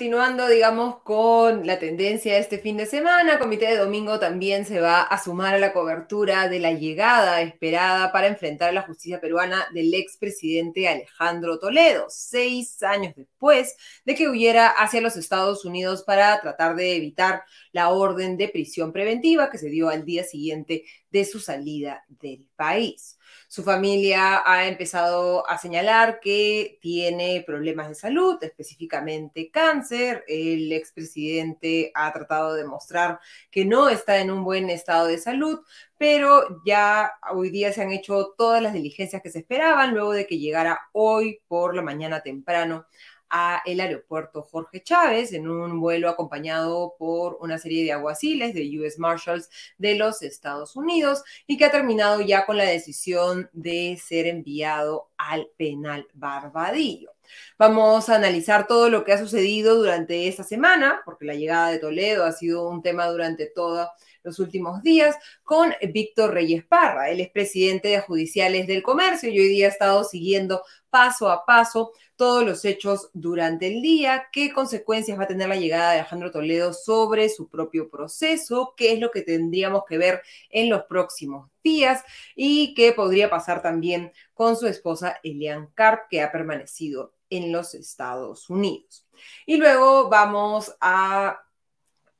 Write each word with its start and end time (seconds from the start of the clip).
Continuando, 0.00 0.48
digamos, 0.48 1.02
con 1.02 1.66
la 1.66 1.78
tendencia 1.78 2.32
de 2.32 2.38
este 2.38 2.56
fin 2.56 2.78
de 2.78 2.86
semana, 2.86 3.38
Comité 3.38 3.66
de 3.66 3.76
Domingo 3.76 4.18
también 4.18 4.64
se 4.64 4.80
va 4.80 5.02
a 5.02 5.22
sumar 5.22 5.54
a 5.54 5.58
la 5.58 5.74
cobertura 5.74 6.48
de 6.48 6.58
la 6.58 6.72
llegada 6.72 7.42
esperada 7.42 8.10
para 8.10 8.26
enfrentar 8.26 8.70
a 8.70 8.72
la 8.72 8.80
justicia 8.80 9.20
peruana 9.20 9.66
del 9.74 9.92
expresidente 9.92 10.88
Alejandro 10.88 11.58
Toledo, 11.58 12.06
seis 12.08 12.82
años 12.82 13.12
después 13.14 13.76
de 14.06 14.14
que 14.14 14.30
huyera 14.30 14.68
hacia 14.68 15.02
los 15.02 15.18
Estados 15.18 15.66
Unidos 15.66 16.02
para 16.02 16.40
tratar 16.40 16.76
de 16.76 16.96
evitar 16.96 17.42
la 17.70 17.90
orden 17.90 18.38
de 18.38 18.48
prisión 18.48 18.94
preventiva 18.94 19.50
que 19.50 19.58
se 19.58 19.68
dio 19.68 19.90
al 19.90 20.06
día 20.06 20.24
siguiente 20.24 20.84
de 21.10 21.26
su 21.26 21.40
salida 21.40 22.06
del 22.08 22.46
país. 22.56 23.18
Su 23.52 23.64
familia 23.64 24.44
ha 24.46 24.68
empezado 24.68 25.44
a 25.50 25.58
señalar 25.58 26.20
que 26.20 26.78
tiene 26.80 27.42
problemas 27.44 27.88
de 27.88 27.96
salud, 27.96 28.38
específicamente 28.44 29.50
cáncer. 29.50 30.22
El 30.28 30.72
expresidente 30.72 31.90
ha 31.96 32.12
tratado 32.12 32.54
de 32.54 32.62
demostrar 32.62 33.18
que 33.50 33.64
no 33.64 33.88
está 33.88 34.18
en 34.20 34.30
un 34.30 34.44
buen 34.44 34.70
estado 34.70 35.08
de 35.08 35.18
salud, 35.18 35.62
pero 35.98 36.62
ya 36.64 37.10
hoy 37.32 37.50
día 37.50 37.72
se 37.72 37.82
han 37.82 37.90
hecho 37.90 38.34
todas 38.38 38.62
las 38.62 38.72
diligencias 38.72 39.20
que 39.20 39.30
se 39.30 39.40
esperaban 39.40 39.94
luego 39.94 40.12
de 40.12 40.28
que 40.28 40.38
llegara 40.38 40.82
hoy 40.92 41.40
por 41.48 41.74
la 41.74 41.82
mañana 41.82 42.22
temprano 42.22 42.86
a 43.30 43.62
el 43.64 43.80
aeropuerto 43.80 44.42
Jorge 44.42 44.82
Chávez 44.82 45.32
en 45.32 45.48
un 45.48 45.80
vuelo 45.80 46.08
acompañado 46.08 46.94
por 46.98 47.38
una 47.40 47.58
serie 47.58 47.84
de 47.84 47.92
aguaciles 47.92 48.54
de 48.54 48.78
US 48.80 48.98
Marshals 48.98 49.48
de 49.78 49.94
los 49.94 50.22
Estados 50.22 50.76
Unidos 50.76 51.22
y 51.46 51.56
que 51.56 51.64
ha 51.64 51.70
terminado 51.70 52.20
ya 52.20 52.44
con 52.44 52.56
la 52.56 52.64
decisión 52.64 53.48
de 53.52 53.98
ser 54.02 54.26
enviado 54.26 55.10
al 55.16 55.48
penal 55.56 56.06
Barbadillo. 56.12 57.12
Vamos 57.58 58.08
a 58.08 58.16
analizar 58.16 58.66
todo 58.66 58.90
lo 58.90 59.04
que 59.04 59.12
ha 59.12 59.18
sucedido 59.18 59.76
durante 59.76 60.26
esta 60.28 60.42
semana, 60.42 61.02
porque 61.04 61.24
la 61.24 61.34
llegada 61.34 61.70
de 61.70 61.78
Toledo 61.78 62.24
ha 62.24 62.32
sido 62.32 62.68
un 62.68 62.82
tema 62.82 63.06
durante 63.06 63.46
todos 63.46 63.88
los 64.22 64.38
últimos 64.38 64.82
días, 64.82 65.16
con 65.42 65.72
Víctor 65.92 66.34
Reyes 66.34 66.64
Parra. 66.64 67.10
Él 67.10 67.20
es 67.20 67.30
presidente 67.30 67.88
de 67.88 68.00
Judiciales 68.00 68.66
del 68.66 68.82
Comercio 68.82 69.30
y 69.30 69.38
hoy 69.38 69.48
día 69.48 69.66
ha 69.66 69.70
estado 69.70 70.04
siguiendo 70.04 70.62
paso 70.90 71.30
a 71.30 71.44
paso 71.46 71.92
todos 72.20 72.44
los 72.44 72.66
hechos 72.66 73.08
durante 73.14 73.66
el 73.66 73.80
día, 73.80 74.28
qué 74.30 74.52
consecuencias 74.52 75.18
va 75.18 75.22
a 75.22 75.26
tener 75.26 75.48
la 75.48 75.56
llegada 75.56 75.92
de 75.92 76.00
Alejandro 76.00 76.30
Toledo 76.30 76.74
sobre 76.74 77.30
su 77.30 77.48
propio 77.48 77.88
proceso, 77.88 78.74
qué 78.76 78.92
es 78.92 79.00
lo 79.00 79.10
que 79.10 79.22
tendríamos 79.22 79.84
que 79.88 79.96
ver 79.96 80.20
en 80.50 80.68
los 80.68 80.82
próximos 80.82 81.48
días 81.64 82.04
y 82.36 82.74
qué 82.74 82.92
podría 82.92 83.30
pasar 83.30 83.62
también 83.62 84.12
con 84.34 84.54
su 84.54 84.66
esposa 84.66 85.16
Elian 85.22 85.68
Karp, 85.68 86.08
que 86.10 86.20
ha 86.20 86.30
permanecido 86.30 87.14
en 87.30 87.52
los 87.52 87.74
Estados 87.74 88.50
Unidos. 88.50 89.08
Y 89.46 89.56
luego 89.56 90.10
vamos 90.10 90.76
a 90.78 91.40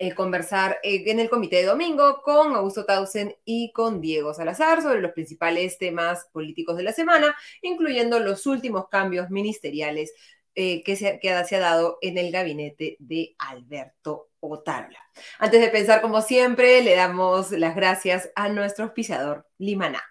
eh, 0.03 0.15
conversar 0.15 0.79
eh, 0.83 1.03
en 1.09 1.21
el 1.21 1.29
comité 1.29 1.57
de 1.57 1.67
domingo 1.67 2.23
con 2.23 2.55
Augusto 2.55 2.87
Tausen 2.87 3.37
y 3.45 3.71
con 3.73 4.01
Diego 4.01 4.33
Salazar 4.33 4.81
sobre 4.81 5.03
los 5.03 5.13
principales 5.13 5.77
temas 5.77 6.27
políticos 6.33 6.79
de 6.79 6.85
la 6.85 6.93
semana, 6.95 7.37
incluyendo 7.61 8.19
los 8.19 8.47
últimos 8.47 8.89
cambios 8.89 9.29
ministeriales 9.29 10.15
eh, 10.55 10.83
que, 10.85 10.97
se, 10.97 11.21
que 11.21 11.31
ha 11.31 11.45
dado 11.59 11.99
en 12.01 12.17
el 12.17 12.33
gabinete 12.33 12.97
de 12.99 13.35
Alberto 13.39 14.31
Otárola. 14.41 14.99
Antes 15.39 15.61
de 15.61 15.69
pensar, 15.69 16.01
como 16.01 16.23
siempre, 16.23 16.83
le 16.83 16.97
damos 16.97 17.51
las 17.51 17.77
gracias 17.77 18.31
a 18.35 18.49
nuestro 18.49 18.87
auspiciador 18.87 19.47
Limaná. 19.59 20.03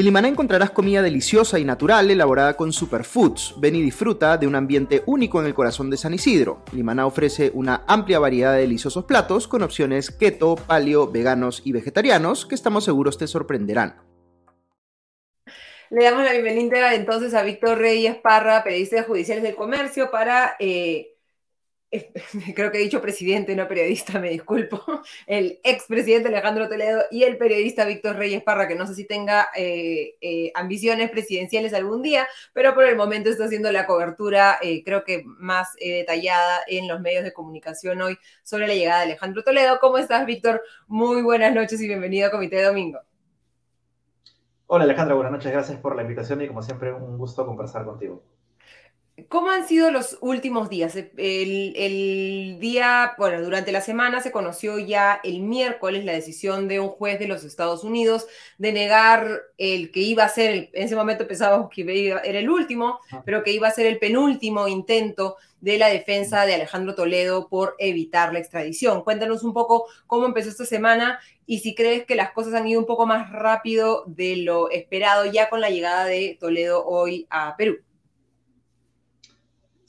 En 0.00 0.06
Limaná 0.06 0.28
encontrarás 0.28 0.70
comida 0.70 1.02
deliciosa 1.02 1.58
y 1.58 1.64
natural 1.66 2.10
elaborada 2.10 2.56
con 2.56 2.72
superfoods. 2.72 3.56
Ven 3.58 3.76
y 3.76 3.82
disfruta 3.82 4.38
de 4.38 4.46
un 4.46 4.54
ambiente 4.54 5.02
único 5.04 5.38
en 5.42 5.46
el 5.46 5.52
corazón 5.52 5.90
de 5.90 5.98
San 5.98 6.14
Isidro. 6.14 6.64
Limaná 6.72 7.04
ofrece 7.04 7.50
una 7.52 7.84
amplia 7.86 8.18
variedad 8.18 8.54
de 8.54 8.60
deliciosos 8.60 9.04
platos 9.04 9.46
con 9.46 9.62
opciones 9.62 10.10
keto, 10.10 10.56
paleo, 10.56 11.06
veganos 11.06 11.60
y 11.66 11.72
vegetarianos 11.72 12.46
que 12.46 12.54
estamos 12.54 12.84
seguros 12.84 13.18
te 13.18 13.26
sorprenderán. 13.26 13.96
Le 15.90 16.02
damos 16.02 16.24
la 16.24 16.32
bienvenida 16.32 16.94
entonces 16.94 17.34
a 17.34 17.42
Víctor 17.42 17.76
Reyes 17.76 18.16
Parra, 18.16 18.64
periodista 18.64 18.96
de 18.96 19.02
Judiciales 19.02 19.44
del 19.44 19.54
Comercio, 19.54 20.10
para 20.10 20.56
eh, 20.60 21.18
creo 22.54 22.70
que 22.70 22.78
he 22.78 22.82
dicho 22.82 23.02
presidente, 23.02 23.56
no 23.56 23.66
periodista, 23.66 24.18
me 24.20 24.30
disculpo, 24.30 24.80
el 25.26 25.58
expresidente 25.64 26.28
Alejandro 26.28 26.68
Toledo 26.68 27.02
y 27.10 27.24
el 27.24 27.36
periodista 27.36 27.84
Víctor 27.84 28.16
Reyes 28.16 28.42
Parra, 28.42 28.68
que 28.68 28.76
no 28.76 28.86
sé 28.86 28.94
si 28.94 29.06
tenga 29.06 29.48
eh, 29.56 30.14
eh, 30.20 30.52
ambiciones 30.54 31.10
presidenciales 31.10 31.74
algún 31.74 32.02
día, 32.02 32.28
pero 32.52 32.74
por 32.74 32.84
el 32.84 32.96
momento 32.96 33.28
está 33.28 33.46
haciendo 33.46 33.72
la 33.72 33.86
cobertura, 33.86 34.58
eh, 34.62 34.84
creo 34.84 35.04
que 35.04 35.24
más 35.24 35.74
detallada 35.80 36.60
en 36.68 36.86
los 36.86 37.00
medios 37.00 37.24
de 37.24 37.32
comunicación 37.32 38.00
hoy 38.02 38.18
sobre 38.42 38.68
la 38.68 38.74
llegada 38.74 38.98
de 38.98 39.06
Alejandro 39.06 39.42
Toledo. 39.42 39.78
¿Cómo 39.80 39.98
estás, 39.98 40.26
Víctor? 40.26 40.62
Muy 40.86 41.22
buenas 41.22 41.54
noches 41.54 41.80
y 41.80 41.88
bienvenido 41.88 42.28
a 42.28 42.30
Comité 42.30 42.56
de 42.56 42.64
Domingo. 42.64 43.00
Hola, 44.66 44.84
Alejandra, 44.84 45.14
buenas 45.14 45.32
noches, 45.32 45.50
gracias 45.50 45.78
por 45.78 45.96
la 45.96 46.02
invitación 46.02 46.40
y 46.42 46.46
como 46.46 46.62
siempre 46.62 46.92
un 46.92 47.18
gusto 47.18 47.44
conversar 47.44 47.84
contigo. 47.84 48.22
¿Cómo 49.28 49.50
han 49.50 49.66
sido 49.66 49.90
los 49.90 50.18
últimos 50.20 50.68
días? 50.68 50.94
El, 50.96 52.58
día, 52.60 53.14
bueno, 53.18 53.42
durante 53.42 53.72
la 53.72 53.80
semana 53.80 54.20
se 54.20 54.30
conoció 54.30 54.78
ya 54.78 55.20
el 55.24 55.40
miércoles 55.40 56.04
la 56.04 56.12
decisión 56.12 56.68
de 56.68 56.80
un 56.80 56.88
juez 56.88 57.18
de 57.18 57.26
los 57.26 57.44
Estados 57.44 57.84
Unidos 57.84 58.26
de 58.58 58.72
negar 58.72 59.42
el 59.58 59.90
que 59.90 60.00
iba 60.00 60.24
a 60.24 60.28
ser, 60.28 60.70
en 60.72 60.84
ese 60.84 60.96
momento 60.96 61.26
pensábamos 61.26 61.70
que 61.70 61.82
era 61.82 62.38
el 62.38 62.48
último, 62.48 63.00
pero 63.24 63.42
que 63.42 63.52
iba 63.52 63.68
a 63.68 63.72
ser 63.72 63.86
el 63.86 63.98
penúltimo 63.98 64.68
intento 64.68 65.36
de 65.60 65.78
la 65.78 65.88
defensa 65.88 66.46
de 66.46 66.54
Alejandro 66.54 66.94
Toledo 66.94 67.48
por 67.48 67.74
evitar 67.78 68.32
la 68.32 68.38
extradición. 68.38 69.02
Cuéntanos 69.02 69.42
un 69.44 69.52
poco 69.52 69.86
cómo 70.06 70.26
empezó 70.26 70.48
esta 70.48 70.64
semana 70.64 71.20
y 71.46 71.58
si 71.58 71.74
crees 71.74 72.06
que 72.06 72.14
las 72.14 72.32
cosas 72.32 72.54
han 72.54 72.66
ido 72.66 72.80
un 72.80 72.86
poco 72.86 73.06
más 73.06 73.30
rápido 73.32 74.04
de 74.06 74.36
lo 74.36 74.70
esperado 74.70 75.26
ya 75.26 75.50
con 75.50 75.60
la 75.60 75.70
llegada 75.70 76.04
de 76.04 76.36
Toledo 76.40 76.84
hoy 76.86 77.26
a 77.30 77.56
Perú. 77.56 77.78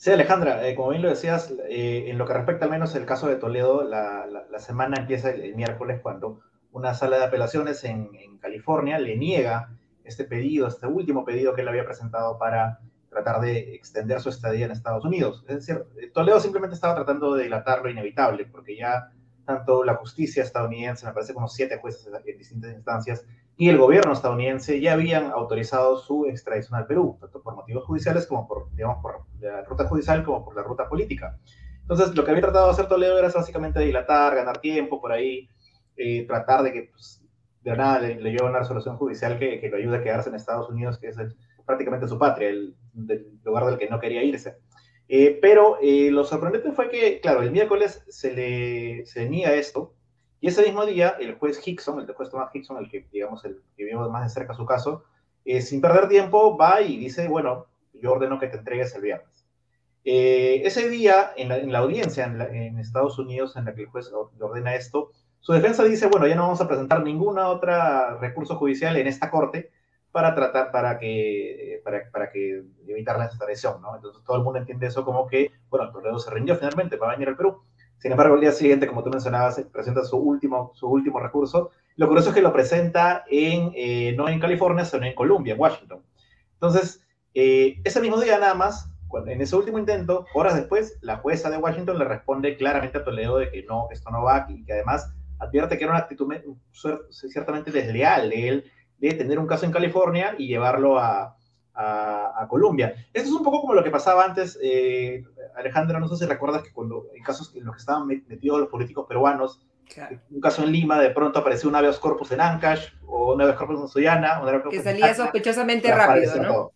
Sí, 0.01 0.09
Alejandra, 0.09 0.67
eh, 0.67 0.73
como 0.73 0.89
bien 0.89 1.03
lo 1.03 1.09
decías, 1.09 1.53
eh, 1.69 2.05
en 2.07 2.17
lo 2.17 2.25
que 2.25 2.33
respecta 2.33 2.65
al 2.65 2.71
menos 2.71 2.95
el 2.95 3.05
caso 3.05 3.27
de 3.27 3.35
Toledo, 3.35 3.83
la, 3.83 4.25
semana 4.57 4.97
empieza 4.97 5.29
el, 5.29 5.53
miércoles 5.53 5.99
cuando 6.01 6.39
una 6.71 6.95
sala 6.95 7.19
de 7.19 7.25
apelaciones 7.25 7.83
en, 7.83 8.09
California 8.39 8.97
le 8.97 9.15
niega 9.15 9.69
este 10.03 10.23
pedido, 10.23 10.67
este 10.67 10.87
último 10.87 11.23
pedido 11.23 11.53
que 11.53 11.61
él 11.61 11.67
había 11.67 11.85
presentado 11.85 12.39
para 12.39 12.79
tratar 13.11 13.41
de 13.41 13.75
extender 13.75 14.19
su 14.21 14.29
estadía 14.29 14.65
en 14.65 14.71
Estados 14.71 15.05
Unidos. 15.05 15.45
Es 15.47 15.67
decir, 15.67 15.85
Toledo 16.15 16.39
simplemente 16.39 16.73
estaba 16.73 16.95
tratando 16.95 17.35
de 17.35 17.43
dilatar 17.43 17.83
lo 17.83 17.89
inevitable, 17.91 18.47
porque 18.47 18.75
ya 18.75 19.11
tanto 19.45 19.83
la 19.83 19.93
justicia 19.97 20.41
estadounidense, 20.41 21.05
me 21.05 21.13
parece 21.13 21.35
como 21.35 21.47
siete 21.47 21.77
jueces 21.77 22.07
en 22.07 22.37
distintas 22.39 22.73
instancias, 22.73 23.23
y 23.57 23.69
el 23.69 23.77
gobierno 23.77 24.13
estadounidense 24.13 24.79
ya 24.79 24.93
habían 24.93 25.31
autorizado 25.31 25.97
su 25.97 26.25
extradición 26.25 26.79
al 26.79 26.87
Perú, 26.87 27.17
tanto 27.19 27.41
por 27.41 27.55
motivos 27.55 27.85
judiciales 27.85 28.25
como 28.25 28.47
por, 28.47 28.71
digamos, 28.73 29.01
por 29.01 29.25
la 29.39 29.63
ruta 29.63 29.87
judicial 29.87 30.23
como 30.23 30.43
por 30.43 30.55
la 30.55 30.63
ruta 30.63 30.89
política. 30.89 31.37
Entonces, 31.81 32.15
lo 32.15 32.23
que 32.23 32.31
había 32.31 32.43
tratado 32.43 32.67
de 32.67 32.71
hacer 32.71 32.87
Toledo 32.87 33.19
era 33.19 33.29
básicamente 33.29 33.79
dilatar, 33.81 34.35
ganar 34.35 34.59
tiempo 34.59 35.01
por 35.01 35.11
ahí, 35.11 35.49
eh, 35.97 36.25
tratar 36.25 36.63
de 36.63 36.71
que 36.71 36.89
pues, 36.91 37.23
de 37.63 37.75
nada 37.75 37.99
le, 37.99 38.15
lleve 38.15 38.43
una 38.49 38.59
resolución 38.59 38.97
judicial 38.97 39.37
que, 39.37 39.59
que, 39.59 39.69
lo 39.69 39.77
ayude 39.77 39.97
a 39.97 40.03
quedarse 40.03 40.29
en 40.29 40.35
Estados 40.35 40.69
Unidos, 40.69 40.97
que 40.97 41.09
es 41.09 41.17
prácticamente 41.65 42.07
su 42.07 42.17
patria, 42.17 42.49
el, 42.49 42.75
lugar 43.43 43.65
del 43.65 43.77
que 43.77 43.89
no 43.89 43.99
quería 43.99 44.23
irse. 44.23 44.57
Eh, 45.07 45.37
pero 45.41 45.77
eh, 45.81 46.09
lo 46.09 46.23
sorprendente 46.23 46.71
fue 46.71 46.89
que, 46.89 47.19
claro, 47.19 47.41
el 47.41 47.51
miércoles 47.51 48.03
se 48.07 48.33
le 48.33 49.05
se 49.05 49.29
niega 49.29 49.53
esto, 49.53 49.93
y 50.41 50.47
ese 50.47 50.63
mismo 50.63 50.85
día, 50.87 51.15
el 51.19 51.35
juez 51.35 51.65
Hickson, 51.65 51.99
el 51.99 52.11
juez 52.13 52.31
Thomas 52.31 52.49
Hickson, 52.53 52.77
el 52.77 52.89
que, 52.89 53.07
digamos, 53.11 53.45
el 53.45 53.61
que 53.77 53.85
vimos 53.85 54.09
más 54.09 54.23
de 54.23 54.29
cerca 54.29 54.55
su 54.55 54.65
caso, 54.65 55.03
eh, 55.45 55.61
sin 55.61 55.81
perder 55.81 56.09
tiempo, 56.09 56.57
va 56.57 56.81
y 56.81 56.97
dice, 56.97 57.27
bueno, 57.27 57.67
yo 57.93 58.13
ordeno 58.13 58.39
que 58.39 58.47
te 58.47 58.57
entregues 58.57 58.93
el 58.95 59.03
viernes. 59.03 59.45
Eh, 60.03 60.63
ese 60.65 60.89
día, 60.89 61.31
en 61.37 61.71
la, 61.71 61.77
audiencia 61.77 62.25
en, 62.25 62.79
Estados 62.79 63.19
Unidos, 63.19 63.55
en 63.55 63.65
la 63.65 63.75
que 63.75 63.83
el 63.83 63.87
juez 63.89 64.11
ordena 64.39 64.73
esto, 64.73 65.11
su 65.41 65.53
defensa 65.53 65.83
dice, 65.83 66.07
bueno, 66.07 66.25
ya 66.25 66.35
no 66.35 66.43
vamos 66.43 66.61
a 66.61 66.67
presentar 66.67 67.03
ninguna 67.03 67.47
otra 67.47 68.17
recurso 68.17 68.55
judicial 68.55 68.97
en 68.97 69.05
esta 69.05 69.29
corte 69.29 69.71
para 70.11 70.33
tratar, 70.33 70.71
para 70.71 70.97
que, 70.97 71.81
para, 71.83 72.09
para 72.11 72.31
que 72.31 72.63
evitar 72.87 73.19
la 73.19 73.25
extradición, 73.25 73.79
¿no? 73.79 73.95
Entonces 73.95 74.23
todo 74.23 74.37
el 74.37 74.43
mundo 74.43 74.57
entiende 74.57 74.87
eso 74.87 75.05
como 75.05 75.27
que, 75.27 75.51
bueno, 75.69 75.91
Toledo 75.91 76.17
se 76.17 76.31
rindió 76.31 76.55
finalmente, 76.55 76.97
va 76.97 77.09
a 77.09 77.11
venir 77.11 77.29
al 77.29 77.37
Perú. 77.37 77.61
Sin 78.01 78.11
embargo, 78.11 78.33
el 78.33 78.41
día 78.41 78.51
siguiente, 78.51 78.87
como 78.87 79.03
tú 79.03 79.11
mencionabas, 79.11 79.61
presenta 79.71 80.03
su 80.03 80.17
último, 80.17 80.71
su 80.73 80.87
último 80.87 81.19
recurso. 81.19 81.69
Lo 81.97 82.07
curioso 82.07 82.29
es 82.29 82.35
que 82.35 82.41
lo 82.41 82.51
presenta 82.51 83.25
en, 83.29 83.71
eh, 83.75 84.15
no 84.17 84.27
en 84.27 84.39
California, 84.39 84.85
sino 84.85 85.05
en 85.05 85.13
Columbia, 85.13 85.53
en 85.53 85.59
Washington. 85.59 86.01
Entonces, 86.53 87.05
eh, 87.35 87.79
ese 87.83 88.01
mismo 88.01 88.19
día 88.19 88.39
nada 88.39 88.55
más, 88.55 88.89
en 89.27 89.39
ese 89.39 89.55
último 89.55 89.77
intento, 89.77 90.25
horas 90.33 90.55
después, 90.55 90.97
la 91.01 91.17
jueza 91.17 91.51
de 91.51 91.57
Washington 91.57 91.99
le 91.99 92.05
responde 92.05 92.57
claramente 92.57 92.97
a 92.97 93.03
Toledo 93.03 93.37
de 93.37 93.51
que 93.51 93.61
no, 93.63 93.87
esto 93.91 94.09
no 94.09 94.23
va 94.23 94.47
y 94.49 94.65
que 94.65 94.73
además 94.73 95.13
advierte 95.37 95.77
que 95.77 95.83
era 95.83 95.93
una 95.93 96.01
actitud 96.01 96.27
ciertamente 97.11 97.69
desleal 97.69 98.31
de 98.31 98.47
él 98.47 98.71
de 98.97 99.13
tener 99.13 99.37
un 99.37 99.45
caso 99.45 99.67
en 99.67 99.71
California 99.71 100.33
y 100.39 100.47
llevarlo 100.47 100.97
a, 100.97 101.37
a, 101.73 102.45
Colombia. 102.49 102.93
Esto 103.13 103.29
es 103.29 103.35
un 103.35 103.43
poco 103.43 103.61
como 103.61 103.73
lo 103.73 103.83
que 103.83 103.91
pasaba 103.91 104.25
antes, 104.25 104.59
eh, 104.61 105.23
Alejandra, 105.55 105.99
no 105.99 106.07
sé 106.07 106.17
si 106.17 106.25
recuerdas 106.25 106.63
que 106.63 106.73
cuando 106.73 107.07
en 107.13 107.23
casos 107.23 107.55
en 107.55 107.65
los 107.65 107.75
que 107.75 107.79
estaban 107.79 108.07
metidos 108.07 108.59
los 108.59 108.69
políticos 108.69 109.05
peruanos, 109.07 109.61
un 110.29 110.41
caso 110.41 110.63
en 110.63 110.71
Lima, 110.71 110.99
de 110.99 111.09
pronto 111.09 111.39
apareció 111.39 111.69
un 111.69 111.75
habeas 111.75 111.99
corpus 111.99 112.31
en 112.31 112.41
Ancash 112.41 112.89
o 113.05 113.33
un 113.33 113.41
habeas 113.41 113.57
corpus 113.57 113.81
en 113.81 113.87
Sullana. 113.87 114.41
que 114.69 114.81
salía 114.81 115.13
sospechosamente 115.13 115.93
rápido, 115.93 116.35
¿no? 116.41 116.71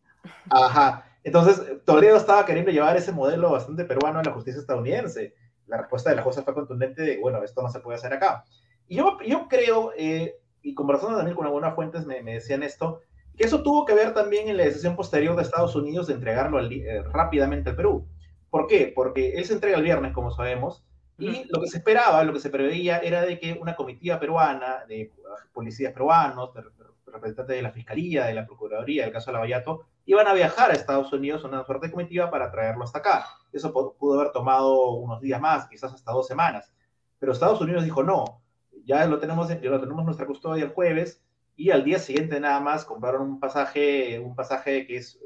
Ajá. 0.49 1.05
Entonces, 1.23 1.61
Toledo 1.85 2.17
estaba 2.17 2.45
queriendo 2.45 2.71
llevar 2.71 2.95
ese 2.97 3.11
modelo 3.11 3.51
bastante 3.51 3.83
peruano 3.85 4.19
a 4.19 4.23
la 4.23 4.31
justicia 4.31 4.59
estadounidense. 4.59 5.33
La 5.65 5.77
respuesta 5.77 6.11
de 6.11 6.17
la 6.17 6.21
jueza 6.21 6.43
fue 6.43 6.53
contundente 6.53 7.01
de, 7.01 7.17
bueno, 7.17 7.43
esto 7.43 7.63
no 7.63 7.69
se 7.69 7.79
puede 7.79 7.97
hacer 7.97 8.13
acá. 8.13 8.43
Y 8.87 8.97
yo, 8.97 9.17
yo 9.25 9.47
creo, 9.47 9.91
eh, 9.97 10.35
y 10.61 10.75
conversando 10.75 11.17
también 11.17 11.35
con 11.35 11.47
algunas 11.47 11.73
fuentes 11.73 12.05
me, 12.05 12.21
me, 12.21 12.35
decían 12.35 12.61
esto, 12.61 13.01
que 13.35 13.43
eso 13.43 13.63
tuvo 13.63 13.85
que 13.85 13.93
ver 13.93 14.13
también 14.13 14.47
en 14.47 14.57
la 14.57 14.63
decisión 14.63 14.95
posterior 14.95 15.35
de 15.35 15.43
Estados 15.43 15.75
Unidos 15.75 16.07
de 16.07 16.13
entregarlo 16.13 16.59
eh, 16.59 17.03
rápidamente 17.03 17.69
al 17.69 17.75
Perú. 17.75 18.07
¿Por 18.49 18.67
qué? 18.67 18.91
Porque 18.95 19.33
él 19.33 19.45
se 19.45 19.53
entrega 19.53 19.77
el 19.77 19.83
viernes, 19.83 20.13
como 20.13 20.31
sabemos, 20.31 20.85
y 21.17 21.45
lo 21.49 21.61
que 21.61 21.67
se 21.67 21.77
esperaba, 21.77 22.23
lo 22.23 22.33
que 22.33 22.39
se 22.39 22.49
preveía 22.49 22.99
era 22.99 23.21
de 23.21 23.39
que 23.39 23.53
una 23.53 23.75
comitiva 23.75 24.19
peruana 24.19 24.85
de 24.87 25.11
policías 25.53 25.93
peruanos, 25.93 26.53
de 26.53 26.61
representantes 27.05 27.55
de 27.55 27.61
la 27.61 27.71
Fiscalía, 27.71 28.25
de 28.25 28.33
la 28.33 28.45
Procuraduría, 28.45 29.03
del 29.03 29.13
caso 29.13 29.31
Lavallato, 29.31 29.85
iban 30.05 30.27
a 30.27 30.33
viajar 30.33 30.71
a 30.71 30.73
Estados 30.73 31.11
Unidos 31.13 31.43
una 31.45 31.63
fuerte 31.63 31.89
comitiva 31.89 32.29
para 32.29 32.51
traerlo 32.51 32.83
hasta 32.83 32.99
acá. 32.99 33.25
Eso 33.53 33.71
pudo 33.97 34.19
haber 34.19 34.33
tomado 34.33 34.91
unos 34.91 35.21
días 35.21 35.39
más, 35.39 35.67
quizás 35.67 35.93
hasta 35.93 36.11
dos 36.11 36.27
semanas. 36.27 36.73
Pero 37.17 37.31
Estados 37.31 37.61
Unidos 37.61 37.85
dijo, 37.85 38.03
no, 38.03 38.41
ya 38.83 39.05
lo 39.05 39.19
tenemos, 39.19 39.47
ya 39.47 39.69
lo 39.69 39.79
tenemos 39.79 40.01
en 40.01 40.05
nuestra 40.05 40.27
custodia 40.27 40.65
el 40.65 40.71
jueves, 40.71 41.23
y 41.55 41.71
al 41.71 41.83
día 41.83 41.99
siguiente 41.99 42.39
nada 42.39 42.59
más 42.59 42.85
compraron 42.85 43.21
un 43.21 43.39
pasaje, 43.39 44.19
un 44.19 44.35
pasaje 44.35 44.85
que 44.85 44.97
es 44.97 45.19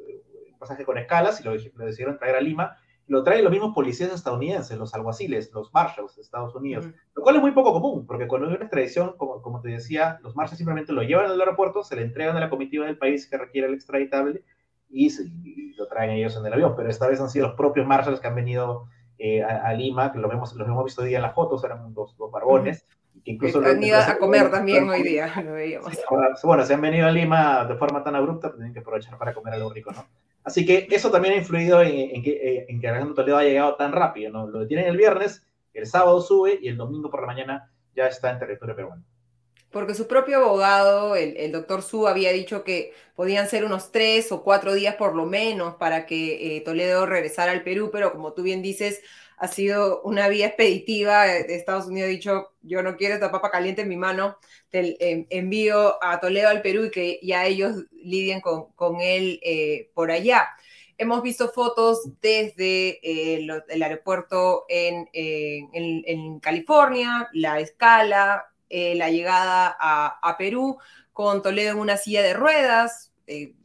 un 0.51 0.59
pasaje 0.59 0.85
con 0.85 0.97
escalas 0.97 1.41
y 1.41 1.43
lo, 1.43 1.51
decidieron 1.53 2.17
traer 2.17 2.35
a 2.35 2.41
Lima. 2.41 2.77
Lo 3.07 3.23
traen 3.23 3.43
los 3.43 3.51
mismos 3.51 3.73
policías 3.73 4.13
estadounidenses, 4.13 4.77
los 4.77 4.93
alguaciles, 4.93 5.51
los 5.51 5.73
marshals 5.73 6.15
de 6.15 6.21
Estados 6.21 6.53
Unidos, 6.53 6.87
lo 7.15 7.23
cual 7.23 7.37
es 7.37 7.41
muy 7.41 7.51
poco 7.53 7.73
común, 7.73 8.05
porque 8.05 8.27
cuando 8.27 8.47
hay 8.47 8.53
una 8.53 8.65
extradición, 8.65 9.15
como, 9.17 9.41
como 9.41 9.61
te 9.61 9.69
decía, 9.69 10.19
los 10.21 10.35
marshals 10.35 10.59
simplemente 10.59 10.93
lo 10.93 11.01
llevan 11.01 11.25
al 11.25 11.39
aeropuerto, 11.39 11.83
se 11.83 11.95
le 11.95 12.03
entregan 12.03 12.37
a 12.37 12.39
la 12.39 12.51
comitiva 12.51 12.85
del 12.85 12.99
país 12.99 13.27
que 13.27 13.37
requiere 13.39 13.67
el 13.67 13.73
extraditable 13.73 14.43
y, 14.89 15.09
lo 15.75 15.87
traen 15.87 16.11
ellos 16.11 16.37
en 16.37 16.45
el 16.45 16.53
avión. 16.53 16.75
Pero 16.75 16.89
esta 16.89 17.07
vez 17.07 17.19
han 17.19 17.31
sido 17.31 17.47
los 17.47 17.55
propios 17.55 17.87
marshals 17.87 18.19
que 18.19 18.27
han 18.27 18.35
venido 18.35 18.85
eh, 19.17 19.41
a, 19.41 19.73
Lima, 19.73 20.11
que 20.11 20.19
lo, 20.19 20.29
vemos, 20.29 20.53
los 20.53 20.67
hemos 20.67 20.83
visto 20.83 21.01
hoy 21.01 21.07
día 21.07 21.17
en 21.17 21.23
las 21.23 21.33
fotos, 21.33 21.63
eran 21.63 21.91
dos, 21.95 22.15
dos 22.15 22.29
barbones 22.29 22.85
incluso 23.25 23.59
han 23.63 23.83
ido 23.83 23.97
a 23.97 24.17
comer 24.17 24.49
también 24.49 24.89
hoy 24.89 25.03
día, 25.03 25.33
lo 25.43 25.53
veíamos. 25.53 25.97
Bueno, 26.43 26.65
se 26.65 26.73
han 26.73 26.81
venido 26.81 27.07
a 27.07 27.11
Lima 27.11 27.65
de 27.65 27.75
forma 27.75 28.03
tan 28.03 28.15
abrupta, 28.15 28.49
pues 28.49 28.57
tienen 28.57 28.73
que 28.73 28.79
aprovechar 28.79 29.17
para 29.17 29.33
comer 29.33 29.53
algo 29.53 29.71
rico, 29.71 29.91
¿no? 29.91 30.07
Así 30.43 30.65
que 30.65 30.87
eso 30.89 31.11
también 31.11 31.35
ha 31.35 31.37
influido 31.37 31.81
en, 31.81 32.23
que, 32.23 32.31
eh, 32.31 32.65
en 32.69 32.79
que 32.79 32.87
Alejandro 32.87 33.15
Toledo 33.15 33.37
ha 33.37 33.43
llegado 33.43 33.75
tan 33.75 33.91
rápido, 33.91 34.31
¿no? 34.31 34.47
Lo 34.47 34.59
detienen 34.59 34.87
el 34.87 34.97
viernes, 34.97 35.45
el 35.73 35.85
sábado 35.85 36.21
sube 36.21 36.57
y 36.61 36.69
el 36.69 36.77
domingo 36.77 37.09
por 37.09 37.21
la 37.21 37.27
mañana 37.27 37.71
ya 37.95 38.07
está 38.07 38.31
en 38.31 38.39
territorio 38.39 38.75
peruano. 38.75 39.03
Porque 39.71 39.93
su 39.93 40.07
propio 40.07 40.37
abogado, 40.37 41.15
el, 41.15 41.37
el 41.37 41.51
doctor 41.51 41.83
Su, 41.83 42.07
había 42.07 42.31
dicho 42.31 42.63
que 42.63 42.93
podían 43.15 43.47
ser 43.47 43.65
unos 43.65 43.91
tres 43.91 44.31
o 44.31 44.43
cuatro 44.43 44.73
días 44.73 44.95
por 44.95 45.15
lo 45.15 45.25
menos 45.25 45.75
para 45.75 46.07
que 46.07 46.57
eh, 46.57 46.61
Toledo 46.61 47.05
regresara 47.05 47.51
al 47.51 47.61
Perú, 47.61 47.89
pero 47.91 48.11
como 48.11 48.33
tú 48.33 48.41
bien 48.41 48.63
dices, 48.63 49.01
ha 49.39 49.47
sido 49.47 50.01
una 50.01 50.27
vía 50.27 50.47
expeditiva. 50.47 51.25
de 51.25 51.55
Estados 51.55 51.87
Unidos 51.87 52.07
ha 52.07 52.11
dicho, 52.11 52.51
yo 52.61 52.83
no 52.83 52.97
quiero 52.97 53.15
esta 53.15 53.31
papa 53.31 53.49
caliente 53.49 53.81
en 53.83 53.89
mi 53.89 53.95
mano, 53.95 54.37
te 54.69 54.97
em, 54.99 55.25
envío 55.29 56.03
a 56.03 56.19
Toledo 56.19 56.49
al 56.49 56.61
Perú 56.61 56.85
y 56.85 56.91
que 56.91 57.19
ya 57.23 57.45
ellos 57.45 57.85
lidien 57.91 58.41
con, 58.41 59.01
él 59.01 59.39
eh, 59.41 59.89
por 59.93 60.11
allá. 60.11 60.49
Hemos 60.97 61.23
visto 61.23 61.49
fotos 61.49 62.09
desde 62.21 62.99
eh, 63.01 63.47
el 63.69 63.83
aeropuerto 63.83 64.65
en, 64.67 65.07
California, 66.41 67.29
la 67.31 67.61
escala, 67.61 68.51
eh, 68.69 68.95
la 68.95 69.09
llegada 69.09 69.77
a, 69.79 70.35
Perú, 70.37 70.77
con 71.13 71.41
Toledo 71.41 71.71
en 71.71 71.79
una 71.79 71.95
silla 71.95 72.21
de 72.21 72.33
ruedas, 72.33 73.13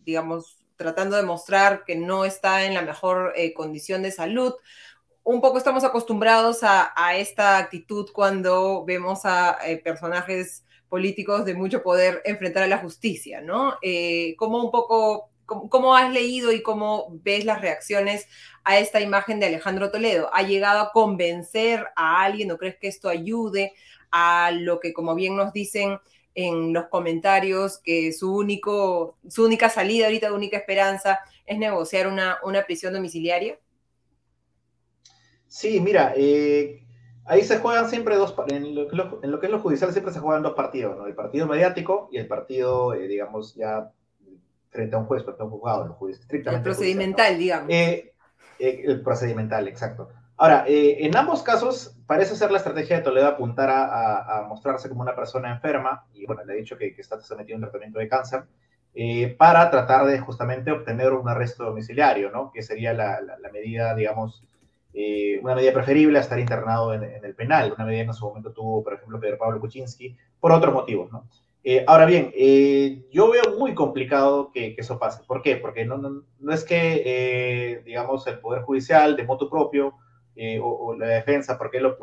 digamos, 0.04 0.59
tratando 0.76 1.16
de 1.16 1.25
mostrar 1.25 1.85
que 1.85 1.97
no 1.97 2.25
está 2.25 2.64
en 2.66 2.75
la 2.75 2.83
mejor 2.83 3.35
condición 3.57 4.02
de 4.02 4.12
salud 4.12 4.54
un 5.25 5.40
poco 5.40 5.57
estamos 5.57 5.85
acostumbrados 5.85 6.59
a, 6.62 7.16
esta 7.16 7.57
actitud 7.59 8.11
cuando 8.12 8.85
vemos 8.85 9.25
a 9.25 9.59
eh, 9.66 9.78
personajes 9.78 10.64
políticos 10.88 11.47
de 11.47 11.54
mucho 11.54 11.83
poder 11.83 12.21
enfrentar 12.26 12.62
a 12.62 12.69
la 12.69 12.78
justicia, 12.78 13.40
¿no? 13.40 13.75
Eh, 13.81 14.37
¿Cómo 14.37 14.62
un 14.62 14.71
poco, 14.71 15.31
cómo, 15.47 15.97
has 15.97 16.12
leído 16.12 16.52
y 16.52 16.62
cómo 16.62 17.09
ves 17.25 17.47
las 17.47 17.62
reacciones 17.62 18.28
a 18.64 18.78
esta 18.78 19.00
imagen 19.00 19.40
de 19.40 19.47
Alejandro 19.47 19.90
Toledo? 19.90 20.28
¿Ha 20.33 20.43
llegado 20.43 20.81
a 20.81 20.93
convencer 20.93 21.87
a 21.97 22.23
alguien 22.23 22.50
o 22.52 22.59
crees 22.59 22.76
que 22.76 22.88
esto 22.88 23.09
ayude 23.09 23.73
a 24.11 24.50
lo 24.52 24.78
que, 24.78 24.93
como 24.93 25.14
bien 25.14 25.37
nos 25.37 25.54
dicen 25.54 25.99
en 26.35 26.75
los 26.75 26.88
comentarios, 26.88 27.78
que 27.78 28.12
su, 28.12 28.37
único, 28.37 29.16
su 29.28 29.45
única 29.45 29.71
salida 29.71 30.07
ahorita, 30.07 30.33
única 30.35 30.59
esperanza 30.59 31.21
es 31.47 31.57
negociar 31.59 32.09
una, 32.09 32.38
una 32.45 32.64
prisión 32.64 32.93
domiciliaria? 32.93 33.59
Sí, 35.54 35.78
mira, 35.78 36.12
eh, 36.16 36.84
ahí 37.26 37.44
se 37.44 37.58
juegan 37.58 37.88
siempre 37.88 38.16
dos, 38.16 38.34
en 38.49 38.75
lo, 38.75 38.90
en 39.23 39.30
lo, 39.30 39.38
que 39.38 39.46
es 39.46 39.52
lo 39.52 39.61
judicial 39.61 39.92
siempre 39.92 40.12
se 40.12 40.18
juegan 40.18 40.42
dos 40.42 40.54
partidos, 40.54 40.96
¿no? 40.99 41.06
El 41.06 41.14
partido 41.14 41.46
mediático 41.46 42.08
y 42.11 42.18
el 42.18 42.26
partido, 42.26 42.92
eh, 42.92 43.06
digamos, 43.06 43.54
ya 43.54 43.88
frente 44.70 44.96
a 44.96 44.99
un 44.99 45.04
juez, 45.04 45.23
frente 45.23 45.40
a 45.40 45.44
un 45.44 45.52
juzgado, 45.52 45.96
lo 46.00 46.08
estrictamente. 46.08 46.68
El 46.68 46.75
procedimental, 46.75 47.38
digamos. 47.38 47.68
Eh, 47.70 48.12
el 48.58 49.00
procedimental, 49.02 49.68
exacto. 49.68 50.08
Ahora, 50.38 50.64
en 50.66 51.16
ambos 51.16 51.44
casos 51.44 51.96
parece 52.04 52.34
ser 52.34 52.50
la 52.50 52.58
estrategia 52.58 52.96
de 52.96 53.02
Toledo 53.02 53.28
apuntar 53.28 53.70
a, 53.70 54.44
mostrarse 54.49 54.88
como 54.88 55.02
una 55.02 55.14
persona 55.14 55.52
enferma, 55.52 56.04
y 56.14 56.26
bueno, 56.26 56.44
le 56.44 56.54
he 56.54 56.56
dicho 56.56 56.76
que, 56.76 56.96
que 56.96 57.00
está 57.00 57.20
sometido 57.20 57.54
a 57.54 57.58
un 57.58 57.62
tratamiento 57.62 58.00
de 58.00 58.08
cáncer, 58.08 58.42
para 59.38 59.70
tratar 59.70 60.04
de 60.06 60.18
justamente 60.18 60.73
obtener 60.73 61.12
un 61.12 61.28
arresto 61.28 61.62
domiciliario, 61.62 62.32
¿no? 62.32 62.50
Que 62.52 62.64
sería 62.64 62.92
la, 62.92 63.20
la 63.20 63.50
medida, 63.52 63.94
digamos, 63.94 64.42
eh, 64.97 65.41
una 65.43 65.57
medida 65.57 65.73
preferible 65.73 66.19
a 66.19 66.23
estar 66.23 66.39
internado 66.39 66.95
en, 66.95 67.03
el 67.03 67.35
penal, 67.35 67.73
una 67.75 67.85
medida 67.85 68.05
que 68.05 68.09
en 68.11 68.15
su 68.15 68.27
momento 68.27 68.53
tuvo, 68.53 68.85
por 68.85 68.95
ejemplo, 68.95 69.19
Pedro 69.19 69.39
Pablo 69.39 69.61
Kuczynski, 69.61 70.17
por 70.39 70.53
otros 70.53 70.73
motivos, 70.73 71.11
¿no? 71.11 71.29
Eh, 71.65 71.85
ahora 71.87 72.07
bien, 72.07 72.31
eh, 72.37 73.03
yo 73.11 73.31
veo 73.31 73.59
muy 73.59 73.75
complicado 73.75 74.51
que, 74.53 74.77
eso 74.79 74.99
pase. 74.99 75.25
¿Por 75.27 75.43
qué? 75.43 75.57
Porque 75.57 75.85
no, 75.85 75.97
no, 75.97 76.53
es 76.53 76.63
que, 76.63 77.83
digamos, 77.85 78.27
el 78.27 78.39
Poder 78.39 78.63
Judicial 78.63 79.17
de 79.17 79.25
moto 79.25 79.51
propio 79.51 79.95
o, 80.63 80.95
la 80.95 81.07
defensa, 81.07 81.59
porque, 81.59 81.81
lo, 81.81 81.99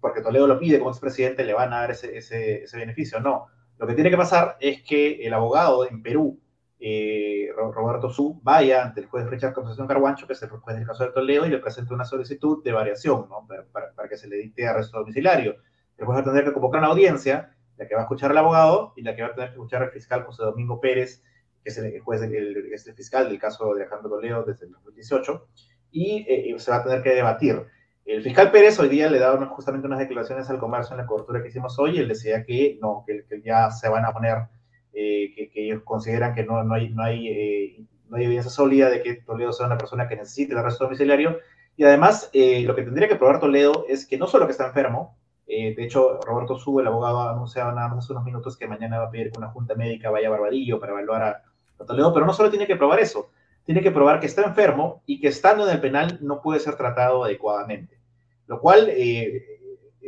porque 0.00 0.22
Toledo 0.22 0.46
lo 0.46 0.58
pide 0.58 0.78
como 0.78 0.90
expresidente, 0.90 1.44
le 1.44 1.52
van 1.52 1.72
a 1.72 1.80
dar 1.80 1.90
ese, 1.90 2.16
ese, 2.16 2.62
ese 2.62 2.78
beneficio. 2.78 3.20
No, 3.20 3.46
lo 3.78 3.86
que 3.86 3.94
tiene 3.94 4.10
que 4.10 4.16
pasar 4.16 4.56
es 4.60 4.82
que 4.82 5.26
el 5.26 5.34
abogado 5.34 5.86
en 5.86 6.02
Perú 6.02 6.38
eh, 6.84 7.48
Roberto 7.54 8.10
Su 8.10 8.40
vaya 8.42 8.82
ante 8.82 9.02
el 9.02 9.06
juez 9.06 9.24
Richard 9.28 9.52
Concepción 9.52 9.86
Carguancho, 9.86 10.26
que 10.26 10.32
es 10.32 10.42
el 10.42 10.48
juez 10.48 10.76
del 10.76 10.84
caso 10.84 11.04
de 11.04 11.12
Toledo, 11.12 11.46
y 11.46 11.50
le 11.50 11.58
presente 11.58 11.94
una 11.94 12.04
solicitud 12.04 12.64
de 12.64 12.72
variación, 12.72 13.28
para, 13.70 14.08
que 14.08 14.16
se 14.16 14.26
le 14.26 14.36
dicte 14.36 14.66
arresto 14.66 14.98
domiciliario. 14.98 15.58
El 15.96 16.06
juez 16.06 16.16
va 16.16 16.22
a 16.22 16.24
tener 16.24 16.44
que 16.44 16.52
convocar 16.52 16.80
una 16.80 16.88
audiencia, 16.88 17.54
la 17.76 17.86
que 17.86 17.94
va 17.94 18.00
a 18.00 18.04
escuchar 18.04 18.32
el 18.32 18.38
abogado 18.38 18.94
y 18.96 19.02
la 19.02 19.14
que 19.14 19.22
va 19.22 19.28
a 19.28 19.34
tener 19.34 19.50
que 19.50 19.54
escuchar 19.54 19.84
el 19.84 19.90
fiscal 19.90 20.24
José 20.24 20.42
Domingo 20.42 20.80
Pérez, 20.80 21.22
que 21.62 21.70
es 21.70 21.78
el 21.78 22.00
juez, 22.00 22.20
el, 22.22 22.96
fiscal 22.96 23.28
del 23.28 23.38
caso 23.38 23.64
de 23.66 23.82
Alejandro 23.82 24.10
Toledo 24.10 24.42
desde 24.42 24.66
el 24.66 24.72
2018, 24.72 25.46
eh, 25.92 26.46
y 26.48 26.58
se 26.58 26.70
va 26.72 26.78
a 26.78 26.82
tener 26.82 27.00
que 27.00 27.10
debatir. 27.10 27.64
El 28.04 28.24
fiscal 28.24 28.50
Pérez 28.50 28.80
hoy 28.80 28.88
día 28.88 29.08
le 29.08 29.20
da 29.20 29.36
justamente 29.46 29.86
unas 29.86 30.00
declaraciones 30.00 30.50
al 30.50 30.58
comercio 30.58 30.94
en 30.94 31.02
la 31.02 31.06
cobertura 31.06 31.40
que 31.40 31.48
hicimos 31.48 31.78
hoy, 31.78 31.96
y 31.96 31.98
él 32.00 32.08
decía 32.08 32.42
que 32.44 32.76
no, 32.82 33.04
que 33.06 33.40
ya 33.40 33.70
se 33.70 33.88
van 33.88 34.04
a 34.04 34.12
poner 34.12 34.48
eh, 34.94 35.32
que, 35.34 35.50
ellos 35.54 35.82
consideran 35.84 36.34
que 36.34 36.44
no, 36.44 36.62
no 36.64 36.74
hay, 36.74 36.90
no, 36.90 37.02
hay, 37.02 37.28
eh, 37.28 37.84
no 38.08 38.16
hay 38.16 38.24
evidencia 38.24 38.50
sólida 38.50 38.90
de 38.90 39.02
que 39.02 39.14
Toledo 39.14 39.52
sea 39.52 39.66
una 39.66 39.78
persona 39.78 40.08
que 40.08 40.16
necesite 40.16 40.52
el 40.52 40.58
arresto 40.58 40.84
domiciliario. 40.84 41.38
Y 41.76 41.84
además, 41.84 42.28
eh, 42.32 42.62
lo 42.62 42.74
que 42.74 42.82
tendría 42.82 43.08
que 43.08 43.16
probar 43.16 43.40
Toledo 43.40 43.86
es 43.88 44.06
que 44.06 44.18
no 44.18 44.26
solo 44.26 44.46
que 44.46 44.52
está 44.52 44.66
enfermo, 44.66 45.16
de 45.44 45.74
hecho, 45.84 46.18
Roberto 46.24 46.56
Sube, 46.58 46.80
el 46.80 46.88
abogado, 46.88 47.20
ha 47.20 47.32
anunciado 47.32 47.72
nada 47.72 47.88
más 47.88 47.98
hace 47.98 48.14
unos 48.14 48.24
minutos 48.24 48.56
que 48.56 48.66
mañana 48.66 48.98
va 48.98 49.08
a 49.08 49.10
pedir 49.10 49.30
que 49.30 49.38
una 49.38 49.50
junta 49.50 49.74
médica 49.74 50.08
vaya 50.08 50.28
a 50.28 50.30
Barbadillo 50.30 50.80
para 50.80 50.92
evaluar 50.92 51.22
a, 51.22 51.84
Toledo, 51.84 52.14
pero 52.14 52.24
no 52.24 52.32
solo 52.32 52.48
tiene 52.48 52.66
que 52.66 52.76
probar 52.76 53.00
eso, 53.00 53.28
tiene 53.66 53.82
que 53.82 53.90
probar 53.90 54.18
que 54.18 54.26
está 54.26 54.44
enfermo 54.44 55.02
y 55.04 55.20
que 55.20 55.28
estando 55.28 55.68
en 55.68 55.74
el 55.74 55.80
penal 55.80 56.18
no 56.22 56.40
puede 56.40 56.58
ser 56.60 56.76
tratado 56.76 57.24
adecuadamente. 57.24 57.98
Lo 58.46 58.60
cual 58.60 58.88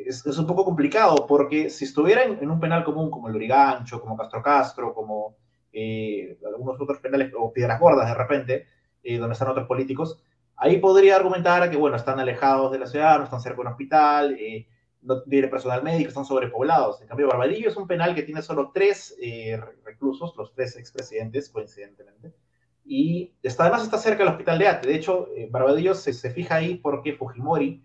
es, 0.06 0.38
un 0.38 0.46
poco 0.46 0.64
complicado 0.64 1.26
porque 1.26 1.70
si 1.70 1.84
estuviera 1.84 2.24
en, 2.24 2.50
un 2.50 2.60
penal 2.60 2.84
común 2.84 3.10
como 3.10 3.28
el 3.28 3.36
Urigancho, 3.36 4.00
como 4.00 4.16
Castro 4.16 4.42
Castro, 4.42 4.94
como 4.94 5.36
eh, 5.72 6.38
algunos 6.46 6.80
otros 6.80 6.98
penales 6.98 7.32
o 7.36 7.52
Piedras 7.52 7.80
Gordas 7.80 8.08
de 8.08 8.14
repente, 8.14 8.66
eh, 9.02 9.18
donde 9.18 9.32
están 9.32 9.48
otros 9.48 9.66
políticos, 9.66 10.22
ahí 10.56 10.78
podría 10.78 11.16
argumentar 11.16 11.68
que, 11.70 11.76
bueno, 11.76 11.96
están 11.96 12.20
alejados 12.20 12.72
de 12.72 12.78
la 12.78 12.86
ciudad, 12.86 13.18
no 13.18 13.24
están 13.24 13.40
cerca 13.40 13.56
de 13.56 13.60
un 13.62 13.66
hospital, 13.68 14.36
eh, 14.38 14.68
no 15.02 15.22
tiene 15.22 15.48
personal 15.48 15.82
médico, 15.82 16.08
están 16.08 16.24
sobrepoblados. 16.24 17.02
En 17.02 17.08
cambio, 17.08 17.28
Barbadillo 17.28 17.68
es 17.68 17.76
un 17.76 17.86
penal 17.86 18.14
que 18.14 18.22
tiene 18.22 18.40
solo 18.40 18.70
tres 18.72 19.16
reclusos, 19.84 20.34
los 20.36 20.54
tres 20.54 20.76
expresidentes, 20.76 21.50
coincidentemente, 21.50 22.32
y 22.86 23.34
está, 23.42 23.64
además 23.64 23.82
está 23.82 23.98
cerca 23.98 24.24
del 24.24 24.32
hospital 24.32 24.58
de 24.58 24.68
Ate. 24.68 24.88
De 24.88 24.94
hecho, 24.94 25.28
Barbadillo 25.50 25.94
se, 25.94 26.14
se 26.14 26.30
fija 26.30 26.56
ahí 26.56 26.76
porque 26.76 27.12
Fujimori 27.12 27.82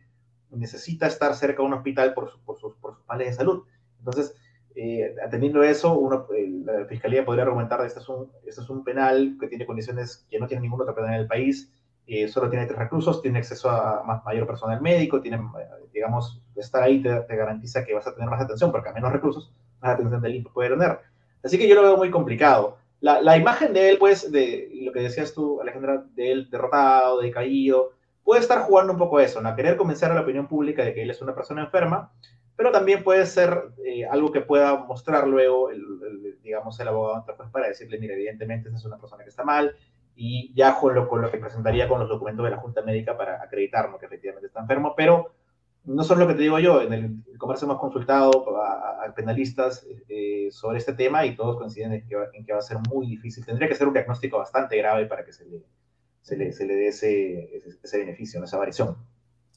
necesita 0.52 1.08
estar 1.08 1.34
cerca 1.36 1.62
de 1.62 1.68
un 1.68 1.74
hospital 1.74 2.14
por, 2.14 2.32
por, 2.46 2.58
sus, 2.60 2.76
por 2.76 2.96
sus 2.96 3.08
males 3.08 3.28
de 3.28 3.34
salud. 3.34 3.64
Entonces, 4.00 4.36
eh, 4.76 5.16
atendiendo 5.26 5.64
eso, 5.64 5.98
uno, 5.98 6.28
eh, 6.36 6.48
la 6.64 6.86
fiscalía 6.86 7.26
podría 7.26 7.44
argumentar 7.44 7.82
que 7.82 7.88
este 7.88 8.00
es, 8.00 8.10
un, 8.10 8.32
este 8.46 8.62
es 8.62 8.70
un 8.70 8.84
penal 8.84 9.36
que 9.40 9.48
tiene 9.48 9.66
condiciones 9.66 10.26
que 10.30 10.40
no 10.40 10.48
tiene 10.48 10.62
ningún 10.62 10.82
otro 10.82 10.96
penal 10.96 11.16
en 11.16 11.20
el 11.22 11.28
país, 11.28 11.72
eh, 12.08 12.28
solo 12.28 12.50
tiene 12.50 12.66
tres 12.66 12.80
reclusos, 12.80 13.22
tiene 13.22 13.40
acceso 13.40 13.70
a 13.70 14.04
más, 14.04 14.24
mayor 14.24 14.48
personal 14.48 14.82
médico, 14.82 15.22
tiene, 15.22 15.40
digamos, 15.94 16.42
estar 16.56 16.82
ahí 16.82 17.02
te, 17.02 17.36
garantiza 17.36 17.84
que 17.84 17.94
vas 17.94 18.08
a 18.08 18.14
tener 18.14 18.30
más 18.30 18.42
atención, 18.42 18.72
porque 18.72 18.90
a 18.90 18.94
menos 18.94 19.12
reclusos, 19.12 19.52
más 19.82 19.96
atención 19.96 20.22
del 20.22 20.36
INPE 20.36 20.50
puede 20.52 20.70
tener. 20.70 21.00
Así 21.44 21.58
que 21.58 21.68
yo 21.68 21.76
lo 21.76 21.84
veo 21.84 21.98
muy 21.98 22.10
complicado. 22.10 22.78
La, 23.02 23.22
la, 23.22 23.38
imagen 23.38 23.74
de 23.74 23.92
él, 23.92 23.98
pues, 23.98 24.32
de 24.32 24.70
lo 24.82 24.92
que 24.92 25.02
decías 25.02 25.34
tú, 25.34 25.62
Alejandra, 25.62 26.06
de 26.16 26.32
él 26.32 26.50
derrotado, 26.50 27.22
decaído, 27.22 27.92
puede 28.24 28.42
estar 28.42 28.62
jugando 28.62 28.94
un 28.94 29.00
poco 29.00 29.20
eso, 29.20 29.42
¿no? 29.42 29.50
A 29.50 29.56
querer 29.56 29.78
convencer 29.78 30.12
a 30.12 30.16
la 30.16 30.22
opinión 30.22 30.48
pública 30.48 30.84
de 30.84 30.94
que 30.94 31.02
él 31.02 31.10
es 31.10 31.22
una 31.22 31.36
persona 31.36 31.64
enferma, 31.64 32.12
pero 32.56 32.72
también 32.72 33.04
puede 33.04 33.26
ser 33.26 33.72
eh, 33.86 34.06
algo 34.06 34.32
que 34.32 34.42
pueda 34.42 34.76
mostrar 34.76 35.28
luego, 35.28 35.70
el, 35.70 36.40
digamos, 36.44 36.80
el 36.80 36.90
abogado 36.90 37.26
pues, 37.38 37.50
para 37.50 37.68
decirle, 37.68 37.98
mire, 38.00 38.16
evidentemente 38.16 38.70
esa 38.70 38.78
es 38.78 38.86
una 38.86 38.98
persona 38.98 39.24
que 39.24 39.30
está 39.30 39.44
mal, 39.44 39.76
y 40.16 40.54
ya 40.54 40.78
con 40.78 40.94
lo, 40.94 41.08
con 41.08 41.22
lo 41.22 41.32
que 41.32 41.38
presentaría 41.38 41.88
con 41.88 42.02
los 42.02 42.10
documentos 42.10 42.44
de 42.44 42.52
la 42.52 42.58
Junta 42.58 42.82
Médica 42.82 43.18
para 43.18 43.42
acreditarnos 43.42 44.00
que 44.00 44.08
efectivamente 44.08 44.48
está 44.48 44.60
enfermo, 44.60 44.94
pero 44.96 45.32
no 45.86 46.04
solo 46.04 46.22
lo 46.22 46.28
que 46.28 46.34
te 46.34 46.42
digo 46.42 46.60
yo, 46.60 46.82
en 46.82 46.94
el, 46.94 47.38
comercio 47.38 47.66
hemos 47.66 47.80
consultado 47.80 48.30
a, 48.62 49.14
penalistas 49.16 49.88
eh, 50.08 50.50
sobre 50.52 50.78
este 50.78 50.94
tema 50.94 51.26
y 51.26 51.36
todos 51.36 51.58
coinciden 51.58 51.94
en 51.94 52.08
que, 52.08 52.16
en 52.34 52.46
que, 52.46 52.54
va 52.54 52.60
a 52.60 52.62
ser 52.62 52.78
muy 52.90 53.08
difícil. 53.08 53.46
Tendría 53.46 53.68
que 53.68 53.76
ser 53.76 53.88
un 53.88 53.94
diagnóstico 53.94 54.38
bastante 54.38 54.78
grave 54.78 55.06
para 55.06 55.26
que 55.26 55.34
se 55.34 55.46
le, 55.46 55.64
se 56.22 56.38
le, 56.38 56.52
se 56.52 56.66
le 56.66 56.76
dé 56.76 56.88
ese, 56.88 57.62
ese, 57.84 57.98
beneficio, 57.98 58.44
esa 58.44 58.58
variación. 58.58 58.98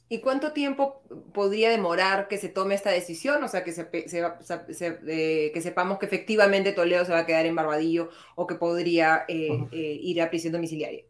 ¿Y 0.09 0.19
cuánto 0.19 0.51
tiempo 0.51 1.01
podría 1.33 1.69
demorar 1.69 2.27
que 2.27 2.37
se 2.37 2.49
tome 2.49 2.75
esta 2.75 2.91
decisión? 2.91 3.43
O 3.43 3.47
sea, 3.47 3.63
que, 3.63 3.71
se, 3.71 3.87
eh, 3.91 5.51
que 5.53 5.61
sepamos 5.61 5.97
que 5.97 6.05
efectivamente 6.05 6.73
Toledo 6.73 7.05
se 7.05 7.13
va 7.13 7.19
a 7.19 7.25
quedar 7.25 7.45
en 7.45 7.55
Barbadillo 7.55 8.09
o 8.35 8.45
que 8.45 8.55
podría 8.55 9.23
eh, 9.27 9.65
eh, 9.71 9.99
ir 10.01 10.21
a 10.21 10.29
prisión 10.29 10.53
domiciliaria. 10.53 11.03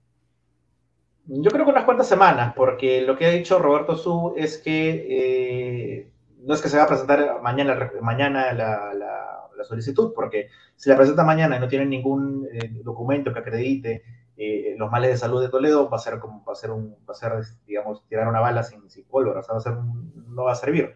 Yo 1.25 1.51
creo 1.51 1.65
que 1.65 1.72
unas 1.72 1.86
cuantas 1.86 2.07
semanas, 2.07 2.53
porque 2.55 3.01
lo 3.01 3.17
que 3.17 3.25
ha 3.25 3.31
dicho 3.31 3.60
Roberto 3.60 3.95
Su 3.95 4.33
es 4.38 4.57
que 4.57 6.12
no 6.41 6.53
es 6.53 6.62
que 6.62 6.69
se 6.69 6.77
va 6.77 6.83
a 6.83 6.88
presentar 6.88 7.41
mañana, 7.41 7.91
mañana 8.01 8.53
la, 8.53 8.93
la, 8.93 9.50
la, 9.55 9.63
solicitud, 9.63 10.12
porque 10.13 10.50
si 10.75 10.89
la 10.89 10.98
presenta 10.98 11.24
mañana 11.24 11.55
y 11.55 11.60
no 11.62 11.69
tiene 11.69 11.86
ningún 11.86 12.48
documento 12.83 13.31
que 13.31 13.39
acredite 13.39 14.03
eh, 14.45 14.75
los 14.77 14.89
males 14.91 15.12
de 15.12 15.17
salud 15.17 15.41
de 15.41 15.50
Toledo 15.50 15.89
va 15.89 15.97
a 15.97 16.00
ser 16.00 16.19
como 16.19 16.43
va 16.45 16.53
a 16.53 16.55
ser 16.55 16.71
un 16.71 16.95
va 17.07 17.13
a 17.13 17.15
ser 17.15 17.33
digamos 17.65 18.05
tirar 18.07 18.27
una 18.27 18.39
bala 18.39 18.63
sin, 18.63 18.81
pólvora, 19.09 19.41
va 19.41 19.57
a 19.57 19.62
ser 19.62 19.73
no 19.73 20.43
va 20.43 20.51
a 20.53 20.55
servir. 20.55 20.95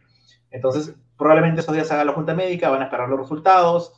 Entonces, 0.49 0.95
probablemente 1.17 1.61
esos 1.61 1.73
días 1.73 1.91
haga 1.91 2.05
la 2.05 2.13
junta 2.13 2.33
médica, 2.33 2.69
van 2.69 2.81
a 2.81 2.85
esperar 2.85 3.09
los 3.09 3.19
resultados, 3.19 3.93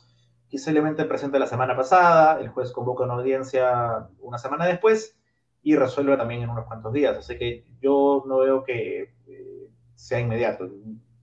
quizá 0.48 0.72
presente 1.08 1.38
la 1.38 1.46
semana 1.46 1.76
pasada, 1.76 2.40
el 2.40 2.48
juez 2.48 2.72
convoca 2.72 3.04
una 3.04 3.14
audiencia 3.14 4.08
una 4.20 4.38
semana 4.38 4.66
después 4.66 5.16
y 5.62 5.76
resuelve 5.76 6.16
también 6.16 6.42
en 6.42 6.50
unos 6.50 6.66
cuantos 6.66 6.92
días. 6.92 7.16
Así 7.16 7.38
que 7.38 7.64
yo 7.80 8.24
no 8.26 8.38
veo 8.38 8.64
que 8.64 9.14
eh, 9.26 9.68
sea 9.94 10.20
inmediato. 10.20 10.68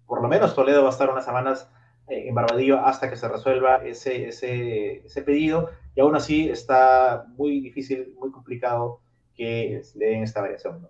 Por 0.05 0.21
lo 0.21 0.27
menos 0.27 0.55
Toledo 0.55 0.83
va 0.83 0.89
a 0.89 0.91
estar 0.91 1.09
unas 1.09 1.25
semanas 1.25 1.69
en 2.09 2.33
Barbadillo 2.33 2.79
hasta 2.79 3.09
que 3.09 3.15
se 3.15 3.27
resuelva 3.27 3.77
ese, 3.85 4.29
ese, 4.29 5.05
ese, 5.05 5.21
pedido 5.21 5.69
y 5.95 6.01
aún 6.01 6.15
así 6.15 6.49
está 6.49 7.25
muy 7.35 7.59
difícil, 7.59 8.13
muy 8.19 8.31
complicado 8.31 9.01
que 9.35 9.81
le 9.95 10.05
den 10.05 10.23
esta 10.23 10.41
variación. 10.41 10.87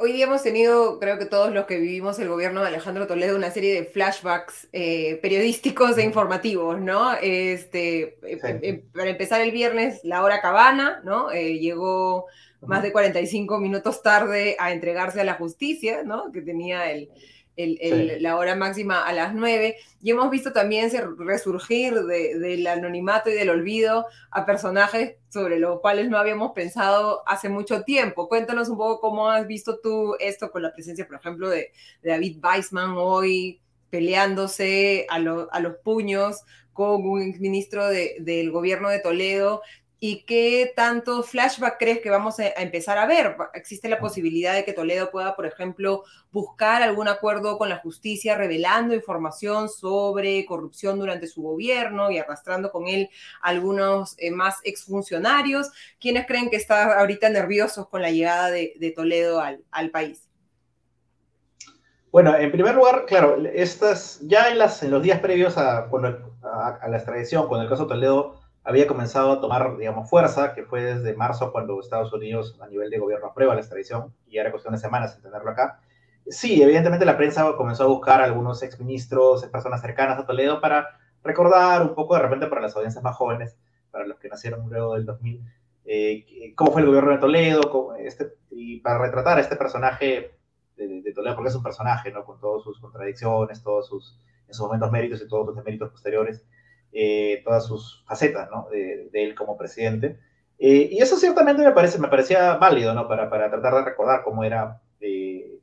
Hoy 0.00 0.12
día 0.12 0.24
hemos 0.24 0.42
tenido, 0.42 0.98
creo 0.98 1.16
que 1.16 1.26
todos 1.26 1.52
los 1.52 1.66
que 1.66 1.78
vivimos 1.78 2.18
el 2.18 2.28
gobierno 2.28 2.60
de 2.60 2.68
Alejandro 2.68 3.06
Toledo, 3.06 3.36
una 3.36 3.52
serie 3.52 3.72
de 3.72 3.84
flashbacks 3.84 4.68
eh, 4.72 5.20
periodísticos 5.22 5.96
e 5.96 6.02
informativos, 6.02 6.80
¿no? 6.80 7.12
Este, 7.22 8.18
eh, 8.24 8.84
para 8.92 9.10
empezar 9.10 9.40
el 9.40 9.52
viernes, 9.52 10.00
la 10.02 10.24
hora 10.24 10.40
cabana, 10.40 11.00
¿no? 11.04 11.30
llegó 11.30 12.26
más 12.62 12.82
de 12.82 12.90
45 12.90 13.60
minutos 13.60 14.02
tarde 14.02 14.56
a 14.58 14.72
entregarse 14.72 15.20
a 15.20 15.24
la 15.24 15.34
justicia, 15.34 16.02
¿no? 16.02 16.32
Que 16.32 16.42
tenía 16.42 16.90
el, 16.90 17.08
la 17.56 18.36
hora 18.36 18.54
máxima 18.54 19.06
a 19.06 19.12
las 19.12 19.34
9. 19.34 19.76
Y 20.02 20.10
hemos 20.10 20.30
visto 20.30 20.52
también 20.52 20.90
resurgir 21.18 21.94
del 21.94 22.66
anonimato 22.66 23.30
y 23.30 23.34
del 23.34 23.50
olvido 23.50 24.06
a 24.30 24.44
personajes 24.44 25.16
sobre 25.28 25.58
los 25.58 25.80
cuales 25.80 26.08
no 26.08 26.18
habíamos 26.18 26.52
pensado 26.52 27.22
hace 27.26 27.48
mucho 27.48 27.82
tiempo. 27.82 28.28
Cuéntanos 28.28 28.68
un 28.68 28.76
poco 28.76 29.00
cómo 29.00 29.28
has 29.28 29.46
visto 29.46 29.78
tú 29.80 30.16
esto 30.20 30.50
con 30.50 30.62
la 30.62 30.72
presencia, 30.72 31.06
por 31.06 31.16
ejemplo, 31.16 31.48
de, 31.48 31.72
David 32.02 32.38
Weissman 32.42 32.94
hoy 32.96 33.60
peleándose 33.90 35.06
a, 35.08 35.16
a 35.16 35.60
los 35.60 35.76
puños 35.82 36.42
con 36.72 37.06
un 37.06 37.34
ministro 37.40 37.86
de, 37.86 38.16
del 38.20 38.50
gobierno 38.50 38.90
de 38.90 38.98
Toledo 39.00 39.62
¿Y 39.98 40.24
qué 40.24 40.74
tanto 40.76 41.22
flashback 41.22 41.78
crees 41.78 42.00
que 42.00 42.10
vamos 42.10 42.38
a 42.38 42.48
empezar 42.48 42.98
a 42.98 43.06
ver? 43.06 43.34
¿Existe 43.54 43.88
la 43.88 43.98
posibilidad 43.98 44.52
de 44.52 44.62
que 44.62 44.74
Toledo 44.74 45.10
pueda, 45.10 45.34
por 45.34 45.46
ejemplo, 45.46 46.04
buscar 46.30 46.82
algún 46.82 47.08
acuerdo 47.08 47.56
con 47.56 47.70
la 47.70 47.78
justicia 47.78 48.36
revelando 48.36 48.94
información 48.94 49.70
sobre 49.70 50.44
corrupción 50.44 50.98
durante 50.98 51.26
su 51.26 51.40
gobierno 51.40 52.10
y 52.10 52.18
arrastrando 52.18 52.70
con 52.70 52.88
él 52.88 53.08
algunos 53.40 54.16
eh, 54.18 54.30
más 54.30 54.56
exfuncionarios? 54.64 55.70
¿Quiénes 55.98 56.26
creen 56.26 56.50
que 56.50 56.56
están 56.56 56.90
ahorita 56.90 57.30
nerviosos 57.30 57.88
con 57.88 58.02
la 58.02 58.10
llegada 58.10 58.50
de, 58.50 58.92
Toledo 58.94 59.40
al, 59.40 59.90
país? 59.90 60.28
Bueno, 62.12 62.36
en 62.36 62.52
primer 62.52 62.74
lugar, 62.74 63.06
claro, 63.06 63.42
estas, 63.46 64.20
ya 64.24 64.50
en, 64.50 64.58
los 64.90 65.02
días 65.02 65.20
previos 65.20 65.56
a, 65.56 65.88
a 65.88 66.88
la 66.88 66.96
extradición, 66.96 67.48
con 67.48 67.62
el 67.62 67.68
caso 67.68 67.86
Toledo, 67.86 68.35
había 68.66 68.88
comenzado 68.88 69.32
a 69.32 69.40
tomar, 69.40 69.76
digamos, 69.76 70.10
fuerza, 70.10 70.52
que 70.52 70.64
fue 70.64 70.82
desde 70.82 71.14
marzo 71.14 71.52
cuando 71.52 71.80
Estados 71.80 72.12
Unidos 72.12 72.58
a 72.60 72.66
nivel 72.66 72.90
de 72.90 72.98
gobierno 72.98 73.28
aprueba 73.28 73.54
la 73.54 73.60
extradición, 73.60 74.12
y 74.26 74.38
era 74.38 74.50
cuestión 74.50 74.74
de 74.74 74.80
semanas 74.80 75.14
en 75.14 75.22
tenerlo 75.22 75.50
acá. 75.50 75.80
Sí, 76.26 76.60
evidentemente 76.60 77.06
la 77.06 77.16
prensa 77.16 77.54
comenzó 77.56 77.84
a 77.84 77.86
buscar 77.86 78.20
a 78.20 78.24
algunos 78.24 78.64
exministros, 78.64 79.44
personas 79.46 79.80
cercanas 79.80 80.18
a 80.18 80.26
Toledo 80.26 80.60
para 80.60 80.98
recordar 81.22 81.82
un 81.82 81.94
poco, 81.94 82.16
de 82.16 82.22
repente 82.22 82.48
para 82.48 82.60
las 82.60 82.74
audiencias 82.74 83.04
más 83.04 83.14
jóvenes, 83.14 83.56
para 83.92 84.04
los 84.04 84.18
que 84.18 84.28
nacieron 84.28 84.68
luego 84.68 84.94
del 84.94 85.06
2000, 85.06 85.40
eh, 85.84 86.52
cómo 86.56 86.72
fue 86.72 86.80
el 86.80 86.88
gobierno 86.88 87.12
de 87.12 87.18
Toledo, 87.18 87.94
este, 87.96 88.32
y 88.50 88.80
para 88.80 88.98
retratar 88.98 89.38
a 89.38 89.42
este 89.42 89.54
personaje 89.54 90.36
de, 90.76 91.12
Toledo, 91.14 91.36
porque 91.36 91.50
es 91.50 91.54
un 91.54 91.62
personaje, 91.62 92.10
¿no? 92.10 92.24
Con 92.24 92.40
todas 92.40 92.64
sus 92.64 92.80
contradicciones, 92.80 93.62
todos 93.62 93.86
sus, 93.86 94.18
en 94.48 94.54
sus 94.54 94.66
momentos 94.66 94.90
méritos 94.90 95.22
y 95.22 95.28
todos 95.28 95.54
sus 95.54 95.64
méritos 95.64 95.90
posteriores. 95.90 96.44
Eh, 96.98 97.42
todas 97.44 97.66
sus 97.66 98.02
facetas 98.06 98.48
¿no? 98.50 98.68
de, 98.70 99.10
él 99.12 99.34
como 99.34 99.58
presidente. 99.58 100.18
Eh, 100.58 100.88
y 100.92 101.02
eso 101.02 101.18
ciertamente 101.18 101.62
me, 101.62 101.72
parece, 101.72 101.98
me 101.98 102.08
parecía 102.08 102.54
válido 102.54 102.94
¿no? 102.94 103.06
para, 103.06 103.28
para 103.28 103.50
tratar 103.50 103.74
de 103.74 103.84
recordar 103.84 104.22
cómo 104.24 104.42
era 104.44 104.80
eh, 105.00 105.60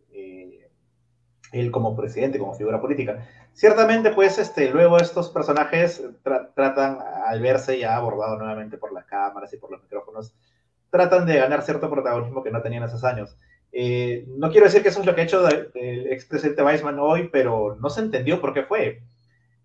él 1.51 1.71
como 1.71 1.95
presidente, 1.95 2.37
como 2.37 2.53
figura 2.53 2.79
política. 2.79 3.27
Ciertamente, 3.51 4.11
pues, 4.11 4.37
este, 4.37 4.69
luego 4.69 4.97
estos 4.97 5.31
personajes 5.31 6.03
tratan, 6.53 6.99
al 7.25 7.41
verse 7.41 7.79
ya 7.79 7.95
abordado 7.95 8.37
nuevamente 8.37 8.77
por 8.77 8.93
las 8.93 9.05
cámaras 9.05 9.51
y 9.53 9.57
por 9.57 9.71
los 9.71 9.81
micrófonos, 9.81 10.35
tratan 10.91 11.25
de 11.25 11.37
ganar 11.37 11.63
cierto 11.63 11.89
protagonismo 11.89 12.43
que 12.43 12.51
no 12.51 12.61
tenían 12.61 12.83
esos 12.83 13.03
años. 13.03 13.35
no 13.71 14.51
quiero 14.51 14.67
decir 14.67 14.83
que 14.83 14.89
eso 14.89 14.99
es 14.99 15.05
lo 15.07 15.15
que 15.15 15.21
ha 15.21 15.23
hecho 15.23 15.47
el 15.47 16.11
expresidente 16.11 16.61
Weissman 16.61 16.99
hoy, 16.99 17.29
pero 17.31 17.75
no 17.81 17.89
se 17.89 18.01
entendió 18.01 18.39
por 18.39 18.53
qué 18.53 18.61
fue. 18.61 19.01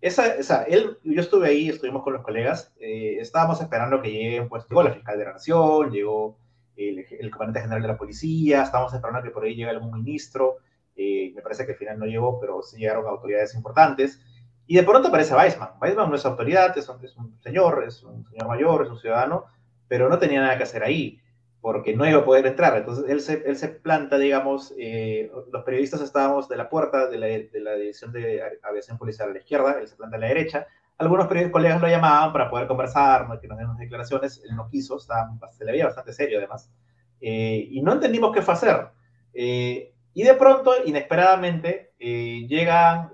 Esa, 0.01 0.35
esa, 0.35 0.63
él, 0.63 0.97
yo 1.03 1.21
estuve 1.21 1.49
ahí, 1.49 1.69
estuvimos 1.69 2.03
con 2.03 2.13
los 2.13 2.23
colegas, 2.23 2.73
eh, 2.79 3.17
estábamos 3.19 3.59
esperando 3.59 4.01
que 4.01 4.11
llegue, 4.11 4.43
pues 4.43 4.65
llegó 4.69 4.81
la 4.81 4.93
fiscal 4.93 5.17
de 5.17 5.25
la 5.25 5.33
Nación, 5.33 5.91
llegó 5.91 6.37
el, 6.77 7.31
comandante 7.31 7.61
general 7.61 7.81
de 7.81 7.87
la 7.89 7.97
policía, 7.97 8.63
estábamos 8.63 8.93
esperando 8.93 9.21
que 9.21 9.31
por 9.31 9.43
ahí 9.43 9.55
llegue 9.55 9.69
algún 9.69 9.91
ministro, 9.91 10.57
eh, 10.95 11.33
me 11.35 11.41
parece 11.41 11.65
que 11.65 11.73
al 11.73 11.77
final 11.77 11.99
no 11.99 12.05
llegó, 12.05 12.39
pero 12.39 12.61
sí 12.61 12.77
llegaron 12.77 13.05
autoridades 13.07 13.53
importantes, 13.55 14.21
y 14.65 14.75
de 14.75 14.83
pronto 14.83 15.09
aparece 15.09 15.35
Weissman. 15.35 15.71
Weissman 15.81 16.09
no 16.09 16.15
es 16.15 16.25
autoridad, 16.25 16.77
es 16.77 16.87
un, 16.87 17.03
es 17.03 17.17
un 17.17 17.37
señor, 17.41 17.83
es 17.85 18.01
un 18.03 18.25
señor 18.25 18.47
mayor, 18.47 18.83
es 18.85 18.91
un 18.91 18.99
ciudadano, 18.99 19.45
pero 19.89 20.07
no 20.07 20.19
tenía 20.19 20.41
nada 20.41 20.57
que 20.57 20.63
hacer 20.63 20.83
ahí. 20.83 21.19
Porque 21.61 21.95
no 21.95 22.07
iba 22.07 22.19
a 22.19 22.25
poder 22.25 22.45
entrar. 22.47 22.77
Entonces 22.77 23.05
él 23.09 23.21
se, 23.21 23.43
él 23.45 23.57
se 23.57 23.67
planta, 23.69 24.17
digamos, 24.17 24.73
eh, 24.77 25.31
los 25.51 25.63
periodistas 25.63 26.01
estábamos 26.01 26.47
de 26.47 26.57
la 26.57 26.69
puerta 26.69 27.07
de 27.07 27.17
la, 27.17 27.27
de 27.27 27.59
la 27.61 27.73
División 27.73 28.11
de 28.11 28.41
Aviación 28.63 28.97
Policial 28.97 29.29
a 29.29 29.33
la 29.33 29.39
izquierda, 29.39 29.77
él 29.79 29.87
se 29.87 29.95
planta 29.95 30.17
a 30.17 30.19
la 30.19 30.27
derecha. 30.27 30.67
Algunos 30.97 31.27
colegas 31.27 31.81
lo 31.81 31.87
llamaban 31.87 32.33
para 32.33 32.49
poder 32.49 32.67
conversar, 32.67 33.27
que 33.39 33.47
nos 33.47 33.57
den 33.57 33.67
declaraciones, 33.77 34.41
él 34.43 34.55
no 34.55 34.67
quiso, 34.69 34.97
estaba, 34.97 35.29
se 35.51 35.63
le 35.63 35.71
veía 35.71 35.85
bastante 35.85 36.11
serio 36.11 36.39
además. 36.39 36.71
Eh, 37.21 37.67
y 37.71 37.81
no 37.81 37.93
entendimos 37.93 38.33
qué 38.33 38.41
fue 38.41 38.53
hacer. 38.53 38.87
Eh, 39.33 39.93
y 40.13 40.23
de 40.23 40.33
pronto, 40.33 40.73
inesperadamente, 40.85 41.93
llega 41.97 43.11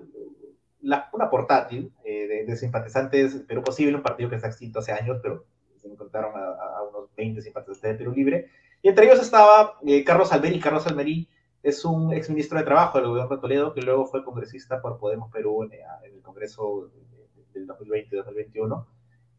la, 0.82 1.10
una 1.14 1.30
portátil 1.30 1.92
de, 2.04 2.46
de, 2.46 2.56
simpatizantes 2.56 3.36
Perú 3.48 3.64
Posible, 3.64 3.96
un 3.96 4.02
partido 4.02 4.30
que 4.30 4.36
está 4.36 4.48
extinto 4.48 4.80
hace 4.80 4.92
años, 4.92 5.20
pero 5.22 5.46
se 5.78 5.88
encontraron 5.88 6.36
a, 6.36 6.40
a 6.40 6.84
20 7.16 7.42
simpatizantes 7.42 7.82
de 7.82 7.96
Perú 7.96 8.12
Libre, 8.12 8.50
y 8.86 8.90
entre 8.90 9.06
ellos 9.06 9.20
estaba 9.20 9.80
eh, 9.84 10.04
Carlos 10.04 10.32
Almerí. 10.32 10.60
Carlos 10.60 10.86
Almerí 10.86 11.28
es 11.64 11.84
un 11.86 12.14
exministro 12.14 12.60
de 12.60 12.66
Trabajo 12.66 13.00
del 13.00 13.08
gobierno 13.08 13.36
de 13.36 13.42
Toledo 13.42 13.74
que 13.74 13.82
luego 13.82 14.06
fue 14.06 14.24
congresista 14.24 14.80
por 14.80 15.00
Podemos 15.00 15.32
Perú 15.32 15.64
en, 15.64 15.72
el 16.04 16.22
Congreso 16.22 16.92
del 17.52 17.68
2020-2021. 17.68 18.86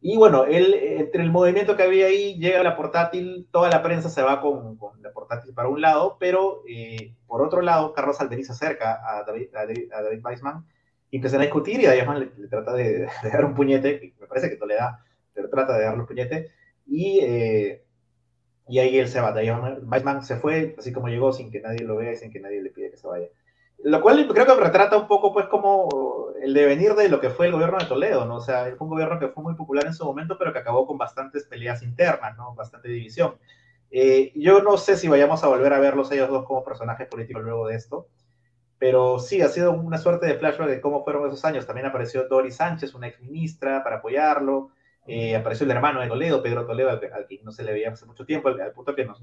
Y 0.01 0.17
bueno, 0.17 0.47
él, 0.47 0.75
entre 0.75 1.23
el 1.23 1.31
movimiento 1.31 1.77
que 1.77 1.85
había 1.85 2.07
ahí, 2.07 2.37
llega 2.41 2.63
la 2.65 2.77
portátil, 2.77 3.47
toda 3.53 3.71
la 3.71 3.85
prensa 3.85 4.09
se 4.09 4.21
va 4.21 4.41
con, 4.41 4.77
con 4.79 5.01
la 5.01 5.13
portátil 5.13 5.55
para 5.55 5.69
un 5.69 5.81
lado, 5.81 6.17
pero 6.19 6.63
eh, 6.69 7.15
por 7.29 7.41
otro 7.41 7.63
lado, 7.63 7.93
Carlos 7.93 8.21
Almerí 8.21 8.43
se 8.43 8.51
acerca 8.51 9.01
a 9.01 9.23
David, 9.23 9.55
a 9.55 10.03
David, 10.03 10.25
Weissman 10.25 10.67
y 11.09 11.19
empiezan 11.19 11.39
a 11.39 11.45
discutir 11.45 11.81
y 11.81 11.87
David 11.87 12.01
Weissman 12.01 12.33
le, 12.37 12.49
trata 12.49 12.73
de, 12.73 13.09
de, 13.23 13.31
dar 13.31 13.45
un 13.45 13.55
puñete, 13.55 14.01
que 14.01 14.15
me 14.19 14.27
parece 14.27 14.51
que 14.51 14.57
Toledo 14.57 14.99
pero 15.33 15.49
trata 15.51 15.77
de 15.77 15.85
darle 15.85 16.01
un 16.01 16.07
puñete, 16.07 16.51
y, 16.87 17.21
eh, 17.21 17.85
y 18.69 18.79
ahí 18.79 18.99
él 18.99 19.09
se 19.09 19.21
va. 19.21 19.35
Batman 19.83 20.23
se 20.23 20.37
fue, 20.37 20.75
así 20.79 20.93
como 20.93 21.09
llegó, 21.09 21.33
sin 21.33 21.51
que 21.51 21.61
nadie 21.61 21.85
lo 21.85 21.97
vea 21.97 22.13
y 22.13 22.17
sin 22.17 22.31
que 22.31 22.41
nadie 22.41 22.63
le 22.63 22.71
pida 22.71 22.91
que 22.91 22.97
se 22.97 23.07
vaya. 23.07 23.29
Lo 23.83 24.01
cual 24.01 24.27
creo 24.29 24.47
que 24.47 24.55
retrata 24.55 24.97
un 24.97 25.07
poco, 25.07 25.33
pues, 25.33 25.47
como 25.47 26.29
el 26.41 26.55
devenir 26.55 26.95
de 26.95 27.09
lo 27.09 27.21
que 27.21 27.31
fue 27.31 27.47
el 27.47 27.53
gobierno 27.53 27.79
de 27.79 27.87
Toledo, 27.87 28.25
¿no? 28.25 28.37
O 28.37 28.41
sea, 28.41 28.65
fue 28.77 28.87
un 28.87 28.91
gobierno 28.91 29.19
que 29.19 29.29
fue 29.29 29.43
muy 29.43 29.55
popular 29.55 29.87
en 29.87 29.95
su 29.95 30.05
momento, 30.05 30.39
pero 30.39 30.53
que 30.53 30.61
acabó 30.61 30.87
con 30.87 30.99
bastantes 30.99 31.45
peleas 31.45 31.83
internas, 31.83 32.37
¿no? 32.37 32.55
Bastante 32.55 32.89
división. 32.89 33.37
Eh, 33.91 34.33
yo 34.35 34.63
no 34.63 34.77
sé 34.79 34.97
si 34.97 35.09
vayamos 35.09 35.45
a 35.45 35.49
volver 35.49 35.73
a 35.73 35.79
verlos 35.79 36.11
ellos 36.11 36.29
dos 36.29 36.45
como 36.47 36.65
personajes 36.65 37.07
políticos 37.09 37.43
luego 37.43 37.69
de 37.69 37.77
esto, 37.77 38.09
pero 38.79 39.19
sí, 39.19 39.41
ha 39.43 39.49
sido 39.49 39.73
una 39.73 39.99
suerte 39.99 40.27
de 40.27 40.35
flashback 40.35 40.69
de 40.69 40.81
cómo 40.81 41.05
fueron 41.05 41.27
esos 41.27 41.45
años. 41.45 41.67
También 41.67 41.87
apareció 41.87 42.29
Doris 42.29 42.57
Sánchez, 42.57 42.95
una 42.95 43.09
ex 43.09 43.21
ministra, 43.21 43.83
para 43.83 43.97
apoyarlo. 43.97 44.71
Eh, 45.09 45.37
apareció 45.37 45.65
el 45.65 45.71
hermano 45.71 46.01
de 46.01 46.09
Toledo, 46.09 46.43
Pedro 46.43 46.67
Toledo, 46.67 46.91
al, 46.91 47.27
que 47.29 47.41
no 47.45 47.53
se 47.53 47.63
le 47.63 47.73
veía 47.73 47.91
hace 47.91 48.07
mucho 48.07 48.27
tiempo, 48.27 48.49
al, 48.49 48.73
punto 48.73 48.95
que 48.95 49.05
nos, 49.05 49.23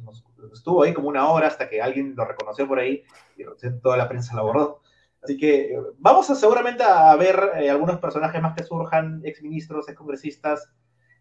estuvo 0.53 0.83
ahí 0.83 0.93
como 0.93 1.09
una 1.09 1.29
hora 1.29 1.47
hasta 1.47 1.67
que 1.67 1.81
alguien 1.81 2.13
lo 2.15 2.23
reconoció 2.25 2.67
por 2.67 2.79
ahí 2.79 3.03
y 3.35 3.43
toda 3.81 3.97
la 3.97 4.07
prensa 4.07 4.35
lo 4.35 4.41
abordó. 4.41 4.81
Así 5.21 5.37
que 5.37 5.77
vamos 5.97 6.29
a 6.29 6.35
seguramente 6.35 6.83
a 6.83 7.15
ver 7.15 7.51
eh, 7.55 7.69
algunos 7.69 7.99
personajes 7.99 8.41
más 8.41 8.55
que 8.55 8.63
surjan, 8.63 9.21
exministros, 9.23 9.87
excongresistas. 9.89 10.69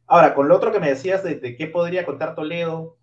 Ahora, 0.06 0.34
con 0.34 0.48
lo 0.48 0.56
otro 0.56 0.72
que 0.72 0.80
me 0.80 0.88
decías 0.88 1.22
de, 1.22 1.56
qué 1.56 1.66
podría 1.66 2.04
contar 2.04 2.34
Toledo, 2.34 2.96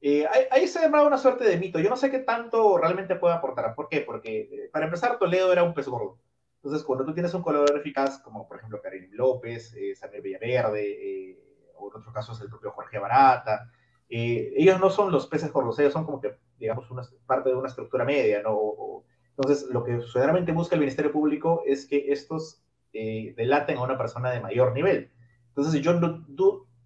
eh, 0.00 0.26
ahí, 0.50 0.68
se 0.68 0.84
ha 0.84 1.02
una 1.02 1.18
suerte 1.18 1.44
de 1.44 1.58
mito. 1.58 1.78
Yo 1.78 1.90
no 1.90 1.96
sé 1.96 2.10
qué 2.10 2.20
tanto 2.20 2.78
realmente 2.78 3.16
puede 3.16 3.34
aportar. 3.34 3.74
¿Por 3.74 3.88
qué? 3.88 4.00
Porque, 4.00 4.68
para 4.72 4.86
empezar, 4.86 5.18
Toledo 5.18 5.52
era 5.52 5.62
un 5.62 5.74
pez 5.74 5.88
gordo. 5.88 6.18
Entonces, 6.66 6.84
cuando 6.84 7.04
tú 7.04 7.14
tienes 7.14 7.32
un 7.32 7.42
colaborador 7.42 7.78
eficaz, 7.78 8.18
como 8.18 8.48
por 8.48 8.56
ejemplo 8.56 8.80
Karim 8.82 9.08
López, 9.12 9.72
eh, 9.76 9.94
Samuel 9.94 10.20
Villaverde, 10.20 11.30
eh, 11.30 11.38
o 11.76 11.92
en 11.92 12.00
otros 12.00 12.12
casos 12.12 12.40
el 12.40 12.48
propio 12.48 12.72
Jorge 12.72 12.98
Barata, 12.98 13.70
eh, 14.08 14.52
ellos 14.56 14.80
no 14.80 14.90
son 14.90 15.12
los 15.12 15.28
peces 15.28 15.52
gordos, 15.52 15.78
ellos 15.78 15.92
son 15.92 16.04
como 16.04 16.20
que, 16.20 16.34
digamos, 16.58 16.90
una, 16.90 17.02
parte 17.24 17.50
de 17.50 17.54
una 17.54 17.68
estructura 17.68 18.04
media, 18.04 18.42
¿no? 18.42 19.04
entonces, 19.36 19.68
lo 19.70 19.84
que 19.84 20.00
generalmente 20.12 20.50
busca 20.50 20.74
el 20.74 20.80
Ministerio 20.80 21.12
Público 21.12 21.62
es 21.66 21.86
que 21.86 22.10
estos 22.10 22.64
eh, 22.92 23.32
delaten 23.36 23.76
a 23.76 23.82
una 23.82 23.96
persona 23.96 24.32
de 24.32 24.40
mayor 24.40 24.72
nivel. 24.72 25.12
Entonces, 25.50 25.80
yo 25.80 25.92
no, 25.94 26.24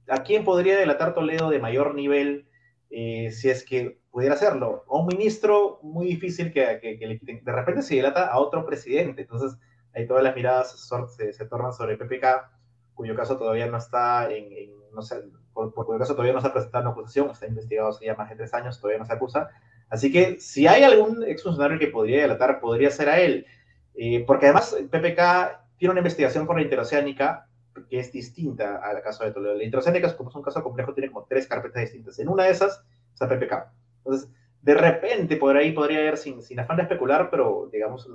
¿a 0.09 0.23
quién 0.25 0.45
podría 0.45 0.77
delatar 0.77 1.14
Toledo 1.14 1.49
de 1.49 1.59
mayor 1.59 1.95
nivel 1.95 2.49
si 2.90 3.49
es 3.49 3.64
que 3.64 3.99
pudiera 4.11 4.35
hacerlo? 4.35 4.85
A 4.90 4.97
un 4.99 5.07
ministro 5.07 5.79
muy 5.83 6.07
difícil 6.07 6.53
que, 6.53 6.81
que, 6.83 6.99
que 6.99 7.07
le 7.07 7.19
quiten. 7.19 7.43
De 7.43 7.53
repente 7.53 7.81
se 7.81 7.95
delata 7.95 8.27
a 8.27 8.38
otro 8.38 8.66
presidente. 8.66 9.23
Entonces, 9.23 9.59
ahí 9.94 10.07
todas 10.07 10.22
las 10.22 10.35
miradas 10.35 10.88
se, 11.16 11.44
tornan 11.46 11.72
sobre 11.72 11.96
PPK, 11.96 12.50
cuyo 12.94 13.14
caso 13.14 13.37
todavía 13.37 13.66
no 13.66 13.79
está 13.79 14.31
en, 14.31 14.48
no 14.92 15.03
sé, 15.03 15.22
por, 15.53 15.72
cuyo 15.72 15.98
caso 15.98 16.14
todavía 16.14 16.35
no 16.35 16.40
se 16.40 16.48
ha 16.48 16.53
presentado 16.53 16.83
una 16.83 16.92
acusación, 16.92 17.31
está 17.31 17.46
investigado 17.46 17.88
hace 17.88 18.07
ya 18.07 18.14
más 18.14 18.31
de 18.31 18.37
tres 18.37 18.55
años, 18.55 18.81
todavía 18.81 18.98
no 18.98 19.07
se 19.07 19.12
acusa. 19.12 19.50
Así 19.88 20.12
que 20.12 20.38
si 20.40 20.66
hay 20.66 20.85
algún 20.85 21.24
exfuncionario 21.24 21.79
que 21.79 21.88
podría 21.88 22.22
delatar, 22.22 22.61
podría 22.61 22.90
ser 22.90 23.09
a 23.09 23.20
él. 23.20 23.46
Eh, 23.94 24.24
porque 24.26 24.46
además 24.46 24.76
PPK 24.90 25.76
tiene 25.76 25.92
una 25.92 26.00
investigación 26.00 26.46
por 26.46 26.57
la 26.57 26.62
interoceánica 26.62 27.48
que 27.88 27.98
es 27.98 28.12
distinta 28.12 28.76
al 28.76 29.03
caso 29.03 29.24
de 29.24 29.33
Toledo. 29.33 29.55
La 29.55 29.64
interoceánica, 29.64 30.16
como 30.16 30.31
es 30.31 30.37
un 30.37 30.42
caso 30.42 30.62
complejo, 30.62 30.94
tiene 30.94 31.11
como 31.11 31.26
tres 31.29 31.46
carpetas 31.46 31.83
distintas. 31.83 32.18
En 32.18 32.29
una 32.29 32.44
de 32.44 32.50
esas 32.50 32.85
está 33.12 33.29
PPK. 33.29 33.68
Entonces, 33.98 34.31
de 34.62 34.74
repente, 34.74 35.37
por 35.37 35.57
ahí 35.57 35.72
podría 35.72 35.98
haber, 36.00 36.16
sin, 36.16 36.42
sin 36.42 36.61
afán 36.61 36.76
de 36.76 36.83
especular, 36.83 37.31
pero 37.31 37.68
digamos, 37.72 38.09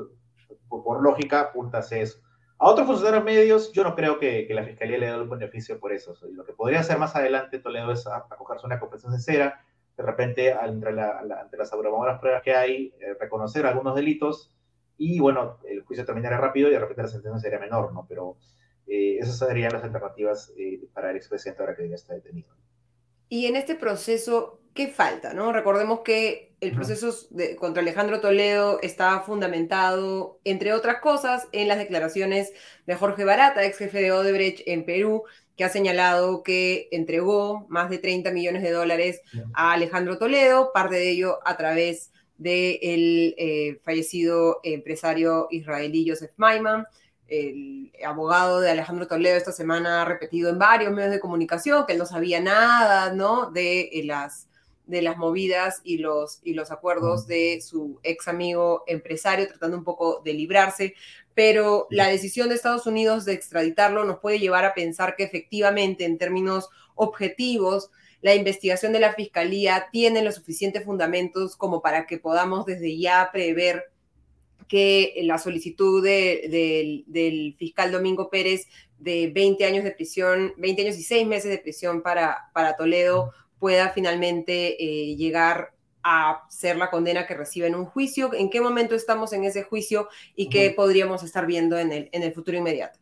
por, 0.69 1.01
lógica, 1.01 1.41
apuntase 1.41 2.01
eso. 2.01 2.19
A 2.58 2.69
otros 2.69 2.88
funcionarios 2.88 3.23
medios, 3.23 3.71
yo 3.73 3.84
no 3.84 3.95
creo 3.95 4.17
que, 4.17 4.47
la 4.49 4.63
Fiscalía 4.63 4.97
le 4.97 5.08
dé 5.08 5.21
un 5.21 5.29
beneficio 5.29 5.79
por 5.79 5.91
eso. 5.91 6.15
lo 6.31 6.45
que 6.45 6.53
podría 6.53 6.79
hacer 6.79 6.97
más 6.97 7.15
adelante 7.15 7.60
Toledo 7.60 7.91
es 7.91 8.08
acogerse 8.08 8.65
una 8.65 8.79
confesión 8.79 9.12
sincera, 9.12 9.62
de 9.97 10.03
repente, 10.03 10.51
entre, 10.51 10.93
las 10.93 11.73
abrumadoras 11.73 12.19
pruebas 12.19 12.43
que 12.43 12.55
hay, 12.55 12.93
eh, 12.99 13.15
reconocer 13.19 13.65
algunos 13.65 13.95
delitos 13.95 14.53
y, 14.97 15.19
bueno, 15.19 15.60
el 15.67 15.84
juicio 15.84 16.05
terminaría 16.05 16.38
rápido 16.38 16.69
y 16.69 16.71
de 16.71 16.79
repente 16.79 17.03
la 17.03 17.08
sentencia 17.08 17.39
sería 17.39 17.60
menor, 17.60 17.93
¿no? 17.93 18.05
Pero 18.08 18.38
eh, 18.88 19.17
esas 19.19 19.38
serían 19.38 19.73
las 19.73 19.84
alternativas 19.84 20.53
eh, 20.58 20.81
para 20.93 21.12
el 21.12 21.17
expresidente 21.17 21.62
ahora 21.62 21.75
que 21.75 21.89
ya 21.89 21.95
está 21.95 22.13
detenido. 22.13 22.53
Y 23.27 23.47
en 23.47 23.55
este 23.55 23.75
proceso, 23.75 24.62
¿qué 24.75 24.89
falta? 24.89 25.33
¿no? 25.33 25.51
Recordemos 25.51 26.01
que 26.01 26.53
el 26.61 26.73
proceso 26.73 27.11
contra 27.57 27.81
Alejandro 27.81 28.21
Toledo 28.21 28.79
está 28.81 29.19
fundamentado, 29.21 30.39
entre 30.43 30.73
otras 30.73 30.99
cosas, 30.99 31.47
en 31.51 31.67
las 31.67 31.77
declaraciones 31.77 32.51
de 32.85 32.95
Jorge 32.95 33.23
Barata, 33.23 33.65
ex 33.65 33.77
jefe 33.77 34.01
de 34.01 34.11
Odebrecht 34.11 34.61
en 34.67 34.85
Perú, 34.85 35.23
que 35.57 35.63
ha 35.63 35.69
señalado 35.69 36.43
que 36.43 36.89
entregó 36.91 37.65
más 37.69 37.89
de 37.89 37.99
30 37.99 38.31
millones 38.31 38.61
de 38.61 38.71
dólares 38.71 39.21
a 39.53 39.73
Alejandro 39.73 40.17
Toledo, 40.17 40.71
parte 40.73 40.95
de 40.95 41.09
ello 41.09 41.39
a 41.45 41.55
través 41.55 42.11
del 42.38 43.33
eh, 43.38 43.79
fallecido 43.83 44.59
empresario 44.63 45.47
israelí 45.51 46.05
Joseph 46.09 46.33
Maiman 46.35 46.85
el 47.27 47.91
abogado 48.05 48.59
de 48.59 48.71
Alejandro 48.71 49.07
Toledo 49.07 49.38
esta 49.38 49.51
semana 49.51 50.01
ha 50.01 50.05
repetido 50.05 50.49
en 50.49 50.59
varios 50.59 50.91
medios 50.93 51.11
de 51.11 51.19
comunicación 51.19 51.85
que 51.85 51.93
él 51.93 51.99
no 51.99 52.05
sabía 52.05 52.39
nada, 52.39 53.13
¿no? 53.13 53.51
De 53.51 53.89
eh, 53.93 54.03
las, 54.03 54.47
de 54.88 55.02
las 55.02 55.17
movidas 55.17 55.82
y 55.84 55.98
los, 55.98 56.39
y 56.43 56.54
los 56.54 56.71
acuerdos 56.71 57.28
de 57.28 57.62
su 57.62 58.00
ex 58.04 58.28
amigo 58.28 58.84
empresario, 58.88 59.48
tratando 59.48 59.78
un 59.78 59.84
poco 59.84 60.21
de 60.24 60.34
librarse, 60.34 60.95
pero 61.34 61.88
la 61.89 62.08
decisión 62.08 62.50
de 62.50 62.56
Estados 62.56 62.88
Unidos 62.88 63.26
de 63.26 63.34
extraditarlo 63.34 64.06
nos 64.06 64.19
puede 64.19 64.39
llevar 64.39 64.65
a 64.65 64.74
pensar 64.74 65.15
que 65.15 65.24
efectivamente, 65.24 66.06
en 66.06 66.17
términos 66.17 66.69
objetivos, 66.95 67.91
la 68.21 68.34
investigación 68.34 68.93
de 68.93 69.00
la 69.00 69.13
Fiscalía 69.13 69.88
tiene 69.91 70.24
los 70.24 70.36
suficientes 70.36 70.84
fundamentos 70.84 71.56
como 71.56 71.82
para 71.82 72.08
que 72.08 72.17
podamos 72.17 72.65
desde 72.65 72.98
ya 72.98 73.30
prever 73.32 73.91
que 74.67 75.13
la 75.24 75.38
solicitud 75.38 76.04
del 76.04 77.56
fiscal 77.60 77.91
Domingo 77.91 78.30
Pérez 78.30 78.67
de 78.98 79.30
20 79.34 79.65
años 79.65 79.84
de 79.84 79.91
prisión, 79.91 80.54
20 80.58 80.82
años 80.82 80.98
y 80.98 81.04
6 81.04 81.28
meses 81.28 81.52
de 81.52 81.60
prisión 81.60 82.02
para, 82.02 82.50
para 82.54 82.76
Toledo 82.76 83.32
pueda 83.65 83.89
finalmente 83.89 84.75
eh, 84.80 85.15
llegar 85.15 85.71
a 86.04 86.43
ser 86.49 86.78
la 86.78 86.91
condena 86.91 87.25
que 87.25 87.34
recibe 87.34 87.65
en 87.65 87.73
un 87.73 87.86
juicio, 87.86 88.30
en 88.36 88.51
qué 88.51 88.62
momento 88.62 88.93
estamos 88.93 89.34
en 89.34 89.43
ese 89.43 89.63
juicio 89.63 90.08
y 90.36 90.49
qué 90.49 90.69
podríamos 90.69 91.23
estar 91.23 91.47
viendo 91.47 91.75
en 91.80 91.91
el, 91.91 92.10
en 92.12 92.21
el 92.21 92.32
futuro 92.32 92.60
inmediato. 92.60 92.99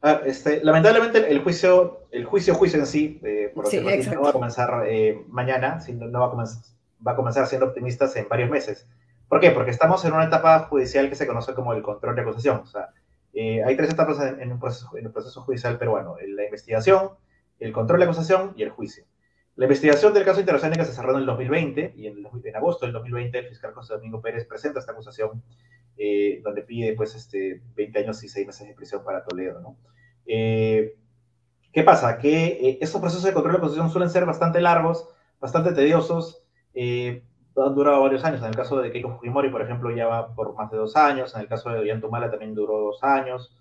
Ah, 0.00 0.22
este, 0.24 0.64
lamentablemente 0.64 1.30
el 1.30 1.42
juicio, 1.42 2.06
el 2.10 2.24
juicio, 2.24 2.54
juicio 2.54 2.78
en 2.78 2.86
sí, 2.86 3.20
eh, 3.22 3.52
por 3.54 3.70
no 3.70 4.22
va 4.22 4.30
a 4.30 4.32
comenzar 4.32 4.84
eh, 4.86 5.22
mañana, 5.28 5.82
sino 5.82 6.06
no 6.06 6.20
va 6.20 6.28
a 6.28 6.30
comenzar, 6.30 6.62
va 7.06 7.12
a 7.12 7.16
comenzar 7.16 7.46
siendo 7.46 7.66
optimistas 7.66 8.16
en 8.16 8.26
varios 8.26 8.48
meses. 8.48 8.86
¿Por 9.28 9.38
qué? 9.38 9.50
Porque 9.50 9.70
estamos 9.70 10.02
en 10.06 10.14
una 10.14 10.24
etapa 10.24 10.60
judicial 10.60 11.10
que 11.10 11.16
se 11.16 11.26
conoce 11.26 11.52
como 11.52 11.74
el 11.74 11.82
control 11.82 12.16
de 12.16 12.22
acusación. 12.22 12.60
O 12.60 12.66
sea, 12.66 12.88
eh, 13.34 13.62
hay 13.62 13.76
tres 13.76 13.90
etapas 13.90 14.18
en, 14.38 14.50
un 14.50 14.58
proceso, 14.58 14.96
en 14.96 15.04
el 15.04 15.12
proceso 15.12 15.42
judicial 15.42 15.76
peruano. 15.76 16.16
La 16.26 16.46
investigación, 16.46 17.10
el 17.60 17.72
control 17.72 18.00
de 18.00 18.04
acusación 18.06 18.54
y 18.56 18.62
el 18.62 18.70
juicio. 18.70 19.04
La 19.60 19.66
investigación 19.66 20.14
del 20.14 20.24
caso 20.24 20.40
Interoceánica 20.40 20.86
se 20.86 20.94
cerró 20.94 21.12
en 21.12 21.18
el 21.18 21.26
2020 21.26 21.92
y 21.94 22.06
en, 22.06 22.26
en, 22.44 22.56
agosto 22.56 22.86
del 22.86 22.94
2020 22.94 23.40
el 23.40 23.46
fiscal 23.46 23.74
José 23.74 23.92
Domingo 23.92 24.22
Pérez 24.22 24.46
presenta 24.46 24.78
esta 24.80 24.92
acusación 24.92 25.42
eh, 25.98 26.40
donde 26.42 26.62
pide 26.62 26.94
pues, 26.94 27.14
este, 27.14 27.60
20 27.76 27.98
años 27.98 28.24
y 28.24 28.28
6 28.30 28.46
meses 28.46 28.66
de 28.66 28.72
prisión 28.72 29.04
para 29.04 29.22
Toledo. 29.22 29.60
¿no? 29.60 29.76
Eh, 30.24 30.94
¿Qué 31.74 31.82
pasa? 31.82 32.16
Que 32.16 32.78
estos 32.80 33.02
procesos 33.02 33.24
de 33.24 33.34
control 33.34 33.52
de 33.52 33.58
acusación 33.58 33.90
suelen 33.90 34.08
ser 34.08 34.24
bastante 34.24 34.62
largos 34.62 35.06
bastante 35.38 35.72
tediosos. 35.72 36.42
Eh, 36.72 37.22
han 37.54 37.74
durado 37.74 38.00
varios 38.00 38.24
años. 38.24 38.40
En 38.40 38.48
el 38.48 38.56
caso 38.56 38.80
de 38.80 38.90
Keiko 38.90 39.10
Fujimori, 39.10 39.50
por 39.50 39.60
ejemplo, 39.60 39.94
ya 39.94 40.06
va 40.06 40.34
por 40.34 40.54
más 40.54 40.70
de 40.70 40.78
dos 40.78 40.96
años. 40.96 41.34
En 41.34 41.42
el 41.42 41.48
caso 41.48 41.68
de 41.68 41.80
Ollantumala 41.80 42.30
también 42.30 42.54
duró 42.54 42.78
dos 42.78 43.04
años. 43.04 43.54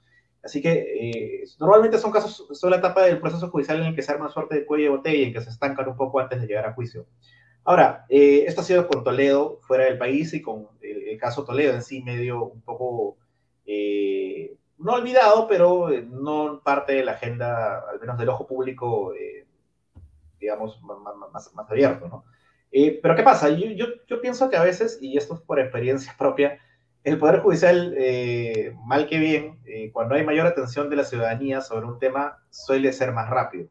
Así 0.43 0.62
que 0.62 0.71
eh, 0.71 1.43
normalmente 1.60 1.97
son 1.97 2.12
casos, 2.12 2.47
son 2.58 2.69
la 2.71 2.78
etapa 2.78 3.04
del 3.04 3.19
proceso 3.19 3.49
judicial 3.49 3.82
en 3.82 3.88
el 3.88 3.95
que 3.95 4.02
se 4.02 4.12
arma 4.12 4.30
suerte 4.30 4.56
de 4.56 4.65
cuello 4.65 4.86
de 4.86 4.97
botella 4.97 5.28
en 5.28 5.34
que 5.34 5.41
se 5.41 5.49
estancan 5.49 5.89
un 5.89 5.97
poco 5.97 6.19
antes 6.19 6.39
de 6.39 6.47
llegar 6.47 6.65
a 6.65 6.73
juicio. 6.73 7.08
Ahora, 7.65 8.06
eh, 8.10 8.45
esto 8.47 8.62
ha 8.62 8.63
sido 8.63 8.88
con 8.88 9.04
Toledo 9.04 9.60
fuera 9.62 9.84
del 9.86 9.97
país 9.97 10.34
y 10.34 10.41
con 10.41 10.69
el, 10.82 11.17
caso 11.17 11.43
Toledo 11.43 11.73
en 11.73 11.84
sí 11.84 12.02
medio 12.02 12.45
un 12.45 12.62
poco, 12.62 13.17
eh, 13.65 14.56
no 14.78 14.93
olvidado, 14.93 15.47
pero 15.47 15.89
no 16.10 16.62
parte 16.63 16.93
de 16.93 17.04
la 17.04 17.12
agenda, 17.13 17.84
al 17.89 17.99
menos 17.99 18.17
del 18.17 18.30
ojo 18.30 18.47
público, 18.47 19.13
digamos, 20.39 20.82
más, 20.82 21.54
más, 21.54 21.69
abierto, 21.69 22.08
¿no? 22.08 22.23
pero 23.02 23.15
¿qué 23.15 23.23
pasa? 23.23 23.49
Yo, 23.49 23.67
yo, 23.71 23.88
yo 24.08 24.21
pienso 24.21 24.49
que 24.49 24.56
a 24.56 24.63
veces, 24.63 24.99
y 25.02 25.17
esto 25.17 25.34
es 25.34 25.41
por 25.41 25.60
experiencia 25.60 26.15
propia, 26.17 26.60
el 27.03 27.17
Poder 27.17 27.39
Judicial, 27.39 27.93
eh, 27.97 28.75
mal 28.85 29.07
que 29.07 29.19
bien, 29.19 29.59
eh, 29.65 29.91
cuando 29.91 30.15
hay 30.15 30.23
mayor 30.23 30.47
atención 30.47 30.89
de 30.89 30.97
la 30.97 31.05
ciudadanía 31.05 31.62
sobre 31.62 31.85
un 31.85 31.99
tema, 31.99 32.43
suele 32.49 32.91
ser 32.91 33.13
más 33.13 33.29
rápido. 33.29 33.69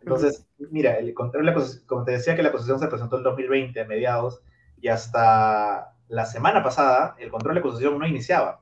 Entonces, 0.00 0.46
mira, 0.70 0.98
el 0.98 1.14
control, 1.14 1.54
como 1.86 2.04
te 2.04 2.12
decía 2.12 2.36
que 2.36 2.42
la 2.42 2.50
acusación 2.50 2.78
se 2.78 2.88
presentó 2.88 3.16
en 3.16 3.22
2020 3.22 3.80
a 3.80 3.86
mediados 3.86 4.42
y 4.80 4.88
hasta 4.88 5.94
la 6.08 6.26
semana 6.26 6.62
pasada 6.62 7.16
el 7.18 7.30
control 7.30 7.54
de 7.54 7.60
acusación 7.60 7.98
no 7.98 8.06
iniciaba. 8.06 8.60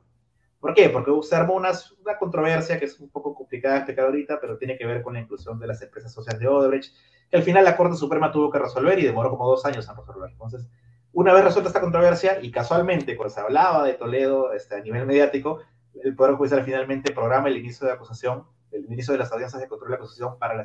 ¿Por 0.61 0.75
qué? 0.75 0.89
Porque 0.91 1.11
se 1.23 1.43
una, 1.43 1.73
controversia 2.21 2.79
que 2.79 2.85
es 2.85 3.01
un 3.01 3.11
poco 3.11 3.35
complicada 3.35 3.75
de 3.75 3.81
explicar 3.81 4.05
ahorita, 4.05 4.39
pero 4.41 4.57
tiene 4.59 4.79
que 4.79 4.87
ver 4.87 5.03
con 5.03 5.15
la 5.15 5.21
inclusión 5.21 5.59
de 5.59 5.67
las 5.67 5.83
empresas 5.83 6.13
sociales 6.13 6.41
de 6.41 6.47
Odebrecht, 6.47 6.95
que 7.29 7.37
al 7.37 7.43
final 7.43 7.65
la 7.65 7.77
Corte 7.77 7.97
Suprema 7.97 8.31
tuvo 8.31 8.49
que 8.49 8.61
resolver 8.61 8.97
y 9.01 9.05
demoró 9.05 9.31
como 9.31 9.49
dos 9.49 9.67
años 9.67 9.89
en 9.89 9.97
resolver. 9.97 10.31
Entonces, 10.31 10.69
una 11.13 11.33
vez 11.33 11.45
resuelta 11.45 11.69
esta 11.69 11.81
controversia, 11.81 12.39
y 12.41 12.51
casualmente 12.51 13.17
cuando 13.17 13.35
se 13.35 13.41
hablaba 13.41 13.85
de 13.85 13.95
Toledo 13.95 14.53
este, 14.53 14.77
a 14.77 14.81
nivel 14.81 15.07
mediático, 15.07 15.61
el 16.03 16.17
Poder 16.17 16.35
Judicial 16.35 16.65
finalmente 16.65 17.13
programa 17.13 17.49
el 17.49 17.59
inicio 17.59 17.87
de 17.87 17.93
acusación, 17.93 18.45
el 18.71 18.85
inicio 18.87 19.13
de 19.13 19.19
las 19.19 19.31
audiencias 19.33 19.61
de 19.61 19.69
control 19.69 19.91
de 19.91 19.97
acusación 19.97 20.39
para 20.39 20.55
la, 20.55 20.65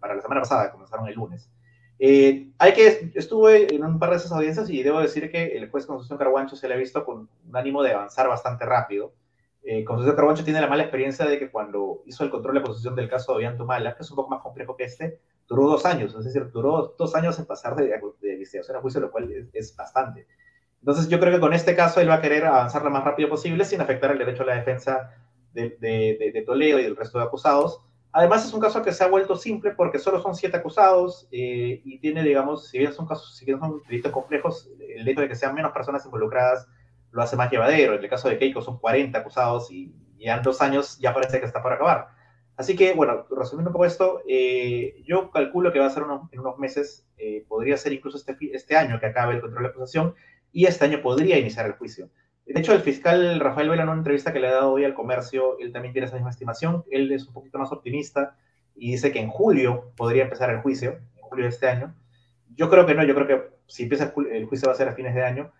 para 0.00 0.14
la 0.14 0.22
semana 0.22 0.40
pasada, 0.42 0.70
comenzaron 0.70 1.08
el 1.08 1.14
lunes. 1.14 1.50
Eh, 1.98 2.52
hay 2.58 2.72
que, 2.74 3.10
estuve 3.14 3.74
en 3.74 3.84
un 3.84 3.98
par 3.98 4.10
de 4.10 4.16
esas 4.16 4.30
audiencias 4.30 4.70
y 4.70 4.82
debo 4.82 5.00
decir 5.00 5.32
que 5.32 5.56
el 5.56 5.68
juez 5.68 5.84
Constitución 5.84 6.18
Carguancho 6.18 6.54
se 6.54 6.68
le 6.68 6.74
ha 6.74 6.76
visto 6.76 7.04
con 7.04 7.28
un 7.46 7.56
ánimo 7.56 7.82
de 7.82 7.92
avanzar 7.92 8.28
bastante 8.28 8.64
rápido. 8.64 9.14
Eh, 9.64 9.84
Constitución 9.84 10.14
Carguancho 10.14 10.44
tiene 10.44 10.60
la 10.60 10.68
mala 10.68 10.84
experiencia 10.84 11.26
de 11.26 11.38
que 11.40 11.50
cuando 11.50 12.02
hizo 12.06 12.22
el 12.22 12.30
control 12.30 12.54
de 12.54 12.60
acusación 12.60 12.94
del 12.94 13.08
caso 13.08 13.32
de 13.32 13.38
Ollantumala, 13.38 13.96
que 13.96 14.02
es 14.04 14.10
un 14.10 14.16
poco 14.16 14.30
más 14.30 14.42
complejo 14.42 14.76
que 14.76 14.84
este, 14.84 15.20
duró 15.48 15.64
dos 15.64 15.86
años, 15.86 16.14
es 16.14 16.24
decir, 16.26 16.50
duró 16.50 16.94
dos 16.98 17.14
años 17.14 17.38
en 17.38 17.46
pasar 17.46 17.74
de, 17.74 17.84
de 18.20 18.32
investigación 18.32 18.76
a 18.76 18.80
juicio, 18.80 19.00
lo 19.00 19.10
cual 19.10 19.48
es, 19.52 19.74
bastante. 19.74 20.26
Entonces 20.80 21.08
yo 21.08 21.18
creo 21.18 21.32
que 21.32 21.40
con 21.40 21.54
este 21.54 21.74
caso 21.74 22.00
él 22.00 22.08
va 22.08 22.14
a 22.14 22.20
querer 22.20 22.44
avanzar 22.44 22.84
lo 22.84 22.90
más 22.90 23.02
rápido 23.02 23.28
posible 23.28 23.64
sin 23.64 23.80
afectar 23.80 24.12
el 24.12 24.18
derecho 24.18 24.42
a 24.42 24.46
la 24.46 24.54
defensa 24.54 25.10
de, 25.52 25.70
de, 25.80 26.42
Toledo 26.46 26.78
y 26.78 26.84
del 26.84 26.96
resto 26.96 27.18
de 27.18 27.24
acusados. 27.24 27.80
Además 28.12 28.44
es 28.44 28.52
un 28.52 28.60
caso 28.60 28.82
que 28.82 28.92
se 28.92 29.02
ha 29.02 29.08
vuelto 29.08 29.36
simple 29.36 29.72
porque 29.72 29.98
solo 29.98 30.20
son 30.22 30.34
siete 30.34 30.58
acusados 30.58 31.26
eh, 31.32 31.80
y 31.84 31.98
tiene, 31.98 32.22
digamos, 32.22 32.68
si 32.68 32.78
bien 32.78 32.92
son 32.92 33.06
casos, 33.06 33.36
si 33.36 33.44
bien 33.44 33.58
son 33.58 33.82
delitos 33.88 34.12
complejos, 34.12 34.70
el 34.78 35.08
hecho 35.08 35.22
de 35.22 35.28
que 35.28 35.34
sean 35.34 35.54
menos 35.54 35.72
personas 35.72 36.04
involucradas 36.04 36.68
lo 37.10 37.22
hace 37.22 37.36
más 37.36 37.50
llevadero. 37.50 37.94
En 37.94 38.02
el 38.02 38.08
caso 38.08 38.28
de 38.28 38.38
Keiko 38.38 38.62
son 38.62 38.78
40 38.78 39.18
acusados 39.18 39.70
y 39.72 39.94
ya 40.18 40.36
en 40.36 40.42
dos 40.42 40.60
años 40.60 40.98
ya 40.98 41.12
parece 41.12 41.40
que 41.40 41.46
está 41.46 41.62
por 41.62 41.72
acabar. 41.72 42.17
Así 42.58 42.74
que, 42.74 42.92
bueno, 42.92 43.24
resumiendo 43.30 43.70
un 43.70 43.72
poco 43.72 43.84
esto, 43.84 44.20
eh, 44.28 45.00
yo 45.06 45.30
calculo 45.30 45.72
que 45.72 45.78
va 45.78 45.86
a 45.86 45.90
ser 45.90 46.02
en 46.32 46.40
unos 46.40 46.58
meses, 46.58 47.06
eh, 47.16 47.44
podría 47.46 47.76
ser 47.76 47.92
incluso 47.92 48.18
este, 48.18 48.36
este 48.52 48.76
año 48.76 48.98
que 48.98 49.06
acabe 49.06 49.36
el 49.36 49.40
control 49.40 49.62
de 49.62 49.68
acusación, 49.68 50.16
y 50.50 50.66
este 50.66 50.84
año 50.84 51.00
podría 51.00 51.38
iniciar 51.38 51.66
el 51.66 51.74
juicio. 51.74 52.10
De 52.46 52.58
hecho, 52.58 52.72
el 52.72 52.80
fiscal 52.80 53.38
Rafael 53.38 53.68
Vela, 53.68 53.84
en 53.84 53.90
una 53.90 53.98
entrevista 53.98 54.32
que 54.32 54.40
le 54.40 54.48
ha 54.48 54.54
dado 54.54 54.72
hoy 54.72 54.84
al 54.84 54.94
comercio, 54.94 55.56
él 55.60 55.72
también 55.72 55.92
tiene 55.92 56.06
esa 56.06 56.16
misma 56.16 56.30
estimación, 56.30 56.82
él 56.90 57.12
es 57.12 57.28
un 57.28 57.32
poquito 57.32 57.58
más 57.58 57.70
optimista 57.70 58.36
y 58.74 58.90
dice 58.90 59.12
que 59.12 59.20
en 59.20 59.28
julio 59.28 59.92
podría 59.96 60.24
empezar 60.24 60.50
el 60.50 60.58
juicio, 60.58 60.98
en 61.14 61.22
julio 61.22 61.44
de 61.44 61.50
este 61.50 61.68
año. 61.68 61.94
Yo 62.56 62.68
creo 62.68 62.86
que 62.86 62.94
no, 62.94 63.04
yo 63.04 63.14
creo 63.14 63.26
que 63.28 63.50
si 63.68 63.84
empieza 63.84 64.12
el 64.32 64.46
juicio 64.46 64.66
va 64.66 64.72
a 64.72 64.76
ser 64.76 64.88
a 64.88 64.94
fines 64.94 65.14
de 65.14 65.22
año, 65.22 65.52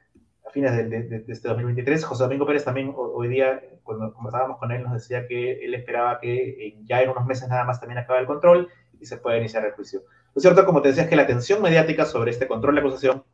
a 0.49 0.51
fines 0.51 0.75
de, 0.91 1.25
este 1.29 1.49
2023. 1.49 2.05
José 2.05 2.25
Domingo 2.25 2.47
Pérez 2.47 2.65
también 2.65 2.93
hoy 2.97 3.29
día, 3.29 3.63
cuando 3.83 4.13
conversábamos 4.13 4.59
con 4.59 4.73
él, 4.73 4.83
nos 4.83 4.95
decía 4.95 5.27
que 5.27 5.65
él 5.65 5.75
esperaba 5.75 6.21
que 6.21 6.77
ya 6.85 7.03
en 7.03 7.11
unos 7.11 7.27
meses 7.27 7.49
nada 7.49 7.65
más 7.65 7.81
también 7.81 7.99
acabe 7.99 8.21
el 8.21 8.27
control 8.27 8.69
y 8.99 9.07
se 9.07 9.19
pueda 9.19 9.37
iniciar 9.37 9.65
el 9.65 9.73
juicio. 9.73 10.03
Lo 10.35 10.41
cierto, 10.41 10.65
como 10.65 10.83
te 10.83 10.89
decía, 10.89 11.05
es 11.05 11.09
que 11.09 11.17
la 11.17 11.23
atención 11.23 11.63
mediática 11.63 12.05
sobre 12.05 12.31
este 12.31 12.49
control 12.49 12.75
de 12.75 12.81
acusación 12.81 13.25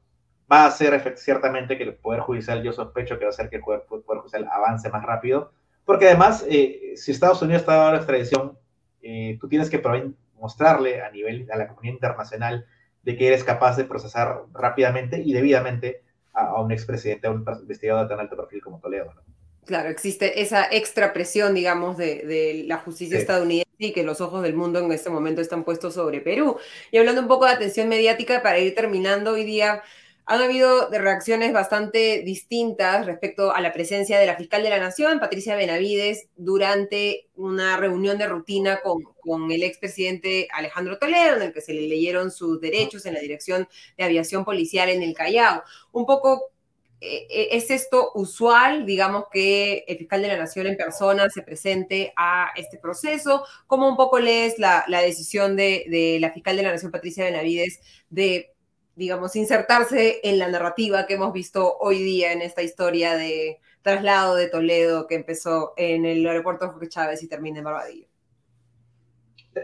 va 0.51 0.65
a 0.65 0.67
hacer 0.67 1.17
ciertamente 1.17 1.79
que 1.79 1.85
el 1.85 1.95
Poder 1.95 2.21
Judicial, 2.21 2.63
yo 2.63 2.73
sospecho 2.73 3.19
que 3.19 3.25
va 3.25 3.29
a 3.29 3.31
hacer 3.31 3.49
que 3.49 3.57
el 3.57 3.63
Poder, 3.63 3.85
Judicial 3.87 4.49
avance 4.51 4.91
más 4.91 5.05
rápido, 5.05 5.53
porque 5.85 6.07
además, 6.07 6.45
eh, 6.49 6.95
si 6.97 7.13
Estados 7.13 7.43
Unidos 7.43 7.63
está 7.63 7.77
dando 7.77 7.93
la 7.93 7.99
extradición, 7.99 8.59
eh, 9.03 9.39
tú 9.41 9.49
tienes 9.49 9.71
que 9.71 9.83
mostrarle 10.39 11.03
a 11.03 11.11
nivel, 11.11 11.47
a 11.53 11.57
la 11.57 11.69
comunidad 11.69 11.95
internacional, 11.95 12.67
de 13.03 13.17
que 13.17 13.27
eres 13.27 13.45
capaz 13.45 13.77
de 13.77 13.85
procesar 13.85 14.45
rápidamente 14.53 15.21
y 15.21 15.35
debidamente 15.35 16.05
a, 16.35 16.61
un 16.61 16.73
expresidente, 16.73 17.27
a 17.27 17.31
un 17.31 17.45
investigador 17.61 18.05
de 18.05 18.09
tan 18.09 18.21
alto 18.21 18.37
perfil 18.37 18.61
como 18.61 18.81
Toledo. 18.81 19.13
Claro, 19.65 19.89
existe 19.89 20.43
esa 20.43 20.69
extra 20.71 21.13
presión, 21.15 21.55
digamos, 21.55 21.97
de, 21.97 22.65
la 22.67 22.79
justicia 22.79 23.19
estadounidense 23.19 23.65
y 23.79 23.93
que 23.93 24.03
los 24.03 24.21
ojos 24.21 24.43
del 24.43 24.55
mundo 24.55 24.79
en 24.79 24.93
este 24.93 25.09
momento 25.09 25.41
están 25.41 25.65
puestos 25.65 25.95
sobre 25.95 26.21
Perú. 26.21 26.59
Y 26.91 26.99
hablando 26.99 27.23
un 27.23 27.29
poco 27.29 27.47
de 27.47 27.53
atención 27.53 27.89
mediática, 27.89 28.43
para 28.43 28.59
ir 28.59 28.75
terminando 28.75 29.33
hoy 29.33 29.45
día, 29.45 29.83
han 30.27 30.41
habido 30.41 30.89
reacciones 30.91 31.53
bastante 31.53 32.23
distintas 32.25 33.05
respecto 33.05 33.55
a 33.55 33.61
la 33.61 33.75
presencia 33.75 34.19
de 34.19 34.27
la 34.27 34.37
fiscal 34.37 34.63
de 34.63 34.71
la 34.71 34.79
Nación, 34.79 35.21
Patricia 35.21 35.55
Benavides, 35.55 36.29
durante 36.37 37.29
una 37.37 37.77
reunión 37.77 38.17
de 38.17 38.27
rutina 38.27 38.81
con, 38.81 39.03
con 39.21 39.51
el 39.53 39.63
expresidente 39.63 40.49
Alejandro 40.53 40.99
Toledo, 40.99 41.37
en 41.37 41.43
el 41.43 41.53
que 41.53 41.61
se 41.61 41.75
le 41.75 41.83
leyeron 41.83 42.31
sus 42.31 42.59
derechos 42.59 43.05
en 43.05 43.15
la 43.15 43.21
Dirección 43.21 43.69
de 43.99 44.05
Aviación 44.05 44.47
Policial 44.47 44.89
en 44.89 45.03
el 45.03 45.13
Callao. 45.13 45.63
Un 45.93 46.07
poco, 46.07 46.53
eh, 47.03 47.27
eh, 47.29 47.49
¿es 47.53 47.71
esto 47.71 48.13
usual, 48.15 48.87
digamos, 48.87 49.25
que 49.31 49.85
el 49.87 49.99
fiscal 49.99 50.23
de 50.23 50.29
la 50.29 50.39
Nación 50.39 50.67
en 50.69 50.79
persona 50.79 51.29
se 51.29 51.43
presente 51.43 52.15
a 52.17 52.49
este 52.57 52.79
proceso? 52.79 53.45
¿Cómo 53.67 53.87
un 53.91 53.97
poco 53.97 54.19
lees 54.19 54.59
la, 54.59 54.87
la 54.89 55.03
decisión 55.03 55.55
de, 55.55 55.85
de 55.91 56.17
la 56.19 56.33
fiscal 56.33 56.57
de 56.57 56.63
la 56.63 56.73
Nación, 56.73 56.91
Patricia 56.91 57.25
Benavides, 57.25 57.81
de 58.09 58.54
digamos, 58.97 59.37
insertarse 59.37 60.21
en 60.23 60.39
la 60.39 60.49
narrativa 60.49 61.07
que 61.07 61.15
hemos 61.15 61.33
visto 61.33 61.77
hoy 61.79 62.03
día 62.03 62.33
en 62.33 62.43
esta 62.43 62.63
historia 62.63 63.17
de 63.17 63.61
traslado 63.83 64.35
de 64.35 64.49
Toledo 64.49 65.07
que 65.07 65.15
empezó 65.15 65.75
en 65.77 66.05
el 66.05 66.27
aeropuerto 66.27 66.71
Jorge 66.71 66.89
Chávez 66.89 67.23
y 67.23 67.29
termina 67.29 67.59
en 67.59 67.65
Barbadillo. 67.65 68.07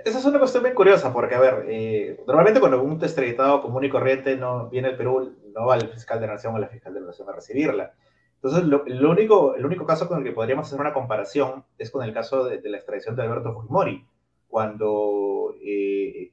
Esa 0.04 0.18
es 0.18 0.24
una 0.24 0.38
cuestión 0.38 0.62
bien 0.62 0.74
curiosa, 0.74 1.12
porque, 1.12 1.34
a 1.34 1.40
ver, 1.40 1.66
eh, 1.68 2.22
normalmente 2.26 2.60
cuando 2.60 2.80
un 2.80 3.02
extraditado 3.02 3.60
común 3.60 3.84
y 3.84 3.88
corriente 3.88 4.36
no 4.36 4.68
viene 4.68 4.88
al 4.88 4.96
Perú, 4.96 5.36
no 5.52 5.66
va 5.66 5.74
al 5.74 5.88
fiscal 5.88 6.20
de 6.20 6.28
Nación 6.28 6.54
o 6.54 6.58
la 6.58 6.68
fiscal 6.68 6.94
de 6.94 7.00
Nación 7.00 7.28
a 7.28 7.32
recibirla. 7.32 7.92
Entonces, 8.36 8.64
lo, 8.64 9.10
único, 9.10 9.56
el 9.56 9.66
único 9.66 9.84
caso 9.84 10.06
con 10.06 10.18
el 10.18 10.24
que 10.24 10.32
podríamos 10.32 10.66
hacer 10.66 10.80
una 10.80 10.94
comparación 10.94 11.64
es 11.76 11.90
con 11.90 12.04
el 12.04 12.14
caso 12.14 12.44
de, 12.44 12.58
de 12.58 12.68
la 12.70 12.76
extradición 12.76 13.16
de 13.16 13.22
Alberto 13.22 13.52
Fujimori, 13.52 14.06
cuando 14.50 15.54
eh, 15.62 16.32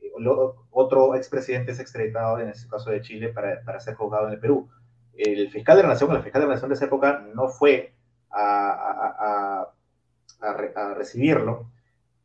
otro 0.72 1.16
expresidente 1.16 1.72
es 1.72 1.80
extraditado, 1.80 2.40
en 2.40 2.50
este 2.50 2.68
caso 2.68 2.90
de 2.90 3.02
Chile, 3.02 3.30
para, 3.30 3.62
para, 3.64 3.80
ser 3.80 3.96
juzgado 3.96 4.28
en 4.28 4.34
el 4.34 4.40
Perú. 4.40 4.68
El 5.16 5.50
fiscal 5.50 5.78
de 5.78 5.84
la 5.84 5.90
Nación, 5.90 6.14
la 6.14 6.22
fiscal 6.22 6.42
de 6.42 6.48
la 6.48 6.54
Nación 6.56 6.70
de 6.70 6.76
esa 6.76 6.86
época, 6.86 7.26
no 7.34 7.50
fue 7.50 7.94
a, 8.32 9.72
a, 10.42 10.94
recibirlo, 10.96 11.70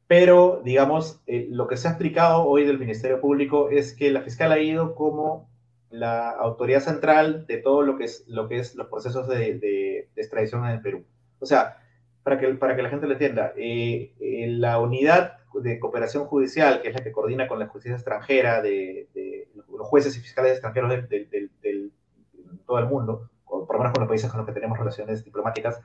pero, 0.06 0.60
digamos, 0.62 1.22
eh, 1.26 1.46
lo 1.50 1.66
que 1.66 1.76
se 1.76 1.88
ha 1.88 1.92
explicado 1.92 2.44
hoy 2.44 2.64
del 2.64 2.78
Ministerio 2.78 3.20
Público 3.20 3.70
es 3.70 3.94
que 3.94 4.10
la 4.10 4.20
fiscal 4.20 4.52
ha 4.52 4.58
ido 4.58 4.94
como 4.94 5.48
la 5.88 6.30
autoridad 6.30 6.80
central 6.80 7.46
de 7.46 7.58
todo 7.58 7.82
lo 7.82 7.96
que 7.96 8.04
es, 8.04 8.24
lo 8.26 8.48
que 8.48 8.58
es 8.58 8.74
los 8.74 8.88
procesos 8.88 9.28
de, 9.28 9.58
de, 9.58 10.08
extradición 10.16 10.64
en 10.64 10.72
el 10.72 10.82
Perú. 10.82 11.04
O 11.38 11.46
sea, 11.46 11.81
para 12.22 12.38
que, 12.38 12.48
para 12.54 12.76
que 12.76 12.82
la 12.82 12.90
gente 12.90 13.06
lo 13.06 13.12
entienda, 13.12 13.52
eh, 13.56 14.12
la 14.48 14.78
unidad 14.78 15.38
de 15.54 15.78
cooperación 15.78 16.24
judicial, 16.26 16.80
que 16.80 16.88
es 16.88 16.94
la 16.94 17.02
que 17.02 17.12
coordina 17.12 17.46
con 17.46 17.58
la 17.58 17.66
justicia 17.66 17.96
extranjera 17.96 18.62
de, 18.62 19.08
los 19.68 19.86
jueces 19.88 20.16
y 20.16 20.20
fiscales 20.20 20.52
extranjeros 20.52 20.90
de, 20.90 21.90
todo 22.66 22.78
el 22.78 22.86
mundo, 22.86 23.30
por 23.44 23.70
lo 23.70 23.78
menos 23.78 23.92
con 23.92 24.02
los 24.02 24.08
países 24.08 24.30
con 24.30 24.38
los 24.38 24.46
que 24.46 24.52
tenemos 24.52 24.78
relaciones 24.78 25.24
diplomáticas, 25.24 25.80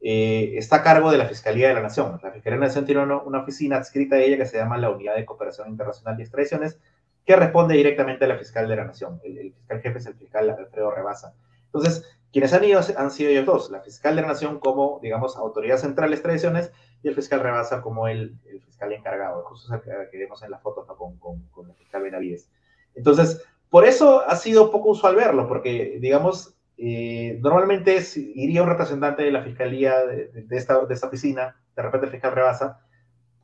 eh, 0.00 0.52
está 0.56 0.76
a 0.76 0.82
cargo 0.82 1.10
de 1.10 1.18
la 1.18 1.26
Fiscalía 1.26 1.68
de 1.68 1.74
la 1.74 1.82
Nación. 1.82 2.18
La 2.22 2.30
Fiscalía 2.30 2.56
de 2.56 2.60
la 2.60 2.66
Nación 2.66 2.86
tiene 2.86 3.02
una, 3.02 3.40
oficina 3.40 3.76
adscrita 3.76 4.16
a 4.16 4.20
ella 4.20 4.38
que 4.38 4.46
se 4.46 4.56
llama 4.56 4.78
la 4.78 4.90
Unidad 4.90 5.16
de 5.16 5.26
Cooperación 5.26 5.68
Internacional 5.68 6.18
y 6.18 6.22
Extradiciones, 6.22 6.78
que 7.26 7.36
responde 7.36 7.74
directamente 7.76 8.24
a 8.24 8.28
la 8.28 8.38
Fiscal 8.38 8.68
de 8.68 8.76
la 8.76 8.84
Nación. 8.84 9.20
El, 9.24 9.36
el 9.38 9.52
fiscal 9.52 9.80
jefe 9.82 9.98
es 9.98 10.06
el 10.06 10.14
fiscal 10.14 10.48
Alfredo 10.48 10.90
Rebasa. 10.90 11.34
Entonces, 11.66 12.19
quienes 12.32 12.52
han 12.52 12.64
ido 12.64 12.80
han 12.96 13.10
sido 13.10 13.30
ellos 13.30 13.46
dos, 13.46 13.70
la 13.70 13.80
Fiscal 13.80 14.16
de 14.16 14.22
la 14.22 14.28
Nación 14.28 14.60
como, 14.60 15.00
digamos, 15.02 15.36
Autoridad 15.36 15.78
Central 15.78 16.10
de 16.10 16.16
Extradiciones 16.16 16.70
y 17.02 17.08
el 17.08 17.14
fiscal 17.14 17.40
Rebasa 17.40 17.80
como 17.80 18.08
el, 18.08 18.36
el 18.46 18.60
fiscal 18.60 18.92
encargado, 18.92 19.42
justo 19.44 19.80
que 19.82 20.18
vemos 20.18 20.42
en 20.42 20.50
la 20.50 20.58
foto 20.58 20.86
con, 20.86 21.16
con, 21.18 21.68
el 21.68 21.74
fiscal 21.76 22.02
Benavides. 22.02 22.48
Entonces, 22.94 23.42
por 23.68 23.84
eso 23.84 24.22
ha 24.28 24.36
sido 24.36 24.70
poco 24.70 24.90
usual 24.90 25.16
verlo, 25.16 25.48
porque, 25.48 25.98
digamos, 26.00 26.54
eh, 26.76 27.38
normalmente 27.40 27.98
iría 28.16 28.62
un 28.62 28.68
representante 28.68 29.22
de 29.22 29.32
la 29.32 29.42
fiscalía 29.42 30.04
de, 30.06 30.44
esta, 30.50 30.84
de 30.84 30.94
esta 30.94 31.08
oficina, 31.08 31.56
de 31.74 31.82
repente 31.82 32.06
el 32.06 32.12
fiscal 32.12 32.32
rebasa, 32.32 32.80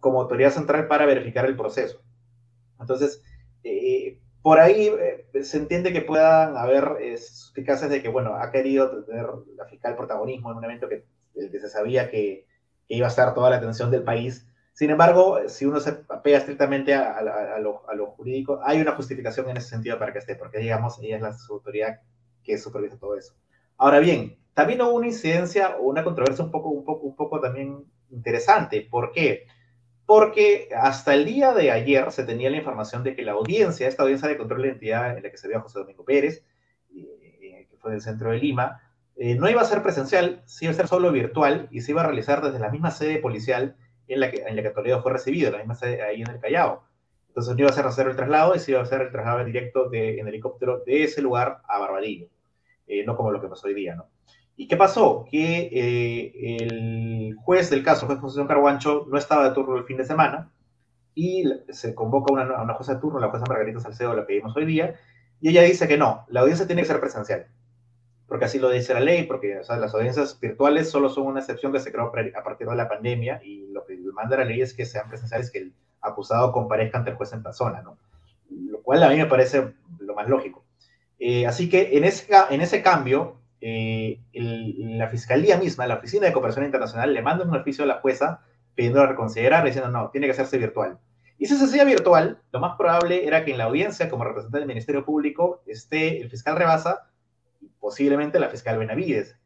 como 0.00 0.20
autoridad 0.20 0.50
central 0.50 0.86
para 0.86 1.06
verificar 1.06 1.46
el 1.46 1.56
proceso. 1.56 2.00
Entonces, 2.78 3.22
eh, 3.64 4.20
por 4.46 4.60
ahí 4.60 4.86
eh, 4.86 5.42
se 5.42 5.56
entiende 5.56 5.92
que 5.92 6.02
puedan 6.02 6.56
haber 6.56 7.18
suspicacias 7.18 7.90
de 7.90 8.00
que, 8.00 8.08
bueno, 8.08 8.36
ha 8.36 8.52
querido 8.52 9.04
tener 9.04 9.26
la 9.56 9.64
fiscal 9.64 9.96
protagonismo 9.96 10.52
en 10.52 10.58
un 10.58 10.64
evento 10.64 10.88
que, 10.88 11.04
que 11.34 11.58
se 11.58 11.68
sabía 11.68 12.08
que, 12.08 12.46
iba 12.86 13.08
a 13.08 13.10
estar 13.10 13.34
toda 13.34 13.50
la 13.50 13.56
atención 13.56 13.90
del 13.90 14.04
país. 14.04 14.48
Sin 14.72 14.90
embargo, 14.90 15.40
si 15.48 15.66
uno 15.66 15.80
se 15.80 16.04
apega 16.08 16.38
estrictamente 16.38 16.94
a, 16.94 17.58
lo, 17.58 18.06
jurídico, 18.16 18.60
hay 18.62 18.80
una 18.80 18.92
justificación 18.92 19.50
en 19.50 19.56
ese 19.56 19.70
sentido 19.70 19.98
para 19.98 20.12
que 20.12 20.20
esté, 20.20 20.36
porque 20.36 20.58
digamos, 20.58 20.96
ella 21.00 21.16
es 21.16 21.22
la 21.22 21.36
autoridad 21.50 21.98
que 22.44 22.56
supervisa 22.56 23.00
todo 23.00 23.16
eso. 23.16 23.34
Ahora 23.76 23.98
bien, 23.98 24.38
también 24.54 24.80
hubo 24.80 24.94
una 24.94 25.08
incidencia 25.08 25.76
o 25.76 25.88
una 25.88 26.04
controversia 26.04 26.44
un 26.44 26.52
poco, 26.52 26.68
un 26.68 26.84
poco, 26.84 27.04
un 27.04 27.16
poco 27.16 27.40
también 27.40 27.84
interesante. 28.10 28.86
¿Por 28.88 29.10
qué? 29.10 29.48
Porque 30.06 30.68
hasta 30.76 31.14
el 31.14 31.24
día 31.24 31.52
de 31.52 31.72
ayer 31.72 32.10
se 32.12 32.24
tenía 32.24 32.48
la 32.48 32.56
información 32.56 33.02
de 33.02 33.16
que 33.16 33.22
la 33.22 33.32
audiencia, 33.32 33.88
esta 33.88 34.04
audiencia 34.04 34.28
de 34.28 34.36
control 34.36 34.62
de 34.62 34.68
identidad 34.68 35.16
en 35.16 35.22
la 35.22 35.30
que 35.30 35.36
se 35.36 35.48
vio 35.48 35.58
a 35.58 35.62
José 35.62 35.80
Domingo 35.80 36.04
Pérez, 36.04 36.44
eh, 36.94 37.66
que 37.68 37.76
fue 37.76 37.90
del 37.90 38.00
centro 38.00 38.30
de 38.30 38.38
Lima, 38.38 38.80
eh, 39.16 39.34
no 39.34 39.48
iba 39.50 39.62
a 39.62 39.64
ser 39.64 39.82
presencial, 39.82 40.42
sí 40.44 40.66
iba 40.66 40.72
a 40.72 40.76
ser 40.76 40.88
solo 40.88 41.10
virtual 41.10 41.68
y 41.70 41.80
se 41.80 41.92
iba 41.92 42.02
a 42.02 42.06
realizar 42.06 42.42
desde 42.42 42.58
la 42.58 42.70
misma 42.70 42.90
sede 42.90 43.18
policial 43.18 43.76
en 44.08 44.20
la 44.20 44.30
que, 44.30 44.42
en 44.42 44.54
la 44.54 44.62
que 44.62 44.70
Toledo 44.70 45.02
fue 45.02 45.12
recibido, 45.12 45.50
la 45.50 45.58
misma 45.58 45.74
sede 45.74 46.02
ahí 46.02 46.22
en 46.22 46.30
el 46.30 46.38
Callao. 46.38 46.84
Entonces 47.28 47.54
no 47.54 47.60
iba 47.60 47.70
a 47.70 47.72
ser 47.72 47.86
hacer 47.86 48.06
el 48.06 48.16
traslado 48.16 48.54
y 48.54 48.60
se 48.60 48.70
iba 48.70 48.80
a 48.80 48.84
hacer 48.84 49.00
el 49.00 49.10
traslado 49.10 49.44
directo 49.44 49.88
de, 49.88 50.20
en 50.20 50.28
helicóptero 50.28 50.82
de 50.86 51.04
ese 51.04 51.22
lugar 51.22 51.62
a 51.66 51.78
Barbadillo, 51.78 52.28
eh, 52.86 53.04
no 53.04 53.16
como 53.16 53.30
lo 53.30 53.40
que 53.40 53.48
pasó 53.48 53.66
hoy 53.66 53.74
día, 53.74 53.94
¿no? 53.94 54.08
¿Y 54.56 54.68
qué 54.68 54.76
pasó? 54.76 55.26
Que 55.30 55.68
eh, 55.70 56.56
el 56.60 57.36
juez 57.36 57.68
del 57.70 57.82
caso, 57.82 58.06
juez 58.06 58.18
Concepción 58.18 58.46
Carguancho, 58.46 59.06
no 59.10 59.18
estaba 59.18 59.48
de 59.48 59.54
turno 59.54 59.76
el 59.76 59.84
fin 59.84 59.98
de 59.98 60.06
semana 60.06 60.50
y 61.14 61.44
se 61.70 61.94
convoca 61.94 62.32
una, 62.32 62.44
a 62.56 62.62
una 62.62 62.74
jueza 62.74 62.94
de 62.94 63.00
turno, 63.00 63.18
la 63.18 63.28
jueza 63.28 63.44
Margarita 63.48 63.80
Salcedo, 63.80 64.14
la 64.14 64.26
que 64.26 64.34
vimos 64.34 64.56
hoy 64.56 64.66
día, 64.66 64.94
y 65.40 65.50
ella 65.50 65.62
dice 65.62 65.86
que 65.86 65.98
no, 65.98 66.24
la 66.28 66.40
audiencia 66.40 66.66
tiene 66.66 66.82
que 66.82 66.88
ser 66.88 67.00
presencial, 67.00 67.46
porque 68.26 68.46
así 68.46 68.58
lo 68.58 68.70
dice 68.70 68.94
la 68.94 69.00
ley, 69.00 69.24
porque 69.24 69.60
las 69.68 69.94
audiencias 69.94 70.38
virtuales 70.40 70.90
solo 70.90 71.08
son 71.08 71.26
una 71.26 71.40
excepción 71.40 71.72
que 71.72 71.80
se 71.80 71.92
creó 71.92 72.06
a 72.06 72.42
partir 72.42 72.68
de 72.68 72.76
la 72.76 72.88
pandemia 72.88 73.40
y 73.42 73.66
lo 73.68 73.84
que 73.84 73.96
manda 74.12 74.38
la 74.38 74.44
ley 74.44 74.60
es 74.60 74.74
que 74.74 74.84
sean 74.84 75.08
presenciales, 75.08 75.50
que 75.50 75.58
el 75.58 75.74
acusado 76.00 76.52
comparezca 76.52 76.98
ante 76.98 77.10
el 77.10 77.16
juez 77.16 77.32
en 77.32 77.42
persona, 77.42 77.82
¿no? 77.82 77.98
Lo 78.50 78.82
cual 78.82 79.02
a 79.02 79.08
mí 79.08 79.16
me 79.16 79.26
parece 79.26 79.74
lo 79.98 80.14
más 80.14 80.28
lógico. 80.28 80.64
Eh, 81.18 81.46
así 81.46 81.68
que 81.68 81.96
en 81.96 82.04
ese, 82.04 82.26
en 82.50 82.60
ese 82.60 82.82
cambio, 82.82 83.40
eh, 83.68 84.20
la 84.32 85.08
fiscalía 85.08 85.56
misma, 85.58 85.88
la 85.88 85.96
Oficina 85.96 86.26
de 86.26 86.32
Cooperación 86.32 86.66
Internacional, 86.66 87.12
le 87.12 87.20
manda 87.20 87.44
un 87.44 87.56
oficio 87.56 87.82
a 87.82 87.88
la 87.88 88.00
jueza 88.00 88.40
pidiendo 88.76 89.04
reconsiderar, 89.04 89.64
diciendo 89.64 89.90
no, 89.90 90.10
tiene 90.10 90.28
que 90.28 90.32
hacerse 90.32 90.56
virtual. 90.56 91.00
Y 91.36 91.46
si 91.46 91.56
se 91.56 91.64
hacía 91.64 91.82
virtual, 91.82 92.40
lo 92.52 92.60
más 92.60 92.76
probable 92.76 93.26
era 93.26 93.44
que 93.44 93.50
en 93.50 93.58
la 93.58 93.64
audiencia, 93.64 94.08
como 94.08 94.22
representante 94.22 94.60
del 94.60 94.68
Ministerio 94.68 95.04
Público, 95.04 95.62
esté 95.66 96.20
el 96.20 96.30
fiscal 96.30 96.56
Rebasa 96.56 97.10
y 97.60 97.68
posiblemente 97.80 98.38
la 98.38 98.50
fiscal 98.50 98.78
Benavides, 98.78 99.36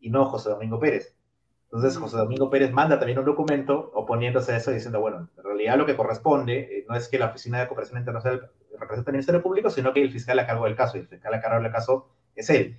y 0.00 0.10
no 0.10 0.26
José 0.26 0.50
Domingo 0.50 0.78
Pérez. 0.78 1.16
Entonces, 1.64 1.96
José 1.96 2.18
Domingo 2.18 2.50
Pérez 2.50 2.72
manda 2.72 2.98
también 2.98 3.20
un 3.20 3.24
documento 3.24 3.90
oponiéndose 3.94 4.52
a 4.52 4.58
eso, 4.58 4.70
diciendo, 4.70 5.00
bueno, 5.00 5.30
en 5.38 5.44
realidad 5.44 5.78
lo 5.78 5.86
que 5.86 5.96
corresponde 5.96 6.58
eh, 6.58 6.84
no 6.86 6.94
es 6.94 7.08
que 7.08 7.18
la 7.18 7.28
Oficina 7.28 7.60
de 7.60 7.68
Cooperación 7.68 7.98
Internacional 8.00 8.50
represente 8.78 9.10
al 9.10 9.14
Ministerio 9.14 9.42
Público, 9.42 9.70
sino 9.70 9.94
que 9.94 10.02
el 10.02 10.12
fiscal 10.12 10.38
a 10.38 10.46
cargo 10.46 10.66
del 10.66 10.76
caso, 10.76 10.98
y 10.98 11.00
el 11.00 11.08
fiscal 11.08 11.32
a 11.32 11.40
cargo 11.40 11.62
del 11.62 11.72
caso 11.72 12.10
es 12.36 12.50
él. 12.50 12.76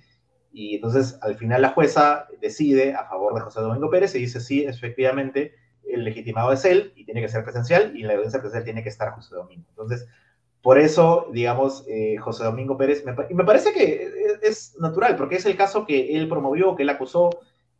Y 0.56 0.76
entonces, 0.76 1.18
al 1.20 1.34
final, 1.34 1.62
la 1.62 1.70
jueza 1.70 2.28
decide 2.40 2.94
a 2.94 3.06
favor 3.06 3.34
de 3.34 3.40
José 3.40 3.60
Domingo 3.60 3.90
Pérez 3.90 4.14
y 4.14 4.20
dice, 4.20 4.40
sí, 4.40 4.64
efectivamente, 4.64 5.52
el 5.84 6.04
legitimado 6.04 6.52
es 6.52 6.64
él 6.64 6.92
y 6.94 7.04
tiene 7.04 7.20
que 7.20 7.28
ser 7.28 7.42
presencial, 7.42 7.92
y 7.96 8.04
la 8.04 8.12
audiencia 8.12 8.38
presencial 8.38 8.62
tiene 8.62 8.84
que 8.84 8.88
estar 8.88 9.10
José 9.10 9.34
Domingo. 9.34 9.66
Entonces, 9.70 10.06
por 10.62 10.78
eso, 10.78 11.26
digamos, 11.32 11.84
eh, 11.88 12.18
José 12.18 12.44
Domingo 12.44 12.78
Pérez, 12.78 13.04
me, 13.04 13.16
y 13.28 13.34
me 13.34 13.42
parece 13.42 13.72
que 13.72 14.08
es, 14.42 14.76
natural, 14.78 15.16
porque 15.16 15.34
es 15.34 15.44
el 15.44 15.56
caso 15.56 15.86
que 15.86 16.16
él 16.16 16.28
promovió, 16.28 16.76
que 16.76 16.84
él 16.84 16.90
acusó, 16.90 17.30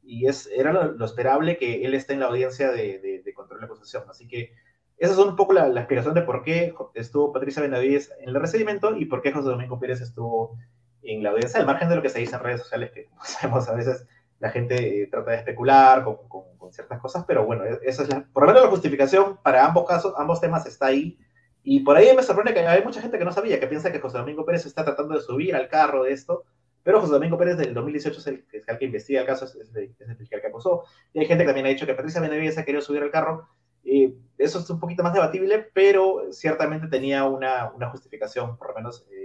y 0.03 0.27
es, 0.27 0.51
era 0.53 0.73
lo, 0.73 1.05
esperable 1.05 1.57
que 1.59 1.85
él 1.85 1.95
esté 1.95 2.15
en 2.15 2.21
la 2.21 2.27
audiencia 2.27 2.73
de, 2.73 3.23
control 3.37 3.61
de 3.61 3.67
acusación. 3.67 4.03
Así 4.11 4.27
que 4.27 4.51
esa 4.99 5.13
es 5.13 5.19
un 5.19 5.37
poco 5.37 5.53
la, 5.53 5.69
la, 5.69 5.83
explicación 5.83 6.15
de 6.15 6.23
por 6.23 6.43
qué 6.43 6.75
estuvo 6.95 7.33
Patricia 7.33 7.63
Benavides 7.63 8.13
en 8.21 8.31
el 8.31 8.35
recibimiento 8.35 8.97
y 8.97 9.05
por 9.05 9.23
qué 9.23 9.31
José 9.31 9.49
Domingo 9.49 9.79
Pérez 9.79 10.01
estuvo 10.01 10.59
en 11.05 11.23
la 11.23 11.31
audiencia, 11.31 11.61
al 11.61 11.67
margen 11.67 11.89
de 11.89 11.97
lo 11.97 12.03
que 12.03 12.09
se 12.09 12.21
dice 12.21 12.37
en 12.37 12.43
redes 12.43 12.61
sociales, 12.63 12.91
que 12.93 13.07
como 13.07 13.25
sabemos 13.25 13.69
a 13.69 13.75
veces 13.75 14.07
la 14.39 14.51
gente 14.51 15.03
eh, 15.03 15.07
trata 15.07 15.31
de 15.31 15.39
especular 15.39 16.05
con, 16.05 16.17
con, 16.29 16.73
ciertas 16.73 17.01
cosas, 17.01 17.25
pero 17.27 17.47
bueno, 17.47 17.65
e, 17.65 17.79
esa 17.85 18.03
es 18.03 18.09
la, 18.09 18.27
por 18.33 18.43
lo 18.43 18.49
menos 18.49 18.63
la 18.65 18.71
justificación 18.71 19.39
para 19.43 19.65
ambos 19.65 19.87
casos, 19.87 20.13
ambos 20.17 20.41
temas 20.41 20.67
está 20.67 20.87
ahí. 20.87 21.19
Y 21.63 21.81
por 21.81 21.97
ahí 21.97 22.15
me 22.15 22.23
sorprende 22.23 22.53
que 22.53 22.67
hay 22.67 22.83
mucha 22.83 23.01
gente 23.01 23.19
que 23.19 23.25
no 23.25 23.33
sabía, 23.33 23.61
que 23.61 23.67
piensa 23.67 23.93
que 23.93 24.01
José 24.01 24.19
Domingo 24.19 24.45
Pérez 24.45 24.67
está 24.67 24.85
tratando 24.85 25.15
de 25.15 25.23
subir 25.23 25.55
al 25.55 25.69
carro 25.69 26.03
de 26.03 26.13
esto, 26.13 26.45
pero 26.83 27.01
José 27.01 27.15
Domingo 27.15 27.39
Pérez 27.39 27.57
del 27.57 27.73
2018 27.73 28.19
es 28.19 28.27
el 28.27 28.43
fiscal 28.43 28.79
que 28.79 28.85
investiga 28.85 29.23
el 29.23 29.27
caso, 29.27 29.47
es 29.47 29.75
el, 29.75 29.95
fiscal 30.19 30.41
que 30.41 30.47
acusó. 30.47 30.85
Y 31.15 31.21
hay 31.21 31.27
gente 31.27 31.45
que 31.45 31.49
también 31.49 31.67
ha 31.67 31.71
dicho 31.71 31.87
que 31.87 31.95
Patricia 31.95 32.21
Benavides 32.21 32.59
ha 32.59 32.65
querido 32.65 32.83
subir 32.83 33.03
al 33.03 33.11
carro. 33.11 33.49
Eh, 33.85 34.15
eso 34.37 34.59
es 34.59 34.69
un 34.69 34.79
poquito 34.79 35.03
más 35.03 35.15
debatible, 35.15 35.71
pero 35.73 36.31
ciertamente 36.31 36.89
tenía 36.89 37.25
una, 37.25 37.73
una 37.73 37.89
justificación, 37.89 38.59
por 38.59 38.69
lo 38.69 38.75
menos 38.75 39.07
eh, 39.11 39.24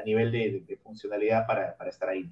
a 0.00 0.04
nivel 0.04 0.32
de, 0.32 0.62
de 0.66 0.76
funcionalidad 0.76 1.46
para, 1.46 1.76
para, 1.76 1.90
estar 1.90 2.08
ahí. 2.08 2.28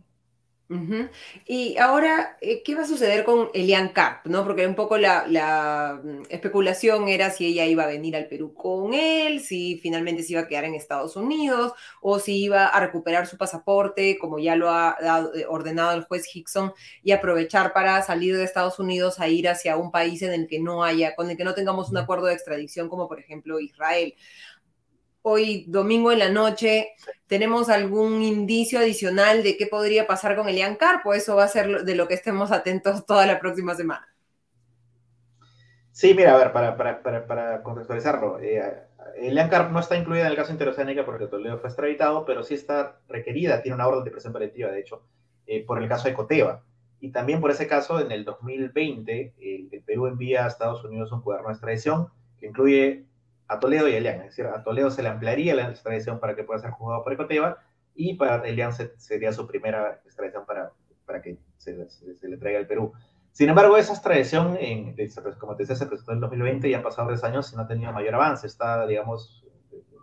Y 1.46 1.78
ahora, 1.78 2.36
eh, 2.42 2.62
¿qué 2.62 2.74
va 2.74 2.82
a 2.82 2.86
suceder 2.86 3.24
con 3.24 3.48
Elian 3.54 3.88
Carp? 3.88 4.26
¿no? 4.26 4.44
Porque 4.44 4.66
un 4.66 4.74
poco 4.74 4.98
la, 4.98 5.98
mm, 6.04 6.24
especulación 6.28 7.08
era 7.08 7.30
si 7.30 7.46
ella 7.46 7.64
iba 7.64 7.84
a 7.84 7.86
venir 7.86 8.14
al 8.14 8.26
Perú 8.26 8.52
con 8.52 8.92
él, 8.92 9.40
si 9.40 9.78
finalmente 9.78 10.22
se 10.22 10.32
iba 10.32 10.42
a 10.42 10.46
quedar 10.46 10.64
en 10.64 10.74
Estados 10.74 11.16
Unidos 11.16 11.72
o 12.02 12.18
si 12.18 12.44
iba 12.44 12.66
a 12.66 12.80
recuperar 12.80 13.26
su 13.26 13.38
pasaporte, 13.38 14.18
como 14.18 14.38
ya 14.38 14.56
lo 14.56 14.68
ha 14.70 14.98
eh, 15.34 15.46
ordenado 15.48 15.96
el 15.96 16.04
juez 16.04 16.26
Hickson, 16.34 16.74
y 17.02 17.12
aprovechar 17.12 17.72
para 17.72 18.02
salir 18.02 18.36
de 18.36 18.44
Estados 18.44 18.78
Unidos 18.78 19.20
a 19.20 19.28
ir 19.28 19.48
hacia 19.48 19.76
un 19.78 19.90
país 19.90 20.20
en 20.20 20.34
el 20.34 20.46
que 20.48 20.60
no 20.60 20.84
haya, 20.84 21.14
con 21.14 21.30
el 21.30 21.38
que 21.38 21.44
no 21.44 21.54
tengamos 21.54 21.88
un 21.88 21.96
acuerdo 21.96 22.26
de 22.26 22.34
extradición, 22.34 22.90
como 22.90 23.08
por 23.08 23.20
ejemplo 23.20 23.58
Israel 23.58 24.14
hoy 25.28 25.64
domingo 25.68 26.10
en 26.12 26.18
la 26.18 26.30
noche, 26.30 26.90
¿tenemos 27.26 27.68
algún 27.68 28.22
indicio 28.22 28.78
adicional 28.78 29.42
de 29.42 29.56
qué 29.56 29.66
podría 29.66 30.06
pasar 30.06 30.36
con 30.36 30.48
Elian 30.48 30.76
Carpo? 30.76 31.14
Eso 31.14 31.36
va 31.36 31.44
a 31.44 31.48
ser 31.48 31.84
de 31.84 31.94
lo 31.94 32.08
que 32.08 32.14
estemos 32.14 32.50
atentos 32.50 33.04
toda 33.06 33.26
la 33.26 33.38
próxima 33.38 33.74
semana. 33.74 34.06
Sí, 35.92 36.14
mira, 36.14 36.34
a 36.34 36.38
ver, 36.38 36.52
para, 36.52 37.62
contextualizarlo, 37.62 38.38
eh, 38.40 38.62
Elian 39.16 39.48
Carp 39.48 39.72
no 39.72 39.80
está 39.80 39.96
incluida 39.96 40.22
en 40.22 40.28
el 40.28 40.36
caso 40.36 40.52
interoceánica 40.52 41.04
porque 41.04 41.26
Toledo 41.26 41.58
fue 41.58 41.68
extraditado, 41.68 42.24
pero 42.24 42.44
sí 42.44 42.54
está 42.54 43.00
requerida, 43.08 43.62
tiene 43.62 43.74
una 43.74 43.88
orden 43.88 44.04
de 44.04 44.10
presión 44.10 44.32
preventiva, 44.32 44.70
de 44.70 44.80
hecho, 44.80 45.02
eh, 45.46 45.64
por 45.66 45.82
el 45.82 45.88
caso 45.88 46.08
de 46.08 46.14
Coteva. 46.14 46.62
Y 47.00 47.10
también 47.10 47.40
por 47.40 47.50
ese 47.50 47.66
caso, 47.66 48.00
en 48.00 48.12
el 48.12 48.24
2020, 48.24 49.34
el 49.40 49.82
Perú 49.84 50.06
envía 50.06 50.44
a 50.44 50.48
Estados 50.48 50.84
Unidos 50.84 51.12
un 51.12 51.22
cuaderno 51.22 51.48
de 51.48 51.54
extradición 51.54 52.08
que 52.38 52.46
incluye 52.46 53.07
a 53.48 53.58
Toledo 53.58 53.88
y 53.88 53.94
a 53.94 53.98
Elian. 53.98 54.20
Es 54.20 54.36
decir, 54.36 54.46
a 54.46 54.62
Toledo 54.62 54.90
se 54.90 55.02
le 55.02 55.08
ampliaría 55.08 55.54
la 55.54 55.68
extradición 55.68 56.20
para 56.20 56.36
que 56.36 56.44
pueda 56.44 56.60
ser 56.60 56.70
juzgado 56.70 57.02
por 57.02 57.12
Ecoteva 57.12 57.58
y 57.94 58.14
para 58.14 58.46
Elian 58.46 58.72
sería 58.72 59.32
su 59.32 59.46
primera 59.46 60.00
extradición 60.04 60.46
para, 60.46 60.72
para 61.04 61.20
que 61.20 61.38
se, 61.56 61.74
le 62.22 62.36
traiga 62.36 62.58
al 62.58 62.66
Perú. 62.66 62.92
Sin 63.32 63.48
embargo, 63.48 63.76
esa 63.76 63.92
extradición, 63.92 64.56
en, 64.60 64.94
como 65.38 65.56
te 65.56 65.62
decía, 65.62 65.76
se 65.76 65.86
presentó 65.86 66.12
en 66.12 66.16
el 66.16 66.22
2020 66.22 66.68
y 66.68 66.74
han 66.74 66.82
pasado 66.82 67.08
tres 67.08 67.24
años 67.24 67.52
y 67.52 67.56
no 67.56 67.62
ha 67.62 67.68
tenido 67.68 67.92
mayor 67.92 68.14
avance. 68.14 68.46
Está, 68.46 68.86
digamos, 68.86 69.44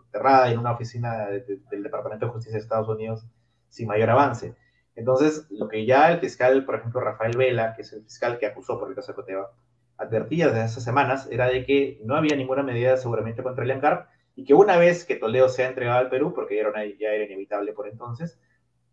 enterrada 0.06 0.52
en 0.52 0.60
una 0.60 0.72
oficina 0.72 1.28
del 1.28 1.84
Departamento 1.84 2.26
de 2.26 2.32
Justicia 2.32 2.58
de 2.58 2.64
Estados 2.64 2.88
Unidos 2.88 3.26
sin 3.70 3.88
mayor 3.88 4.10
avance. 4.10 4.56
Entonces, 4.96 5.48
lo 5.50 5.68
que 5.68 5.86
ya 5.86 6.12
el 6.12 6.20
fiscal, 6.20 6.64
por 6.66 6.76
ejemplo, 6.76 7.02
Rafael 7.02 7.38
Vela, 7.38 7.74
que 7.74 7.82
es 7.82 7.92
el 7.92 8.04
fiscal 8.04 8.40
que 8.40 8.46
acusó 8.46 8.80
por 8.80 8.90
el 8.90 8.96
caso 8.96 9.12
Ecoteva, 9.12 9.52
advertía 9.98 10.48
desde 10.48 10.62
hace 10.62 10.82
semanas 10.82 11.28
era 11.32 11.48
de 11.48 11.66
que 11.66 12.00
no 12.04 12.16
había 12.16 12.36
ninguna 12.36 12.64
medida 12.64 12.90
de 12.90 12.94
aseguramiento 12.96 13.44
contra 13.44 13.64
el 13.64 13.80
Carp 13.80 14.08
y 14.36 14.44
que 14.44 14.54
una 14.54 14.78
vez 14.78 15.06
que 15.06 15.16
Toledo 15.16 15.48
sea 15.50 15.70
entregado 15.70 16.00
al 16.00 16.10
Perú, 16.10 16.34
porque 16.34 16.56
ya 16.56 16.62
era, 16.62 16.86
ya 16.86 17.10
era 17.10 17.24
inevitable 17.26 17.74
por 17.74 17.88
entonces, 17.88 18.40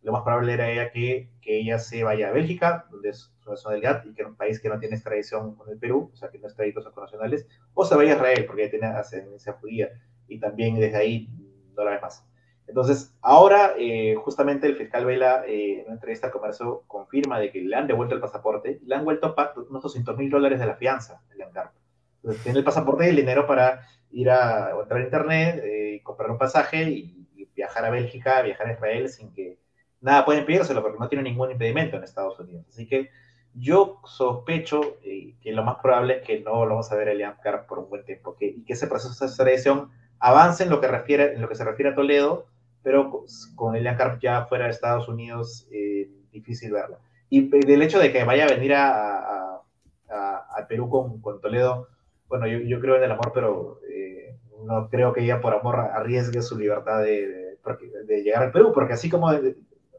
lo 0.03 0.13
más 0.13 0.23
probable 0.23 0.55
era 0.55 0.91
que, 0.91 1.31
que 1.41 1.59
ella 1.59 1.79
se 1.79 2.05
vaya 2.05 2.29
a 2.29 2.33
Bélgica, 2.33 2.87
donde 2.91 3.11
es 3.11 3.33
del 3.71 3.81
GATT 3.81 4.07
y 4.07 4.15
que 4.15 4.23
es 4.23 4.29
un 4.29 4.37
país 4.37 4.61
que 4.61 4.69
no 4.69 4.79
tiene 4.79 4.97
extradición 4.97 5.55
con 5.55 5.69
el 5.71 5.79
Perú, 5.79 6.11
o 6.13 6.17
sea, 6.17 6.31
que 6.31 6.39
no 6.39 6.47
es 6.47 6.53
extraditos 6.53 6.85
nacionales, 6.97 7.47
o 7.75 7.85
se 7.85 7.95
vaya 7.97 8.13
a 8.13 8.17
Israel, 8.17 8.45
porque 8.47 8.65
ya 8.65 8.71
tiene 8.71 8.87
ascendencia 8.87 9.55
judía, 9.55 9.91
y 10.29 10.39
también 10.39 10.79
desde 10.79 10.97
ahí 10.97 11.29
no 11.77 11.85
la 11.85 11.93
ve 11.93 12.01
más. 12.01 12.27
Entonces, 12.67 13.15
ahora 13.21 13.75
eh, 13.77 14.15
justamente 14.17 14.67
el 14.67 14.77
fiscal 14.77 15.05
Vela 15.05 15.45
eh, 15.47 15.81
en 15.81 15.87
una 15.87 15.95
entrevista 15.95 16.29
al 16.29 16.33
comercio 16.33 16.85
confirma 16.87 17.39
de 17.39 17.51
que 17.51 17.61
le 17.61 17.77
han 17.77 17.87
devuelto 17.87 18.15
el 18.15 18.21
pasaporte, 18.21 18.81
le 18.85 18.95
han 18.95 19.05
vuelto 19.05 19.35
unos 19.69 19.83
200 19.83 20.17
mil 20.17 20.31
dólares 20.31 20.61
de 20.61 20.67
la 20.67 20.77
fianza 20.77 21.21
del 21.29 21.43
Entonces, 21.43 22.43
tiene 22.43 22.59
el 22.59 22.65
pasaporte 22.65 23.07
y 23.07 23.11
el 23.11 23.17
dinero 23.17 23.47
para 23.47 23.87
ir 24.11 24.31
a 24.31 24.71
entrar 24.81 25.01
a 25.01 25.05
internet, 25.05 25.63
eh, 25.65 26.01
comprar 26.03 26.31
un 26.31 26.39
pasaje 26.39 26.85
y, 26.91 27.19
viajar 27.55 27.85
a 27.85 27.91
Bélgica, 27.91 28.41
viajar 28.41 28.67
a 28.67 28.73
Israel 28.73 29.09
sin 29.11 29.31
que 29.35 29.59
nada 30.01 30.25
puede 30.25 30.41
impedírselo 30.41 30.81
porque 30.81 30.99
no 30.99 31.09
tiene 31.11 31.23
ningún 31.23 31.51
impedimento 31.51 31.99
en 31.99 32.03
Estados 32.03 32.41
Unidos. 32.41 32.65
Así 32.67 32.87
que 32.89 33.11
yo 33.53 34.01
sospecho 34.05 34.97
eh, 35.05 35.35
que 35.43 35.53
lo 35.53 35.63
más 35.63 35.77
probable 35.83 36.17
es 36.17 36.23
que 36.27 36.41
no 36.41 36.65
lo 36.65 36.71
vamos 36.71 36.91
a 36.91 36.97
ver 36.97 37.09
a 37.09 37.13
Elian 37.13 37.37
Carp 37.43 37.67
por 37.67 37.79
un 37.79 37.91
buen 37.91 38.07
tiempo 38.07 38.37
y 38.41 38.65
que 38.65 38.73
ese 38.73 38.87
proceso 38.87 39.23
de 39.23 39.29
extradición 39.29 39.91
avance 40.23 40.63
en 40.63 40.71
lo 40.71 40.81
que, 40.81 40.87
se 40.87 41.65
refiere 41.65 41.91
a 41.91 41.95
Toledo, 41.95 42.47
pero 42.83 43.25
con 43.57 43.75
Elian 43.75 43.97
Carp 43.97 44.21
ya 44.21 44.47
fuera 44.47 44.65
de 44.65 44.71
Estados 44.71 45.09
Unidos, 45.09 45.67
eh, 45.73 46.09
difícil 46.31 46.73
verlo. 46.73 46.99
Y 47.29 47.49
del 47.49 47.83
hecho 47.83 47.99
de 47.99 48.13
que 48.13 48.25
vaya 48.25 48.45
a 48.45 48.49
venir 48.49 48.75
a, 48.75 49.61
a, 50.09 50.67
Perú 50.69 50.89
con, 50.89 51.21
con, 51.21 51.41
Toledo, 51.41 51.89
bueno, 52.29 52.47
yo, 52.47 52.61
yo, 52.61 52.81
creo 52.81 52.97
en 52.97 53.03
el 53.03 53.11
amor, 53.11 53.33
pero 53.35 53.81
eh, 53.91 54.37
no 54.65 54.89
creo 54.89 55.13
que 55.13 55.23
ella 55.23 55.41
por 55.41 55.55
amor 55.55 55.77
arriesgue 55.77 56.41
su 56.41 56.57
libertad 56.57 57.03
de, 57.03 57.59
de, 58.07 58.23
llegar 58.23 58.45
al 58.45 58.53
Perú, 58.53 58.71
porque 58.73 58.93
así 58.93 59.11
como 59.11 59.31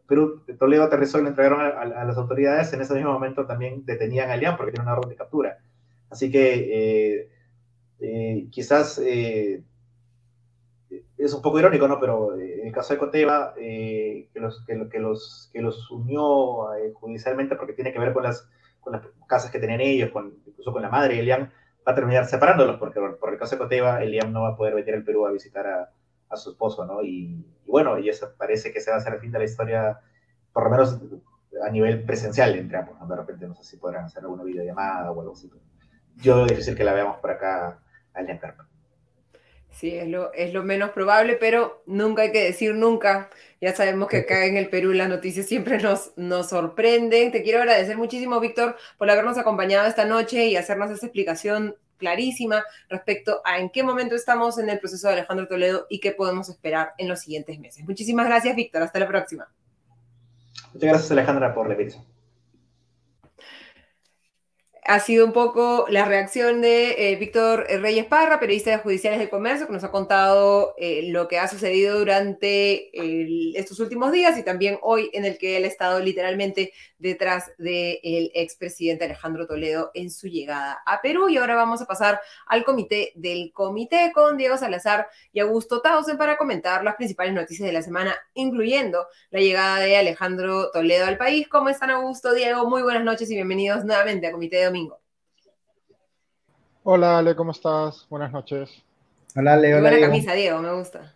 Perú, 0.08 0.42
Toledo 0.58 0.84
aterrizó 0.84 1.20
y 1.20 1.24
lo 1.24 1.30
entregaron 1.30 1.60
a, 1.62 2.06
las 2.06 2.18
autoridades, 2.18 2.72
en 2.72 2.82
ese 2.82 2.94
mismo 2.94 3.12
momento 3.12 3.46
también 3.46 3.86
detenían 3.86 4.30
a 4.30 4.36
Elian 4.36 4.56
porque 4.56 4.72
tiene 4.72 4.86
una 4.86 4.98
orden 4.98 5.10
de 5.10 5.16
captura. 5.16 5.58
Así 6.10 6.32
que 6.32 7.20
eh, 7.20 7.30
eh, 8.00 8.48
quizás 8.52 9.00
eh, 9.00 9.64
es 11.26 11.34
un 11.34 11.42
poco 11.42 11.60
irónico, 11.60 11.88
¿no? 11.88 12.00
Pero 12.00 12.38
en 12.38 12.68
el 12.68 12.74
caso 12.74 12.94
de 12.94 13.00
Coteva, 13.00 13.54
que, 13.56 14.30
los, 14.36 14.64
que, 14.66 15.00
los, 15.00 15.50
que 15.52 15.62
los 15.62 15.92
unió 15.92 16.68
judicialmente 16.94 17.56
porque 17.56 17.74
tiene 17.74 17.94
que 17.94 18.00
ver 18.00 18.14
con 18.14 18.24
las, 18.24 18.50
con 18.80 18.94
las 18.94 19.04
casas 19.28 19.52
que 19.52 19.60
tenían 19.60 19.82
ellos, 19.82 20.12
con, 20.12 20.34
incluso 20.46 20.72
con 20.72 20.82
la 20.82 20.90
madre 20.90 21.16
de 21.16 21.20
Elian, 21.22 21.52
va 21.88 21.92
a 21.92 21.96
terminar 21.96 22.26
separándolos 22.26 22.78
porque 22.78 23.00
por 23.20 23.34
el 23.34 23.40
caso 23.40 23.56
de 23.56 23.60
Coteva, 23.60 24.04
Elian 24.04 24.32
no 24.32 24.44
va 24.44 24.50
a 24.50 24.56
poder 24.58 24.76
venir 24.76 24.96
al 24.96 25.04
Perú 25.04 25.26
a 25.26 25.32
visitar 25.32 25.68
a, 25.68 25.90
a 26.34 26.38
su 26.38 26.52
esposo, 26.52 26.86
¿no? 26.86 27.02
Y, 27.04 27.46
bueno, 27.66 27.98
y 27.98 28.10
eso 28.10 28.34
parece 28.38 28.72
que 28.74 28.82
se 28.82 28.92
va 28.92 28.98
a 28.98 29.00
hacer 29.00 29.14
el 29.14 29.20
fin 29.20 29.32
de 29.32 29.40
la 29.40 29.46
historia, 29.46 30.00
por 30.52 30.66
lo 30.66 30.70
menos 30.72 31.00
a 31.66 31.70
nivel 31.70 32.04
presencial 32.04 32.56
entre 32.56 32.78
ambos, 32.78 33.08
De 33.08 33.16
repente 33.16 33.48
no 33.48 33.56
sé 33.56 33.64
si 33.64 33.78
podrán 33.78 34.06
hacer 34.06 34.24
alguna 34.24 34.44
videollamada 34.44 35.12
o 35.12 35.22
algo 35.22 35.34
así. 35.34 35.50
yo 36.18 36.38
veo 36.38 36.46
difícil 36.48 36.76
que 36.76 36.84
la 36.84 36.94
veamos 36.94 37.18
por 37.18 37.32
acá 37.32 37.80
a 38.14 38.22
Elian 38.22 38.40
Sí, 39.74 39.96
es 39.96 40.08
lo, 40.08 40.32
es 40.34 40.54
lo 40.54 40.64
menos 40.64 40.92
probable, 40.92 41.36
pero 41.36 41.84
nunca 41.86 42.22
hay 42.22 42.32
que 42.32 42.44
decir 42.44 42.76
nunca. 42.76 43.30
Ya 43.60 43.76
sabemos 43.76 44.08
que 44.08 44.18
acá 44.18 44.46
en 44.46 44.56
el 44.56 44.70
Perú 44.70 44.94
las 44.94 45.10
noticias 45.10 45.48
siempre 45.48 45.80
nos, 45.80 46.14
nos 46.16 46.50
sorprenden. 46.50 47.32
Te 47.32 47.42
quiero 47.44 47.60
agradecer 47.60 47.98
muchísimo, 47.98 48.40
Víctor, 48.40 48.78
por 48.98 49.10
habernos 49.10 49.38
acompañado 49.38 49.88
esta 49.88 50.06
noche 50.06 50.46
y 50.46 50.56
hacernos 50.56 50.92
esta 50.92 51.08
explicación 51.08 51.76
clarísima 51.98 52.64
respecto 52.90 53.42
a 53.46 53.60
en 53.60 53.70
qué 53.70 53.82
momento 53.82 54.16
estamos 54.16 54.58
en 54.58 54.70
el 54.70 54.80
proceso 54.80 55.08
de 55.08 55.14
Alejandro 55.14 55.48
Toledo 55.48 55.88
y 55.90 56.00
qué 56.00 56.12
podemos 56.12 56.50
esperar 56.50 56.94
en 56.98 57.08
los 57.08 57.22
siguientes 57.22 57.60
meses. 57.60 57.84
Muchísimas 57.84 58.28
gracias, 58.28 58.56
Víctor. 58.56 58.84
Hasta 58.84 59.00
la 59.00 59.08
próxima. 59.08 59.48
Muchas 60.74 60.90
gracias, 60.90 61.12
Alejandra, 61.12 61.54
por 61.54 61.68
la 61.68 61.74
invitación 61.74 62.13
ha 64.86 65.00
sido 65.00 65.26
un 65.26 65.32
poco 65.32 65.86
la 65.90 66.06
reacción 66.06 66.62
de 66.62 67.12
eh, 67.12 67.16
Víctor 67.16 67.66
Reyes 67.68 68.06
Parra, 68.06 68.40
periodista 68.40 68.72
de 68.72 68.78
Judiciales 68.78 69.20
de 69.20 69.30
Comercio, 69.30 69.68
que 69.68 69.74
nos 69.74 69.84
ha 69.84 69.92
contado 69.92 70.74
eh, 70.78 71.10
lo 71.10 71.28
que 71.28 71.40
ha 71.40 71.48
sucedido 71.48 72.00
durante 72.00 72.92
estos 73.58 73.80
últimos 73.80 74.12
días 74.12 74.38
y 74.38 74.44
también 74.44 74.78
hoy 74.82 75.10
en 75.14 75.26
el 75.26 75.38
que 75.38 75.58
él 75.58 75.64
ha 75.64 75.68
estado 75.68 76.00
literalmente 76.00 76.74
detrás 76.98 77.52
del 77.58 78.32
expresidente 78.34 79.06
Alejandro 79.06 79.46
Toledo 79.46 79.92
en 79.94 80.10
su 80.10 80.28
llegada 80.28 80.82
a 80.86 81.02
Perú. 81.02 81.30
Y 81.30 81.38
ahora 81.38 81.56
vamos 81.56 81.82
a 81.82 81.86
pasar 81.86 82.20
al 82.48 82.64
comité 82.64 83.12
del 83.16 83.52
comité 83.54 84.12
con 84.14 84.38
Diego 84.38 84.58
Salazar 84.58 85.08
y 85.32 85.40
Augusto 85.40 85.82
Tausen 85.82 86.18
para 86.18 86.38
comentar 86.38 86.84
las 86.84 86.96
principales 86.96 87.34
noticias 87.34 87.68
de 87.68 87.74
la 87.74 87.82
semana, 87.82 88.16
incluyendo 88.34 89.08
la 89.32 89.40
llegada 89.40 89.80
de 89.80 89.98
Alejandro 89.98 90.72
Toledo 90.72 91.06
al 91.06 91.18
país. 91.18 91.48
¿Cómo 91.48 91.70
están, 91.70 91.90
Augusto? 91.90 92.34
Diego, 92.34 92.70
muy 92.70 92.82
buenas 92.82 93.04
noches 93.04 93.30
y 93.30 93.36
bienvenidos 93.36 93.86
nuevamente 93.86 94.28
a 94.28 94.32
Comité 94.32 94.58
de 94.58 94.66
Domingo. 94.66 94.83
Hola 96.86 97.20
Ale, 97.20 97.34
¿cómo 97.34 97.52
estás? 97.52 98.06
Buenas 98.10 98.34
noches. 98.34 98.70
Hola 99.38 99.54
Ale, 99.54 99.74
hola. 99.74 99.90
Buena 99.90 100.08
camisa, 100.08 100.34
Diego, 100.34 100.60
me 100.60 100.74
gusta. 100.74 101.16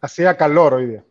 hacía 0.00 0.36
calor 0.36 0.74
hoy 0.74 0.86
día. 0.86 1.04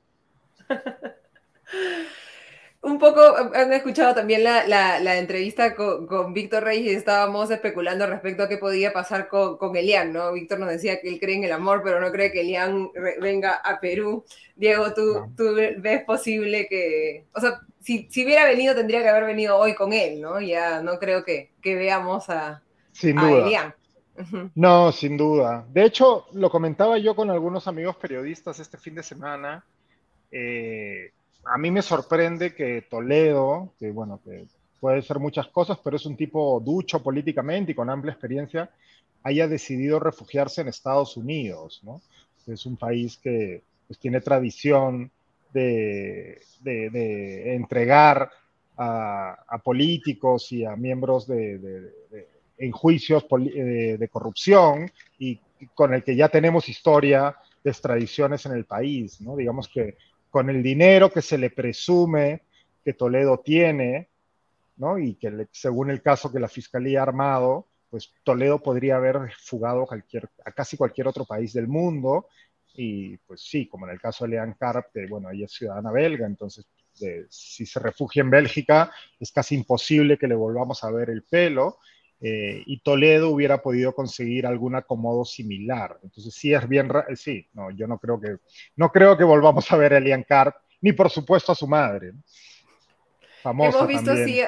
Un 2.82 2.98
poco, 2.98 3.20
han 3.54 3.74
escuchado 3.74 4.16
también 4.16 4.46
la, 4.46 5.18
entrevista 5.18 5.76
con, 5.76 6.34
Víctor 6.34 6.64
Reyes 6.64 6.94
y 6.94 6.96
estábamos 6.96 7.52
especulando 7.52 8.08
respecto 8.08 8.44
a 8.44 8.48
qué 8.48 8.58
podía 8.58 8.94
pasar 8.94 9.28
con, 9.28 9.58
con, 9.58 9.76
Elian, 9.76 10.14
¿no? 10.14 10.32
Víctor 10.32 10.60
nos 10.60 10.70
decía 10.70 11.02
que 11.02 11.10
él 11.10 11.20
cree 11.20 11.36
en 11.36 11.44
el 11.44 11.52
amor, 11.52 11.82
pero 11.84 12.00
no 12.00 12.14
cree 12.14 12.32
que 12.32 12.40
Elian 12.42 12.92
venga 13.20 13.56
a 13.56 13.82
Perú. 13.82 14.24
Diego, 14.56 14.94
¿tú, 14.94 15.34
¿tú 15.36 15.54
ves 15.54 16.06
posible 16.06 16.66
que, 16.70 17.26
o 17.34 17.42
sea, 17.42 17.60
si, 17.82 18.08
si, 18.10 18.24
hubiera 18.24 18.46
venido 18.46 18.74
tendría 18.74 19.02
que 19.02 19.10
haber 19.10 19.26
venido 19.26 19.58
hoy 19.58 19.76
con 19.76 19.92
él, 19.92 20.22
¿no? 20.22 20.40
Ya 20.40 20.82
no 20.82 20.98
creo 20.98 21.26
que, 21.26 21.52
veamos 21.62 22.30
a, 22.30 22.64
sin 23.00 23.16
duda. 23.16 23.46
Elian. 23.46 23.74
No, 24.56 24.92
sin 24.92 25.16
duda. 25.16 25.66
De 25.72 25.86
hecho, 25.86 26.26
lo 26.34 26.50
comentaba 26.50 26.98
yo 26.98 27.16
con 27.16 27.30
algunos 27.30 27.68
amigos 27.68 27.96
periodistas 27.96 28.60
este 28.60 28.78
fin 28.78 28.96
de 28.96 29.04
semana. 29.04 29.64
Eh, 30.32 31.12
a 31.46 31.58
mí 31.58 31.72
me 31.72 31.82
sorprende 31.82 32.54
que 32.54 32.82
Toledo, 32.90 33.72
que 33.80 33.92
bueno, 33.92 34.20
que 34.24 34.46
puede 34.80 35.02
ser 35.02 35.20
muchas 35.20 35.48
cosas, 35.48 35.80
pero 35.84 35.96
es 35.96 36.06
un 36.06 36.18
tipo 36.18 36.60
ducho 36.60 37.02
políticamente 37.02 37.72
y 37.72 37.76
con 37.76 37.90
amplia 37.90 38.12
experiencia, 38.12 38.70
haya 39.24 39.48
decidido 39.48 40.00
refugiarse 40.00 40.62
en 40.62 40.68
Estados 40.68 41.16
Unidos, 41.18 41.82
¿no? 41.84 42.02
Es 42.48 42.66
un 42.66 42.78
país 42.78 43.18
que 43.18 43.62
pues, 43.88 44.00
tiene 44.00 44.22
tradición 44.22 45.12
de, 45.54 46.42
entregar 46.64 48.30
a, 48.78 49.62
políticos 49.64 50.52
y 50.52 50.66
a 50.66 50.76
miembros 50.76 51.28
de, 51.28 51.88
en 52.60 52.72
juicios 52.72 53.26
de, 53.30 54.10
corrupción 54.12 54.92
y 55.18 55.40
con 55.74 55.94
el 55.94 56.04
que 56.04 56.16
ya 56.16 56.30
tenemos 56.30 56.70
historia 56.70 57.36
de 57.64 57.72
extradiciones 57.72 58.46
en 58.46 58.52
el 58.52 58.66
país, 58.66 59.20
¿no? 59.22 59.36
Digamos 59.36 59.68
que 59.68 59.98
con 60.30 60.50
el 60.50 60.62
dinero 60.62 61.10
que 61.10 61.22
se 61.22 61.38
le 61.38 61.50
presume 61.50 62.44
que 62.84 62.94
Toledo 62.94 63.40
tiene, 63.40 64.10
¿no? 64.78 65.00
Y 65.00 65.16
que 65.16 65.48
según 65.52 65.90
el 65.90 66.02
caso 66.02 66.32
que 66.32 66.40
la 66.40 66.48
Fiscalía 66.48 67.00
ha 67.00 67.04
armado, 67.04 67.66
pues 67.90 68.12
Toledo 68.24 68.62
podría 68.62 68.98
haber 68.98 69.32
fugado 69.40 69.86
cualquier, 69.86 70.30
a 70.46 70.52
casi 70.52 70.78
cualquier 70.78 71.08
otro 71.08 71.26
país 71.26 71.54
del 71.54 71.68
mundo. 71.68 72.28
Y 72.76 73.18
pues 73.18 73.42
sí, 73.42 73.68
como 73.68 73.88
en 73.88 73.94
el 73.94 74.00
caso 74.00 74.26
de 74.26 74.32
Leanne 74.32 74.56
Carp, 74.58 74.92
que 74.94 75.08
bueno, 75.08 75.32
ella 75.32 75.46
es 75.46 75.54
ciudadana 75.54 75.92
belga, 75.92 76.28
entonces 76.28 76.66
si 77.30 77.66
se 77.66 77.80
refugia 77.80 78.22
en 78.22 78.30
Bélgica 78.30 78.92
es 79.20 79.32
casi 79.32 79.56
imposible 79.56 80.18
que 80.18 80.28
le 80.28 80.36
volvamos 80.36 80.84
a 80.84 80.92
ver 80.92 81.10
el 81.10 81.24
pelo. 81.24 81.80
Eh, 82.22 82.64
y 82.66 82.82
Toledo 82.82 83.30
hubiera 83.30 83.62
podido 83.62 83.96
conseguir 83.96 84.46
algún 84.46 84.76
acomodo 84.76 85.24
similar. 85.24 86.00
Entonces 86.04 86.34
sí 86.34 86.54
es 86.54 86.68
bien, 86.68 86.92
sí, 87.16 87.48
no, 87.54 87.72
yo 87.72 87.88
no 87.88 87.98
creo 87.98 88.20
que, 88.20 88.38
no 88.76 88.92
creo 88.92 89.18
que 89.18 89.24
volvamos 89.24 89.72
a 89.72 89.78
ver 89.78 89.94
a 89.94 89.98
Elian 89.98 90.24
Carp, 90.24 90.56
ni 90.82 90.92
por 90.92 91.10
supuesto 91.10 91.54
a 91.54 91.56
su 91.56 91.68
madre. 91.68 92.12
Hemos 93.44 93.88
visto 93.88 94.16
sí 94.18 94.42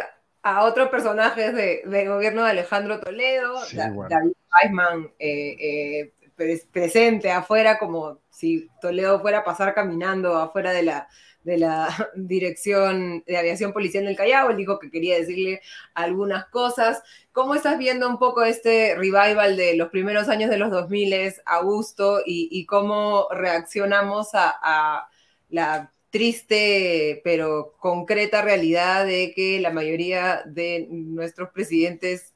a 0.43 0.63
otros 0.63 0.89
personajes 0.89 1.53
del 1.53 1.89
de 1.89 2.07
gobierno 2.07 2.43
de 2.43 2.51
Alejandro 2.51 2.99
Toledo, 2.99 3.61
David 3.73 4.33
Weissman 4.63 5.11
eh, 5.17 5.55
eh, 5.59 6.63
presente 6.71 7.31
afuera, 7.31 7.77
como 7.79 8.19
si 8.29 8.69
Toledo 8.81 9.21
fuera 9.21 9.39
a 9.39 9.43
pasar 9.45 9.73
caminando 9.73 10.35
afuera 10.37 10.71
de 10.71 10.83
la, 10.83 11.07
de 11.43 11.57
la 11.57 11.89
Dirección 12.15 13.23
de 13.25 13.37
Aviación 13.37 13.73
Policial 13.73 14.05
del 14.05 14.15
Callao. 14.15 14.49
Él 14.49 14.57
dijo 14.57 14.79
que 14.79 14.91
quería 14.91 15.17
decirle 15.17 15.61
algunas 15.93 16.45
cosas. 16.47 17.01
¿Cómo 17.31 17.55
estás 17.55 17.77
viendo 17.77 18.07
un 18.09 18.19
poco 18.19 18.43
este 18.43 18.95
revival 18.95 19.57
de 19.57 19.75
los 19.75 19.89
primeros 19.89 20.27
años 20.29 20.49
de 20.49 20.57
los 20.57 20.71
2000, 20.71 21.33
Augusto, 21.45 22.21
y, 22.25 22.49
y 22.51 22.65
cómo 22.65 23.27
reaccionamos 23.31 24.29
a, 24.33 25.07
la 25.49 25.91
triste 26.09 27.21
pero 27.23 27.75
concreta 27.79 28.41
realidad 28.41 29.05
de 29.05 29.33
que 29.35 29.59
la 29.59 29.71
mayoría 29.71 30.43
de 30.45 30.87
nuestros 30.89 31.49
presidentes 31.51 32.33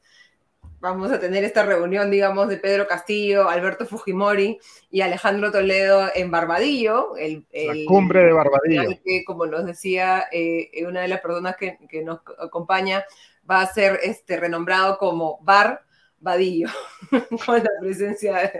vamos 0.85 1.11
a 1.11 1.19
tener 1.19 1.43
esta 1.43 1.63
reunión, 1.63 2.11
digamos, 2.11 2.47
de 2.47 2.57
Pedro 2.57 2.87
Castillo, 2.87 3.49
Alberto 3.49 3.87
Fujimori 3.87 4.59
y 4.91 5.01
Alejandro 5.01 5.51
Toledo 5.51 6.09
en 6.13 6.29
Barbadillo. 6.29 7.17
El, 7.17 7.45
la 7.51 7.73
cumbre 7.87 8.23
de 8.23 8.33
Barbadillo. 8.33 8.99
Que, 9.03 9.23
como 9.25 9.47
nos 9.47 9.65
decía 9.65 10.25
eh, 10.31 10.69
una 10.87 11.01
de 11.01 11.07
las 11.07 11.21
personas 11.21 11.55
que, 11.57 12.03
nos 12.03 12.19
acompaña, 12.37 13.03
va 13.49 13.61
a 13.61 13.73
ser 13.73 13.99
este, 14.03 14.37
renombrado 14.39 14.99
como 14.99 15.39
Bar 15.41 15.81
Badillo, 16.19 16.69
con 17.45 17.57
la 17.57 17.71
presencia 17.81 18.51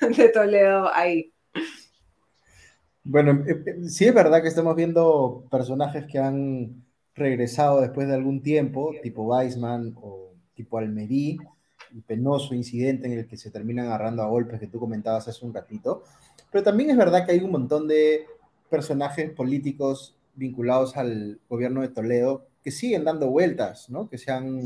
de, 0.00 0.28
Toledo 0.28 0.92
ahí. 0.92 1.32
Bueno, 3.02 3.44
eh, 3.46 3.62
eh, 3.66 3.88
sí 3.88 4.04
es 4.06 4.14
verdad 4.14 4.42
que 4.42 4.48
estamos 4.48 4.76
viendo 4.76 5.46
personajes 5.50 6.04
que 6.06 6.18
han 6.18 6.84
regresado 7.14 7.80
después 7.80 8.08
de 8.08 8.14
algún 8.14 8.42
tiempo, 8.42 8.92
tipo 9.02 9.22
Weisman 9.22 9.94
o 9.96 10.34
tipo 10.54 10.78
Almerí, 10.78 11.38
penoso 12.00 12.54
incidente 12.54 13.06
en 13.06 13.18
el 13.18 13.26
que 13.26 13.36
se 13.36 13.50
terminan 13.50 13.86
agarrando 13.86 14.22
a 14.22 14.28
golpes 14.28 14.58
que 14.58 14.66
tú 14.66 14.78
comentabas 14.78 15.28
hace 15.28 15.44
un 15.44 15.52
ratito. 15.52 16.04
Pero 16.50 16.64
también 16.64 16.90
es 16.90 16.96
verdad 16.96 17.26
que 17.26 17.32
hay 17.32 17.40
un 17.40 17.50
montón 17.50 17.86
de 17.88 18.26
personajes 18.70 19.30
políticos 19.30 20.16
vinculados 20.34 20.96
al 20.96 21.40
gobierno 21.48 21.82
de 21.82 21.88
Toledo 21.88 22.46
que 22.62 22.70
siguen 22.70 23.04
dando 23.04 23.28
vueltas, 23.28 23.90
¿no? 23.90 24.08
Que 24.08 24.18
se 24.18 24.30
han 24.30 24.62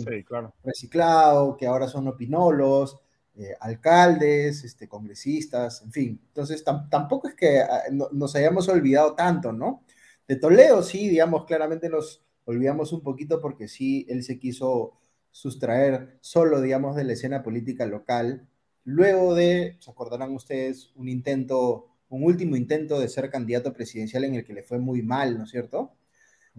reciclado, 0.63 1.57
que 1.57 1.67
ahora 1.67 1.89
son 1.89 2.07
opinolos, 2.09 2.99
eh, 3.37 3.55
alcaldes, 3.61 4.65
este, 4.65 4.89
congresistas, 4.89 5.83
en 5.83 5.93
fin. 5.93 6.21
Entonces, 6.29 6.63
tampoco 6.65 7.29
es 7.29 7.35
que 7.35 7.61
ah, 7.61 7.83
nos 8.13 8.35
hayamos 8.37 8.69
olvidado 8.69 9.15
tanto, 9.15 9.53
¿no? 9.53 9.83
De 10.29 10.37
Toledo 10.37 10.83
sí, 10.83 11.09
digamos, 11.09 11.45
claramente 11.45 11.89
nos 11.89 12.23
olvidamos 12.45 12.93
un 12.93 13.03
poquito 13.03 13.41
porque 13.41 13.69
sí, 13.69 14.07
él 14.09 14.25
se 14.25 14.39
quiso 14.39 14.95
sustraer 15.37 16.17
solo, 16.23 16.63
digamos, 16.63 16.97
de 16.97 17.05
la 17.05 17.13
escena 17.13 17.43
política 17.43 17.85
local, 17.85 18.49
luego 18.85 19.35
de, 19.35 19.77
se 19.81 19.91
acordarán 19.91 20.33
ustedes, 20.33 20.93
un 20.95 21.11
intento, 21.11 21.89
un 22.09 22.25
último 22.25 22.57
intento 22.57 22.99
de 22.99 23.09
ser 23.11 23.29
candidato 23.29 23.75
presidencial 23.75 24.25
en 24.25 24.37
el 24.37 24.45
que 24.47 24.55
le 24.55 24.63
fue 24.63 24.79
muy 24.79 25.03
mal, 25.03 25.37
¿no 25.37 25.45
es 25.45 25.51
cierto? 25.51 25.93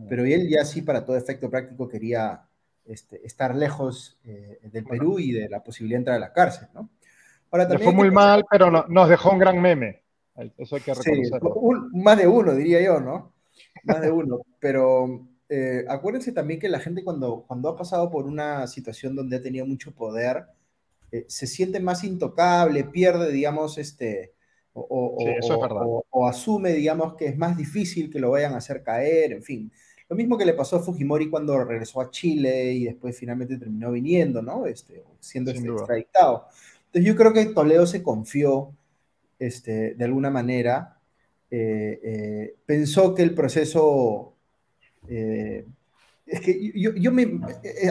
Pero 0.07 0.25
él 0.25 0.47
ya 0.47 0.63
sí, 0.63 0.83
para 0.83 1.03
todo 1.03 1.17
efecto 1.17 1.49
práctico, 1.49 1.89
quería 1.89 2.43
este, 2.85 3.25
estar 3.25 3.55
lejos 3.55 4.19
eh, 4.23 4.59
del 4.71 4.83
Perú 4.83 5.17
y 5.17 5.31
de 5.31 5.49
la 5.49 5.63
posibilidad 5.63 5.97
de 5.97 6.01
entrar 6.01 6.17
a 6.17 6.19
la 6.19 6.33
cárcel, 6.33 6.67
¿no? 6.75 6.91
Ahora, 7.49 7.67
también 7.67 7.89
fue 7.89 7.95
muy 7.95 8.11
mal, 8.11 8.45
pero 8.47 8.69
nos 8.69 9.09
dejó 9.09 9.31
un 9.31 9.39
gran 9.39 9.59
meme. 9.59 10.03
Eso 10.55 10.75
hay 10.75 10.83
que 10.83 10.93
reconocerlo. 10.93 11.51
Sí, 11.55 11.97
más 11.97 12.17
de 12.19 12.27
uno, 12.27 12.53
diría 12.53 12.79
yo, 12.79 12.99
¿no? 12.99 13.33
Más 13.85 14.01
de 14.01 14.11
uno. 14.11 14.41
Pero 14.59 15.27
eh, 15.49 15.85
acuérdense 15.87 16.31
también 16.31 16.59
que 16.59 16.69
la 16.69 16.79
gente 16.79 17.03
cuando, 17.03 17.45
cuando 17.47 17.69
ha 17.69 17.77
pasado 17.77 18.09
por 18.09 18.25
una 18.25 18.67
situación 18.67 19.15
donde 19.15 19.37
ha 19.37 19.41
tenido 19.41 19.65
mucho 19.65 19.93
poder, 19.93 20.45
eh, 21.11 21.25
se 21.27 21.47
siente 21.47 21.79
más 21.79 22.03
intocable, 22.03 22.83
pierde, 22.83 23.31
digamos, 23.31 23.77
este, 23.77 24.33
o, 24.73 25.17
o, 26.09 26.27
asume, 26.27 26.73
digamos, 26.73 27.15
que 27.15 27.27
es 27.27 27.37
más 27.37 27.57
difícil 27.57 28.11
que 28.11 28.19
lo 28.19 28.31
vayan 28.31 28.53
a 28.53 28.57
hacer 28.57 28.83
caer, 28.83 29.31
en 29.31 29.43
fin. 29.43 29.71
Lo 30.09 30.15
mismo 30.15 30.37
que 30.37 30.45
le 30.45 30.53
pasó 30.53 30.77
a 30.77 30.79
Fujimori 30.79 31.29
cuando 31.29 31.63
regresó 31.63 31.99
a 31.99 32.11
Chile 32.11 32.73
y 32.73 32.85
después 32.85 33.17
finalmente 33.17 33.57
terminó 33.57 33.91
viniendo, 33.91 34.41
¿no? 34.41 34.65
Este, 34.65 35.03
siendo 35.19 35.51
este 35.51 35.67
extraditado. 35.67 36.47
Entonces 36.85 37.05
yo 37.05 37.15
creo 37.15 37.33
que 37.33 37.45
Toledo 37.47 37.85
se 37.85 38.03
confió 38.03 38.73
este, 39.39 39.95
de 39.95 40.05
alguna 40.05 40.29
manera, 40.29 40.99
eh, 41.51 41.99
eh, 42.03 42.55
pensó 42.65 43.13
que 43.15 43.23
el 43.23 43.33
proceso... 43.33 44.36
Eh, 45.09 45.65
es 46.25 46.41
que 46.41 46.71
yo, 46.75 46.93
yo 46.93 47.11
me, 47.11 47.39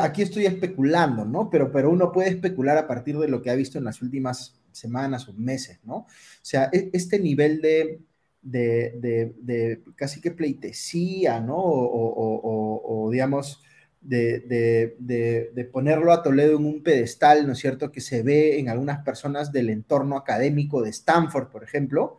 aquí 0.03 0.23
estoy 0.23 0.45
especulando, 0.45 1.25
¿no? 1.25 1.49
Pero, 1.49 1.73
pero 1.73 1.91
uno 1.91 2.12
puede 2.12 2.29
especular 2.29 2.77
a 2.77 2.87
partir 2.87 3.19
de 3.19 3.29
lo 3.29 3.41
que 3.41 3.51
ha 3.51 3.55
visto 3.55 3.79
en 3.79 3.85
las 3.85 4.03
últimas 4.03 4.61
semanas 4.73 5.27
o 5.29 5.33
meses, 5.33 5.81
¿no? 5.85 5.97
O 5.97 6.07
sea, 6.43 6.69
e, 6.73 6.91
este 6.93 7.19
nivel 7.19 7.62
de, 7.62 8.01
de, 8.43 9.83
casi 9.95 10.21
que 10.21 10.31
pleitesía, 10.31 11.41
¿no? 11.41 11.57
O, 11.59 13.09
digamos, 13.11 13.62
de, 14.01 15.69
ponerlo 15.73 16.12
a 16.12 16.23
Toledo 16.23 16.59
en 16.59 16.67
un 16.67 16.83
pedestal, 16.83 17.47
¿no 17.47 17.55
es 17.55 17.59
cierto?, 17.59 17.91
que 17.91 18.01
se 18.01 18.23
ve 18.23 18.59
en 18.59 18.69
algunas 18.69 19.03
personas 19.05 19.51
del 19.51 19.71
entorno 19.71 20.17
académico 20.17 20.83
de 20.83 20.91
Stanford, 20.91 21.49
por 21.49 21.64
ejemplo, 21.64 22.19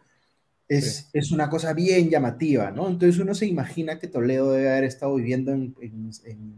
es, 0.67 1.09
es 1.13 1.31
una 1.31 1.49
cosa 1.49 1.73
bien 1.73 2.09
llamativa, 2.09 2.71
¿no? 2.71 2.87
Entonces 2.87 3.19
uno 3.19 3.33
se 3.33 3.45
imagina 3.45 3.99
que 3.99 4.07
Toledo 4.07 4.51
debe 4.51 4.69
haber 4.69 4.83
estado 4.83 5.15
viviendo 5.15 5.51
en, 5.51 5.75
en, 5.81 6.11
en 6.25 6.53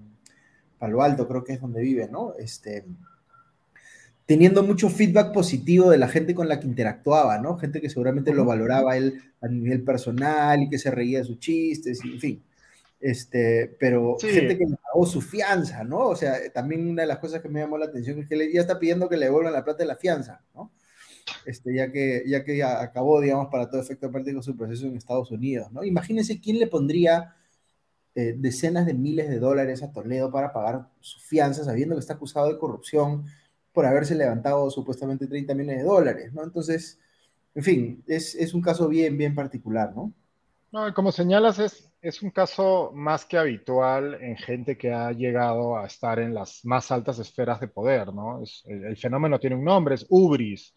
Palo 0.79 1.01
Alto, 1.01 1.27
creo 1.27 1.43
que 1.43 1.53
es 1.53 1.61
donde 1.61 1.81
vive, 1.81 2.07
¿no? 2.09 2.33
Este, 2.39 2.85
teniendo 4.25 4.63
mucho 4.63 4.89
feedback 4.89 5.33
positivo 5.33 5.89
de 5.89 5.97
la 5.97 6.07
gente 6.07 6.35
con 6.35 6.47
la 6.47 6.59
que 6.59 6.67
interactuaba, 6.67 7.39
¿no? 7.39 7.57
Gente 7.57 7.81
que 7.81 7.89
seguramente 7.89 8.33
lo 8.33 8.45
valoraba 8.45 8.95
él 8.95 9.21
a 9.41 9.47
nivel 9.47 9.83
personal 9.83 10.61
y 10.61 10.69
que 10.69 10.77
se 10.77 10.91
reía 10.91 11.19
de 11.19 11.25
sus 11.25 11.39
chistes, 11.39 12.03
y, 12.03 12.13
en 12.13 12.19
fin. 12.19 12.43
Este, 12.99 13.75
pero 13.79 14.17
gente 14.19 14.57
que 14.57 14.65
le 14.65 14.75
pagó 14.75 15.05
su 15.05 15.21
fianza, 15.21 15.83
¿no? 15.83 16.09
O 16.09 16.15
sea, 16.15 16.35
también 16.53 16.87
una 16.87 17.03
de 17.03 17.07
las 17.07 17.19
cosas 17.19 17.41
que 17.41 17.49
me 17.49 17.59
llamó 17.59 17.77
la 17.77 17.85
atención 17.85 18.19
es 18.19 18.27
que 18.27 18.35
él 18.35 18.51
ya 18.53 18.61
está 18.61 18.77
pidiendo 18.77 19.07
que 19.07 19.17
le 19.17 19.25
devuelvan 19.25 19.53
la 19.53 19.63
plata 19.63 19.79
de 19.79 19.87
la 19.87 19.95
fianza, 19.95 20.41
¿no? 20.53 20.71
Este, 21.45 21.73
ya 21.73 21.91
que 21.91 22.23
ya 22.27 22.43
que 22.43 22.63
acabó, 22.63 23.21
digamos, 23.21 23.47
para 23.49 23.69
todo 23.69 23.81
efecto 23.81 24.11
práctico 24.11 24.41
su 24.41 24.55
proceso 24.55 24.87
en 24.87 24.97
Estados 24.97 25.31
Unidos, 25.31 25.71
¿no? 25.71 25.83
Imagínense 25.83 26.39
quién 26.39 26.59
le 26.59 26.67
pondría 26.67 27.35
eh, 28.15 28.35
decenas 28.37 28.85
de 28.85 28.93
miles 28.93 29.29
de 29.29 29.39
dólares 29.39 29.83
a 29.83 29.91
Toledo 29.91 30.31
para 30.31 30.51
pagar 30.51 30.89
su 30.99 31.19
fianza, 31.19 31.63
sabiendo 31.63 31.95
que 31.95 31.99
está 31.99 32.15
acusado 32.15 32.47
de 32.47 32.57
corrupción, 32.57 33.25
por 33.71 33.85
haberse 33.85 34.15
levantado 34.15 34.69
supuestamente 34.71 35.27
30 35.27 35.53
millones 35.53 35.77
de 35.77 35.83
dólares, 35.83 36.33
¿no? 36.33 36.43
Entonces, 36.43 36.99
en 37.55 37.63
fin, 37.63 38.03
es, 38.07 38.53
un 38.53 38.61
caso 38.61 38.87
bien, 38.87 39.17
bien 39.17 39.35
particular, 39.35 39.95
¿no? 39.95 40.13
No, 40.71 40.93
como 40.93 41.11
señalas, 41.11 41.59
es, 41.59 41.91
es 42.01 42.21
un 42.21 42.31
caso 42.31 42.91
más 42.93 43.25
que 43.25 43.37
habitual 43.37 44.15
en 44.21 44.37
gente 44.37 44.77
que 44.77 44.91
ha 44.91 45.11
llegado 45.11 45.77
a 45.77 45.85
estar 45.85 46.19
en 46.19 46.33
las 46.33 46.63
más 46.65 46.91
altas 46.91 47.19
esferas 47.19 47.59
de 47.59 47.67
poder, 47.67 48.13
¿no? 48.13 48.41
el, 48.65 48.97
fenómeno 48.97 49.39
tiene 49.39 49.55
un 49.55 49.63
nombre, 49.63 49.95
es 49.95 50.05
ubris, 50.09 50.73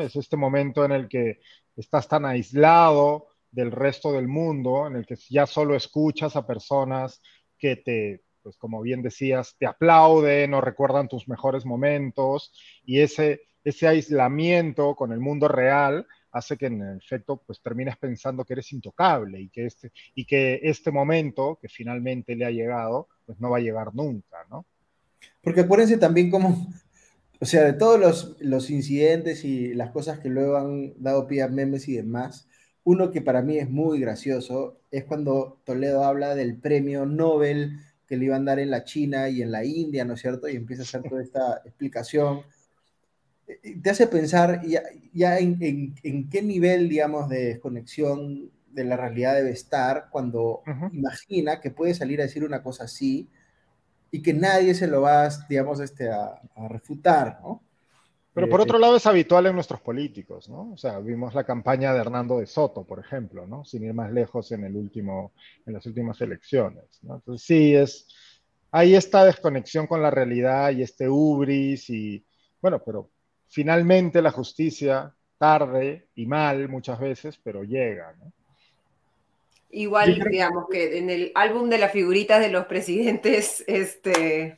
Es 0.00 0.16
este 0.16 0.36
momento 0.36 0.84
en 0.84 0.92
el 0.92 1.08
que 1.08 1.40
estás 1.76 2.06
tan 2.06 2.26
aislado 2.26 3.28
del 3.50 3.72
resto 3.72 4.12
del 4.12 4.28
mundo, 4.28 4.86
en 4.86 4.96
el 4.96 5.06
que 5.06 5.16
ya 5.28 5.46
solo 5.46 5.74
escuchas 5.74 6.36
a 6.36 6.46
personas 6.46 7.22
que 7.58 7.76
te 7.76 8.22
pues 8.42 8.56
como 8.56 8.80
bien 8.80 9.02
decías, 9.02 9.54
te 9.58 9.66
aplauden 9.66 10.54
o 10.54 10.60
recuerdan 10.60 11.08
tus 11.08 11.28
mejores 11.28 11.66
momentos 11.66 12.52
y 12.84 13.00
ese, 13.00 13.42
ese 13.64 13.86
aislamiento 13.86 14.94
con 14.94 15.12
el 15.12 15.20
mundo 15.20 15.48
real 15.48 16.06
hace 16.32 16.56
que 16.56 16.66
en 16.66 16.96
efecto 16.96 17.42
pues 17.44 17.60
termines 17.60 17.96
pensando 17.96 18.44
que 18.44 18.54
eres 18.54 18.72
intocable 18.72 19.40
y 19.40 19.48
que 19.50 19.66
este, 19.66 19.92
y 20.14 20.24
que 20.24 20.60
este 20.62 20.90
momento 20.90 21.58
que 21.60 21.68
finalmente 21.68 22.36
le 22.36 22.46
ha 22.46 22.50
llegado 22.50 23.08
pues 23.26 23.40
no 23.40 23.50
va 23.50 23.58
a 23.58 23.60
llegar 23.60 23.94
nunca, 23.94 24.38
¿no? 24.48 24.64
Porque 25.42 25.60
acuérdense 25.60 25.98
también 25.98 26.30
cómo, 26.30 26.66
o 27.40 27.46
sea, 27.46 27.64
de 27.64 27.72
todos 27.72 27.98
los, 27.98 28.36
los 28.40 28.70
incidentes 28.70 29.44
y 29.44 29.72
las 29.74 29.90
cosas 29.90 30.18
que 30.18 30.28
luego 30.28 30.56
han 30.56 30.92
dado 31.02 31.26
pie 31.26 31.42
a 31.42 31.48
memes 31.48 31.88
y 31.88 31.94
demás, 31.94 32.46
uno 32.84 33.10
que 33.10 33.22
para 33.22 33.42
mí 33.42 33.58
es 33.58 33.70
muy 33.70 33.98
gracioso 33.98 34.80
es 34.90 35.04
cuando 35.04 35.60
Toledo 35.64 36.04
habla 36.04 36.34
del 36.34 36.56
premio 36.56 37.06
Nobel 37.06 37.78
que 38.06 38.16
le 38.16 38.26
iban 38.26 38.42
a 38.42 38.52
dar 38.52 38.58
en 38.58 38.70
la 38.70 38.84
China 38.84 39.28
y 39.28 39.40
en 39.40 39.52
la 39.52 39.64
India, 39.64 40.04
¿no 40.04 40.14
es 40.14 40.20
cierto? 40.20 40.48
Y 40.48 40.56
empieza 40.56 40.82
a 40.82 40.84
hacer 40.84 41.02
toda 41.02 41.22
esta 41.22 41.62
explicación. 41.64 42.42
Te 43.82 43.90
hace 43.90 44.06
pensar 44.06 44.62
ya, 45.12 45.38
en, 45.38 46.28
qué 46.28 46.42
nivel, 46.42 46.88
digamos, 46.88 47.28
de 47.28 47.44
desconexión 47.46 48.50
de 48.70 48.84
la 48.84 48.96
realidad 48.96 49.34
debe 49.34 49.50
estar 49.50 50.08
cuando 50.10 50.62
imagina 50.92 51.60
que 51.60 51.70
puede 51.70 51.94
salir 51.94 52.20
a 52.20 52.24
decir 52.24 52.44
una 52.44 52.62
cosa 52.62 52.84
así 52.84 53.28
y 54.10 54.22
que 54.22 54.34
nadie 54.34 54.74
se 54.74 54.86
lo 54.86 55.02
va, 55.02 55.28
digamos, 55.48 55.80
este, 55.80 56.10
a, 56.10 56.40
a 56.56 56.68
refutar, 56.68 57.40
¿no? 57.42 57.62
Pero 58.32 58.48
por 58.48 58.60
eh, 58.60 58.62
otro 58.62 58.78
lado 58.78 58.96
es 58.96 59.06
habitual 59.06 59.46
en 59.46 59.54
nuestros 59.54 59.80
políticos, 59.80 60.48
¿no? 60.48 60.72
O 60.72 60.76
sea, 60.76 60.98
vimos 61.00 61.34
la 61.34 61.44
campaña 61.44 61.92
de 61.92 62.00
Hernando 62.00 62.38
de 62.38 62.46
Soto, 62.46 62.84
por 62.84 63.00
ejemplo, 63.00 63.46
¿no? 63.46 63.64
Sin 63.64 63.84
ir 63.84 63.92
más 63.92 64.12
lejos 64.12 64.52
en, 64.52 64.64
el 64.64 64.76
último, 64.76 65.32
en 65.66 65.74
las 65.74 65.84
últimas 65.86 66.20
elecciones, 66.20 67.00
¿no? 67.02 67.16
Entonces 67.16 67.46
sí, 67.46 67.74
es, 67.74 68.06
hay 68.70 68.94
esta 68.94 69.24
desconexión 69.24 69.86
con 69.86 70.00
la 70.00 70.10
realidad 70.10 70.70
y 70.70 70.82
este 70.82 71.08
ubris 71.08 71.90
y, 71.90 72.24
bueno, 72.62 72.80
pero 72.84 73.10
finalmente 73.48 74.22
la 74.22 74.30
justicia, 74.30 75.12
tarde 75.36 76.08
y 76.14 76.26
mal 76.26 76.68
muchas 76.68 77.00
veces, 77.00 77.38
pero 77.42 77.64
llega, 77.64 78.14
¿no? 78.18 78.32
Igual, 79.72 80.18
digamos 80.30 80.66
que 80.68 80.98
en 80.98 81.10
el 81.10 81.32
álbum 81.34 81.68
de 81.68 81.78
las 81.78 81.92
figuritas 81.92 82.40
de 82.40 82.50
los 82.50 82.66
presidentes, 82.66 83.62
este 83.66 84.56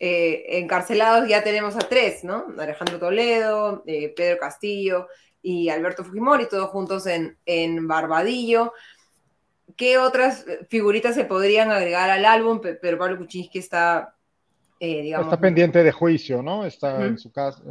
eh, 0.00 0.58
encarcelados 0.58 1.28
ya 1.28 1.44
tenemos 1.44 1.76
a 1.76 1.80
tres, 1.80 2.24
¿no? 2.24 2.46
Alejandro 2.58 2.98
Toledo, 2.98 3.82
eh, 3.86 4.12
Pedro 4.14 4.38
Castillo 4.38 5.08
y 5.40 5.68
Alberto 5.68 6.04
Fujimori, 6.04 6.48
todos 6.48 6.70
juntos 6.70 7.06
en, 7.06 7.36
en 7.46 7.86
Barbadillo. 7.86 8.72
¿Qué 9.76 9.98
otras 9.98 10.44
figuritas 10.68 11.14
se 11.14 11.24
podrían 11.24 11.70
agregar 11.70 12.10
al 12.10 12.24
álbum? 12.24 12.60
Pero 12.60 12.98
Pablo 12.98 13.18
Kuczynski 13.18 13.58
está, 13.58 14.14
eh, 14.80 15.02
digamos... 15.02 15.26
Está 15.26 15.40
pendiente 15.40 15.82
de 15.82 15.92
juicio, 15.92 16.42
¿no? 16.42 16.64
Está 16.64 17.04
en 17.04 17.18
su 17.18 17.32
casa, 17.32 17.62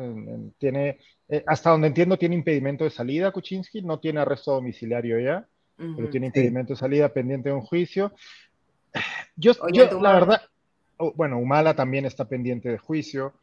tiene, 0.58 1.00
hasta 1.46 1.70
donde 1.70 1.88
entiendo, 1.88 2.18
tiene 2.18 2.36
impedimento 2.36 2.84
de 2.84 2.90
salida 2.90 3.32
Kuczynski, 3.32 3.82
no 3.82 4.00
tiene 4.00 4.22
arresto 4.22 4.54
domiciliario 4.54 5.20
ya, 5.20 5.48
pero 5.78 6.10
tiene 6.10 6.28
impedimento 6.28 6.74
de 6.74 6.80
salida 6.80 7.10
pendiente 7.10 7.50
de 7.50 7.56
un 7.56 7.62
juicio. 7.62 8.14
Yo, 9.36 9.54
yo 9.72 10.00
la 10.00 10.14
verdad, 10.14 10.42
bueno, 11.16 11.40
Humala 11.40 11.76
también 11.76 12.06
está 12.06 12.30
pendiente 12.30 12.70
de 12.70 12.78
juicio. 12.78 13.34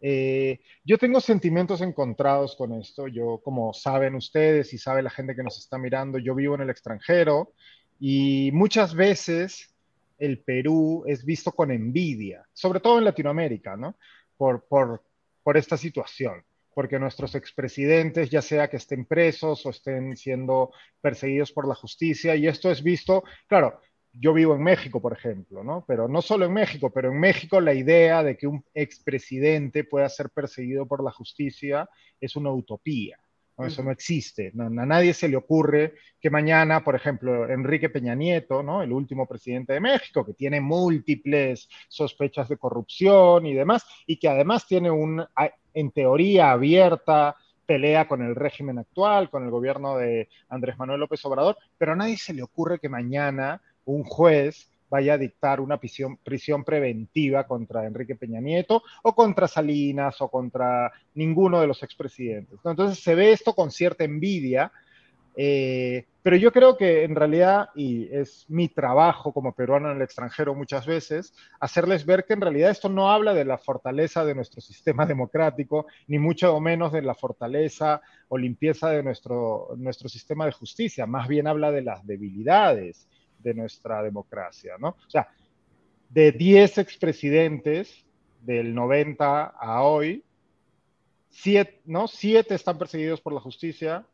Eh, 0.00 0.60
yo 0.86 0.96
tengo 0.96 1.20
sentimientos 1.20 1.82
encontrados 1.82 2.56
con 2.56 2.72
esto. 2.72 3.08
Yo, 3.08 3.42
como 3.44 3.74
saben 3.74 4.14
ustedes 4.14 4.72
y 4.72 4.78
sabe 4.78 5.02
la 5.02 5.10
gente 5.10 5.36
que 5.36 5.42
nos 5.42 5.58
está 5.58 5.76
mirando, 5.76 6.16
yo 6.18 6.34
vivo 6.34 6.54
en 6.54 6.62
el 6.62 6.70
extranjero 6.70 7.52
y 8.00 8.50
muchas 8.54 8.94
veces 8.94 9.74
el 10.18 10.38
Perú 10.38 11.04
es 11.06 11.26
visto 11.26 11.52
con 11.52 11.70
envidia, 11.70 12.46
sobre 12.54 12.80
todo 12.80 12.96
en 12.96 13.04
Latinoamérica, 13.04 13.76
¿no? 13.76 13.96
Por, 14.38 14.64
por 14.64 15.02
por 15.44 15.58
esta 15.58 15.76
situación, 15.76 16.42
porque 16.74 16.98
nuestros 16.98 17.34
expresidentes, 17.34 18.30
ya 18.30 18.42
sea 18.42 18.68
que 18.68 18.78
estén 18.78 19.04
presos 19.04 19.64
o 19.66 19.70
estén 19.70 20.16
siendo 20.16 20.72
perseguidos 21.00 21.52
por 21.52 21.68
la 21.68 21.74
justicia, 21.74 22.34
y 22.36 22.46
esto 22.46 22.70
es 22.70 22.82
visto, 22.82 23.24
claro, 23.46 23.80
yo 24.12 24.32
vivo 24.32 24.54
en 24.54 24.62
México, 24.62 25.00
por 25.00 25.12
ejemplo, 25.12 25.64
¿no? 25.64 25.84
Pero 25.86 26.08
no 26.08 26.22
solo 26.22 26.46
en 26.46 26.52
México, 26.52 26.90
pero 26.92 27.10
en 27.10 27.18
México 27.18 27.60
la 27.60 27.74
idea 27.74 28.22
de 28.22 28.36
que 28.36 28.46
un 28.46 28.64
expresidente 28.72 29.84
pueda 29.84 30.08
ser 30.08 30.30
perseguido 30.30 30.86
por 30.86 31.02
la 31.02 31.10
justicia 31.10 31.88
es 32.20 32.36
una 32.36 32.52
utopía. 32.52 33.18
Eso 33.58 33.84
no 33.84 33.92
existe. 33.92 34.52
a 34.58 34.68
nadie 34.68 35.14
se 35.14 35.28
le 35.28 35.36
ocurre 35.36 35.94
que 36.20 36.28
mañana, 36.28 36.82
por 36.82 36.96
ejemplo, 36.96 37.48
Enrique 37.48 37.88
Peña 37.88 38.14
Nieto, 38.16 38.64
¿no? 38.64 38.82
el 38.82 38.90
último 38.90 39.28
presidente 39.28 39.74
de 39.74 39.80
México, 39.80 40.26
que 40.26 40.34
tiene 40.34 40.60
múltiples 40.60 41.68
sospechas 41.88 42.48
de 42.48 42.56
corrupción 42.56 43.46
y 43.46 43.54
demás, 43.54 43.84
y 44.06 44.18
que 44.18 44.28
además 44.28 44.66
tiene 44.66 44.90
un, 44.90 45.24
en 45.74 45.90
teoría 45.90 46.52
abierta, 46.52 47.36
pelea 47.66 48.06
con 48.08 48.22
el 48.22 48.34
régimen 48.34 48.78
actual, 48.78 49.30
con 49.30 49.44
el 49.44 49.50
gobierno 49.50 49.96
de 49.96 50.28
Andrés 50.48 50.78
Manuel 50.78 51.00
López 51.00 51.24
Obrador, 51.24 51.56
pero 51.78 51.92
a 51.92 51.96
nadie 51.96 52.16
se 52.16 52.34
le 52.34 52.42
ocurre 52.42 52.78
que 52.78 52.88
mañana 52.88 53.60
un 53.84 54.04
juez 54.04 54.70
vaya 54.90 55.14
a 55.14 55.18
dictar 55.18 55.60
una 55.60 55.78
prisión, 55.78 56.64
preventiva 56.64 57.48
contra 57.48 57.84
Enrique 57.84 58.14
Peña 58.14 58.40
Nieto 58.40 58.82
o 59.02 59.14
contra 59.14 59.48
Salinas 59.48 60.20
o 60.20 60.28
contra 60.28 60.92
ninguno 61.14 61.60
de 61.60 61.66
los 61.66 61.82
expresidentes. 61.82 62.60
Entonces 62.64 63.02
se 63.02 63.14
ve 63.14 63.32
esto 63.32 63.54
con 63.54 63.72
cierta 63.72 64.04
envidia, 64.04 64.70
eh, 65.36 66.06
pero 66.22 66.36
yo 66.36 66.52
creo 66.52 66.76
que 66.76 67.04
en 67.04 67.14
realidad, 67.14 67.68
y 67.74 68.08
es 68.14 68.46
mi 68.48 68.68
trabajo 68.68 69.32
como 69.32 69.54
peruano 69.54 69.90
en 69.90 69.96
el 69.96 70.02
extranjero 70.02 70.54
muchas 70.54 70.86
veces, 70.86 71.34
hacerles 71.60 72.06
ver 72.06 72.24
que 72.24 72.32
en 72.32 72.40
realidad 72.40 72.70
esto 72.70 72.88
no 72.88 73.10
habla 73.10 73.34
de 73.34 73.44
la 73.44 73.58
fortaleza 73.58 74.24
de 74.24 74.34
nuestro 74.34 74.60
sistema 74.60 75.04
democrático, 75.06 75.86
ni 76.06 76.18
mucho 76.18 76.58
menos 76.60 76.92
de 76.92 77.02
la 77.02 77.14
fortaleza 77.14 78.00
o 78.28 78.38
limpieza 78.38 78.90
de 78.90 79.02
nuestro, 79.02 79.74
nuestro 79.76 80.08
sistema 80.08 80.46
de 80.46 80.52
justicia, 80.52 81.06
más 81.06 81.28
bien 81.28 81.46
habla 81.46 81.70
de 81.70 81.82
las 81.82 82.06
debilidades 82.06 83.08
de 83.40 83.54
nuestra 83.54 84.02
democracia, 84.02 84.76
¿no? 84.78 84.88
O 84.88 85.10
sea, 85.10 85.28
de 86.08 86.32
10 86.32 86.78
expresidentes 86.78 88.04
del 88.40 88.74
90 88.74 89.44
a 89.44 89.82
hoy, 89.82 90.24
7, 91.30 91.82
¿no? 91.86 92.06
Siete 92.06 92.54
están 92.54 92.78
perseguidos 92.78 93.20
por 93.20 93.32
la 93.32 93.40
justicia, 93.40 94.06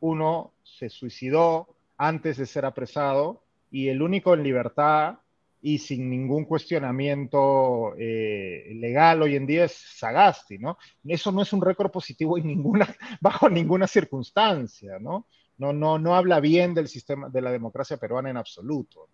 uno 0.00 0.52
se 0.62 0.88
suicidó 0.88 1.68
antes 1.96 2.36
de 2.36 2.46
ser 2.46 2.64
apresado 2.64 3.42
y 3.70 3.88
el 3.88 4.02
único 4.02 4.34
en 4.34 4.42
libertad 4.42 5.18
y 5.60 5.78
sin 5.78 6.08
ningún 6.08 6.44
cuestionamiento 6.44 7.94
eh, 7.98 8.72
legal 8.76 9.22
hoy 9.22 9.34
en 9.34 9.46
día 9.46 9.64
es 9.64 9.72
Sagasti, 9.72 10.58
¿no? 10.58 10.78
Eso 11.04 11.32
no 11.32 11.42
es 11.42 11.52
un 11.52 11.60
récord 11.60 11.90
positivo 11.90 12.38
en 12.38 12.46
ninguna, 12.46 12.86
bajo 13.20 13.48
ninguna 13.48 13.86
circunstancia, 13.86 14.98
¿no? 15.00 15.26
no, 15.58 15.72
no, 15.72 15.98
no 15.98 16.14
habla 16.14 16.40
bien 16.40 16.72
del 16.72 16.88
sistema 16.88 17.28
de 17.28 17.42
la 17.42 17.50
democracia 17.50 17.96
peruana 17.96 18.30
en 18.30 18.36
absoluto. 18.36 19.08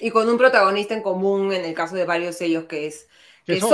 Y 0.00 0.10
con 0.10 0.28
un 0.28 0.36
protagonista 0.36 0.94
en 0.94 1.02
común 1.02 1.52
en 1.52 1.64
el 1.64 1.74
caso 1.74 1.94
de 1.94 2.04
varios 2.04 2.40
ellos 2.40 2.64
que 2.64 2.86
es, 2.86 3.08
que 3.46 3.58
¿no? 3.60 3.68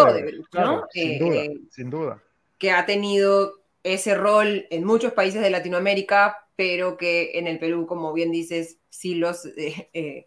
sin, 0.90 1.18
duda, 1.18 1.36
eh, 1.36 1.60
sin 1.70 1.90
duda. 1.90 2.22
Que 2.58 2.72
ha 2.72 2.84
tenido 2.84 3.57
ese 3.82 4.14
rol 4.14 4.66
en 4.70 4.84
muchos 4.84 5.12
países 5.12 5.40
de 5.40 5.50
Latinoamérica, 5.50 6.48
pero 6.56 6.96
que 6.96 7.38
en 7.38 7.46
el 7.46 7.58
Perú, 7.58 7.86
como 7.86 8.12
bien 8.12 8.30
dices, 8.30 8.78
sí 8.90 9.14
los, 9.14 9.46
eh, 9.56 9.88
eh, 9.92 10.26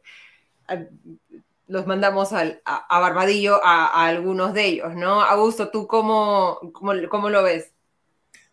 los 1.67 1.87
mandamos 1.87 2.33
a, 2.33 2.61
Barbadillo 2.89 3.59
a, 3.63 4.07
algunos 4.07 4.53
de 4.53 4.65
ellos, 4.65 4.95
¿no? 4.95 5.21
Augusto, 5.21 5.69
¿tú 5.69 5.87
cómo, 5.87 6.59
cómo, 6.73 6.93
cómo 7.09 7.29
lo 7.29 7.43
ves? 7.43 7.71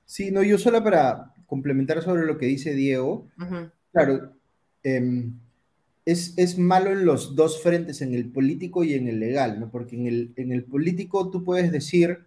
Sí, 0.05 0.31
no, 0.31 0.43
yo 0.43 0.59
solo 0.59 0.83
para 0.83 1.35
complementar 1.47 2.03
sobre 2.03 2.27
lo 2.27 2.39
que 2.39 2.47
dice 2.47 2.75
Diego, 2.75 3.27
claro, 3.93 4.33
em, 4.83 5.35
es, 6.05 6.57
malo 6.59 6.91
en 6.93 7.05
los 7.05 7.37
dos 7.37 7.63
frentes, 7.63 8.01
en 8.01 8.15
el 8.15 8.31
político 8.31 8.85
y 8.85 8.95
en 8.95 9.09
el 9.09 9.21
legal, 9.21 9.61
¿no? 9.61 9.71
Porque 9.71 9.97
en 9.97 10.07
el, 10.07 10.33
en 10.37 10.53
el 10.53 10.65
político 10.65 11.31
tú 11.31 11.45
puedes 11.45 11.71
decir, 11.71 12.21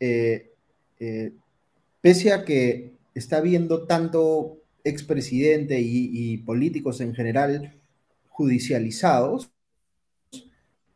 eh, 0.00 0.50
eh, 0.98 1.32
pese 2.00 2.32
a 2.32 2.44
que 2.44 2.94
está 3.14 3.38
habiendo 3.38 3.86
tanto 3.86 4.62
expresidente 4.84 5.80
y, 5.80 6.10
y 6.12 6.38
políticos 6.38 7.00
en 7.00 7.14
general 7.14 7.80
judicializados, 8.28 9.50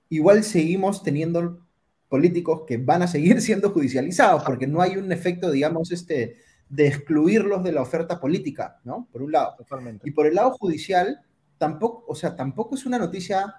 igual 0.09 0.45
seguimos 0.45 1.03
teniendo 1.03 1.65
políticos 2.09 2.63
que 2.67 2.77
van 2.77 3.03
a 3.03 3.09
seguir 3.09 3.41
siendo 3.43 3.71
judicializados, 3.71 4.45
porque 4.45 4.67
no 4.67 4.81
hay 4.81 4.97
un 4.97 5.11
efecto, 5.13 5.51
digamos, 5.51 5.91
este, 5.93 6.37
de 6.69 6.87
excluirlos 6.87 7.63
de 7.65 7.73
la 7.73 7.83
oferta 7.83 8.21
política, 8.21 8.81
¿no? 8.85 9.09
Por 9.13 9.23
un 9.23 9.33
lado. 9.33 9.55
Totalmente. 9.59 10.09
Y 10.09 10.13
por 10.13 10.27
el 10.27 10.35
lado 10.35 10.53
judicial, 10.53 11.21
tampoco, 11.59 12.05
o 12.07 12.15
sea, 12.15 12.37
tampoco 12.37 12.75
es 12.75 12.87
una 12.87 12.99
noticia 12.99 13.57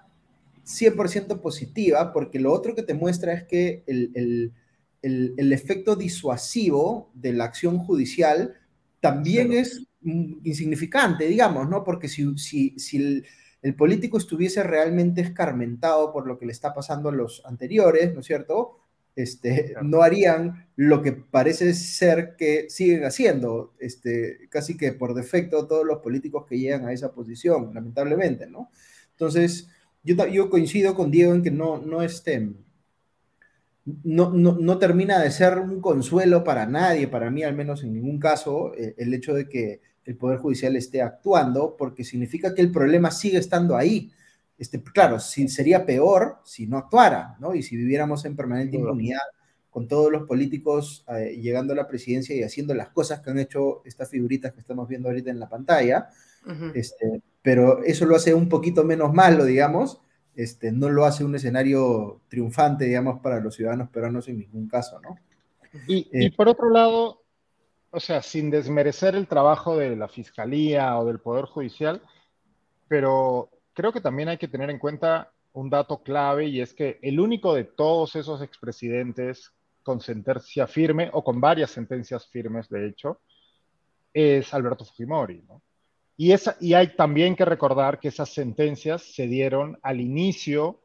100% 0.64 1.40
positiva, 1.40 2.12
porque 2.12 2.40
lo 2.40 2.52
otro 2.52 2.74
que 2.74 2.82
te 2.82 2.94
muestra 2.94 3.32
es 3.32 3.44
que 3.44 3.84
el, 3.86 4.52
efecto 5.52 5.96
disuasivo 5.96 7.10
de 7.14 7.32
la 7.32 7.44
acción 7.44 7.78
judicial 7.78 8.54
también 9.00 9.52
es 9.52 9.86
insignificante, 10.02 11.26
digamos, 11.26 11.68
¿no? 11.68 11.84
Porque 11.84 12.08
si, 12.08 12.36
si, 12.38 12.78
si 12.78 12.96
el, 12.96 13.26
el, 13.62 13.74
político 13.74 14.18
estuviese 14.18 14.62
realmente 14.62 15.20
escarmentado 15.20 16.12
por 16.12 16.26
lo 16.26 16.38
que 16.38 16.46
le 16.46 16.52
está 16.52 16.74
pasando 16.74 17.08
a 17.08 17.12
los 17.12 17.42
anteriores, 17.44 18.14
¿no 18.14 18.20
es 18.20 18.26
cierto? 18.26 18.80
este, 19.16 19.74
no 19.82 20.02
harían 20.02 20.68
lo 20.76 21.02
que 21.02 21.12
parece 21.12 21.72
ser 21.74 22.36
que 22.36 22.68
siguen 22.68 23.04
haciendo, 23.04 23.74
este, 23.80 24.46
casi 24.50 24.76
que 24.76 24.92
por 24.92 25.14
defecto 25.14 25.66
todos 25.66 25.86
los 25.86 25.98
políticos 26.00 26.44
que 26.46 26.58
llegan 26.58 26.84
a 26.84 26.92
esa 26.92 27.12
posición, 27.12 27.72
lamentablemente, 27.74 28.46
¿no? 28.46 28.70
Entonces, 29.12 29.68
yo, 30.04 30.14
yo 30.26 30.50
coincido 30.50 30.94
con 30.94 31.10
Diego 31.10 31.32
en 31.32 31.42
que 31.42 31.50
no, 31.50 31.78
no, 31.78 32.02
este, 32.02 32.52
no, 34.02 34.30
no, 34.32 34.78
termina 34.78 35.20
de 35.20 35.30
ser 35.30 35.58
un 35.58 35.80
consuelo 35.80 36.42
para 36.42 36.66
nadie, 36.66 37.06
para 37.06 37.30
mí 37.30 37.44
al 37.44 37.54
menos 37.54 37.84
en 37.84 37.94
ningún 37.94 38.18
caso, 38.18 38.74
eh, 38.74 38.94
el 38.98 39.14
hecho 39.14 39.32
de 39.32 39.48
que 39.48 39.80
el 40.04 40.16
Poder 40.16 40.38
Judicial 40.38 40.74
esté 40.76 41.02
actuando, 41.02 41.76
porque 41.76 42.04
significa 42.04 42.54
que 42.54 42.62
el 42.62 42.72
problema 42.72 43.10
sigue 43.10 43.38
estando 43.38 43.76
ahí. 43.76 44.12
Este, 44.58 44.82
claro, 44.82 45.20
sería 45.20 45.84
peor 45.84 46.38
si 46.44 46.66
no 46.66 46.78
actuara, 46.78 47.36
¿no? 47.40 47.54
Y 47.54 47.62
si 47.62 47.76
viviéramos 47.76 48.24
en 48.24 48.36
permanente 48.36 48.76
impunidad 48.76 49.20
con 49.70 49.86
todos 49.86 50.10
los 50.10 50.22
políticos 50.22 51.04
eh, 51.08 51.38
llegando 51.40 51.74
a 51.74 51.76
la 51.76 51.86
presidencia 51.86 52.34
y 52.34 52.42
haciendo 52.42 52.72
las 52.72 52.88
cosas 52.88 53.20
que 53.20 53.30
han 53.30 53.38
hecho 53.38 53.82
estas 53.84 54.08
figuritas 54.08 54.52
que 54.52 54.60
estamos 54.60 54.88
viendo 54.88 55.08
ahorita 55.08 55.30
en 55.30 55.38
la 55.38 55.48
pantalla, 55.48 56.08
este, 56.74 57.20
pero 57.42 57.84
eso 57.84 58.06
lo 58.06 58.16
hace 58.16 58.32
un 58.32 58.48
poquito 58.48 58.84
menos 58.84 59.12
malo, 59.12 59.44
digamos, 59.44 60.00
este, 60.36 60.70
no 60.70 60.88
lo 60.88 61.04
hace 61.04 61.24
un 61.24 61.34
escenario 61.34 62.20
triunfante, 62.28 62.84
digamos, 62.84 63.20
para 63.20 63.40
los 63.40 63.54
ciudadanos 63.54 63.88
peruanos 63.88 64.28
en 64.28 64.38
ningún 64.38 64.68
caso, 64.68 65.00
¿no? 65.00 65.16
Y, 65.88 66.08
y, 66.12 66.26
eh, 66.26 66.32
por 66.36 66.48
otro 66.48 66.70
lado, 66.70 67.22
o 67.90 68.00
sea, 68.00 68.22
sin 68.22 68.50
desmerecer 68.50 69.14
el 69.14 69.26
trabajo 69.26 69.76
de 69.76 69.96
la 69.96 70.08
Fiscalía 70.08 70.98
o 70.98 71.06
del 71.06 71.18
Poder 71.18 71.46
Judicial, 71.46 72.02
pero 72.88 73.50
creo 73.72 73.92
que 73.92 74.00
también 74.00 74.28
hay 74.28 74.38
que 74.38 74.48
tener 74.48 74.70
en 74.70 74.78
cuenta 74.78 75.32
un 75.52 75.70
dato 75.70 76.02
clave 76.02 76.46
y 76.46 76.60
es 76.60 76.74
que 76.74 76.98
el 77.02 77.18
único 77.18 77.54
de 77.54 77.64
todos 77.64 78.14
esos 78.14 78.42
expresidentes 78.42 79.52
con 79.82 80.00
sentencia 80.00 80.66
firme 80.66 81.08
o 81.12 81.24
con 81.24 81.40
varias 81.40 81.70
sentencias 81.70 82.26
firmes, 82.26 82.68
de 82.68 82.88
hecho, 82.88 83.20
es 84.12 84.52
Alberto 84.52 84.84
Fujimori. 84.84 85.42
Y, 86.16 86.32
esa, 86.32 86.56
y 86.60 86.74
hay 86.74 86.96
también 86.96 87.36
que 87.36 87.44
recordar 87.44 88.00
que 88.00 88.08
esas 88.08 88.30
sentencias 88.30 89.02
se 89.02 89.26
dieron 89.26 89.78
al 89.82 90.00
inicio 90.00 90.80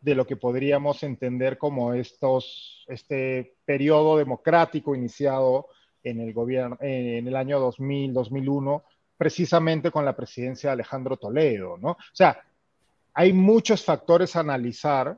de 0.00 0.14
lo 0.14 0.26
que 0.26 0.36
podríamos 0.36 1.02
entender 1.02 1.58
como 1.58 1.94
estos, 1.94 2.84
este 2.88 3.56
periodo 3.64 4.16
democrático 4.16 4.94
iniciado 4.94 5.68
en 6.02 6.20
el, 6.20 6.32
gobierno, 6.32 6.76
en 6.80 7.26
el 7.26 7.36
año 7.36 7.60
2000, 7.60 8.12
2001, 8.12 8.84
precisamente 9.16 9.90
con 9.90 10.04
la 10.04 10.16
presidencia 10.16 10.70
de 10.70 10.74
Alejandro 10.74 11.16
Toledo, 11.16 11.76
¿no? 11.78 11.90
O 11.92 11.96
sea, 12.12 12.40
hay 13.14 13.32
muchos 13.32 13.84
factores 13.84 14.34
a 14.34 14.40
analizar 14.40 15.16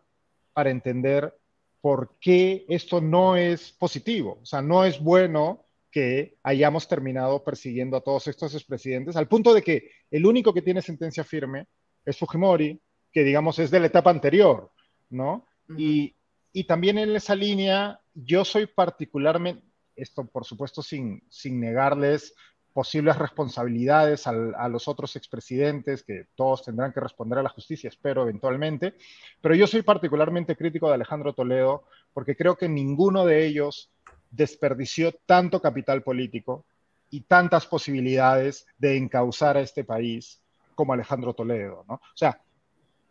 para 0.53 0.71
entender 0.71 1.35
por 1.81 2.17
qué 2.21 2.65
esto 2.69 3.01
no 3.01 3.37
es 3.37 3.73
positivo. 3.73 4.39
O 4.43 4.47
sea, 4.47 4.63
no 4.63 4.85
es 4.85 5.01
bueno 5.01 5.65
que 5.95 6.39
hayamos 6.43 6.89
terminado 6.89 7.45
persiguiendo 7.45 7.97
a 7.97 8.01
todos 8.01 8.27
estos 8.27 8.53
expresidentes, 8.53 9.15
al 9.15 9.29
punto 9.29 9.55
de 9.55 9.63
que 9.63 9.93
el 10.11 10.27
único 10.27 10.53
que 10.53 10.61
tiene 10.61 10.83
sentencia 10.83 11.23
firme 11.23 11.69
es 12.05 12.19
Fujimori, 12.19 12.83
que 13.13 13.23
digamos 13.23 13.61
es 13.61 13.71
de 13.71 13.79
la 13.79 13.87
etapa 13.87 14.11
anterior, 14.11 14.73
¿no? 15.11 15.47
y, 15.79 16.17
y, 16.53 16.65
también 16.65 16.99
en 16.99 17.15
esa 17.15 17.37
línea, 17.37 18.01
yo 18.13 18.45
soy 18.45 18.67
particularmente, 18.67 19.63
esto 19.95 20.27
por 20.27 20.45
supuesto 20.45 20.83
sin, 20.83 21.23
sin 21.31 21.61
negarles 21.61 22.35
posibles 22.73 23.17
responsabilidades 23.17 24.27
a 24.27 24.69
los 24.69 24.89
otros 24.89 25.15
expresidentes, 25.15 26.03
que 26.03 26.27
todos 26.35 26.65
tendrán 26.65 26.93
que 26.93 26.99
responder 26.99 27.39
a 27.39 27.45
la 27.45 27.51
justicia, 27.51 27.87
espero 27.87 28.25
eventualmente, 28.25 28.95
pero 29.41 29.55
yo 29.55 29.69
soy 29.69 29.83
particularmente 29.83 30.57
crítico 30.57 30.89
de 30.89 30.95
Alejandro 30.95 31.35
Toledo 31.35 31.85
porque 32.13 32.35
creo 32.35 32.57
que 32.57 32.69
ninguno 32.69 33.25
de 33.25 33.47
ellos 33.47 33.94
desperdició 34.35 35.13
tanto 35.27 35.61
capital 35.61 36.03
político 36.03 36.65
y 37.11 37.23
tantas 37.23 37.67
posibilidades 37.67 38.67
de 38.79 38.97
encauzar 38.97 39.57
a 39.57 39.61
este 39.61 39.85
país 39.85 40.41
como 40.75 40.93
Alejandro 40.93 41.35
Toledo, 41.35 41.85
¿no? 41.89 41.95
O 41.95 42.17
sea, 42.17 42.41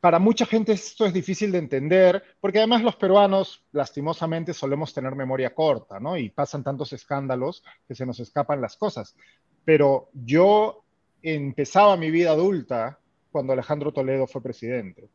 para 0.04 0.20
mucha 0.20 0.46
gente 0.46 0.74
esto 0.74 1.06
es 1.06 1.14
difícil 1.14 1.50
de 1.54 1.60
entender, 1.60 2.22
porque 2.42 2.58
además 2.58 2.84
los 2.84 2.98
peruanos, 2.98 3.64
lastimosamente, 3.72 4.54
solemos 4.54 4.94
tener 4.94 5.16
memoria 5.16 5.56
corta, 5.56 5.98
¿no? 5.98 6.18
Y 6.18 6.30
pasan 6.30 6.62
tantos 6.62 6.92
escándalos 6.92 7.64
que 7.88 7.96
se 7.96 8.06
nos 8.06 8.20
escapan 8.20 8.60
las 8.60 8.76
cosas. 8.76 9.16
Pero 9.64 10.10
yo 10.12 10.84
empezaba 11.22 11.96
mi 11.96 12.12
vida 12.12 12.32
adulta 12.32 13.00
cuando 13.32 13.54
Alejandro 13.54 13.94
Toledo 13.94 14.28
fue 14.28 14.44
presidente. 14.44 15.08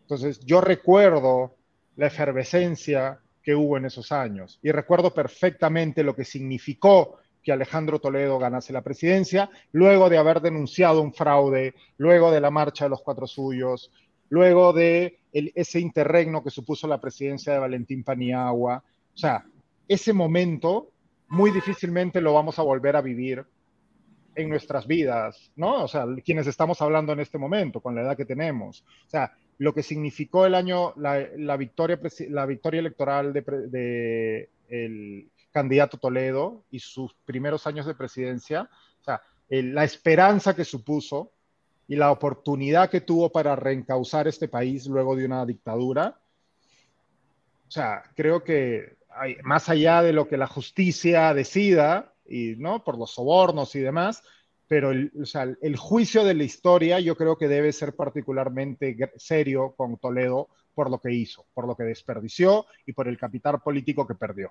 Entonces, 0.00 0.40
yo 0.40 0.60
recuerdo 0.60 1.54
la 1.94 2.08
efervescencia 2.08 3.21
que 3.42 3.54
hubo 3.54 3.76
en 3.76 3.86
esos 3.86 4.12
años 4.12 4.58
y 4.62 4.70
recuerdo 4.70 5.12
perfectamente 5.12 6.02
lo 6.02 6.14
que 6.14 6.24
significó 6.24 7.18
que 7.42 7.52
Alejandro 7.52 7.98
Toledo 7.98 8.38
ganase 8.38 8.72
la 8.72 8.82
presidencia, 8.82 9.50
luego 9.72 10.08
de 10.08 10.18
haber 10.18 10.40
denunciado 10.40 11.02
un 11.02 11.12
fraude, 11.12 11.74
luego 11.96 12.30
de 12.30 12.40
la 12.40 12.50
marcha 12.50 12.84
de 12.84 12.90
los 12.90 13.02
cuatro 13.02 13.26
suyos, 13.26 13.90
luego 14.28 14.72
de 14.72 15.18
ese 15.32 15.80
interregno 15.80 16.42
que 16.42 16.50
supuso 16.50 16.86
la 16.86 17.00
presidencia 17.00 17.52
de 17.52 17.58
Valentín 17.58 18.04
Paniagua. 18.04 18.84
O 19.12 19.18
sea, 19.18 19.44
ese 19.88 20.12
momento 20.12 20.90
muy 21.28 21.50
difícilmente 21.50 22.20
lo 22.20 22.32
vamos 22.32 22.58
a 22.58 22.62
volver 22.62 22.94
a 22.94 23.00
vivir 23.00 23.44
en 24.34 24.48
nuestras 24.48 24.86
vidas, 24.86 25.50
¿no? 25.56 25.84
O 25.84 25.88
sea, 25.88 26.06
quienes 26.24 26.46
estamos 26.46 26.80
hablando 26.80 27.12
en 27.12 27.20
este 27.20 27.38
momento, 27.38 27.80
con 27.80 27.94
la 27.94 28.02
edad 28.02 28.16
que 28.16 28.24
tenemos. 28.24 28.84
O 29.06 29.10
sea, 29.10 29.32
lo 29.62 29.72
que 29.72 29.84
significó 29.84 30.44
el 30.44 30.56
año, 30.56 30.92
la, 30.96 31.56
victoria, 31.56 32.00
la 32.30 32.46
victoria 32.46 32.80
electoral 32.80 33.32
de, 33.32 33.42
de 33.42 34.50
el 34.68 35.30
candidato 35.52 35.98
Toledo 35.98 36.64
y 36.72 36.80
sus 36.80 37.14
primeros 37.24 37.64
años 37.68 37.86
de 37.86 37.94
presidencia, 37.94 38.68
o 39.00 39.04
sea, 39.04 39.22
la 39.48 39.84
esperanza 39.84 40.56
que 40.56 40.64
supuso 40.64 41.30
y 41.86 41.94
la 41.94 42.10
oportunidad 42.10 42.90
que 42.90 43.02
tuvo 43.02 43.30
para 43.30 43.54
reencauzar 43.54 44.26
este 44.26 44.48
país 44.48 44.88
luego 44.88 45.14
de 45.14 45.26
una 45.26 45.46
dictadura. 45.46 46.18
O 47.68 47.70
sea, 47.70 48.02
creo 48.16 48.42
que 48.42 48.96
más 49.44 49.68
allá 49.68 50.02
de 50.02 50.12
lo 50.12 50.26
que 50.26 50.38
la 50.38 50.48
justicia 50.48 51.34
decida, 51.34 52.14
y, 52.26 52.56
¿no? 52.56 52.82
por 52.82 52.98
los 52.98 53.12
sobornos 53.12 53.76
y 53.76 53.80
demás, 53.80 54.24
pero 54.72 54.90
el, 54.90 55.12
o 55.20 55.26
sea, 55.26 55.54
el 55.60 55.76
juicio 55.76 56.24
de 56.24 56.32
la 56.32 56.44
historia 56.44 56.98
yo 56.98 57.14
creo 57.14 57.36
que 57.36 57.46
debe 57.46 57.74
ser 57.74 57.94
particularmente 57.94 58.96
serio 59.16 59.74
con 59.76 59.98
Toledo 59.98 60.48
por 60.74 60.90
lo 60.90 60.98
que 60.98 61.12
hizo, 61.12 61.44
por 61.52 61.66
lo 61.66 61.76
que 61.76 61.82
desperdició 61.82 62.64
y 62.86 62.94
por 62.94 63.06
el 63.06 63.18
capital 63.18 63.60
político 63.60 64.06
que 64.06 64.14
perdió 64.14 64.50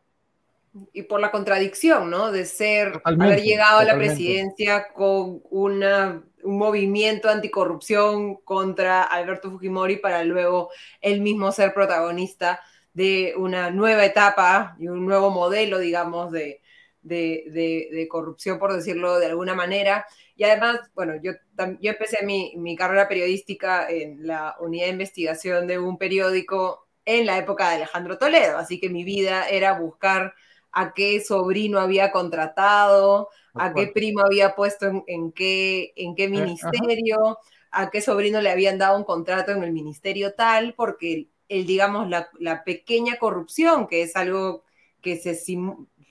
y 0.94 1.02
por 1.02 1.20
la 1.20 1.32
contradicción, 1.32 2.12
¿no? 2.12 2.32
De 2.32 2.46
ser, 2.46 3.02
haber 3.04 3.42
llegado 3.42 3.80
a 3.80 3.84
la 3.84 3.96
presidencia 3.96 4.90
con 4.94 5.42
una, 5.50 6.22
un 6.44 6.58
movimiento 6.60 7.28
anticorrupción 7.28 8.36
contra 8.36 9.02
Alberto 9.02 9.50
Fujimori 9.50 9.98
para 9.98 10.24
luego 10.24 10.70
él 11.02 11.22
mismo 11.22 11.52
ser 11.52 11.74
protagonista 11.74 12.62
de 12.94 13.34
una 13.38 13.72
nueva 13.72 14.06
etapa 14.06 14.76
y 14.80 14.88
un 14.88 15.04
nuevo 15.04 15.32
modelo, 15.32 15.80
digamos, 15.80 16.32
de, 16.32 16.61
de, 17.02 17.90
de, 17.92 18.08
corrupción, 18.08 18.60
por 18.60 18.74
decirlo 18.74 19.20
de 19.20 19.28
alguna 19.28 19.56
manera. 19.56 20.06
Y 20.36 20.44
además, 20.44 20.80
bueno, 20.94 21.14
yo, 21.22 21.34
yo 21.80 21.92
empecé 21.92 22.26
mi, 22.26 22.54
mi 22.58 22.76
carrera 22.76 23.08
periodística 23.08 23.90
en 23.90 24.26
la 24.26 24.56
unidad 24.60 24.86
de 24.86 24.92
investigación 24.92 25.68
de 25.68 25.80
un 25.80 25.98
periódico 25.98 26.88
en 27.06 27.26
la 27.26 27.38
época 27.38 27.70
de 27.70 27.76
Alejandro 27.76 28.18
Toledo, 28.18 28.58
así 28.58 28.80
que 28.80 28.90
mi 28.90 29.04
vida 29.04 29.50
era 29.50 29.80
buscar 29.80 30.34
a 30.72 30.94
qué 30.94 31.20
sobrino 31.20 31.80
había 31.80 32.12
contratado, 32.12 33.30
a 33.54 33.74
qué 33.74 33.88
primo 33.88 34.22
había 34.22 34.56
puesto 34.56 35.04
en, 35.08 35.32
qué, 35.32 35.94
en 35.96 36.16
qué 36.16 36.26
eh, 36.26 36.30
ministerio, 36.30 37.40
a 37.72 37.90
qué 37.90 38.02
sobrino 38.02 38.42
le 38.42 38.50
habían 38.50 38.78
dado 38.78 38.98
un 38.98 39.04
contrato 39.04 39.52
en 39.52 39.64
el 39.64 39.74
ministerio 39.74 40.34
tal, 40.34 40.74
porque 40.76 41.28
el, 41.50 41.66
digamos, 41.66 42.10
la, 42.10 42.64
pequeña 42.64 43.18
corrupción, 43.18 43.88
que 43.88 44.04
es 44.04 44.16
algo 44.16 44.64
que 45.02 45.18
se, 45.18 45.36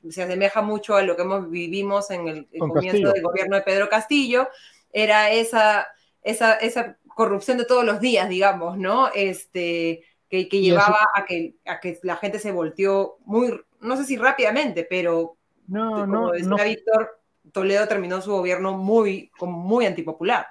se 0.08 0.22
asemeja 0.22 0.62
mucho 0.62 0.96
a 0.96 1.02
lo 1.02 1.16
que 1.16 1.22
hemos, 1.22 1.50
vivimos 1.50 2.10
en 2.10 2.28
el, 2.28 2.48
comienzo 2.58 3.12
del 3.12 3.22
gobierno 3.22 3.56
de 3.56 3.62
Pedro 3.62 3.88
Castillo, 3.88 4.48
era 4.92 5.30
esa, 5.30 5.86
esa, 6.22 6.54
esa 6.54 6.96
corrupción 7.14 7.58
de 7.58 7.64
todos 7.64 7.84
los 7.84 8.00
días, 8.00 8.28
digamos, 8.28 8.78
¿no? 8.78 9.08
Este, 9.14 10.02
que, 10.28 10.44
llevaba 10.44 11.08
a 11.14 11.24
que, 11.24 11.56
a 11.66 11.80
que 11.80 11.98
la 12.02 12.16
gente 12.16 12.38
se 12.38 12.52
volteó 12.52 13.18
muy 13.24 13.60
no 13.80 13.96
sé 13.96 14.04
si 14.04 14.16
rápidamente, 14.16 14.86
pero 14.88 15.36
no, 15.66 15.90
como 15.90 16.06
no, 16.06 16.30
decía 16.32 16.64
Víctor, 16.64 17.20
Toledo 17.52 17.88
terminó 17.88 18.20
su 18.20 18.32
gobierno 18.32 18.76
muy, 18.76 19.30
como 19.38 19.58
muy 19.58 19.86
antipopular. 19.86 20.46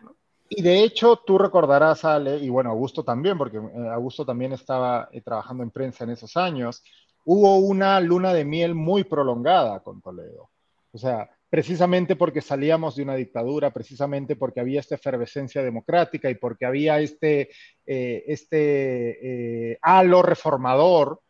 Y 0.49 0.63
de 0.63 0.83
hecho, 0.83 1.17
tú 1.17 1.37
recordarás, 1.37 2.03
Ale, 2.05 2.37
y 2.37 2.49
bueno, 2.49 2.71
Augusto 2.71 3.03
también, 3.03 3.37
porque 3.37 3.57
eh, 3.57 3.89
Augusto 3.91 4.25
también 4.25 4.51
estaba 4.51 5.09
eh, 5.11 5.21
trabajando 5.21 5.63
en 5.63 5.69
prensa 5.69 6.03
en 6.03 6.09
esos 6.11 6.35
años, 6.37 6.83
hubo 7.31 7.57
una 7.57 7.99
luna 7.99 8.33
de 8.33 8.45
miel 8.45 8.73
muy 8.75 9.03
prolongada 9.03 9.81
con 9.81 10.01
Toledo. 10.01 10.49
O 10.91 10.97
sea, 10.97 11.29
precisamente 11.49 12.15
porque 12.15 12.41
salíamos 12.41 12.95
de 12.95 13.03
una 13.03 13.15
dictadura, 13.15 13.71
precisamente 13.71 14.35
porque 14.35 14.59
había 14.59 14.79
esta 14.79 14.95
efervescencia 14.95 15.61
democrática 15.61 16.29
y 16.29 16.35
porque 16.35 16.65
había 16.65 16.99
este, 16.99 17.49
eh, 17.85 18.23
este 18.27 19.77
halo 19.81 20.21
reformador 20.21 21.21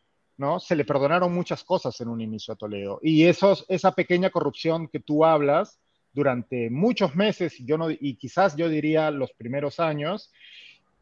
se 0.58 0.74
le 0.74 0.84
perdonaron 0.84 1.32
muchas 1.34 1.62
cosas 1.64 2.00
en 2.00 2.08
un 2.08 2.20
inicio 2.20 2.54
a 2.54 2.56
Toledo. 2.56 2.98
Y 3.02 3.24
esos, 3.24 3.66
esa 3.68 3.92
pequeña 3.92 4.30
corrupción 4.30 4.88
que 4.88 5.00
tú 5.00 5.24
hablas 5.24 5.78
durante 6.12 6.70
muchos 6.70 7.14
meses, 7.14 7.60
y, 7.60 7.66
yo 7.66 7.76
no, 7.76 7.90
y 7.90 8.16
quizás 8.16 8.56
yo 8.56 8.68
diría 8.68 9.10
los 9.10 9.32
primeros 9.32 9.78
años, 9.78 10.32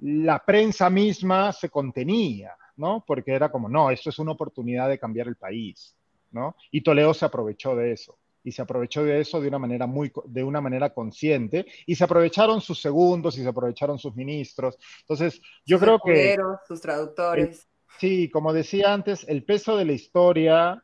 la 0.01 0.45
prensa 0.45 0.91
misma 0.91 1.53
se 1.53 1.71
contenía, 1.71 2.53
¿no? 2.79 3.05
Porque 3.07 3.33
era 3.33 3.51
como, 3.51 3.68
no, 3.68 3.91
esto 3.91 4.09
es 4.09 4.18
una 4.18 4.33
oportunidad 4.33 4.89
de 4.89 4.99
cambiar 4.99 5.29
el 5.29 5.37
país, 5.37 5.95
¿no? 6.31 6.57
Y 6.70 6.81
Toledo 6.81 7.12
se 7.12 7.26
aprovechó 7.26 7.76
de 7.76 7.93
eso 7.93 8.16
y 8.43 8.53
se 8.53 8.62
aprovechó 8.62 9.05
de 9.05 9.20
eso 9.20 9.41
de 9.41 9.49
una 9.49 9.59
manera 9.59 9.87
muy 9.87 10.11
de 10.24 10.43
una 10.43 10.61
manera 10.61 10.95
consciente 10.95 11.66
y 11.87 11.95
se 11.95 12.05
aprovecharon 12.05 12.61
sus 12.61 12.81
segundos 12.81 13.37
y 13.37 13.43
se 13.43 13.49
aprovecharon 13.49 13.99
sus 13.99 14.14
ministros. 14.14 14.79
Entonces, 15.01 15.43
yo 15.66 15.79
creo 15.79 15.99
que 15.99 16.37
sus 16.66 16.81
traductores. 16.81 17.68
Sí, 17.99 18.31
como 18.31 18.53
decía 18.53 18.93
antes, 18.93 19.26
el 19.29 19.45
peso 19.45 19.76
de 19.76 19.85
la 19.85 19.93
historia, 19.93 20.83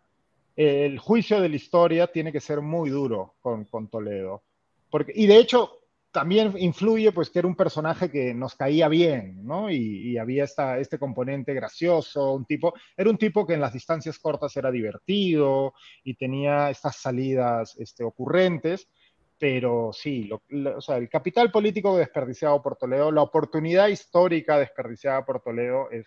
el 0.56 0.98
juicio 0.98 1.40
de 1.40 1.48
la 1.48 1.56
historia 1.56 2.06
tiene 2.08 2.32
que 2.32 2.40
ser 2.40 2.60
muy 2.60 2.90
duro 2.90 3.36
con, 3.40 3.88
Toledo. 3.88 4.42
Porque, 4.90 5.12
y 5.14 5.26
de 5.26 5.38
hecho, 5.38 5.83
también 6.14 6.54
influye 6.58 7.10
pues 7.10 7.28
que 7.28 7.40
era 7.40 7.48
un 7.48 7.56
personaje 7.56 8.08
que 8.08 8.32
nos 8.34 8.54
caía 8.54 8.86
bien, 8.86 9.44
¿no? 9.44 9.68
Y, 9.68 10.16
había 10.16 10.44
esta, 10.44 10.78
este 10.78 10.96
componente 10.96 11.52
gracioso, 11.52 12.34
un 12.34 12.44
tipo, 12.44 12.72
era 12.96 13.10
un 13.10 13.18
tipo 13.18 13.44
que 13.44 13.54
en 13.54 13.60
las 13.60 13.72
distancias 13.72 14.20
cortas 14.20 14.56
era 14.56 14.70
divertido 14.70 15.74
y 16.04 16.14
tenía 16.14 16.70
estas 16.70 16.96
salidas 16.96 17.76
este, 17.80 18.04
ocurrentes, 18.04 18.88
pero 19.36 19.90
sí, 19.92 20.30
o 20.32 20.80
sea, 20.80 20.98
el 20.98 21.08
capital 21.08 21.50
político 21.50 21.96
desperdiciado 21.96 22.62
por 22.62 22.76
Toledo, 22.76 23.10
la 23.10 23.22
oportunidad 23.22 23.88
histórica 23.88 24.56
desperdiciada 24.56 25.26
por 25.26 25.42
Toledo, 25.42 25.90
es, 25.90 26.06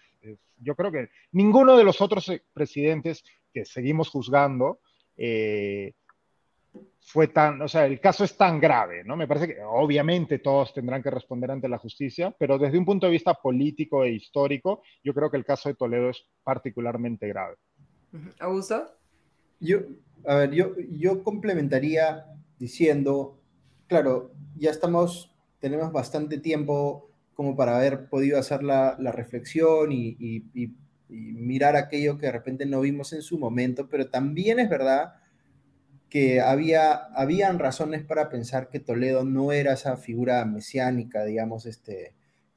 yo 0.58 0.74
creo 0.76 0.90
que 0.90 1.10
ninguno 1.34 1.76
de 1.76 1.84
los 1.84 2.00
otros 2.00 2.32
presidentes 2.54 3.26
que 3.54 3.66
seguimos 3.66 4.08
juzgando 4.08 4.80
eh, 5.18 5.96
fue 7.10 7.30
tan, 7.30 7.62
o 7.62 7.70
sea, 7.70 7.86
el 7.86 8.02
caso 8.02 8.26
es 8.26 8.36
tan 8.36 8.60
grave, 8.60 9.02
¿no? 9.06 9.16
Me 9.16 9.30
parece 9.30 9.48
que 9.48 9.62
obviamente 9.64 10.40
todos 10.40 10.74
tendrán 10.74 11.02
que 11.02 11.10
responder 11.10 11.50
ante 11.50 11.70
la 11.70 11.78
justicia, 11.78 12.36
pero 12.38 12.58
desde 12.58 12.78
un 12.78 12.84
punto 12.84 13.06
de 13.06 13.14
vista 13.14 13.34
político 13.34 14.04
e 14.04 14.12
histórico, 14.12 14.82
yo 15.06 15.14
creo 15.14 15.32
que 15.32 15.38
el 15.38 15.46
caso 15.46 15.70
de 15.70 15.76
Toledo 15.76 16.10
es 16.10 16.22
particularmente 16.44 17.26
grave. 17.30 17.56
¿Augusto? 18.42 18.94
Yo, 19.62 19.80
a 20.26 20.36
ver, 20.36 20.52
yo, 20.52 20.74
yo 20.92 21.24
complementaría 21.24 22.26
diciendo, 22.60 23.40
claro, 23.88 24.34
ya 24.58 24.72
estamos, 24.72 25.34
tenemos 25.62 25.94
bastante 25.94 26.40
tiempo 26.40 27.10
como 27.36 27.56
para 27.56 27.78
haber 27.78 28.10
podido 28.10 28.38
hacer 28.38 28.64
la, 28.64 28.98
reflexión 29.14 29.94
y, 29.94 30.44
mirar 31.08 31.78
aquello 31.78 32.18
que 32.18 32.26
de 32.26 32.34
repente 32.34 32.66
no 32.66 32.82
vimos 32.82 33.14
en 33.14 33.22
su 33.22 33.40
momento, 33.40 33.88
pero 33.88 34.10
también 34.10 34.60
es 34.60 34.70
verdad 34.70 35.14
que 36.10 36.42
había, 36.42 36.94
habían 36.94 37.60
razones 37.60 38.04
para 38.04 38.30
pensar 38.30 38.70
que 38.70 38.80
Toledo 38.80 39.24
no 39.24 39.52
era 39.52 39.74
esa 39.74 39.98
figura 39.98 40.44
mesiánica, 40.46 41.26
digamos, 41.26 41.66
este, 41.66 42.14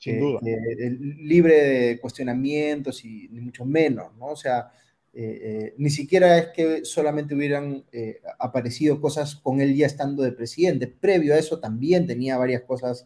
libre 0.08 1.54
de 1.54 2.00
cuestionamientos 2.00 3.04
y 3.04 3.28
ni 3.30 3.40
mucho 3.40 3.64
menos, 3.64 4.14
¿no? 4.16 4.26
O 4.26 4.36
sea, 4.36 4.70
eh, 5.12 5.40
eh, 5.42 5.74
ni 5.78 5.90
siquiera 5.90 6.38
es 6.38 6.46
que 6.48 6.84
solamente 6.84 7.34
hubieran 7.34 7.84
eh, 7.92 8.20
aparecido 8.38 9.00
cosas 9.00 9.34
con 9.34 9.60
él 9.60 9.74
ya 9.74 9.86
estando 9.86 10.22
de 10.22 10.32
presidente. 10.32 10.86
Previo 10.86 11.34
a 11.34 11.38
eso 11.38 11.58
también 11.58 12.06
tenía 12.06 12.38
varias 12.38 12.62
cosas 12.62 13.04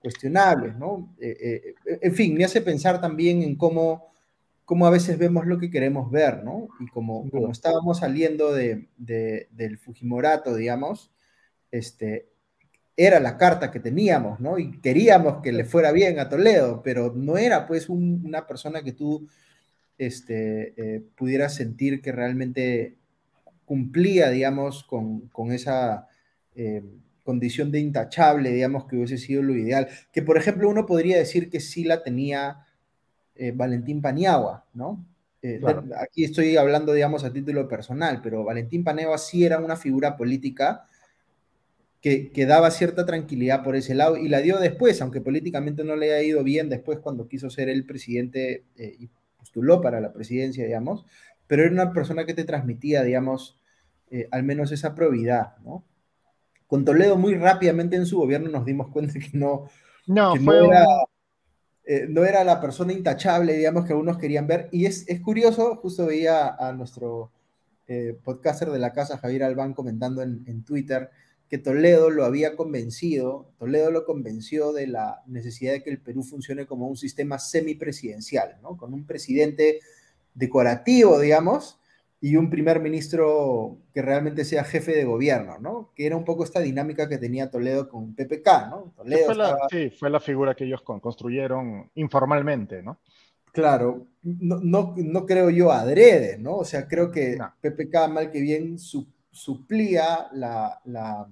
cuestionables, 0.00 0.76
¿no? 0.76 1.14
en 1.18 2.14
fin, 2.14 2.34
me 2.34 2.44
hace 2.44 2.60
pensar 2.60 3.00
también 3.00 3.42
en 3.42 3.56
cómo 3.56 4.12
cómo 4.64 4.86
a 4.86 4.90
veces 4.90 5.18
vemos 5.18 5.46
lo 5.46 5.58
que 5.58 5.70
queremos 5.70 6.10
ver, 6.10 6.42
¿no? 6.42 6.68
Y 6.80 6.86
como, 6.88 7.28
como 7.30 7.50
estábamos 7.50 7.98
saliendo 7.98 8.52
de, 8.52 8.88
del 8.96 9.78
Fujimorato, 9.78 10.54
digamos, 10.54 11.12
este, 11.70 12.28
era 12.96 13.20
la 13.20 13.36
carta 13.36 13.70
que 13.70 13.80
teníamos, 13.80 14.40
¿no? 14.40 14.58
Y 14.58 14.80
queríamos 14.80 15.42
que 15.42 15.52
le 15.52 15.64
fuera 15.64 15.92
bien 15.92 16.18
a 16.18 16.28
Toledo, 16.28 16.82
pero 16.82 17.12
no 17.14 17.36
era 17.36 17.66
pues 17.66 17.88
una 17.88 18.46
persona 18.46 18.82
que 18.82 18.92
tú 18.92 19.28
este, 19.98 20.74
eh, 20.76 21.02
pudieras 21.16 21.54
sentir 21.54 22.00
que 22.00 22.12
realmente 22.12 22.96
cumplía, 23.64 24.30
digamos, 24.30 24.84
con, 24.84 25.30
esa 25.52 26.08
eh, 26.54 26.82
condición 27.22 27.70
de 27.70 27.80
intachable, 27.80 28.50
digamos, 28.50 28.86
que 28.86 28.96
hubiese 28.96 29.18
sido 29.18 29.42
lo 29.42 29.54
ideal. 29.56 29.88
Que, 30.12 30.22
por 30.22 30.36
ejemplo, 30.36 30.68
uno 30.68 30.86
podría 30.86 31.18
decir 31.18 31.50
que 31.50 31.60
sí 31.60 31.84
la 31.84 32.02
tenía 32.02 32.63
eh, 33.34 33.52
Valentín 33.54 34.00
Paniagua, 34.00 34.64
¿no? 34.74 35.04
Aquí 36.00 36.24
estoy 36.24 36.56
hablando, 36.56 36.94
digamos, 36.94 37.22
a 37.22 37.32
título 37.32 37.68
personal, 37.68 38.20
pero 38.22 38.44
Valentín 38.44 38.82
Paniagua 38.82 39.18
sí 39.18 39.44
era 39.44 39.58
una 39.58 39.76
figura 39.76 40.16
política 40.16 40.86
que, 42.04 42.46
daba 42.46 42.70
cierta 42.70 43.06
tranquilidad 43.06 43.64
por 43.64 43.76
ese 43.76 43.94
lado 43.94 44.18
y 44.18 44.28
la 44.28 44.40
dio 44.40 44.58
después, 44.58 45.00
aunque 45.00 45.22
políticamente 45.22 45.84
no 45.84 45.96
le 45.96 46.12
haya 46.12 46.22
ido 46.22 46.44
bien 46.44 46.68
después 46.68 46.98
cuando 46.98 47.28
quiso 47.28 47.48
ser 47.48 47.70
el 47.70 47.86
presidente 47.86 48.64
eh, 48.76 48.94
y 48.98 49.08
postuló 49.38 49.80
para 49.80 50.02
la 50.02 50.12
presidencia, 50.12 50.66
digamos, 50.66 51.06
pero 51.46 51.62
era 51.62 51.72
una 51.72 51.94
persona 51.94 52.26
que 52.26 52.34
te 52.34 52.44
transmitía, 52.44 53.02
digamos, 53.02 53.58
eh, 54.10 54.28
al 54.32 54.42
menos 54.42 54.70
esa 54.70 54.94
probidad, 54.94 55.56
¿no? 55.64 55.82
Con 56.66 56.84
Toledo 56.84 57.16
muy 57.16 57.36
rápidamente 57.36 57.96
en 57.96 58.04
su 58.04 58.18
gobierno 58.18 58.50
nos 58.50 58.66
dimos 58.66 58.88
cuenta 58.88 59.14
que 59.18 59.30
no, 59.38 59.68
no, 60.06 60.34
era, 60.34 60.84
eh, 61.86 62.06
no 62.08 62.24
era 62.24 62.44
la 62.44 62.60
persona 62.60 62.92
intachable, 62.92 63.56
digamos, 63.56 63.84
que 63.84 63.92
algunos 63.92 64.18
querían 64.18 64.46
ver. 64.46 64.68
Y 64.72 64.86
es, 64.86 65.04
es 65.08 65.20
curioso, 65.20 65.76
justo 65.76 66.06
veía 66.06 66.54
a 66.54 66.72
nuestro 66.72 67.30
podcaster 68.22 68.70
de 68.70 68.78
la 68.78 68.94
casa, 68.94 69.18
Javier 69.18 69.44
Albán, 69.44 69.74
comentando 69.74 70.22
en, 70.22 70.42
en 70.46 70.64
Twitter, 70.64 71.10
que 71.48 71.58
Toledo 71.58 72.10
lo 72.10 72.24
había 72.24 72.56
convencido, 72.56 73.52
Toledo 73.58 73.90
lo 73.90 74.04
convenció 74.04 74.72
de 74.72 74.86
la 74.86 75.22
necesidad 75.26 75.72
de 75.72 75.82
que 75.82 75.90
el 75.90 76.00
Perú 76.00 76.22
funcione 76.22 76.66
como 76.66 76.88
un 76.88 76.96
sistema 76.96 77.38
semipresidencial, 77.38 78.58
¿no? 78.62 78.76
Con 78.76 78.94
un 78.94 79.06
presidente 79.06 79.80
decorativo, 80.34 81.20
digamos, 81.20 81.78
y 82.24 82.36
un 82.36 82.48
primer 82.48 82.80
ministro 82.80 83.76
que 83.92 84.00
realmente 84.00 84.46
sea 84.46 84.64
jefe 84.64 84.92
de 84.92 85.04
gobierno, 85.04 85.58
¿no? 85.58 85.90
Que 85.94 86.06
era 86.06 86.16
un 86.16 86.24
poco 86.24 86.42
esta 86.42 86.60
dinámica 86.60 87.06
que 87.06 87.18
tenía 87.18 87.50
Toledo 87.50 87.86
con 87.86 88.14
PPK, 88.14 88.46
¿no? 88.70 88.94
fue 88.96 89.34
la, 89.34 89.58
Sí, 89.70 89.90
fue 89.90 90.08
la 90.08 90.20
figura 90.20 90.54
que 90.54 90.64
ellos 90.64 90.80
construyeron 90.80 91.90
informalmente, 91.96 92.82
¿no? 92.82 92.98
Claro, 93.52 94.06
no, 94.22 94.94
no, 94.96 95.26
creo 95.26 95.50
yo 95.50 95.70
adrede, 95.70 96.38
¿no? 96.38 96.56
O 96.56 96.64
sea, 96.64 96.88
creo 96.88 97.10
que 97.10 97.36
PPK 97.60 98.08
mal 98.08 98.30
que 98.30 98.40
bien 98.40 98.78
su, 98.78 99.06
suplía 99.30 100.28
la, 100.32 100.80
la, 100.86 101.28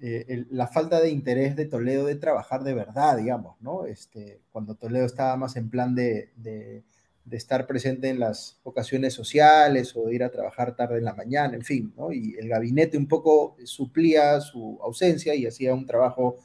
eh, 0.00 0.44
la, 0.50 0.66
falta 0.66 1.00
de 1.00 1.10
interés 1.10 1.54
de 1.54 1.66
Toledo 1.66 2.06
de 2.06 2.16
trabajar 2.16 2.64
de 2.64 2.74
verdad, 2.74 3.16
digamos, 3.16 3.60
¿no? 3.60 3.86
Este, 3.86 4.40
cuando 4.50 4.74
Toledo 4.74 5.06
estaba 5.06 5.36
más 5.36 5.54
en 5.54 5.70
plan 5.70 5.94
de, 5.94 6.32
de, 6.34 6.82
estar 7.30 7.66
presente 7.66 8.08
en 8.08 8.20
las 8.20 8.58
ocasiones 8.62 9.14
sociales 9.14 9.96
o 9.96 10.06
de 10.06 10.14
ir 10.14 10.24
a 10.24 10.30
trabajar 10.30 10.76
tarde 10.76 10.98
en 10.98 11.04
la 11.04 11.14
mañana, 11.14 11.54
en 11.54 11.62
fin, 11.62 11.92
¿no? 11.96 12.12
Y 12.12 12.36
el 12.38 12.48
gabinete 12.48 12.98
un 12.98 13.06
poco 13.06 13.56
suplía 13.64 14.40
su 14.40 14.78
ausencia 14.82 15.34
y 15.34 15.46
hacía 15.46 15.74
un 15.74 15.86
trabajo 15.86 16.36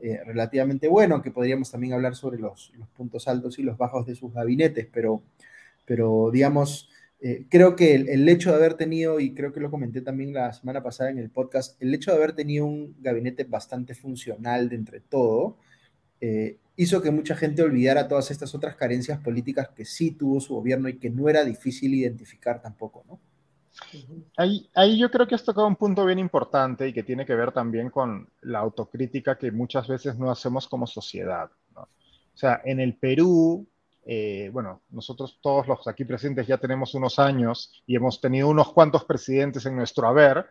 eh, 0.00 0.20
relativamente 0.24 0.88
bueno, 0.88 1.22
que 1.22 1.30
podríamos 1.30 1.70
también 1.70 1.92
hablar 1.92 2.16
sobre 2.16 2.38
los, 2.38 2.72
los, 2.76 2.88
puntos 2.88 3.28
altos 3.28 3.58
y 3.58 3.62
los 3.62 3.78
bajos 3.78 4.06
de 4.06 4.14
sus 4.14 4.32
gabinetes, 4.32 4.88
pero, 4.92 5.22
pero 5.84 6.30
digamos, 6.32 6.88
eh, 7.24 7.46
creo 7.48 7.76
que 7.76 7.94
el, 7.94 8.28
hecho 8.28 8.50
de 8.50 8.56
haber 8.56 8.74
tenido, 8.74 9.20
y 9.20 9.32
creo 9.32 9.52
que 9.52 9.60
lo 9.60 9.70
comenté 9.70 10.00
también 10.00 10.34
la 10.34 10.52
semana 10.52 10.82
pasada 10.82 11.10
en 11.10 11.18
el 11.18 11.30
podcast, 11.30 11.80
el 11.80 11.94
hecho 11.94 12.10
de 12.10 12.16
haber 12.16 12.32
tenido 12.34 12.66
un 12.66 12.96
gabinete 13.00 13.44
bastante 13.44 13.94
funcional 13.94 14.68
de 14.68 14.74
entre 14.74 15.00
todo, 15.00 15.56
eh, 16.20 16.58
hizo 16.76 17.02
que 17.02 17.10
mucha 17.10 17.36
gente 17.36 17.62
olvidara 17.62 18.08
todas 18.08 18.30
estas 18.30 18.54
otras 18.54 18.76
carencias 18.76 19.18
políticas 19.20 19.68
que 19.70 19.84
sí 19.84 20.12
tuvo 20.12 20.40
su 20.40 20.54
gobierno 20.54 20.88
y 20.88 20.98
que 20.98 21.10
no 21.10 21.28
era 21.28 21.44
difícil 21.44 21.94
identificar 21.94 22.60
tampoco, 22.60 23.04
¿no? 23.08 23.20
Ahí, 24.36 24.68
ahí 24.74 24.98
yo 24.98 25.10
creo 25.10 25.26
que 25.26 25.34
has 25.34 25.44
tocado 25.44 25.66
un 25.66 25.76
punto 25.76 26.04
bien 26.04 26.18
importante 26.18 26.86
y 26.86 26.92
que 26.92 27.02
tiene 27.02 27.24
que 27.24 27.34
ver 27.34 27.52
también 27.52 27.88
con 27.88 28.28
la 28.42 28.58
autocrítica 28.58 29.38
que 29.38 29.50
muchas 29.50 29.88
veces 29.88 30.18
no 30.18 30.30
hacemos 30.30 30.68
como 30.68 30.86
sociedad. 30.86 31.50
¿no? 31.74 31.82
O 31.82 32.36
sea, 32.36 32.60
en 32.64 32.80
el 32.80 32.96
Perú 32.96 33.66
eh, 34.04 34.50
bueno, 34.52 34.82
nosotros 34.90 35.38
todos 35.40 35.68
los 35.68 35.86
aquí 35.86 36.04
presentes 36.04 36.46
ya 36.46 36.58
tenemos 36.58 36.94
unos 36.94 37.18
años 37.18 37.82
y 37.86 37.94
hemos 37.94 38.20
tenido 38.20 38.48
unos 38.48 38.72
cuantos 38.72 39.04
presidentes 39.04 39.64
en 39.66 39.76
nuestro 39.76 40.08
haber, 40.08 40.46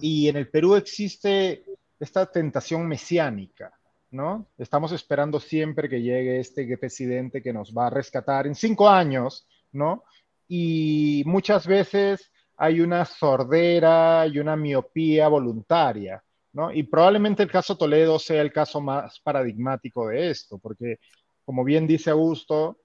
y 0.00 0.28
en 0.28 0.36
el 0.36 0.48
Perú 0.48 0.74
existe 0.74 1.64
esta 1.98 2.26
tentación 2.26 2.86
mesiánica, 2.86 3.72
¿no? 4.12 4.46
Estamos 4.58 4.92
esperando 4.92 5.40
siempre 5.40 5.88
que 5.88 6.02
llegue 6.02 6.38
este 6.38 6.76
presidente 6.76 7.42
que 7.42 7.52
nos 7.52 7.72
va 7.72 7.86
a 7.86 7.90
rescatar 7.90 8.46
en 8.46 8.54
cinco 8.54 8.88
años, 8.88 9.48
¿no? 9.72 10.04
Y 10.46 11.22
muchas 11.26 11.66
veces 11.66 12.30
hay 12.56 12.82
una 12.82 13.06
sordera 13.06 14.26
y 14.26 14.38
una 14.38 14.54
miopía 14.54 15.28
voluntaria, 15.28 16.22
¿no? 16.52 16.70
Y 16.70 16.82
probablemente 16.82 17.42
el 17.42 17.50
caso 17.50 17.76
Toledo 17.76 18.18
sea 18.18 18.42
el 18.42 18.52
caso 18.52 18.80
más 18.80 19.18
paradigmático 19.20 20.08
de 20.08 20.30
esto, 20.30 20.58
porque 20.58 21.00
como 21.46 21.64
bien 21.64 21.86
dice 21.86 22.10
Augusto, 22.10 22.78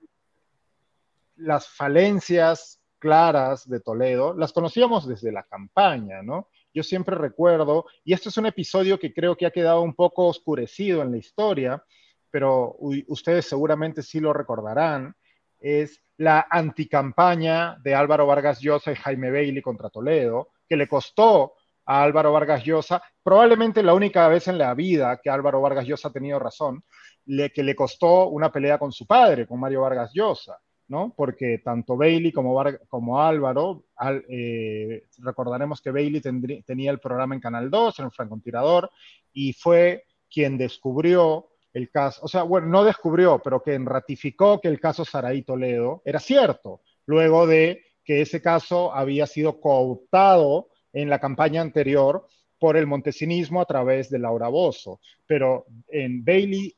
las 1.36 1.68
falencias 1.68 2.80
claras 3.00 3.70
de 3.70 3.82
Toledo 3.82 4.34
las 4.34 4.54
conocíamos 4.54 5.06
desde 5.06 5.34
la 5.34 5.44
campaña, 5.44 6.24
¿no? 6.24 6.48
Yo 6.78 6.84
siempre 6.84 7.16
recuerdo, 7.16 7.88
y 8.04 8.14
este 8.14 8.30
es 8.30 8.38
un 8.38 8.46
episodio 8.46 9.00
que 9.00 9.12
creo 9.12 9.36
que 9.36 9.48
ha 9.48 9.52
quedado 9.52 9.82
un 9.82 9.96
poco 9.96 10.28
oscurecido 10.28 11.02
en 11.02 11.10
la 11.10 11.18
historia, 11.18 11.84
pero 12.30 12.76
ustedes 13.08 13.48
seguramente 13.48 14.04
sí 14.04 14.20
lo 14.20 14.32
recordarán, 14.32 15.16
es 15.60 16.00
la 16.18 16.46
anticampaña 16.48 17.78
de 17.82 17.96
Álvaro 17.96 18.28
Vargas 18.28 18.60
Llosa 18.60 18.92
y 18.92 18.96
Jaime 18.96 19.32
Bailey 19.32 19.64
contra 19.64 19.90
Toledo, 19.90 20.50
que 20.70 20.78
le 20.78 20.88
costó 20.88 21.54
a 21.84 22.04
Álvaro 22.04 22.32
Vargas 22.32 22.64
Llosa, 22.64 23.02
probablemente 23.24 23.82
la 23.82 23.96
única 23.96 24.28
vez 24.28 24.48
en 24.48 24.60
la 24.60 24.76
vida 24.76 25.20
que 25.20 25.32
Álvaro 25.32 25.60
Vargas 25.60 25.88
Llosa 25.88 26.10
ha 26.10 26.14
tenido 26.14 26.38
razón, 26.38 26.84
le, 27.26 27.52
que 27.52 27.64
le 27.64 27.76
costó 27.76 28.28
una 28.28 28.52
pelea 28.52 28.78
con 28.78 28.92
su 28.92 29.08
padre, 29.08 29.48
con 29.48 29.60
Mario 29.60 29.82
Vargas 29.82 30.12
Llosa. 30.14 30.60
¿No? 30.88 31.14
Porque 31.16 31.60
tanto 31.60 31.98
Bailey 31.98 32.32
como, 32.32 33.20
Álvaro, 33.20 33.84
eh, 34.30 35.04
recordaremos 35.20 35.82
que 35.82 35.92
Bailey 35.92 36.22
tenía 36.66 36.92
el 36.92 37.00
programa 37.00 37.36
en 37.36 37.42
Canal 37.42 37.70
2, 37.70 38.00
en 38.00 38.06
el 38.06 38.12
francotirador, 38.12 38.90
y 39.34 39.54
fue 39.54 40.06
quien 40.30 40.58
descubrió 40.58 41.48
el 41.74 41.90
caso, 41.90 42.22
o 42.24 42.28
sea, 42.28 42.44
bueno, 42.44 42.68
no 42.68 42.84
descubrió, 42.84 43.40
pero 43.44 43.62
quien 43.62 43.86
ratificó 43.86 44.60
que 44.60 44.68
el 44.68 44.80
caso 44.80 45.06
Saraí 45.06 45.44
Toledo 45.44 46.02
era 46.06 46.20
cierto, 46.20 46.82
luego 47.06 47.46
de 47.46 47.84
que 48.04 48.22
ese 48.22 48.42
caso 48.42 48.94
había 48.94 49.28
sido 49.28 49.60
cooptado 49.60 50.70
en 50.94 51.10
la 51.10 51.20
campaña 51.20 51.62
anterior 51.62 52.26
por 52.58 52.78
el 52.78 52.88
montesinismo 52.88 53.62
a 53.62 53.66
través 53.66 54.10
de 54.10 54.18
Laura 54.18 54.48
Bozo. 54.48 55.00
Pero 55.26 55.66
en 55.90 56.24
Bailey 56.24 56.76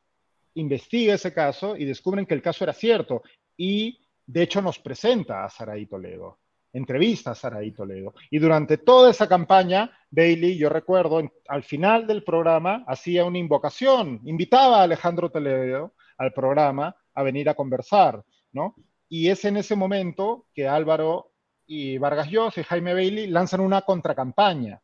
investiga 0.56 1.14
ese 1.14 1.34
caso 1.34 1.78
y 1.78 1.86
descubren 1.86 2.26
que 2.26 2.34
el 2.34 2.42
caso 2.42 2.64
era 2.64 2.74
cierto 2.74 3.22
y 3.60 4.00
de 4.26 4.44
hecho 4.44 4.62
nos 4.62 4.80
presenta 4.80 5.44
a 5.44 5.50
Saraí 5.50 5.86
Toledo, 5.86 6.40
entrevista 6.72 7.32
a 7.32 7.36
Saraí 7.36 7.74
Toledo. 7.74 8.14
Y 8.32 8.40
durante 8.40 8.78
toda 8.78 9.12
esa 9.12 9.28
campaña, 9.28 9.92
Bailey, 10.10 10.58
yo 10.58 10.70
recuerdo, 10.70 11.22
al 11.50 11.64
final 11.64 12.08
del 12.08 12.24
programa 12.24 12.86
hacía 12.88 13.26
una 13.26 13.38
invocación, 13.38 14.22
invitaba 14.24 14.80
a 14.80 14.84
Alejandro 14.84 15.30
Toledo 15.30 15.94
al 16.18 16.32
programa 16.32 16.96
a 17.14 17.24
venir 17.24 17.50
a 17.50 17.54
conversar, 17.54 18.24
¿no? 18.54 18.76
Y 19.10 19.28
es 19.28 19.44
en 19.44 19.58
ese 19.58 19.76
momento 19.76 20.46
que 20.54 20.66
Álvaro 20.66 21.34
y 21.66 21.98
Vargas 21.98 22.30
Llosa 22.30 22.62
y 22.62 22.64
Jaime 22.64 22.94
Bailey 22.94 23.28
lanzan 23.28 23.60
una 23.60 23.82
contracampaña 23.82 24.82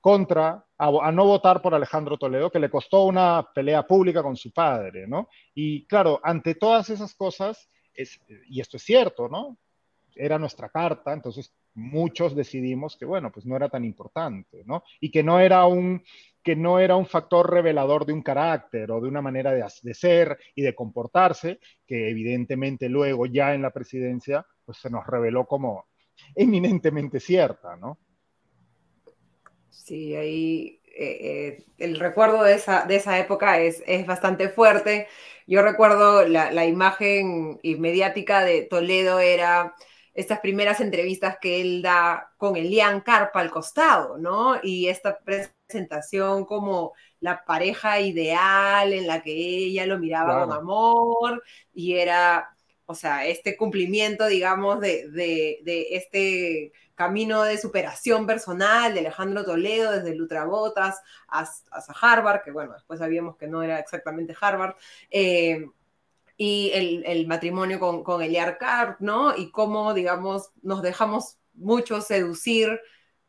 contra 0.00 0.64
a, 0.78 1.10
no 1.10 1.24
votar 1.24 1.60
por 1.60 1.74
Alejandro 1.74 2.18
Toledo, 2.18 2.50
que 2.50 2.60
le 2.60 2.70
costó 2.70 3.04
una 3.04 3.48
pelea 3.52 3.84
pública 3.84 4.22
con 4.22 4.36
su 4.36 4.52
padre, 4.52 5.08
¿no? 5.08 5.28
Y 5.54 5.86
claro, 5.86 6.20
ante 6.22 6.54
todas 6.54 6.90
esas 6.90 7.14
cosas, 7.14 7.68
y 8.48 8.60
esto 8.60 8.76
es 8.76 8.82
cierto, 8.82 9.28
¿no? 9.28 9.58
Era 10.14 10.38
nuestra 10.38 10.68
carta, 10.68 11.12
entonces 11.12 11.54
muchos 11.74 12.34
decidimos 12.34 12.96
que, 12.96 13.04
bueno, 13.04 13.32
pues 13.32 13.46
no 13.46 13.56
era 13.56 13.68
tan 13.68 13.84
importante, 13.84 14.62
¿no? 14.64 14.84
Y 15.00 15.10
que 15.10 15.22
no 15.22 15.40
era 15.40 15.64
un, 15.66 16.02
que 16.42 16.54
no 16.54 16.78
era 16.78 16.96
un 16.96 17.06
factor 17.06 17.50
revelador 17.50 18.04
de 18.04 18.12
un 18.12 18.22
carácter 18.22 18.90
o 18.90 19.00
de 19.00 19.08
una 19.08 19.22
manera 19.22 19.52
de, 19.52 19.64
de, 19.82 19.94
ser 19.94 20.38
y 20.54 20.62
de 20.62 20.74
comportarse, 20.74 21.60
que 21.86 22.10
evidentemente 22.10 22.88
luego 22.88 23.26
ya 23.26 23.54
en 23.54 23.62
la 23.62 23.70
presidencia, 23.70 24.46
pues 24.64 24.78
se 24.78 24.90
nos 24.90 25.06
reveló 25.06 25.46
como 25.46 25.86
eminentemente 26.34 27.20
cierta, 27.20 27.76
¿no? 27.76 27.98
Sí, 29.70 30.14
ahí 30.14 30.81
eh, 30.96 31.64
el 31.78 31.98
recuerdo 32.00 32.42
de 32.42 32.54
esa, 32.54 32.84
de 32.86 32.96
esa 32.96 33.18
época 33.18 33.60
es, 33.60 33.82
es 33.86 34.06
bastante 34.06 34.48
fuerte. 34.48 35.08
Yo 35.46 35.62
recuerdo 35.62 36.26
la, 36.26 36.50
la 36.52 36.66
imagen 36.66 37.58
mediática 37.62 38.44
de 38.44 38.62
Toledo 38.62 39.18
era 39.20 39.74
estas 40.14 40.40
primeras 40.40 40.80
entrevistas 40.80 41.38
que 41.40 41.60
él 41.60 41.82
da 41.82 42.32
con 42.36 42.56
Elian 42.56 43.00
Carpa 43.00 43.40
al 43.40 43.50
costado, 43.50 44.18
¿no? 44.18 44.56
Y 44.62 44.88
esta 44.88 45.18
presentación 45.20 46.44
como 46.44 46.92
la 47.20 47.44
pareja 47.44 48.00
ideal 48.00 48.92
en 48.92 49.06
la 49.06 49.22
que 49.22 49.32
ella 49.32 49.86
lo 49.86 49.98
miraba 49.98 50.36
con 50.36 50.52
amor 50.52 51.42
y 51.72 51.94
era, 51.94 52.54
o 52.86 52.94
sea, 52.94 53.26
este 53.26 53.56
cumplimiento, 53.56 54.26
digamos, 54.26 54.80
de, 54.80 55.08
de, 55.10 55.86
este 55.92 56.72
camino 56.94 57.42
de 57.42 57.58
superación 57.58 58.26
personal 58.26 58.92
de 58.92 59.00
Alejandro 59.00 59.44
Toledo 59.44 59.92
desde 59.92 60.14
Lutrabotas 60.14 61.00
hasta, 61.28 61.70
hasta 61.76 61.94
Harvard, 62.00 62.42
que 62.42 62.50
bueno, 62.50 62.74
después 62.74 62.98
sabíamos 62.98 63.36
que 63.36 63.46
no 63.46 63.62
era 63.62 63.78
exactamente 63.78 64.34
Harvard. 64.40 64.74
Eh, 65.10 65.66
y 66.36 66.70
el, 66.74 67.26
matrimonio 67.26 67.78
con, 67.78 68.02
con 68.02 68.22
Eliar 68.22 68.58
Carp, 68.58 69.00
¿no? 69.00 69.36
Y 69.36 69.50
cómo, 69.50 69.94
digamos, 69.94 70.50
nos 70.62 70.82
dejamos 70.82 71.38
mucho 71.54 72.00
seducir, 72.00 72.80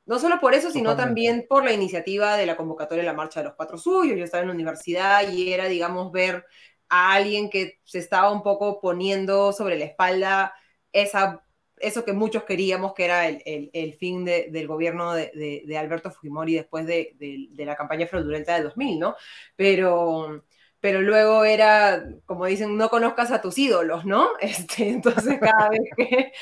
no 0.05 0.19
solo 0.19 0.39
por 0.39 0.53
eso, 0.53 0.71
sino 0.71 0.95
también 0.95 1.45
por 1.47 1.63
la 1.63 1.73
iniciativa 1.73 2.37
de 2.37 2.45
la 2.45 2.57
convocatoria 2.57 3.03
de 3.03 3.09
la 3.09 3.13
Marcha 3.13 3.41
de 3.41 3.45
los 3.45 3.55
Cuatro 3.55 3.77
Suyos. 3.77 4.17
Yo 4.17 4.23
estaba 4.23 4.41
en 4.41 4.47
la 4.47 4.53
universidad 4.55 5.29
y 5.31 5.53
era, 5.53 5.67
digamos, 5.67 6.11
ver 6.11 6.45
a 6.89 7.13
alguien 7.13 7.49
que 7.49 7.79
se 7.83 7.99
estaba 7.99 8.31
un 8.31 8.43
poco 8.43 8.79
poniendo 8.81 9.53
sobre 9.53 9.77
la 9.77 9.85
espalda 9.85 10.53
esa, 10.91 11.43
eso 11.77 12.05
que 12.05 12.13
muchos 12.13 12.43
queríamos, 12.43 12.93
que 12.93 13.05
era 13.05 13.27
el, 13.27 13.71
el, 13.73 13.93
fin 13.95 14.23
del 14.25 14.67
gobierno 14.67 15.13
de, 15.13 15.63
de, 15.65 15.77
Alberto 15.77 16.11
Fujimori 16.11 16.55
después 16.55 16.85
de, 16.85 17.15
de, 17.17 17.65
la 17.65 17.75
campaña 17.75 18.07
fraudulenta 18.07 18.55
de 18.55 18.63
2000, 18.63 18.99
¿no? 18.99 19.15
Pero 19.55 20.43
pero 20.83 21.01
luego 21.01 21.45
era, 21.45 22.03
como 22.25 22.45
dicen, 22.45 22.75
no 22.75 22.89
conozcas 22.89 23.31
a 23.31 23.41
tus 23.41 23.57
ídolos, 23.57 24.03
¿no? 24.03 24.31
Este, 24.41 24.89
entonces 24.89 25.39
cada 25.39 25.69
vez 25.69 25.81
que, 25.95 26.33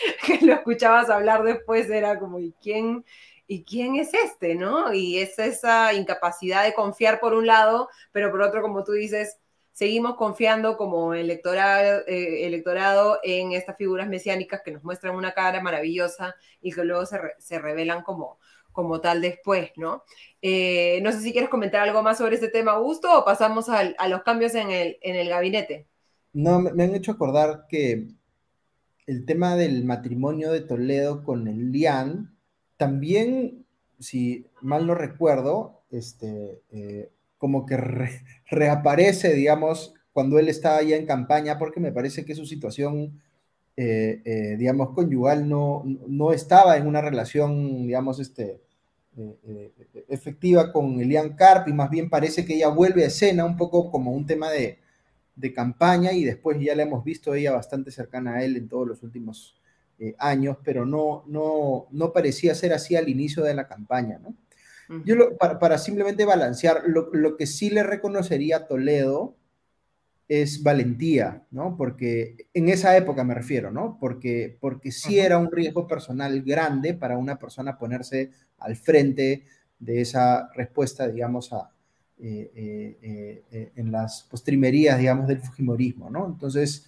lo 0.43 0.53
escuchabas 0.53 1.11
hablar 1.11 1.43
después 1.43 1.87
era 1.91 2.17
como, 2.17 2.39
¿y 2.39 2.51
quién, 2.59 3.05
¿y 3.45 3.63
quién 3.63 3.97
es 3.97 4.15
este, 4.15 4.55
no? 4.55 4.91
Y 4.95 5.19
es 5.19 5.37
esa 5.37 5.93
incapacidad 5.93 6.63
de 6.63 6.73
confiar 6.73 7.19
por 7.19 7.35
un 7.35 7.45
lado, 7.45 7.89
pero 8.11 8.31
por 8.31 8.41
otro, 8.41 8.63
como 8.63 8.83
tú 8.83 8.93
dices, 8.93 9.37
seguimos 9.81 10.15
confiando 10.15 10.77
como 10.77 11.15
electorado, 11.15 12.03
eh, 12.05 12.45
electorado 12.45 13.17
en 13.23 13.53
estas 13.53 13.77
figuras 13.77 14.07
mesiánicas 14.07 14.61
que 14.63 14.69
nos 14.69 14.83
muestran 14.83 15.15
una 15.15 15.31
cara 15.31 15.59
maravillosa 15.59 16.35
y 16.61 16.71
que 16.71 16.83
luego 16.83 17.07
se, 17.07 17.17
se 17.39 17.57
revelan 17.57 18.03
como, 18.03 18.37
como 18.71 19.01
tal 19.01 19.21
después, 19.21 19.71
¿no? 19.77 20.03
Eh, 20.39 20.99
no 21.01 21.11
sé 21.11 21.21
si 21.21 21.31
quieres 21.31 21.49
comentar 21.49 21.81
algo 21.81 22.03
más 22.03 22.19
sobre 22.19 22.35
este 22.35 22.49
tema, 22.49 22.73
Augusto, 22.73 23.07
o 23.11 23.25
pasamos 23.25 23.69
a 23.69 24.07
los 24.07 24.21
cambios 24.21 24.53
en 24.53 24.69
el, 24.69 24.99
en 25.01 25.15
el 25.15 25.29
gabinete. 25.29 25.87
No, 26.31 26.59
me 26.59 26.83
han 26.83 26.93
hecho 26.93 27.13
acordar 27.13 27.65
que 27.67 28.05
el 29.07 29.25
tema 29.25 29.55
del 29.55 29.83
matrimonio 29.83 30.51
de 30.51 30.61
Toledo 30.61 31.23
con 31.23 31.47
el 31.47 31.71
Lian, 31.71 32.37
también, 32.77 33.65
si 33.97 34.45
mal 34.61 34.85
no 34.85 34.93
recuerdo, 34.93 35.81
este, 35.89 36.61
eh, 36.69 37.09
como 37.41 37.65
que 37.65 37.75
reaparece, 38.49 39.33
digamos, 39.33 39.95
cuando 40.13 40.37
él 40.37 40.47
estaba 40.47 40.83
ya 40.83 40.95
en 40.95 41.07
campaña, 41.07 41.57
porque 41.57 41.79
me 41.79 41.91
parece 41.91 42.23
que 42.23 42.35
su 42.35 42.45
situación, 42.45 43.19
eh, 43.75 44.55
digamos, 44.59 44.91
conyugal 44.91 45.49
no, 45.49 45.83
no 46.07 46.33
estaba 46.33 46.77
en 46.77 46.85
una 46.85 47.01
relación, 47.01 47.87
digamos, 47.87 48.19
este, 48.19 48.61
eh, 49.17 49.35
eh, 49.45 50.05
efectiva 50.07 50.71
con 50.71 51.01
Elian 51.01 51.35
Carp 51.35 51.67
y 51.67 51.73
más 51.73 51.89
bien 51.89 52.09
parece 52.09 52.45
que 52.45 52.55
ella 52.55 52.69
vuelve 52.69 53.03
a 53.03 53.07
escena 53.07 53.43
un 53.43 53.57
poco 53.57 53.91
como 53.91 54.11
un 54.11 54.25
tema 54.25 54.49
de, 54.49 54.79
campaña 55.55 56.13
y 56.13 56.23
después 56.23 56.59
ya 56.61 56.75
la 56.75 56.83
hemos 56.83 57.03
visto 57.03 57.33
ella 57.33 57.51
bastante 57.51 57.89
cercana 57.89 58.35
a 58.35 58.43
él 58.43 58.57
en 58.57 58.69
todos 58.69 58.87
los 58.87 59.01
últimos 59.01 59.59
eh, 59.97 60.15
años, 60.19 60.57
pero 60.63 60.85
no, 60.85 61.23
no, 61.25 61.87
no 61.89 62.13
parecía 62.13 62.53
ser 62.53 62.73
así 62.73 62.95
al 62.95 63.09
inicio 63.09 63.43
de 63.43 63.55
la 63.55 63.67
campaña, 63.67 64.19
¿no? 64.19 64.35
Yo 65.05 65.37
para, 65.37 65.77
simplemente 65.77 66.25
balancear, 66.25 66.83
lo, 66.85 67.09
lo, 67.13 67.37
que 67.37 67.47
sí 67.47 67.69
le 67.69 67.83
reconocería 67.83 68.57
a 68.57 68.67
Toledo 68.67 69.35
es 70.27 70.63
valentía, 70.63 71.43
¿no? 71.51 71.75
Porque 71.77 72.47
en 72.53 72.69
esa 72.69 72.95
época 72.95 73.23
me 73.23 73.33
refiero, 73.33 73.71
¿no? 73.71 73.97
Porque, 73.99 74.57
porque 74.59 74.91
sí 74.91 75.19
era 75.19 75.37
un 75.37 75.51
riesgo 75.51 75.87
personal 75.87 76.41
grande 76.41 76.93
para 76.93 77.17
una 77.17 77.37
persona 77.37 77.77
ponerse 77.77 78.31
al 78.57 78.75
frente 78.75 79.43
de 79.77 80.01
esa 80.01 80.49
respuesta, 80.53 81.07
digamos, 81.07 81.51
a, 81.51 81.71
eh, 82.23 82.51
eh, 82.55 83.43
eh, 83.51 83.71
en 83.75 83.91
las 83.91 84.23
postrimerías, 84.29 84.99
digamos, 84.99 85.27
del 85.27 85.39
Fujimorismo, 85.39 86.09
¿no? 86.09 86.27
Entonces, 86.27 86.85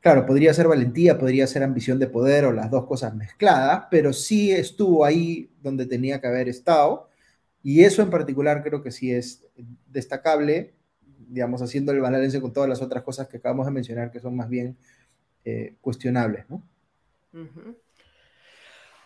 claro, 0.00 0.24
podría 0.24 0.54
ser 0.54 0.66
valentía, 0.66 1.18
podría 1.18 1.46
ser 1.46 1.62
ambición 1.62 1.98
de 1.98 2.06
poder 2.06 2.46
o 2.46 2.52
las 2.52 2.70
dos 2.70 2.86
cosas 2.86 3.14
mezcladas, 3.14 3.84
pero 3.90 4.14
sí 4.14 4.50
estuvo 4.50 5.04
ahí 5.04 5.50
donde 5.62 5.84
tenía 5.84 6.22
que 6.22 6.26
haber 6.26 6.48
estado, 6.48 7.10
y 7.62 7.84
eso 7.84 8.02
en 8.02 8.10
particular 8.10 8.62
creo 8.62 8.82
que 8.82 8.90
sí 8.90 9.12
es 9.12 9.44
destacable 9.86 10.74
digamos, 11.32 11.62
haciendo 11.62 11.92
el 11.92 12.00
balance 12.00 12.40
con 12.40 12.52
todas 12.52 12.68
las 12.68 12.82
otras 12.82 13.02
cosas 13.02 13.26
que 13.26 13.38
acabamos 13.38 13.66
de 13.66 13.72
mencionar 13.72 14.10
que 14.10 14.20
son 14.20 14.36
más 14.36 14.48
bien 14.48 14.76
eh, 15.44 15.76
cuestionables, 15.80 16.44
¿no? 16.48 16.62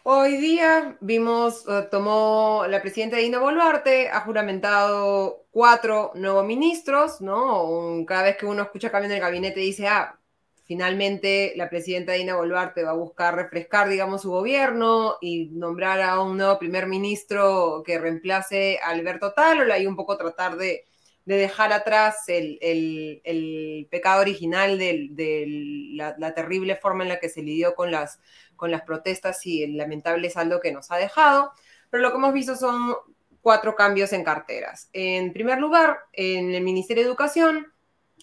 Hoy 0.02 0.36
día 0.36 0.96
vimos, 1.00 1.64
eh, 1.68 1.86
tomó 1.88 2.64
la 2.68 2.82
presidenta 2.82 3.16
Dina 3.16 3.38
Boluarte, 3.38 4.09
ha 4.09 4.20
juramentado 4.20 5.46
cuatro 5.52 6.11
nuevos 6.16 6.44
ministros, 6.44 7.20
¿no? 7.20 8.04
cada 8.07 8.24
vez 8.24 8.36
que 8.36 8.46
uno 8.46 8.62
escucha 8.62 8.90
cambio 8.90 9.09
en 9.09 9.16
el 9.16 9.20
gabinete 9.20 9.61
dice, 9.61 9.86
ah, 9.86 10.18
finalmente 10.67 11.53
la 11.57 11.71
presidenta 11.71 12.12
Dina 12.12 12.37
Boluarte 12.37 12.83
va 12.83 12.91
a 12.91 12.95
buscar 12.95 13.35
refrescar, 13.35 13.89
digamos, 13.89 14.23
su 14.23 14.31
gobierno 14.31 15.17
y 15.21 15.47
nombrar 15.53 16.01
a 16.03 16.21
un 16.21 16.37
nuevo 16.37 16.59
primer 16.59 16.87
ministro 16.87 17.83
que 17.87 17.99
reemplace 17.99 18.79
a 18.83 18.91
Alberto 18.91 19.33
Talola 19.33 19.79
y 19.79 19.87
un 19.87 19.97
poco 19.97 20.17
tratar 20.17 20.57
de 20.57 20.85
de 21.27 21.37
dejar 21.37 21.73
atrás 21.73 22.25
el, 22.29 23.89
pecado 23.91 24.21
original 24.21 24.79
de, 24.79 25.93
la, 25.95 26.35
terrible 26.35 26.77
forma 26.77 27.03
en 27.03 27.11
la 27.11 27.19
que 27.19 27.29
se 27.29 27.43
lidió 27.43 27.75
con 27.75 27.91
las, 27.91 28.21
con 28.55 28.71
las 28.71 28.83
protestas 28.83 29.45
y 29.45 29.64
el 29.64 29.77
lamentable 29.77 30.31
saldo 30.31 30.61
que 30.61 30.73
nos 30.73 30.91
ha 30.93 30.97
dejado. 30.97 31.53
Pero 31.91 32.03
lo 32.05 32.11
que 32.11 32.17
hemos 32.17 32.33
visto 32.33 32.55
son 32.55 32.95
cuatro 33.43 33.75
cambios 33.75 34.12
en 34.12 34.23
carteras. 34.23 34.89
En 34.93 35.33
primer 35.33 35.59
lugar, 35.59 35.99
en 36.12 36.55
el 36.55 36.62
Ministerio 36.62 37.03
de 37.03 37.09
Educación 37.09 37.73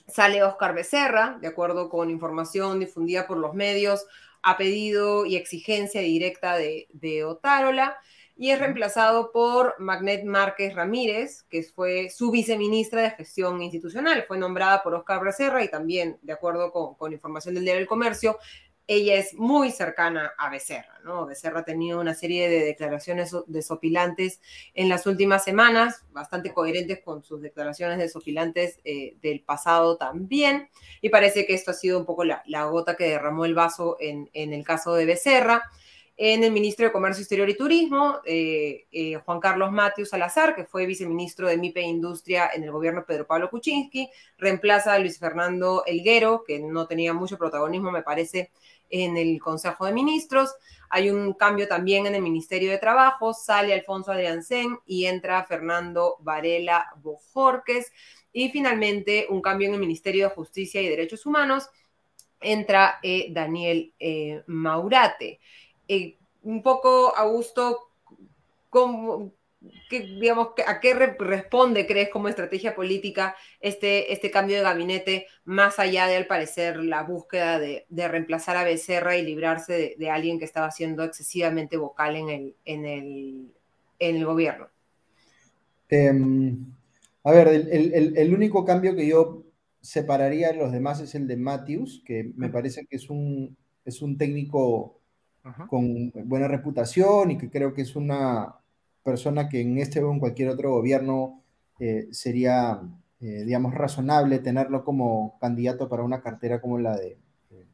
sale 0.08 0.44
Oscar 0.44 0.74
Becerra, 0.74 1.38
de 1.42 1.48
acuerdo 1.48 1.90
con 1.90 2.10
información 2.10 2.80
difundida 2.80 3.28
por 3.28 3.38
los 3.38 3.54
medios, 3.54 4.06
a 4.42 4.58
pedido 4.58 5.26
y 5.26 5.36
exigencia 5.36 6.02
directa 6.02 6.58
de, 6.58 6.88
de 6.92 7.24
Otárola 7.24 7.98
y 8.36 8.50
es 8.50 8.60
reemplazado 8.60 9.32
por 9.32 9.76
Magnet 9.80 10.24
Márquez 10.26 10.74
Ramírez, 10.74 11.44
que 11.44 11.64
fue 11.64 12.10
su 12.10 12.32
viceministra 12.32 13.02
de 13.02 13.12
Gestión 13.12 13.62
Institucional. 13.62 14.26
Fue 14.28 14.38
nombrada 14.38 14.82
por 14.82 14.96
Oscar 14.96 15.24
Becerra 15.24 15.64
y 15.64 15.70
también, 15.70 16.18
de 16.22 16.34
acuerdo 16.34 16.72
con, 16.72 17.14
información 17.14 17.54
del 17.54 17.64
Diario 17.64 17.82
del 17.82 17.88
Comercio, 17.88 18.40
ella 18.88 19.16
es 19.16 19.34
muy 19.36 19.72
cercana 19.72 20.34
a 20.38 20.50
Becerra, 20.50 21.00
¿no? 21.04 21.26
Becerra 21.26 21.62
ha 21.62 21.66
tenido 21.66 22.02
una 22.02 22.14
serie 22.14 22.50
de 22.50 22.66
declaraciones 22.66 23.36
desopilantes 23.48 24.42
en 24.74 24.90
las 24.90 25.08
últimas 25.08 25.44
semanas, 25.44 26.04
bastante 26.12 26.54
coherentes 26.54 27.00
con 27.04 27.24
sus 27.24 27.42
declaraciones 27.42 27.98
desopilantes 27.98 28.80
eh, 28.84 29.16
del 29.22 29.42
pasado 29.42 29.98
también, 29.98 30.70
y 31.02 31.10
parece 31.10 31.46
que 31.46 31.54
esto 31.54 31.72
ha 31.72 31.76
sido 31.76 32.00
un 32.00 32.06
poco 32.06 32.26
la, 32.26 32.44
gota 32.66 32.96
que 32.96 33.10
derramó 33.10 33.46
el 33.46 33.54
vaso 33.54 33.98
en, 34.00 34.30
el 34.34 34.64
caso 34.64 34.94
de 34.96 35.06
Becerra 35.06 35.64
en 36.16 36.44
el 36.44 36.52
Ministerio 36.52 36.90
de 36.90 36.94
Comercio 36.94 37.22
Exterior 37.22 37.50
y 37.50 37.58
Turismo, 37.58 38.20
eh, 38.24 38.86
eh, 38.92 39.16
Juan 39.26 39.40
Carlos 39.40 39.72
Matius 39.72 40.10
Salazar, 40.10 40.56
que 40.56 40.66
fue 40.66 40.86
viceministro 40.86 41.48
de 41.48 41.58
MIPE 41.58 41.82
Industria 41.82 42.52
en 42.54 42.64
el 42.64 42.72
gobierno 42.72 43.00
de 43.00 43.08
Pedro 43.08 43.26
Pablo 43.26 43.50
Kuczynski, 43.50 44.10
reemplaza 44.38 44.94
a 44.94 45.00
Luis 45.00 45.18
Fernando 45.18 45.84
Elguero, 45.88 46.44
que 46.46 46.60
no 46.60 46.86
tenía 46.86 47.14
mucho 47.14 47.38
protagonismo, 47.38 47.92
me 47.92 48.04
parece, 48.04 48.52
en 48.94 49.18
el 49.18 49.42
Consejo 49.42 49.86
de 49.86 49.92
Ministros. 49.92 50.56
Hay 50.90 51.10
un 51.10 51.34
cambio 51.34 51.68
también 51.68 52.06
en 52.06 52.14
el 52.14 52.22
Ministerio 52.22 52.70
de 52.70 52.78
Trabajo, 52.78 53.34
sale 53.34 53.74
Alfonso 53.74 54.12
Adriancén 54.12 54.78
y 54.86 55.06
entra 55.06 55.44
Fernando 55.46 56.18
Varela 56.20 56.94
Bojorques. 57.02 57.92
Y 58.32 58.50
finalmente, 58.50 59.26
un 59.30 59.42
cambio 59.42 59.68
en 59.68 59.74
el 59.74 59.80
Ministerio 59.80 60.30
de 60.30 60.36
Justicia 60.36 60.80
y 60.82 60.88
Derechos 60.88 61.26
Humanos, 61.26 61.70
entra 62.40 63.00
eh, 63.02 63.28
Daniel 63.32 63.94
Maurate. 64.46 65.40
Eh, 65.88 66.18
un 66.44 66.62
poco, 66.62 67.16
Augusto, 67.16 67.90
digamos, 69.90 70.50
¿a 70.66 70.80
qué 70.80 70.94
responde, 70.94 71.86
crees, 71.86 72.10
como 72.10 72.28
estrategia 72.28 72.76
política 72.76 73.36
este, 73.60 74.12
este 74.12 74.32
cambio 74.32 74.58
de 74.58 74.64
gabinete, 74.64 75.28
más 75.46 75.80
allá 75.80 76.08
de, 76.08 76.18
al 76.18 76.28
parecer, 76.28 76.78
la 76.78 77.04
búsqueda 77.04 77.60
de, 77.60 77.86
reemplazar 77.90 78.58
a 78.58 78.64
Becerra 78.64 79.18
y 79.18 79.24
librarse 79.24 79.96
de, 79.98 80.10
alguien 80.10 80.40
que 80.40 80.46
estaba 80.46 80.72
siendo 80.72 81.04
excesivamente 81.04 81.78
vocal 81.78 82.16
en 82.16 82.30
el, 82.30 82.56
en 82.66 82.86
el, 82.86 83.52
en 84.00 84.16
el 84.16 84.26
gobierno? 84.26 84.68
Em, 85.90 86.66
a 87.24 87.32
ver, 87.32 87.48
el, 87.48 88.34
único 88.34 88.66
cambio 88.66 88.96
que 88.96 89.08
yo 89.08 89.44
separaría 89.82 90.52
de 90.52 90.58
los 90.58 90.72
demás 90.72 91.00
es 91.02 91.14
el 91.16 91.28
de 91.28 91.38
Matthews, 91.38 92.02
que 92.06 92.32
me 92.36 92.50
parece 92.50 92.86
que 92.86 92.96
es 92.96 93.10
un, 93.10 93.56
es 93.86 94.02
un 94.02 94.18
técnico 94.18 95.00
con 95.68 96.10
buena 96.24 96.48
reputación 96.48 97.32
y 97.32 97.38
que 97.38 97.50
creo 97.50 97.74
que 97.74 97.82
es 97.82 97.98
una 97.98 98.56
persona 99.04 99.50
que 99.50 99.62
en 99.62 99.78
este 99.78 100.02
o 100.02 100.12
en 100.12 100.20
cualquier 100.20 100.50
otro 100.50 100.72
gobierno 100.72 101.44
eh, 101.80 102.08
sería, 102.12 102.82
eh, 103.20 103.44
digamos, 103.46 103.74
razonable 103.74 104.40
tenerlo 104.40 104.84
como 104.84 105.38
candidato 105.40 105.90
para 105.90 106.04
una 106.04 106.22
cartera 106.22 106.62
como 106.62 106.80
la 106.80 106.96
de 106.96 107.18
eh, 107.52 107.66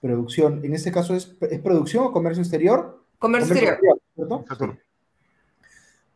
producción. 0.00 0.64
En 0.64 0.74
este 0.74 0.90
caso, 0.90 1.14
¿es, 1.14 1.26
producción 1.62 2.04
o 2.04 2.12
comercio 2.12 2.42
exterior? 2.42 3.04
Comercio, 3.18 3.54
exterior. 3.54 4.00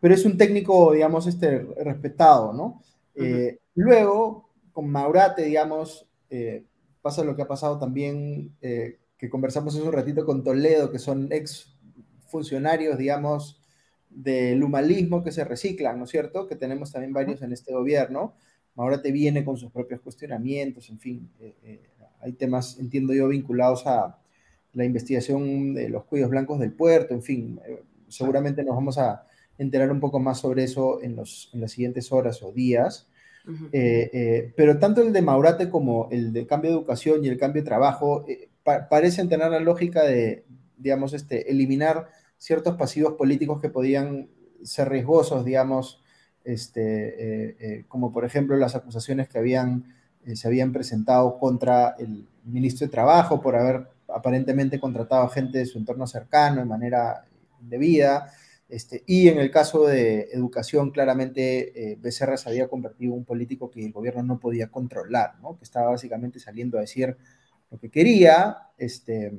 Pero 0.00 0.14
es 0.14 0.24
un 0.24 0.36
técnico, 0.36 0.92
digamos, 0.92 1.26
este, 1.26 1.60
respetado, 1.82 2.52
¿no? 2.52 2.82
Luego, 3.74 4.50
con 4.72 4.90
Maurate, 4.90 5.44
digamos, 5.44 6.06
pasa 7.00 7.24
lo 7.24 7.36
que 7.36 7.42
ha 7.42 7.48
pasado 7.48 7.78
también, 7.78 8.54
que 8.60 9.30
conversamos 9.30 9.74
hace 9.74 9.86
un 9.86 9.92
ratito 9.92 10.26
con 10.26 10.42
Toledo, 10.42 10.90
que 10.90 10.98
son 10.98 11.28
ex 11.30 11.74
funcionarios, 12.26 12.98
digamos, 12.98 13.63
del 14.14 14.62
humanismo 14.62 15.24
que 15.24 15.32
se 15.32 15.44
reciclan, 15.44 15.98
¿no 15.98 16.04
es 16.04 16.10
cierto? 16.10 16.46
Que 16.46 16.56
tenemos 16.56 16.92
también 16.92 17.12
varios 17.12 17.42
en 17.42 17.52
este 17.52 17.72
gobierno. 17.72 18.34
Ahora 18.76 19.02
te 19.02 19.12
viene 19.12 19.44
con 19.44 19.56
sus 19.56 19.70
propios 19.70 20.00
cuestionamientos, 20.00 20.88
en 20.90 20.98
fin, 20.98 21.30
eh, 21.40 21.54
eh, 21.62 21.80
hay 22.20 22.32
temas, 22.32 22.78
entiendo 22.78 23.12
yo, 23.12 23.28
vinculados 23.28 23.86
a 23.86 24.18
la 24.72 24.84
investigación 24.84 25.74
de 25.74 25.88
los 25.88 26.04
cuellos 26.04 26.30
blancos 26.30 26.58
del 26.58 26.72
puerto, 26.72 27.14
en 27.14 27.22
fin, 27.22 27.60
eh, 27.66 27.82
seguramente 28.08 28.64
nos 28.64 28.74
vamos 28.74 28.98
a 28.98 29.26
enterar 29.58 29.90
un 29.92 30.00
poco 30.00 30.18
más 30.18 30.40
sobre 30.40 30.64
eso 30.64 31.00
en, 31.02 31.14
los, 31.14 31.50
en 31.52 31.60
las 31.60 31.72
siguientes 31.72 32.10
horas 32.10 32.42
o 32.42 32.52
días. 32.52 33.08
pero 33.70 34.78
tanto 34.78 35.02
el 35.02 35.12
de 35.12 35.22
Maurate 35.22 35.68
como 35.68 36.08
el 36.10 36.32
de 36.32 36.46
cambio 36.46 36.70
de 36.70 36.76
educación 36.78 37.24
y 37.24 37.28
el 37.28 37.38
cambio 37.38 37.62
de 37.62 37.66
trabajo 37.66 38.24
parecen 38.88 39.28
tener 39.28 39.50
la 39.50 39.60
lógica 39.60 40.02
de, 40.02 40.44
digamos, 40.78 41.12
este, 41.12 41.50
eliminar 41.50 42.08
ciertos 42.44 42.76
pasivos 42.76 43.14
políticos 43.14 43.58
que 43.58 43.70
podían 43.70 44.28
ser 44.62 44.90
riesgosos, 44.90 45.46
digamos, 45.46 46.02
este, 46.44 46.82
eh, 46.82 47.56
eh, 47.58 47.84
como 47.88 48.12
por 48.12 48.26
ejemplo 48.26 48.54
las 48.58 48.74
acusaciones 48.74 49.30
que 49.30 49.38
habían, 49.38 49.94
eh, 50.26 50.36
se 50.36 50.46
habían 50.46 50.70
presentado 50.70 51.38
contra 51.38 51.96
el 51.98 52.28
ministro 52.44 52.86
de 52.86 52.92
Trabajo 52.92 53.40
por 53.40 53.56
haber 53.56 53.88
aparentemente 54.08 54.78
contratado 54.78 55.22
a 55.22 55.30
gente 55.30 55.56
de 55.56 55.64
su 55.64 55.78
entorno 55.78 56.06
cercano 56.06 56.60
de 56.60 56.66
manera 56.66 57.24
indebida. 57.62 58.30
Este, 58.68 59.02
y 59.06 59.28
en 59.28 59.38
el 59.38 59.50
caso 59.50 59.86
de 59.86 60.28
educación, 60.32 60.90
claramente 60.90 61.96
Becerra 61.98 62.36
se 62.36 62.50
había 62.50 62.68
convertido 62.68 63.14
en 63.14 63.20
un 63.20 63.24
político 63.24 63.70
que 63.70 63.86
el 63.86 63.92
gobierno 63.92 64.22
no 64.22 64.38
podía 64.38 64.70
controlar, 64.70 65.40
¿no? 65.40 65.56
que 65.56 65.64
estaba 65.64 65.92
básicamente 65.92 66.38
saliendo 66.38 66.76
a 66.76 66.82
decir 66.82 67.16
lo 67.70 67.78
que 67.78 67.90
quería, 67.90 68.58
este, 68.76 69.32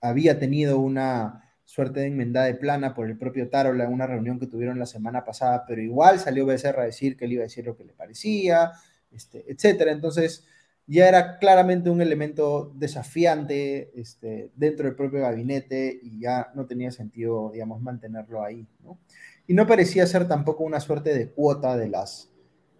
había 0.00 0.40
tenido 0.40 0.80
una 0.80 1.51
suerte 1.72 2.00
de 2.00 2.08
enmendada 2.08 2.44
de 2.48 2.54
plana 2.54 2.92
por 2.92 3.06
el 3.08 3.16
propio 3.16 3.48
Tarola 3.48 3.84
en 3.84 3.92
una 3.94 4.06
reunión 4.06 4.38
que 4.38 4.46
tuvieron 4.46 4.78
la 4.78 4.84
semana 4.84 5.24
pasada, 5.24 5.64
pero 5.66 5.80
igual 5.80 6.18
salió 6.18 6.44
Becerra 6.44 6.82
a 6.82 6.84
decir 6.84 7.16
que 7.16 7.24
él 7.24 7.32
iba 7.32 7.40
a 7.40 7.44
decir 7.48 7.64
lo 7.64 7.78
que 7.78 7.84
le 7.84 7.94
parecía, 7.94 8.72
este, 9.10 9.50
etcétera. 9.50 9.90
Entonces, 9.90 10.46
ya 10.86 11.08
era 11.08 11.38
claramente 11.38 11.88
un 11.88 12.02
elemento 12.02 12.74
desafiante 12.74 13.90
este, 13.98 14.50
dentro 14.54 14.84
del 14.84 14.96
propio 14.96 15.20
gabinete 15.20 15.98
y 16.02 16.20
ya 16.20 16.52
no 16.54 16.66
tenía 16.66 16.90
sentido, 16.90 17.50
digamos, 17.54 17.80
mantenerlo 17.80 18.44
ahí. 18.44 18.68
Y 19.46 19.54
no 19.54 19.66
parecía 19.66 20.06
ser 20.06 20.28
tampoco 20.28 20.64
una 20.64 20.78
suerte 20.78 21.14
de 21.14 21.30
cuota 21.30 21.78
de 21.78 21.88
las 21.88 22.28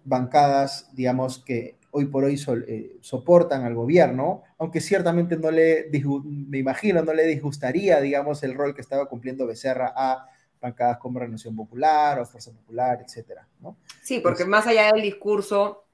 bancadas, 0.04 0.90
digamos, 0.92 1.42
que 1.42 1.78
hoy 1.92 2.06
por 2.06 2.24
hoy 2.24 2.42
eh, 2.66 2.96
soportan 3.00 3.64
al 3.64 3.74
gobierno, 3.74 4.42
aunque 4.58 4.80
ciertamente 4.80 5.36
no 5.36 5.50
le, 5.50 5.90
me 6.24 6.58
imagino, 6.58 7.02
no 7.02 7.12
le 7.12 7.26
disgustaría, 7.26 8.00
digamos, 8.00 8.42
el 8.42 8.54
rol 8.54 8.74
que 8.74 8.80
estaba 8.80 9.06
cumpliendo 9.06 9.46
Becerra 9.46 9.92
a 9.94 10.26
bancadas 10.60 10.98
como 10.98 11.18
Renovación 11.18 11.54
Popular 11.54 12.18
o 12.18 12.26
Fuerza 12.26 12.50
Popular, 12.52 13.02
etcétera, 13.04 13.46
¿no? 13.60 13.76
Sí, 14.02 14.20
porque 14.20 14.44
más 14.44 14.66
allá 14.66 14.90
del 14.92 15.02
discurso, 15.02 15.84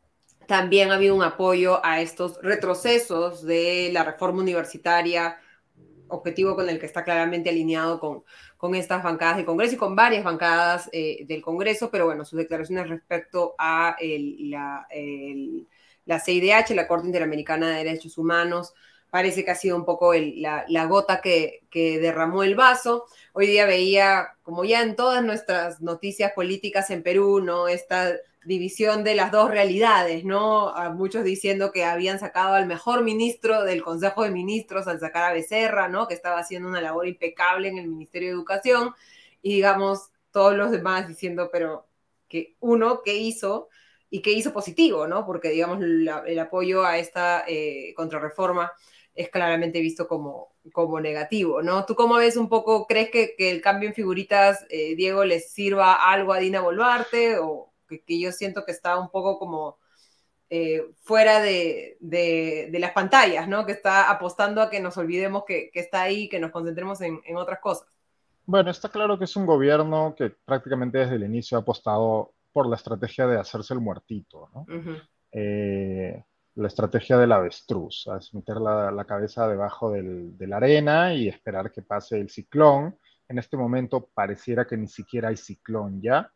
también 0.47 0.91
ha 0.91 0.95
habido 0.95 1.17
un 1.17 1.23
apoyo 1.23 1.85
a 1.85 2.01
estos 2.01 2.41
retrocesos 2.43 3.45
de 3.45 3.91
la 3.93 4.05
reforma 4.05 4.41
universitaria, 4.41 5.37
objetivo 6.09 6.55
con 6.55 6.69
el 6.69 6.79
que 6.79 6.87
está 6.87 7.05
claramente 7.05 7.51
alineado 7.51 7.99
con, 7.99 8.23
con 8.57 8.75
estas 8.75 9.03
bancadas 9.03 9.37
del 9.37 9.47
Congreso 9.47 9.75
y 9.75 9.79
con 9.79 9.97
varias 9.97 10.25
bancadas 10.25 10.89
eh, 10.93 11.25
del 11.27 11.43
Congreso, 11.43 11.91
pero 11.91 12.07
bueno, 12.07 12.25
sus 12.25 12.39
declaraciones 12.39 12.89
respecto 12.89 13.57
a 13.59 13.97
la, 14.01 14.87
la 16.09 16.21
CIDH, 16.21 16.75
la 16.75 16.89
Corte 16.89 17.07
Interamericana 17.07 17.69
de 17.69 17.85
Derechos 17.85 18.17
Humanos, 18.17 18.73
parece 19.11 19.45
que 19.45 19.51
ha 19.51 19.55
sido 19.55 19.77
un 19.77 19.85
poco 19.85 20.15
la, 20.15 20.87
gota 20.87 21.21
que, 21.21 21.61
derramó 21.71 22.43
el 22.43 22.55
vaso. 22.55 23.05
Hoy 23.35 23.47
día 23.47 23.67
veía, 23.67 24.29
como 24.43 24.65
ya 24.65 24.83
en 24.83 24.97
todas 24.97 25.23
nuestras 25.23 25.83
noticias 25.83 26.33
políticas 26.33 26.89
en 26.89 27.03
Perú, 27.03 27.43
¿no? 27.43 27.69
Esta 27.69 28.17
división 28.47 29.05
de 29.05 29.17
las 29.17 29.31
dos 29.31 29.51
realidades, 29.51 30.25
¿no? 30.25 30.73
Muchos 30.95 31.25
diciendo 31.25 31.73
que 31.73 31.85
habían 31.85 32.19
sacado 32.19 32.55
al 32.55 32.67
mejor 32.67 33.05
ministro 33.05 33.65
del 33.65 33.83
Consejo 33.83 34.25
de 34.25 34.31
Ministros 34.31 34.87
al 34.89 35.01
sacar 35.01 35.25
a 35.25 35.35
Becerra, 35.35 35.89
¿no? 35.89 36.09
Que 36.09 36.15
estaba 36.15 36.39
haciendo 36.39 36.71
una 36.71 36.81
labor 36.81 37.07
impecable 37.07 37.69
en 37.69 37.77
el 37.77 37.87
Ministerio 37.87 38.29
de 38.29 38.35
Educación. 38.35 38.95
Y 39.43 39.57
digamos, 39.57 40.11
todos 40.31 40.57
los 40.57 40.71
demás 40.71 41.07
diciendo, 41.07 41.51
pero 41.53 41.87
que 42.29 42.57
uno, 42.61 43.03
¿qué 43.05 43.17
hizo? 43.17 43.69
Y 44.11 44.23
que 44.23 44.33
hizo 44.33 44.53
positivo, 44.53 45.07
¿no? 45.07 45.27
Porque, 45.27 45.51
digamos, 45.51 45.83
el 45.83 46.39
apoyo 46.39 46.85
a 46.85 46.99
esta 46.99 47.45
eh, 47.47 47.93
contrarreforma 47.95 48.73
es 49.15 49.31
claramente 49.31 49.81
visto 49.81 50.07
como, 50.07 50.55
como 50.73 51.01
negativo, 51.01 51.61
¿no? 51.61 51.85
¿Tú 51.85 51.95
cómo 51.95 52.17
ves 52.17 52.37
un 52.37 52.49
poco, 52.49 52.87
crees 52.87 53.11
que, 53.11 53.35
el 53.39 53.61
cambio 53.61 53.89
en 53.89 53.95
figuritas, 53.95 54.65
eh, 54.71 54.95
Diego, 54.95 55.25
les 55.25 55.51
sirva 55.53 55.95
algo 55.95 56.33
a 56.33 56.39
Dina 56.39 56.61
Boluarte 56.61 57.39
o 57.39 57.73
que, 57.89 58.21
yo 58.21 58.33
siento 58.33 58.65
que 58.65 58.73
está 58.73 58.99
un 58.99 59.11
poco 59.11 59.39
como 59.39 59.79
eh, 60.51 60.85
fuera 61.03 61.43
de, 61.43 61.99
las 62.73 62.93
pantallas, 62.93 63.49
¿no? 63.49 63.67
Que 63.67 63.73
está 63.73 64.09
apostando 64.09 64.63
a 64.63 64.71
que 64.71 64.81
nos 64.81 64.97
olvidemos 64.97 65.45
que, 65.45 65.71
está 65.75 66.03
ahí, 66.03 66.29
que 66.29 66.39
nos 66.39 66.53
concentremos 66.53 67.01
en, 67.01 67.21
en 67.25 67.37
otras 67.37 67.59
cosas. 67.59 67.89
Bueno, 68.47 68.71
está 68.71 68.89
claro 68.89 69.19
que 69.19 69.25
es 69.25 69.37
un 69.37 69.45
gobierno 69.45 70.15
que 70.17 70.31
prácticamente 70.31 70.99
desde 70.99 71.17
el 71.17 71.25
inicio 71.25 71.59
ha 71.59 71.61
apostado 71.61 72.33
por 72.53 72.69
la 72.69 72.77
estrategia 72.77 73.27
de 73.27 73.39
hacerse 73.39 73.75
el 73.75 73.81
muertito, 73.81 74.49
¿no? 74.55 74.67
Eh, 75.33 76.25
la 76.55 76.67
estrategia 76.67 77.17
del 77.17 77.33
avestruz, 77.33 78.09
es 78.19 78.35
meter 78.35 78.57
la, 78.57 79.05
cabeza 79.07 79.47
debajo 79.47 79.93
de 79.93 80.47
la 80.47 80.57
arena 80.57 81.15
y 81.15 81.29
esperar 81.29 81.71
que 81.71 81.83
pase 81.83 82.19
el 82.19 82.31
ciclón. 82.31 82.99
En 83.29 83.39
este 83.39 83.57
momento 83.57 84.09
pareciera 84.13 84.67
que 84.67 84.77
ni 84.77 84.89
siquiera 84.89 85.29
hay 85.29 85.37
ciclón 85.37 86.01
ya, 86.03 86.33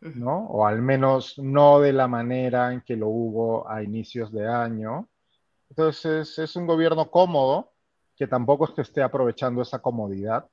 ¿no? 0.00 0.46
O 0.46 0.66
al 0.66 0.80
menos 0.80 1.38
no 1.38 1.80
de 1.80 1.92
la 1.92 2.06
manera 2.06 2.72
en 2.72 2.82
que 2.82 2.94
lo 2.94 3.08
hubo 3.08 3.68
a 3.68 3.82
inicios 3.82 4.30
de 4.32 4.46
año. 4.46 5.08
Entonces 5.70 6.38
es 6.38 6.54
un 6.54 6.66
gobierno 6.66 7.10
cómodo, 7.10 7.72
que 8.14 8.28
tampoco 8.28 8.66
es 8.66 8.70
que 8.72 8.82
esté 8.82 9.02
aprovechando 9.02 9.60
esa 9.60 9.80
comodidad, 9.80 10.48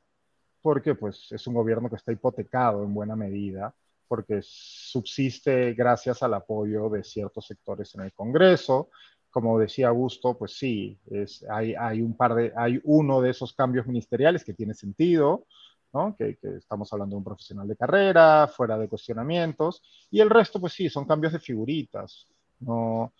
porque 0.63 0.95
pues 0.95 1.31
es 1.31 1.45
un 1.45 1.53
gobierno 1.53 1.89
que 1.89 1.97
está 1.97 2.11
hipotecado 2.11 2.83
en 2.83 2.93
buena 2.93 3.15
medida 3.15 3.75
porque 4.11 4.41
subsiste 4.41 5.73
gracias 5.73 6.21
al 6.21 6.33
apoyo 6.33 6.89
de 6.89 7.01
ciertos 7.01 7.45
sectores 7.47 7.95
en 7.95 8.01
el 8.01 8.11
Congreso. 8.11 8.89
Como 9.29 9.57
decía 9.57 9.87
Augusto, 9.87 10.37
pues 10.37 10.51
sí, 10.57 10.99
es, 11.09 11.45
hay, 11.49 11.75
hay, 11.75 12.01
un 12.01 12.17
par 12.17 12.35
de, 12.35 12.51
hay 12.57 12.81
uno 12.83 13.21
de 13.21 13.29
esos 13.29 13.53
cambios 13.53 13.87
ministeriales 13.87 14.43
que 14.43 14.53
tiene 14.53 14.73
sentido, 14.73 15.45
¿no? 15.93 16.13
Que, 16.17 16.35
que, 16.35 16.57
estamos 16.57 16.91
hablando 16.91 17.13
de 17.13 17.19
un 17.19 17.23
profesional 17.23 17.69
de 17.69 17.77
carrera, 17.77 18.49
fuera 18.53 18.77
de 18.77 18.89
cuestionamientos, 18.89 19.81
y 20.09 20.19
el 20.19 20.29
resto, 20.29 20.59
pues 20.59 20.73
sí, 20.73 20.89
son 20.89 21.05
cambios 21.05 21.31
de 21.31 21.39
figuritas. 21.39 22.27
¿no? 22.59 23.13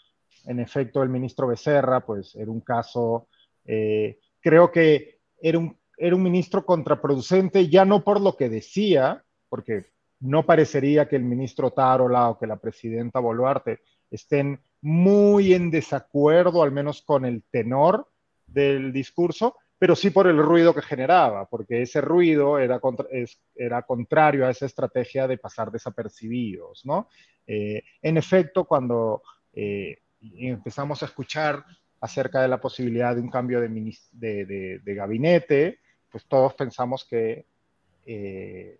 En 0.43 0.59
efecto, 0.59 1.01
el 1.03 1.07
ministro 1.07 1.47
Becerra, 1.47 2.05
pues 2.05 2.35
era 2.35 2.51
un 2.51 2.59
caso, 2.59 3.29
eh, 3.63 4.19
creo 4.41 4.69
que 4.69 5.21
era 5.41 5.57
un, 5.57 5.77
era 5.95 6.17
un 6.17 6.23
ministro 6.23 6.65
contraproducente, 6.65 7.69
ya 7.69 7.85
no 7.85 8.03
por 8.03 8.19
lo 8.19 8.35
que 8.35 8.49
decía, 8.49 9.23
porque 9.47 9.85
no 10.21 10.45
parecería 10.45 11.07
que 11.07 11.15
el 11.15 11.23
ministro 11.23 11.71
Tarola 11.71 12.29
o 12.29 12.39
que 12.39 12.47
la 12.47 12.57
presidenta 12.57 13.19
Boluarte 13.19 13.81
estén 14.09 14.59
muy 14.81 15.53
en 15.53 15.71
desacuerdo, 15.71 16.63
al 16.63 16.71
menos 16.71 17.01
con 17.01 17.25
el 17.25 17.43
tenor 17.51 18.07
del 18.47 18.91
discurso, 18.91 19.55
pero 19.77 19.95
sí 19.95 20.11
por 20.11 20.27
el 20.27 20.37
ruido 20.37 20.75
que 20.75 20.81
generaba, 20.81 21.45
porque 21.47 21.81
ese 21.81 22.01
ruido 22.01 22.59
era, 22.59 22.79
era 23.55 23.81
contrario 23.81 24.45
a 24.45 24.51
esa 24.51 24.67
estrategia 24.67 25.27
de 25.27 25.39
pasar 25.39 25.71
desapercibidos, 25.71 26.85
¿no? 26.85 27.07
Eh, 27.47 27.81
en 28.01 28.17
efecto, 28.17 28.65
cuando 28.65 29.23
eh, 29.53 29.97
empezamos 30.21 31.01
a 31.01 31.07
escuchar 31.07 31.65
acerca 31.99 32.41
de 32.41 32.47
la 32.47 32.61
posibilidad 32.61 33.15
de 33.15 33.21
un 33.21 33.29
cambio 33.29 33.59
de, 33.59 34.81
gabinete, 34.85 35.79
pues 36.11 36.25
todos 36.25 36.53
pensamos 36.53 37.05
que 37.05 37.45
eh, 38.05 38.79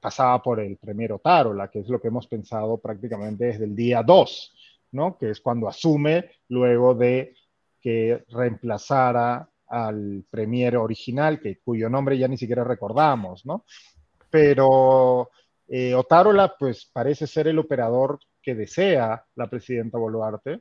pasaba 0.00 0.42
por 0.42 0.60
el 0.60 0.76
premier 0.76 1.12
Otárola, 1.12 1.70
que 1.70 1.80
es 1.80 1.88
lo 1.88 2.00
que 2.00 2.08
hemos 2.08 2.26
pensado 2.26 2.78
prácticamente 2.78 3.46
desde 3.46 3.64
el 3.64 3.76
día 3.76 4.02
2, 4.02 4.54
¿no? 4.92 5.16
que 5.18 5.30
es 5.30 5.40
cuando 5.40 5.68
asume 5.68 6.30
luego 6.48 6.94
de 6.94 7.34
que 7.80 8.24
reemplazara 8.28 9.48
al 9.68 10.24
premier 10.28 10.76
original, 10.76 11.40
que, 11.40 11.60
cuyo 11.60 11.88
nombre 11.88 12.18
ya 12.18 12.28
ni 12.28 12.36
siquiera 12.36 12.64
recordamos, 12.64 13.46
¿no? 13.46 13.64
Pero 14.28 15.30
eh, 15.68 15.94
Otárola, 15.94 16.56
pues 16.58 16.90
parece 16.92 17.26
ser 17.26 17.46
el 17.46 17.58
operador 17.58 18.18
que 18.42 18.56
desea 18.56 19.24
la 19.36 19.48
presidenta 19.48 19.96
Boluarte, 19.96 20.60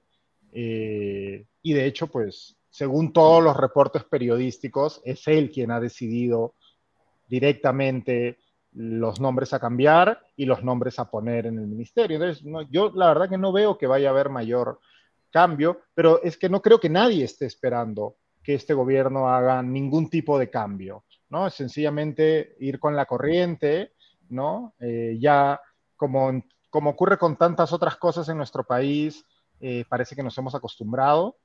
eh, 0.52 1.46
y 1.62 1.74
de 1.74 1.86
hecho, 1.86 2.08
pues, 2.08 2.56
según 2.70 3.12
todos 3.14 3.44
los 3.44 3.58
reportes 3.58 4.04
periodísticos, 4.04 5.02
es 5.04 5.28
él 5.28 5.52
quien 5.52 5.72
ha 5.72 5.80
decidido 5.80 6.56
directamente 7.28 8.38
los 8.82 9.20
nombres 9.20 9.52
a 9.52 9.60
cambiar 9.60 10.26
y 10.38 10.46
los 10.46 10.64
nombres 10.64 11.00
a 11.00 11.12
poner 11.12 11.48
en 11.48 11.60
el 11.60 11.68
ministerio. 11.68 12.16
Entonces, 12.16 12.46
yo 12.72 12.94
la 12.96 13.08
verdad 13.10 13.28
que 13.28 13.38
no 13.38 13.52
veo 13.52 13.78
que 13.78 13.88
vaya 13.88 14.08
a 14.08 14.12
haber 14.12 14.30
mayor 14.30 14.80
cambio, 15.32 15.82
pero 15.94 16.24
es 16.24 16.38
que 16.38 16.48
no 16.48 16.62
creo 16.62 16.80
que 16.80 16.88
nadie 16.88 17.26
esté 17.26 17.46
esperando 17.46 18.16
que 18.42 18.54
este 18.54 18.74
gobierno 18.74 19.28
haga 19.28 19.62
ningún 19.62 20.10
tipo 20.10 20.40
de 20.40 20.50
cambio, 20.50 21.04
¿no? 21.28 21.48
Es 21.48 21.56
sencillamente 21.56 22.56
ir 22.62 22.80
con 22.80 22.96
la 22.96 23.06
corriente, 23.06 23.92
¿no? 24.30 24.74
Eh, 24.80 25.18
ya 25.20 25.60
como, 25.98 26.42
como 26.70 26.92
ocurre 26.92 27.18
con 27.18 27.36
tantas 27.36 27.74
otras 27.74 27.98
cosas 27.98 28.30
en 28.30 28.38
nuestro 28.38 28.64
país, 28.64 29.26
eh, 29.60 29.84
parece 29.90 30.16
que 30.16 30.24
nos 30.24 30.38
hemos 30.38 30.56
acostumbrado 30.56 31.36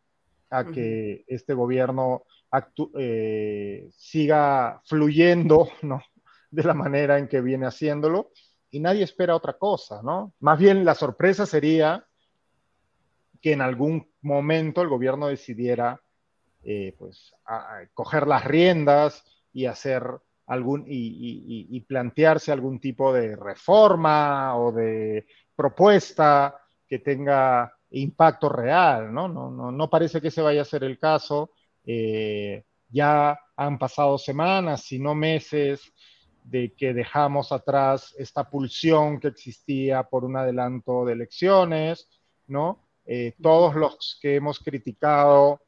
a 0.50 0.66
que 0.66 1.24
este 1.26 1.52
gobierno 1.52 2.22
eh, 2.96 3.88
siga 3.90 4.80
fluyendo, 4.84 5.68
¿no? 5.82 6.00
De 6.54 6.62
la 6.62 6.74
manera 6.74 7.18
en 7.18 7.26
que 7.26 7.40
viene 7.40 7.66
haciéndolo 7.66 8.30
y 8.70 8.78
nadie 8.78 9.02
espera 9.02 9.34
otra 9.34 9.54
cosa, 9.54 10.02
¿no? 10.02 10.34
Más 10.40 10.56
bien 10.58 10.84
la 10.84 10.94
sorpresa 10.94 11.46
sería 11.46 12.06
que 13.40 13.52
en 13.52 13.60
algún 13.60 14.08
momento 14.20 14.80
el 14.80 14.88
gobierno 14.88 15.26
decidiera 15.26 16.00
eh, 16.62 16.94
pues, 16.96 17.34
coger 17.92 18.26
las 18.26 18.44
riendas 18.44 19.24
y 19.52 19.66
hacer 19.66 20.04
algún 20.46 20.84
y, 20.86 21.80
plantearse 21.88 22.52
algún 22.52 22.78
tipo 22.78 23.12
de 23.12 23.34
reforma 23.34 24.56
o 24.56 24.70
de 24.70 25.26
propuesta 25.56 26.56
que 26.86 27.00
tenga 27.00 27.72
impacto 27.90 28.48
real, 28.48 29.12
¿no? 29.12 29.28
No, 29.28 29.50
no, 29.50 29.72
no 29.72 29.90
parece 29.90 30.20
que 30.20 30.28
ese 30.28 30.40
vaya 30.40 30.62
a 30.62 30.66
ser 30.66 30.84
el 30.84 30.98
caso. 30.98 31.50
Eh, 31.84 32.64
ya 32.88 33.38
han 33.56 33.78
pasado 33.78 34.18
semanas, 34.18 34.82
si 34.82 34.98
no 34.98 35.14
meses, 35.14 35.92
de 36.44 36.72
que 36.74 36.94
dejamos 36.94 37.50
atrás 37.50 38.14
esta 38.18 38.48
pulsión 38.48 39.18
que 39.18 39.28
existía 39.28 40.04
por 40.04 40.24
un 40.24 40.36
adelanto 40.36 41.04
de 41.04 41.14
elecciones, 41.14 42.08
¿no? 42.46 42.86
Eh, 43.06 43.34
todos 43.42 43.74
los 43.74 44.18
que 44.20 44.36
hemos 44.36 44.60
criticado 44.60 45.60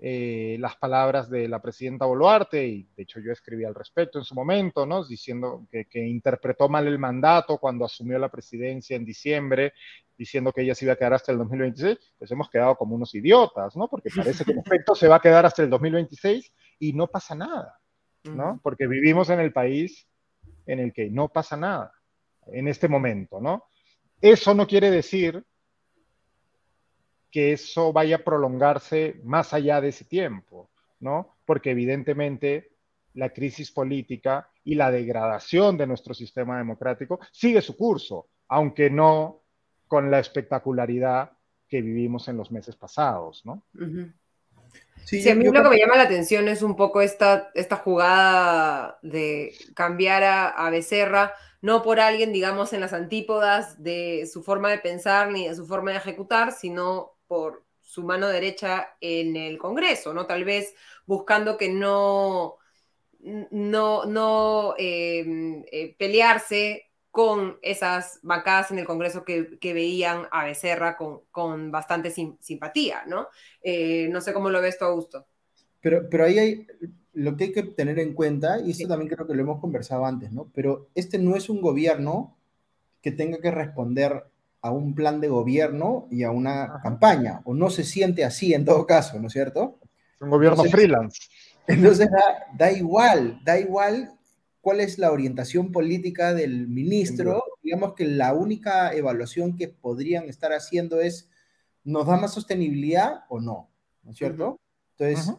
eh, 0.00 0.56
las 0.58 0.76
palabras 0.76 1.30
de 1.30 1.48
la 1.48 1.62
presidenta 1.62 2.04
Boluarte, 2.04 2.66
y 2.66 2.88
de 2.96 3.04
hecho 3.04 3.20
yo 3.20 3.32
escribí 3.32 3.64
al 3.64 3.74
respecto 3.74 4.18
en 4.18 4.24
su 4.24 4.34
momento, 4.34 4.84
¿no? 4.84 5.04
diciendo 5.04 5.66
que, 5.70 5.86
interpretó 5.94 6.68
mal 6.68 6.86
el 6.86 6.98
mandato 6.98 7.58
cuando 7.58 7.84
asumió 7.84 8.18
la 8.18 8.28
presidencia 8.28 8.96
en 8.96 9.04
diciembre, 9.04 9.72
diciendo 10.18 10.52
que 10.52 10.62
ella 10.62 10.74
se 10.74 10.84
iba 10.84 10.94
a 10.94 10.96
quedar 10.96 11.14
hasta 11.14 11.32
el 11.32 11.38
2026, 11.38 12.14
pues 12.18 12.30
hemos 12.30 12.50
quedado 12.50 12.76
como 12.76 12.96
unos 12.96 13.14
idiotas, 13.14 13.76
¿no? 13.76 13.88
Porque 13.88 14.10
parece 14.14 14.44
que 14.44 14.52
en 14.52 14.58
efecto 14.66 14.94
se 14.94 15.08
va 15.08 15.16
a 15.16 15.20
quedar 15.20 15.46
hasta 15.46 15.62
el 15.62 15.70
2026 15.70 16.52
y 16.80 16.92
no 16.92 17.06
pasa 17.06 17.34
nada, 17.34 17.78
¿no? 18.24 18.60
Porque 18.62 18.86
vivimos 18.86 19.30
en 19.30 19.40
el 19.40 19.52
país 19.52 20.06
en 20.66 20.78
el 20.78 20.92
que 20.92 21.10
no 21.10 21.28
pasa 21.28 21.56
nada 21.56 21.92
en 22.46 22.68
este 22.68 22.88
momento, 22.88 23.40
¿no? 23.40 23.64
Eso 24.20 24.54
no 24.54 24.66
quiere 24.66 24.90
decir 24.90 25.44
que 27.30 27.52
eso 27.52 27.92
vaya 27.92 28.16
a 28.16 28.24
prolongarse 28.24 29.20
más 29.24 29.52
allá 29.52 29.80
de 29.80 29.88
ese 29.88 30.04
tiempo, 30.04 30.70
¿no? 31.00 31.36
Porque 31.44 31.72
evidentemente 31.72 32.70
la 33.14 33.30
crisis 33.30 33.70
política 33.70 34.48
y 34.64 34.74
la 34.74 34.90
degradación 34.90 35.76
de 35.76 35.86
nuestro 35.86 36.14
sistema 36.14 36.58
democrático 36.58 37.20
sigue 37.32 37.60
su 37.60 37.76
curso, 37.76 38.28
aunque 38.48 38.90
no 38.90 39.42
con 39.88 40.10
la 40.10 40.20
espectacularidad 40.20 41.32
que 41.68 41.82
vivimos 41.82 42.28
en 42.28 42.36
los 42.36 42.50
meses 42.50 42.76
pasados, 42.76 43.44
¿no? 43.44 43.64
Sí, 45.04 45.28
a 45.28 45.34
mí 45.34 45.44
lo 45.44 45.52
que 45.52 45.68
me 45.68 45.78
llama 45.78 45.96
la 45.96 46.04
atención 46.04 46.48
es 46.48 46.62
un 46.62 46.76
poco 46.76 47.00
esta, 47.00 47.50
esta 47.54 47.76
jugada 47.76 48.98
de 49.02 49.54
cambiar 49.74 50.22
a, 50.24 50.48
a 50.48 50.70
Becerra, 50.70 51.34
no 51.60 51.82
por 51.82 52.00
alguien, 52.00 52.32
digamos, 52.32 52.72
en 52.72 52.80
las 52.80 52.92
antípodas 52.92 53.82
de 53.82 54.28
su 54.30 54.42
forma 54.42 54.70
de 54.70 54.78
pensar 54.78 55.30
ni 55.30 55.48
de 55.48 55.54
su 55.54 55.66
forma 55.66 55.92
de 55.92 55.98
ejecutar, 55.98 56.52
sino 56.52 57.16
por 57.26 57.64
su 57.80 58.02
mano 58.02 58.28
derecha 58.28 58.96
en 59.00 59.36
el 59.36 59.56
Congreso, 59.56 60.12
¿no? 60.12 60.26
Tal 60.26 60.44
vez 60.44 60.74
buscando 61.06 61.56
que 61.56 61.68
no, 61.68 62.56
no, 63.50 64.04
no 64.04 64.74
em, 64.78 65.64
eh, 65.70 65.94
pelearse 65.98 66.90
con 67.14 67.58
esas 67.62 68.18
bancadas 68.24 68.72
en 68.72 68.80
el 68.80 68.86
Congreso 68.86 69.24
que, 69.24 69.56
veían 69.62 70.26
a 70.32 70.46
Becerra 70.46 70.96
con, 70.96 71.20
con 71.30 71.70
bastante 71.70 72.10
simpatía, 72.10 73.04
¿no? 73.06 73.28
Eh, 73.62 74.08
no 74.10 74.20
sé 74.20 74.32
cómo 74.32 74.50
lo 74.50 74.60
ves 74.60 74.78
tú, 74.78 74.86
Augusto. 74.86 75.24
Pero, 75.80 76.10
pero 76.10 76.24
ahí 76.24 76.40
hay 76.40 76.66
lo 77.12 77.36
que 77.36 77.44
hay 77.44 77.52
que 77.52 77.62
tener 77.62 78.00
en 78.00 78.14
cuenta, 78.14 78.58
y 78.58 78.72
esto 78.72 78.88
también 78.88 79.08
creo 79.08 79.28
que 79.28 79.34
lo 79.34 79.42
hemos 79.42 79.60
conversado 79.60 80.04
antes, 80.04 80.32
¿no? 80.32 80.50
Pero 80.52 80.88
este 80.96 81.20
no 81.20 81.36
es 81.36 81.48
un 81.48 81.60
gobierno 81.60 82.36
que 83.00 83.12
tenga 83.12 83.38
que 83.38 83.52
responder 83.52 84.24
a 84.60 84.72
un 84.72 84.96
plan 84.96 85.20
de 85.20 85.28
gobierno 85.28 86.08
y 86.10 86.24
a 86.24 86.32
una 86.32 86.80
campaña, 86.82 87.42
o 87.44 87.54
no 87.54 87.70
se 87.70 87.84
siente 87.84 88.24
así 88.24 88.54
en 88.54 88.64
todo 88.64 88.88
caso, 88.88 89.20
¿no 89.20 89.28
es 89.28 89.32
cierto? 89.32 89.78
Un 90.20 90.30
gobierno 90.30 90.64
freelance. 90.64 91.28
Entonces 91.68 92.08
da, 92.58 92.72
igual, 92.72 93.38
da 93.44 93.56
igual 93.56 94.10
cuál 94.64 94.80
es 94.80 94.98
la 94.98 95.12
orientación 95.12 95.72
política 95.72 96.32
del 96.32 96.68
ministro. 96.68 97.44
Digamos 97.62 97.92
que 97.92 98.06
la 98.06 98.32
única 98.32 98.94
evaluación 98.94 99.58
que 99.58 99.68
podrían 99.68 100.24
estar 100.24 100.54
haciendo 100.54 101.02
es, 101.02 101.28
¿nos 101.84 102.06
da 102.06 102.16
más 102.16 102.32
sostenibilidad 102.32 103.24
o 103.28 103.40
no? 103.40 103.68
¿No 104.02 104.12
es 104.12 104.16
cierto? 104.16 104.58
Entonces, 104.96 105.34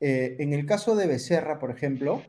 eh, 0.00 0.36
en 0.38 0.54
el 0.54 0.64
caso 0.64 0.96
de 0.96 1.06
Becerra, 1.06 1.58
por 1.58 1.70
ejemplo, 1.70 2.22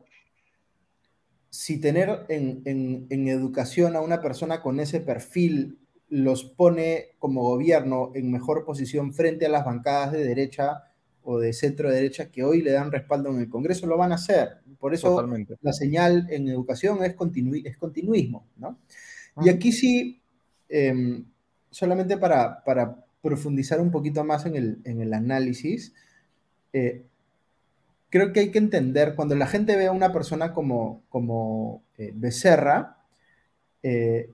si 1.48 1.80
tener 1.80 2.26
en, 2.28 2.60
en, 3.08 3.28
educación 3.28 3.96
a 3.96 4.02
una 4.02 4.20
persona 4.20 4.60
con 4.60 4.80
ese 4.80 5.00
perfil 5.00 5.78
los 6.10 6.44
pone 6.44 7.16
como 7.18 7.42
gobierno 7.42 8.12
en 8.14 8.30
mejor 8.30 8.66
posición 8.66 9.14
frente 9.14 9.46
a 9.46 9.50
las 9.50 9.64
bancadas 9.64 10.12
de 10.12 10.24
derecha 10.24 10.87
o 11.30 11.38
de 11.38 11.52
centro 11.52 11.90
derecha 11.90 12.30
que 12.30 12.42
hoy 12.42 12.62
le 12.62 12.70
dan 12.70 12.90
respaldo 12.90 13.28
en 13.28 13.40
el 13.40 13.50
Congreso, 13.50 13.86
lo 13.86 13.98
van 13.98 14.12
a 14.12 14.14
hacer. 14.14 14.62
Por 14.78 14.94
eso 14.94 15.22
la 15.60 15.72
señal 15.74 16.26
en 16.30 16.48
educación 16.48 17.04
es, 17.04 17.14
es 17.64 17.76
continuismo. 17.76 18.46
¿no? 18.56 18.78
Y 19.42 19.50
aquí 19.50 19.70
sí, 19.70 20.22
em, 20.70 21.26
solamente 21.70 22.16
para, 22.16 22.64
para, 22.64 23.04
profundizar 23.20 23.78
un 23.78 23.90
poquito 23.90 24.24
más 24.24 24.46
en 24.46 24.56
el, 24.56 24.78
en 24.84 25.02
el 25.02 25.12
análisis, 25.12 25.92
eh, 26.72 27.04
creo 28.08 28.32
que 28.32 28.40
hay 28.40 28.50
que 28.50 28.58
entender, 28.58 29.14
cuando 29.14 29.34
la 29.34 29.48
gente 29.48 29.76
ve 29.76 29.88
a 29.88 29.92
una 29.92 30.12
persona 30.14 30.54
como, 30.54 31.02
como 31.10 31.82
eh, 31.98 32.12
Becerra, 32.14 32.96
eh, 33.82 34.30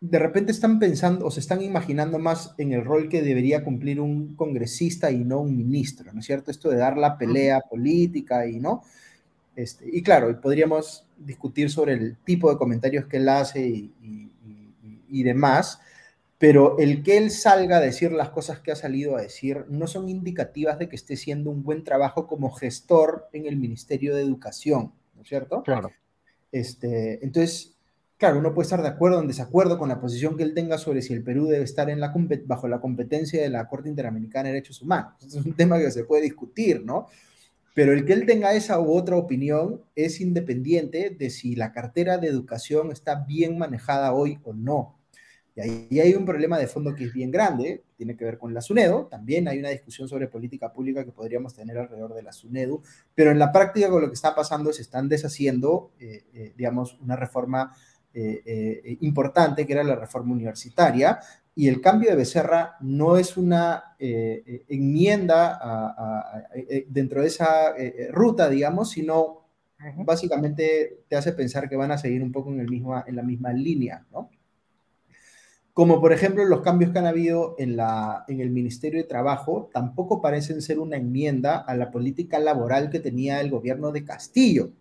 de 0.00 0.18
repente 0.18 0.52
están 0.52 0.78
pensando 0.78 1.26
o 1.26 1.30
se 1.30 1.40
están 1.40 1.60
imaginando 1.60 2.18
más 2.18 2.54
en 2.58 2.72
el 2.72 2.84
rol 2.84 3.08
que 3.08 3.22
debería 3.22 3.64
cumplir 3.64 4.00
un 4.00 4.36
congresista 4.36 5.10
y 5.10 5.24
no 5.24 5.40
un 5.40 5.56
ministro, 5.56 6.12
¿no 6.12 6.20
es 6.20 6.26
cierto? 6.26 6.50
Esto 6.50 6.70
de 6.70 6.76
dar 6.76 6.96
la 6.96 7.18
pelea 7.18 7.60
política 7.60 8.46
y 8.46 8.60
no. 8.60 8.82
Este, 9.56 9.84
y 9.92 10.02
claro, 10.02 10.40
podríamos 10.40 11.04
discutir 11.16 11.68
sobre 11.68 11.94
el 11.94 12.16
tipo 12.18 12.48
de 12.50 12.58
comentarios 12.58 13.06
que 13.06 13.16
él 13.16 13.28
hace 13.28 13.66
y, 13.66 13.92
y, 15.10 15.22
demás, 15.24 15.80
pero 16.38 16.78
el 16.78 17.02
que 17.02 17.16
él 17.16 17.32
salga 17.32 17.78
a 17.78 17.80
decir 17.80 18.12
las 18.12 18.30
cosas 18.30 18.60
que 18.60 18.70
ha 18.70 18.76
salido 18.76 19.16
a 19.16 19.22
decir 19.22 19.64
no 19.68 19.88
son 19.88 20.08
indicativas 20.08 20.78
de 20.78 20.88
que 20.88 20.94
esté 20.94 21.14
haciendo 21.14 21.50
un 21.50 21.64
buen 21.64 21.82
trabajo 21.82 22.28
como 22.28 22.52
gestor 22.52 23.28
en 23.32 23.46
el 23.46 23.56
Ministerio 23.56 24.14
de 24.14 24.22
Educación, 24.22 24.92
¿no 25.16 25.22
es 25.22 25.28
cierto? 25.28 25.64
Claro. 25.64 25.90
Este, 26.52 27.24
entonces, 27.24 27.77
Claro, 28.18 28.40
uno 28.40 28.52
puede 28.52 28.64
estar 28.64 28.82
de 28.82 28.88
acuerdo 28.88 29.18
o 29.18 29.20
en 29.20 29.28
desacuerdo 29.28 29.78
con 29.78 29.88
la 29.88 30.00
posición 30.00 30.36
que 30.36 30.42
él 30.42 30.52
tenga 30.52 30.76
sobre 30.76 31.02
si 31.02 31.12
el 31.12 31.22
Perú 31.22 31.46
debe 31.46 31.62
estar 31.62 31.88
bajo 32.46 32.66
la 32.66 32.80
competencia 32.80 33.40
de 33.40 33.48
la 33.48 33.68
Corte 33.68 33.88
Interamericana 33.88 34.48
de 34.48 34.54
Derechos 34.54 34.82
Humanos. 34.82 35.14
Es 35.24 35.34
un 35.34 35.54
tema 35.54 35.78
que 35.78 35.88
se 35.92 36.02
puede 36.02 36.22
discutir, 36.22 36.84
¿no? 36.84 37.06
Pero 37.74 37.92
el 37.92 38.04
que 38.04 38.14
él 38.14 38.26
tenga 38.26 38.54
esa 38.54 38.80
u 38.80 38.90
otra 38.90 39.14
opinión 39.14 39.82
es 39.94 40.20
independiente 40.20 41.10
de 41.10 41.30
si 41.30 41.54
la 41.54 41.70
cartera 41.70 42.18
de 42.18 42.26
educación 42.26 42.90
está 42.90 43.24
bien 43.24 43.56
manejada 43.56 44.12
hoy 44.12 44.40
o 44.42 44.52
no. 44.52 44.98
Y 45.54 45.60
ahí 45.60 46.00
hay 46.00 46.14
un 46.14 46.24
problema 46.24 46.58
de 46.58 46.66
fondo 46.66 46.96
que 46.96 47.04
es 47.04 47.12
bien 47.12 47.30
grande, 47.30 47.84
tiene 47.96 48.16
que 48.16 48.24
ver 48.24 48.38
con 48.38 48.52
la 48.52 48.60
SUNEDO. 48.60 49.06
También 49.06 49.46
hay 49.46 49.60
una 49.60 49.68
discusión 49.68 50.08
sobre 50.08 50.26
política 50.26 50.72
pública 50.72 51.04
que 51.04 51.12
podríamos 51.12 51.54
tener 51.54 51.78
alrededor 51.78 52.14
de 52.14 52.22
la 52.24 52.32
SUNEDO, 52.32 52.82
pero 53.14 53.30
en 53.30 53.38
la 53.38 53.52
práctica 53.52 53.88
con 53.88 54.02
lo 54.02 54.08
que 54.08 54.14
está 54.14 54.34
pasando 54.34 54.72
se 54.72 54.82
están 54.82 55.08
deshaciendo, 55.08 55.92
eh, 56.00 56.24
eh, 56.32 56.52
digamos, 56.56 56.98
una 57.00 57.14
reforma 57.14 57.76
importante, 59.00 59.66
que 59.66 59.72
era 59.72 59.84
la 59.84 59.96
reforma 59.96 60.32
universitaria, 60.32 61.20
y 61.54 61.68
el 61.68 61.80
cambio 61.80 62.10
de 62.10 62.16
Becerra 62.16 62.76
no 62.80 63.16
es 63.16 63.36
una 63.36 63.96
enmienda 63.98 65.60
dentro 66.88 67.20
de 67.20 67.26
esa 67.26 67.74
ruta, 68.12 68.48
digamos, 68.48 68.90
sino 68.90 69.38
básicamente 70.04 71.04
te 71.08 71.16
hace 71.16 71.32
pensar 71.32 71.68
que 71.68 71.76
van 71.76 71.92
a 71.92 71.98
seguir 71.98 72.22
un 72.22 72.32
poco 72.32 72.50
en, 72.50 72.60
el 72.60 72.68
mismo, 72.68 73.02
en 73.06 73.16
la 73.16 73.22
misma 73.22 73.52
línea, 73.52 74.06
¿no? 74.12 74.30
Como 75.72 76.00
por 76.00 76.12
ejemplo 76.12 76.44
los 76.44 76.62
cambios 76.62 76.90
que 76.90 76.98
han 76.98 77.06
habido 77.06 77.54
en, 77.56 77.76
la, 77.76 78.24
en 78.26 78.40
el 78.40 78.50
Ministerio 78.50 79.00
de 79.00 79.06
Trabajo, 79.06 79.70
tampoco 79.72 80.20
parecen 80.20 80.60
ser 80.60 80.80
una 80.80 80.96
enmienda 80.96 81.58
a 81.58 81.76
la 81.76 81.92
política 81.92 82.40
laboral 82.40 82.90
que 82.90 82.98
tenía 82.98 83.40
el 83.40 83.48
gobierno 83.48 83.92
de 83.92 84.04
Castillo. 84.04 84.72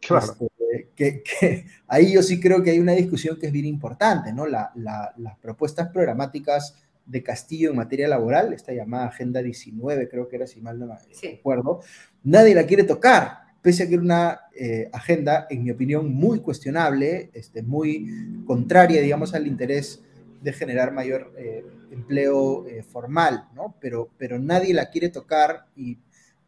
Claro. 0.00 0.24
Este, 0.24 0.46
que, 0.96 1.66
ahí 1.86 2.12
yo 2.12 2.22
sí 2.22 2.40
creo 2.40 2.62
que 2.62 2.70
hay 2.70 2.78
una 2.78 2.92
discusión 2.92 3.38
que 3.38 3.46
es 3.46 3.52
bien 3.52 3.66
importante, 3.66 4.32
¿no? 4.32 4.46
las 4.46 5.38
propuestas 5.40 5.88
programáticas 5.88 6.76
de 7.06 7.22
Castillo 7.22 7.70
en 7.70 7.76
materia 7.76 8.08
laboral, 8.08 8.52
esta 8.52 8.72
llamada 8.72 9.06
Agenda 9.06 9.42
19, 9.42 10.08
creo 10.08 10.28
que 10.28 10.36
era, 10.36 10.46
si 10.46 10.60
mal 10.60 10.78
no 10.78 10.86
me 10.86 10.94
acuerdo, 11.38 11.80
nadie 12.22 12.54
la 12.54 12.64
quiere 12.64 12.84
tocar 12.84 13.44
pese 13.64 13.84
a 13.84 13.88
que 13.88 13.94
era 13.94 14.02
una 14.02 14.40
eh, 14.54 14.90
agenda, 14.92 15.46
en 15.48 15.64
mi 15.64 15.70
opinión, 15.70 16.12
muy 16.12 16.40
cuestionable, 16.40 17.30
este, 17.32 17.62
muy 17.62 18.44
contraria, 18.46 19.00
digamos, 19.00 19.32
al 19.32 19.46
interés 19.46 20.02
de 20.42 20.52
generar 20.52 20.92
mayor 20.92 21.32
eh, 21.38 21.64
empleo 21.90 22.66
eh, 22.66 22.82
formal, 22.82 23.48
¿no? 23.54 23.74
Pero, 23.80 24.10
pero 24.18 24.38
nadie 24.38 24.74
la 24.74 24.90
quiere 24.90 25.08
tocar 25.08 25.64
y 25.74 25.96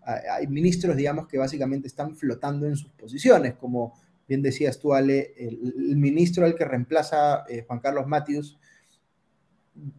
hay 0.04 0.46
ministros, 0.46 0.94
digamos, 0.94 1.26
que 1.26 1.38
básicamente 1.38 1.88
están 1.88 2.14
flotando 2.14 2.66
en 2.66 2.76
sus 2.76 2.92
posiciones, 2.92 3.54
como 3.54 3.98
bien 4.28 4.42
decías 4.42 4.78
tú, 4.78 4.94
Ale, 4.94 5.34
el, 5.36 5.96
ministro 5.96 6.44
al 6.44 6.54
que 6.54 6.64
reemplaza 6.64 7.44
Juan 7.66 7.80
Carlos 7.80 8.06
Matius, 8.06 8.58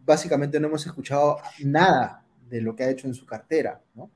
básicamente 0.04 0.58
no 0.60 0.68
hemos 0.68 0.86
escuchado 0.86 1.38
nada 1.64 2.24
de 2.48 2.60
lo 2.60 2.74
que 2.74 2.84
ha 2.84 2.90
hecho 2.90 3.06
en 3.06 3.14
su 3.14 3.26
cartera, 3.26 3.80
¿no? 3.94 4.10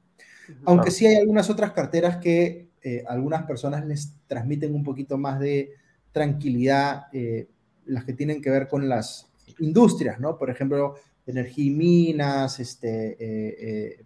Aunque 0.64 0.90
sí 0.90 1.06
hay 1.06 1.16
algunas 1.16 1.48
otras 1.50 1.72
carteras 1.72 2.16
que 2.16 2.70
eh, 2.82 3.04
algunas 3.06 3.44
personas 3.44 3.86
les 3.86 4.14
transmiten 4.26 4.74
un 4.74 4.82
poquito 4.82 5.16
más 5.16 5.38
de 5.38 5.70
tranquilidad, 6.10 7.04
eh, 7.12 7.48
las 7.86 8.04
que 8.04 8.12
tienen 8.12 8.42
que 8.42 8.50
ver 8.50 8.68
con 8.68 8.88
las 8.88 9.30
industrias, 9.60 10.18
¿no? 10.18 10.36
Por 10.36 10.50
ejemplo, 10.50 10.96
energía 11.26 11.66
y 11.66 11.70
minas, 11.70 12.58
este, 12.58 13.16
eh, 13.18 14.04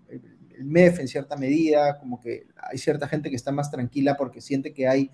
el 0.56 0.64
MEF 0.64 1.00
en 1.00 1.08
cierta 1.08 1.36
medida, 1.36 1.98
como 1.98 2.20
que 2.20 2.46
hay 2.56 2.78
cierta 2.78 3.08
gente 3.08 3.30
que 3.30 3.36
está 3.36 3.50
más 3.50 3.70
tranquila 3.70 4.16
porque 4.16 4.40
siente 4.40 4.74
que 4.74 4.86
hay 4.86 5.10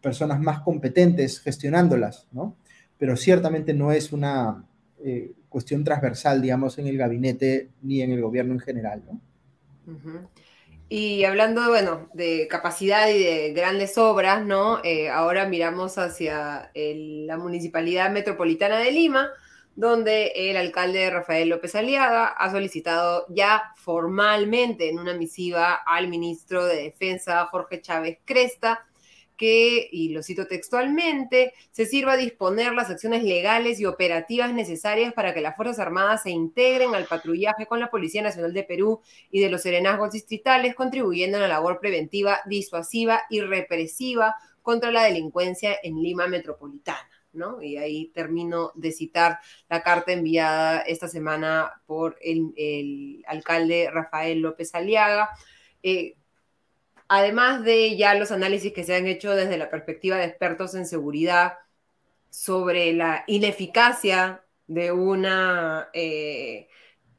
personas 0.00 0.40
más 0.40 0.60
competentes 0.60 1.40
gestionándolas, 1.40 2.26
¿no? 2.32 2.56
Pero 2.98 3.16
ciertamente 3.16 3.74
no 3.74 3.92
es 3.92 4.12
una 4.12 4.64
cuestión 5.48 5.84
transversal, 5.84 6.42
digamos, 6.42 6.78
en 6.78 6.86
el 6.86 6.98
gabinete 6.98 7.70
ni 7.82 8.02
en 8.02 8.12
el 8.12 8.22
gobierno 8.22 8.54
en 8.54 8.60
general. 8.60 9.02
Y 10.88 11.24
hablando, 11.24 11.68
bueno, 11.68 12.08
de 12.12 12.46
capacidad 12.48 13.08
y 13.08 13.18
de 13.18 13.52
grandes 13.52 13.98
obras, 13.98 14.44
¿no? 14.44 14.80
Eh, 14.84 15.08
ahora 15.08 15.48
miramos 15.48 15.98
hacia 15.98 16.70
la 16.74 17.36
Municipalidad 17.38 18.10
Metropolitana 18.10 18.78
de 18.78 18.92
Lima, 18.92 19.30
donde 19.74 20.32
el 20.36 20.56
alcalde 20.56 21.10
Rafael 21.10 21.48
López 21.48 21.74
Aliaga 21.74 22.28
ha 22.28 22.50
solicitado 22.50 23.26
ya 23.28 23.72
formalmente 23.76 24.88
en 24.88 24.98
una 24.98 25.14
misiva 25.14 25.74
al 25.74 26.08
ministro 26.08 26.64
de 26.64 26.84
Defensa, 26.84 27.46
Jorge 27.46 27.80
Chávez 27.80 28.18
Cresta, 28.24 28.86
que, 29.36 29.88
y 29.90 30.10
lo 30.10 30.22
cito 30.22 30.46
textualmente, 30.46 31.52
se 31.70 31.86
sirva 31.86 32.12
a 32.12 32.16
disponer 32.16 32.72
las 32.72 32.90
acciones 32.90 33.22
legales 33.22 33.80
y 33.80 33.86
operativas 33.86 34.52
necesarias 34.52 35.12
para 35.12 35.34
que 35.34 35.40
las 35.40 35.56
Fuerzas 35.56 35.78
Armadas 35.78 36.22
se 36.22 36.30
integren 36.30 36.94
al 36.94 37.06
patrullaje 37.06 37.66
con 37.66 37.80
la 37.80 37.90
Policía 37.90 38.22
Nacional 38.22 38.52
de 38.52 38.64
Perú 38.64 39.00
y 39.30 39.40
de 39.40 39.50
los 39.50 39.62
serenazgos 39.62 40.12
distritales, 40.12 40.74
contribuyendo 40.74 41.38
a 41.38 41.40
la 41.40 41.48
labor 41.48 41.78
preventiva, 41.80 42.40
disuasiva 42.46 43.22
y 43.30 43.40
represiva 43.40 44.36
contra 44.62 44.90
la 44.90 45.04
delincuencia 45.04 45.76
en 45.82 46.02
Lima 46.02 46.26
Metropolitana. 46.26 47.08
¿no? 47.32 47.62
Y 47.62 47.76
ahí 47.76 48.10
termino 48.14 48.72
de 48.74 48.92
citar 48.92 49.38
la 49.68 49.82
carta 49.82 50.12
enviada 50.12 50.80
esta 50.80 51.06
semana 51.06 51.82
por 51.86 52.18
el, 52.20 53.22
alcalde 53.28 53.90
Rafael 53.92 54.40
López 54.40 54.74
Aliaga. 54.74 55.28
Eh, 55.82 56.15
además 57.08 57.64
de 57.64 57.96
ya 57.96 58.14
los 58.14 58.30
análisis 58.30 58.72
que 58.72 58.84
se 58.84 58.94
han 58.94 59.06
hecho 59.06 59.34
desde 59.34 59.58
la 59.58 59.70
perspectiva 59.70 60.16
de 60.16 60.24
expertos 60.24 60.74
en 60.74 60.86
seguridad 60.86 61.54
sobre 62.30 62.92
la 62.92 63.24
ineficacia 63.26 64.44
de 64.66 64.92
una 64.92 65.88
eh, 65.92 66.68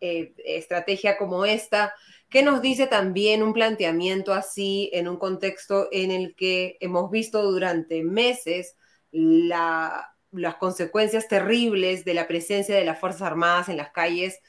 eh, 0.01 0.33
estrategia 0.45 1.17
como 1.17 1.45
esta, 1.45 1.93
¿qué 2.29 2.43
nos 2.43 2.61
dice 2.61 2.87
también 2.87 3.41
un 3.41 3.53
planteamiento 3.53 4.33
así 4.33 4.89
en 4.93 5.07
un 5.07 5.17
contexto 5.17 5.87
en 5.91 6.11
el 6.11 6.35
que 6.35 6.77
hemos 6.81 7.09
visto 7.09 7.41
durante 7.43 8.03
meses 8.03 8.75
las 9.11 10.55
consecuencias 10.59 11.27
terribles 11.27 12.03
de 12.05 12.13
la 12.13 12.27
presencia 12.27 12.75
de 12.75 12.85
las 12.85 12.99
Fuerzas 12.99 13.23
Armadas 13.23 13.69
en 13.69 13.77
las 13.77 13.91
calles 13.91 14.39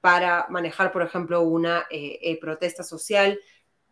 para 0.00 0.46
manejar, 0.50 0.92
por 0.92 1.02
ejemplo, 1.02 1.42
una 1.42 1.86
eh, 1.90 2.38
protesta 2.40 2.82
social? 2.82 3.38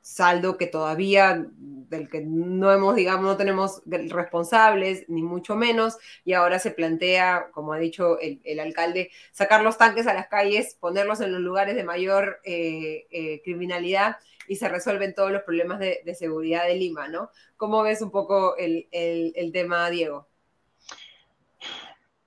Saldo 0.01 0.57
que 0.57 0.66
todavía 0.66 1.47
del 1.59 2.09
que 2.09 2.20
no 2.20 2.73
hemos, 2.73 2.97
digamos, 2.97 3.25
no 3.25 3.37
tenemos 3.37 3.83
responsables, 3.87 5.05
ni 5.09 5.23
mucho 5.23 5.57
menos, 5.57 5.97
y 6.25 6.35
ahora 6.35 6.59
se 6.59 6.70
plantea, 6.70 7.49
como 7.53 7.73
ha 7.73 7.79
dicho 7.79 8.19
el, 8.20 8.61
alcalde, 8.61 9.11
sacar 9.33 9.62
los 9.62 9.79
tanques 9.79 10.07
a 10.07 10.15
las 10.15 10.29
calles, 10.29 10.77
ponerlos 10.79 11.20
en 11.20 11.33
los 11.33 11.41
lugares 11.41 11.75
de 11.77 11.85
mayor 11.85 12.41
eh, 12.45 13.07
eh, 13.11 13.41
criminalidad 13.43 14.16
y 14.47 14.57
se 14.57 14.69
resuelven 14.69 15.15
todos 15.15 15.31
los 15.31 15.43
problemas 15.43 15.79
de, 15.79 16.03
seguridad 16.15 16.66
de 16.66 16.75
Lima, 16.75 17.09
¿no? 17.09 17.31
¿Cómo 17.57 17.83
ves 17.83 18.03
un 18.03 18.11
poco 18.11 18.57
el, 18.57 18.89
el 18.91 19.53
tema, 19.53 19.89
Diego? 19.91 20.27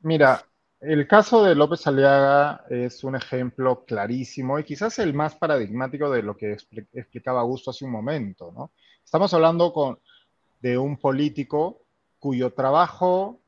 Mira, 0.02 0.43
el 0.82 1.08
caso 1.08 1.44
de 1.44 1.53
López 1.53 1.86
Aliaga 1.86 2.66
es 2.70 3.03
un 3.03 3.16
ejemplo 3.16 3.86
clarísimo 3.86 4.58
y 4.58 4.64
quizás 4.64 4.98
el 4.98 5.14
más 5.14 5.36
paradigmático 5.36 6.10
de 6.10 6.24
lo 6.24 6.36
que 6.36 6.58
explicaba 6.94 7.41
Augusto 7.41 7.70
hace 7.70 7.86
un 7.86 7.91
momento, 7.91 8.52
¿no? 8.52 8.72
Estamos 9.03 9.32
hablando 9.36 9.72
con, 9.74 9.99
de 10.60 10.80
un 10.80 10.98
político 10.98 11.84
cuyo 12.18 12.53
trabajo 12.53 13.40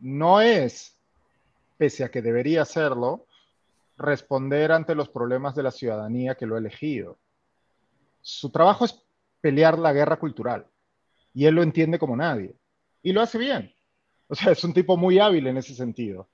no 0.00 0.40
es, 0.40 0.98
pese 1.76 2.04
a 2.04 2.10
que 2.10 2.22
debería 2.22 2.64
serlo, 2.64 3.26
responder 3.98 4.72
ante 4.72 4.94
los 4.94 5.10
problemas 5.10 5.54
de 5.54 5.64
la 5.64 5.70
ciudadanía 5.70 6.36
que 6.36 6.46
lo 6.46 6.54
ha 6.54 6.58
elegido. 6.58 7.18
Su 8.22 8.50
trabajo 8.50 8.86
es 8.86 8.98
pelear 9.42 9.78
la 9.78 9.92
guerra 9.92 10.18
cultural 10.18 10.66
y 11.34 11.44
él 11.44 11.54
lo 11.54 11.62
entiende 11.62 11.98
como 11.98 12.16
nadie 12.16 12.54
y 13.02 13.12
lo 13.12 13.20
hace 13.20 13.36
bien. 13.36 13.74
O 14.26 14.34
sea, 14.34 14.52
es 14.52 14.64
un 14.64 14.72
tipo 14.72 14.96
muy 14.96 15.18
hábil 15.18 15.46
en 15.46 15.58
ese 15.58 15.74
sentido. 15.74 16.28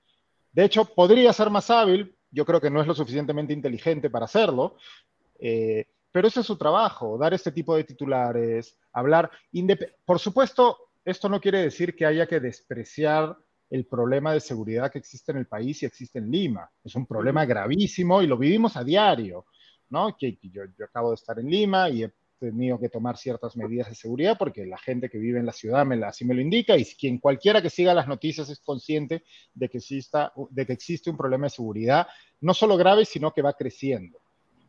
De 0.55 0.63
hecho, 0.63 0.85
podría 0.85 1.33
ser 1.33 1.49
más 1.49 1.69
hábil, 1.69 2.15
yo 2.31 2.45
creo 2.45 2.61
que 2.61 2.69
no 2.69 2.79
es 2.79 2.87
lo 2.87 2.95
suficientemente 2.95 3.51
inteligente 3.51 4.09
para 4.09 4.23
hacerlo, 4.23 4.77
eh, 5.37 5.85
pero 6.13 6.29
ese 6.29 6.39
es 6.39 6.45
su 6.45 6.57
trabajo, 6.57 7.17
dar 7.17 7.33
este 7.33 7.51
tipo 7.51 7.75
de 7.75 7.83
titulares, 7.83 8.77
hablar. 8.93 9.29
Por 10.05 10.17
supuesto, 10.17 10.77
esto 11.03 11.27
no 11.27 11.41
quiere 11.41 11.59
decir 11.59 11.93
que 11.93 12.05
haya 12.05 12.25
que 12.25 12.39
despreciar 12.39 13.37
el 13.69 13.85
problema 13.85 14.31
de 14.31 14.39
seguridad 14.39 14.89
que 14.89 14.99
existe 14.99 15.33
en 15.33 15.39
el 15.39 15.47
país 15.47 15.83
y 15.83 15.87
existe 15.87 16.19
en 16.19 16.31
Lima. 16.31 16.71
Es 16.81 16.95
un 16.95 17.05
problema 17.05 17.43
gravísimo 17.43 18.21
y 18.21 18.27
lo 18.27 18.37
vivimos 18.37 18.77
a 18.77 18.83
diario, 18.85 19.47
¿no? 19.89 20.15
Que, 20.17 20.39
yo, 20.41 20.63
yo, 20.77 20.85
acabo 20.85 21.09
de 21.09 21.15
estar 21.15 21.37
en 21.37 21.49
Lima 21.49 21.89
y 21.89 22.03
he 22.03 22.13
tenido 22.51 22.79
que 22.79 22.89
tomar 22.89 23.17
ciertas 23.17 23.55
medidas 23.55 23.89
de 23.89 23.95
seguridad 23.95 24.37
porque 24.37 24.65
la 24.65 24.77
gente 24.77 25.09
que 25.09 25.17
vive 25.17 25.39
en 25.39 25.45
la 25.45 25.51
ciudad 25.51 25.85
me 25.85 26.03
así 26.05 26.25
me 26.25 26.33
lo 26.33 26.41
indica 26.41 26.77
y 26.77 26.85
quien 26.85 27.19
cualquiera 27.19 27.61
que 27.61 27.69
siga 27.69 27.93
las 27.93 28.07
noticias 28.07 28.49
es 28.49 28.59
consciente 28.59 29.23
de 29.53 29.69
que, 29.69 29.77
exista, 29.77 30.33
de 30.49 30.65
que 30.65 30.73
existe 30.73 31.09
un 31.09 31.17
problema 31.17 31.45
de 31.45 31.51
seguridad, 31.51 32.07
no 32.41 32.53
solo 32.53 32.77
grave, 32.77 33.05
sino 33.05 33.33
que 33.33 33.41
va 33.41 33.53
creciendo. 33.53 34.19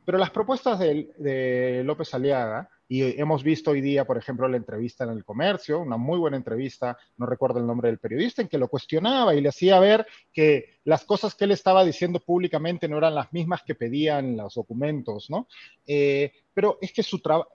Pero 0.04 0.18
las 0.18 0.30
propuestas 0.30 0.78
de, 0.78 1.10
de 1.18 1.82
López 1.84 2.14
Aliaga, 2.14 2.68
y 2.88 3.20
hemos 3.20 3.42
visto 3.42 3.72
hoy 3.72 3.80
día, 3.80 4.04
por 4.04 4.16
ejemplo, 4.16 4.46
la 4.46 4.56
entrevista 4.56 5.04
en 5.04 5.10
el 5.10 5.24
comercio, 5.24 5.80
una 5.80 5.96
muy 5.96 6.18
buena 6.18 6.36
entrevista, 6.36 6.96
no 7.16 7.26
recuerdo 7.26 7.58
el 7.58 7.66
nombre 7.66 7.88
del 7.88 7.98
periodista, 7.98 8.42
en 8.42 8.48
que 8.48 8.58
lo 8.58 8.68
cuestionaba 8.68 9.34
y 9.34 9.40
le 9.40 9.48
hacía 9.48 9.80
ver 9.80 10.06
que 10.32 10.78
las 10.84 11.04
cosas 11.04 11.34
que 11.34 11.44
él 11.44 11.50
estaba 11.50 11.84
diciendo 11.84 12.20
públicamente 12.20 12.88
no 12.88 12.98
eran 12.98 13.16
las 13.16 13.32
mismas 13.32 13.62
que 13.64 13.74
pedían 13.74 14.36
los 14.36 14.54
documentos, 14.54 15.28
¿no? 15.28 15.48
Eh, 15.84 16.32
pero 16.54 16.78
es 16.80 16.92
que 16.92 17.02
su 17.02 17.18
trabajo, 17.18 17.50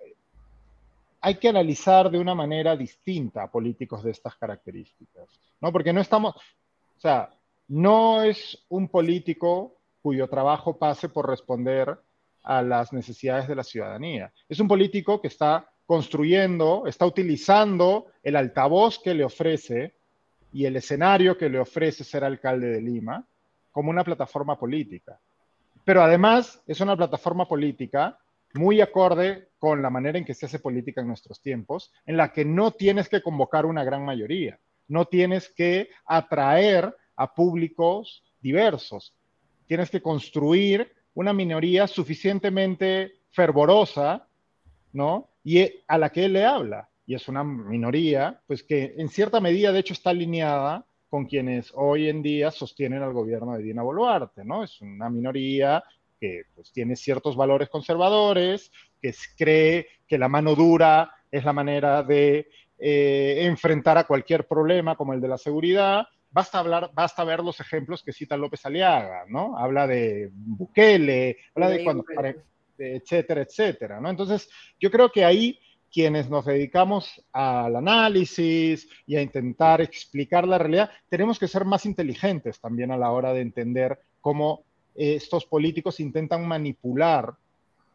hay 1.22 1.36
que 1.36 1.50
analizar 1.50 2.10
de 2.10 2.18
una 2.18 2.34
manera 2.34 2.76
distinta 2.76 3.44
a 3.44 3.52
políticos 3.52 4.04
de 4.04 4.12
estas 4.12 4.36
características, 4.36 5.30
¿no? 5.62 5.72
Porque 5.72 5.94
no 5.94 6.02
estamos, 6.02 6.36
o 6.36 7.00
sea, 7.00 7.30
no 7.68 8.24
es 8.24 8.66
un 8.70 8.90
político 8.90 9.78
cuyo 10.02 10.28
trabajo 10.28 10.78
pase 10.78 11.10
por 11.10 11.30
responder 11.30 11.96
a 12.44 12.64
las 12.64 12.92
necesidades 12.92 13.48
de 13.48 13.56
la 13.56 13.64
ciudadanía. 13.64 14.34
Es 14.50 14.60
un 14.60 14.68
político 14.68 15.22
que 15.22 15.28
está 15.28 15.70
construyendo, 15.86 16.88
está 16.88 17.06
utilizando 17.06 18.08
el 18.24 18.36
altavoz 18.36 18.98
que 19.00 19.14
le 19.14 19.24
ofrece 19.24 19.94
y 20.52 20.66
el 20.66 20.76
escenario 20.76 21.38
que 21.38 21.50
le 21.50 21.60
ofrece 21.60 22.04
ser 22.04 22.24
alcalde 22.24 22.68
de 22.68 22.82
Lima 22.82 23.26
como 23.72 23.90
una 23.90 24.04
plataforma 24.04 24.58
política. 24.58 25.20
Pero 25.86 26.02
además 26.02 26.62
es 26.66 26.82
una 26.82 26.98
plataforma 26.98 27.48
política 27.48 28.18
muy 28.54 28.82
acorde 28.82 29.50
con 29.60 29.82
la 29.82 29.90
manera 29.90 30.18
en 30.18 30.26
que 30.26 30.34
se 30.34 30.46
hace 30.46 30.60
política 30.60 31.02
en 31.02 31.08
nuestros 31.08 31.42
tiempos, 31.42 31.92
en 32.06 32.18
la 32.18 32.32
que 32.32 32.46
no 32.46 32.72
tienes 32.72 33.10
que 33.10 33.22
convocar 33.22 33.66
una 33.66 33.84
gran 33.84 34.04
mayoría, 34.04 34.60
no 34.88 35.06
tienes 35.06 35.50
que 35.50 35.90
atraer 36.06 36.96
a 37.16 37.34
públicos 37.34 38.24
diversos, 38.42 39.16
tienes 39.68 39.90
que 39.90 40.02
construir 40.02 40.92
una 41.14 41.34
minoría 41.34 41.88
suficientemente 41.88 43.14
fervorosa, 43.30 44.28
¿no? 44.94 45.30
Y 45.44 45.70
a 45.88 45.98
la 45.98 46.10
que 46.10 46.26
él 46.26 46.34
le 46.34 46.46
habla. 46.46 46.90
Y 47.06 47.16
es 47.16 47.28
una 47.28 47.44
minoría, 47.44 48.42
pues 48.48 48.64
que 48.64 48.96
en 48.98 49.10
cierta 49.10 49.40
medida, 49.40 49.72
de 49.72 49.80
hecho, 49.80 49.94
está 49.94 50.12
alineada 50.12 50.86
con 51.10 51.26
quienes 51.26 51.72
hoy 51.76 52.08
en 52.08 52.22
día 52.22 52.52
sostienen 52.52 53.04
al 53.04 53.12
gobierno 53.12 53.54
de 53.58 53.64
Dina 53.64 53.84
Boluarte, 53.84 54.46
¿no? 54.46 54.64
Es 54.64 54.80
una 54.82 55.10
minoría 55.10 55.84
que 56.22 56.44
pues, 56.54 56.72
tiene 56.72 56.96
ciertos 56.96 57.36
valores 57.36 57.68
conservadores, 57.68 58.72
que 59.02 59.14
cree 59.36 59.88
que 60.08 60.20
la 60.20 60.30
mano 60.30 60.54
dura 60.54 61.12
es 61.32 61.44
la 61.44 61.52
manera 61.52 62.04
de 62.04 62.48
eh, 62.78 63.40
enfrentar 63.42 63.98
a 63.98 64.06
cualquier 64.06 64.48
problema 64.48 64.96
como 64.96 65.14
el 65.14 65.20
de 65.20 65.28
la 65.28 65.40
seguridad. 65.40 66.06
Basta, 66.30 66.60
hablar, 66.60 66.92
basta 66.94 67.24
ver 67.24 67.40
los 67.40 67.60
ejemplos 67.60 68.04
que 68.04 68.14
cita 68.14 68.38
López 68.38 68.66
Aliaga, 68.66 69.26
¿no? 69.28 69.58
Habla 69.58 69.88
de 69.88 70.30
Bukele, 70.32 71.38
habla 71.56 71.70
de 71.70 71.84
cuando, 71.84 72.06
etcétera, 72.78 73.42
etcétera, 73.42 74.00
¿no? 74.00 74.10
Entonces, 74.10 74.48
yo 74.80 74.92
creo 74.92 75.12
que 75.12 75.26
ahí 75.26 75.60
quienes 75.92 76.30
nos 76.30 76.46
dedicamos 76.46 77.22
al 77.34 77.76
análisis 77.76 78.88
y 79.06 79.18
a 79.18 79.22
intentar 79.22 79.82
explicar 79.82 80.48
la 80.48 80.58
realidad, 80.58 80.90
tenemos 81.10 81.38
que 81.38 81.50
ser 81.50 81.66
más 81.66 81.86
inteligentes 81.86 82.62
también 82.62 82.92
a 82.92 82.98
la 82.98 83.12
hora 83.12 83.34
de 83.34 83.42
entender 83.42 84.00
cómo 84.22 84.64
estos 84.96 85.46
políticos 85.46 86.00
intentan 86.00 86.48
manipular 86.48 87.34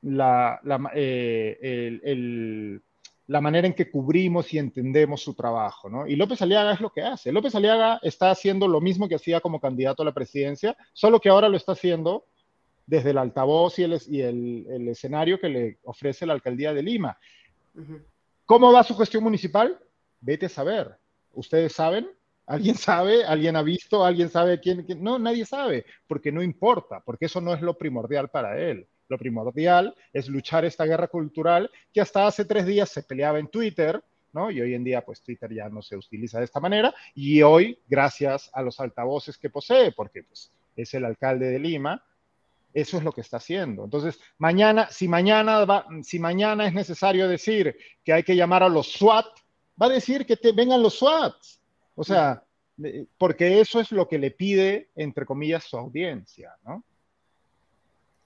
la, 0.03 0.61
eh, 0.95 2.79
la, 3.27 3.41
manera 3.41 3.67
en 3.67 3.75
que 3.75 3.91
cubrimos 3.91 4.53
y 4.55 4.59
entendemos 4.59 5.23
su 5.23 5.35
trabajo. 5.35 5.89
¿no? 5.89 6.07
Y 6.07 6.17
López 6.17 6.41
Aliaga 6.43 6.73
es 6.73 6.81
lo 6.81 6.91
que 6.91 7.03
hace. 7.03 7.33
López 7.33 7.55
Aliaga 7.55 7.99
está 8.03 8.31
haciendo 8.31 8.69
lo 8.69 8.81
mismo 8.81 9.09
que 9.09 9.17
hacía 9.17 9.41
como 9.41 9.61
candidato 9.61 10.03
a 10.03 10.07
la 10.07 10.15
presidencia, 10.15 10.77
solo 10.93 11.21
que 11.21 11.29
ahora 11.29 11.49
lo 11.49 11.57
está 11.57 11.73
haciendo 11.73 12.25
desde 12.87 13.11
el 13.11 13.19
altavoz 13.19 13.79
y 13.79 13.83
el, 13.83 14.01
y 14.09 14.21
el 14.21 14.89
escenario 14.89 15.41
que 15.41 15.49
le 15.49 15.79
ofrece 15.85 16.25
la 16.25 16.35
alcaldía 16.35 16.73
de 16.73 16.83
Lima. 16.83 17.19
¿Cómo 18.47 18.73
va 18.73 18.85
su 18.85 18.97
gestión 18.97 19.25
municipal? 19.25 19.79
Vete 20.21 20.47
a 20.47 20.49
saber. 20.49 20.97
¿Ustedes 21.33 21.73
saben? 21.73 22.09
¿Alguien 22.47 22.77
sabe? 22.77 23.25
¿Alguien 23.25 23.57
ha 23.57 23.63
visto? 23.63 24.05
¿Alguien 24.05 24.31
sabe 24.31 24.61
quién? 24.61 24.87
No, 25.01 25.19
nadie 25.19 25.45
sabe, 25.45 25.85
porque 26.07 26.31
no 26.31 26.43
importa, 26.43 27.01
porque 27.05 27.27
eso 27.27 27.41
no 27.41 27.53
es 27.53 27.61
lo 27.61 27.77
primordial 27.77 28.29
para 28.29 28.59
él. 28.59 28.87
Lo 29.09 29.19
primordial 29.19 29.95
es 30.13 30.29
luchar 30.29 30.65
esta 30.65 30.85
guerra 30.85 31.09
cultural 31.09 31.71
que 31.93 32.01
hasta 32.01 32.27
hace 32.27 32.45
tres 32.45 32.67
días 32.67 32.89
se 32.89 33.03
peleaba 33.03 33.39
en 33.39 33.49
Twitter, 33.49 34.03
¿no? 34.33 34.51
Y 34.51 34.61
hoy 34.61 34.75
en 34.75 34.85
día, 34.85 35.05
pues 35.05 35.23
Twitter 35.23 35.53
ya 35.53 35.69
no 35.69 35.83
se 35.83 35.97
utiliza 35.97 36.39
de 36.39 36.45
esta 36.45 36.61
manera. 36.61 36.95
Y 37.15 37.43
hoy, 37.43 37.79
gracias 37.89 38.51
a 38.53 38.63
los 38.63 38.79
altavoces 38.81 39.39
que 39.39 39.51
posee, 39.51 39.93
porque 39.93 40.23
pues, 40.23 40.53
es 40.77 40.95
el 40.95 41.05
alcalde 41.05 41.51
de 41.51 41.59
Lima, 41.59 42.05
eso 42.75 42.99
es 42.99 43.05
lo 43.05 43.13
que 43.13 43.23
está 43.23 43.39
haciendo. 43.39 43.85
Entonces, 43.85 44.21
mañana, 44.39 44.89
si 44.91 45.09
mañana, 45.09 45.65
va, 45.65 45.87
si 46.03 46.19
mañana 46.19 46.67
es 46.67 46.75
necesario 46.75 47.27
decir 47.27 47.77
que 48.05 48.13
hay 48.13 48.23
que 48.23 48.37
llamar 48.37 48.63
a 48.63 48.69
los 48.69 48.93
SWAT, 48.93 49.27
va 49.81 49.87
a 49.87 49.91
decir 49.91 50.27
que 50.27 50.37
te, 50.37 50.53
vengan 50.53 50.83
los 50.83 50.99
SWAT. 50.99 51.35
O 51.97 52.05
sea, 52.05 52.45
porque 53.19 53.61
eso 53.61 53.81
es 53.81 53.91
lo 53.91 54.07
que 54.07 54.19
le 54.19 54.31
pide, 54.31 54.91
entre 54.95 55.27
comillas, 55.27 55.65
su 55.65 55.77
audiencia, 55.77 56.53
¿no? 56.65 56.85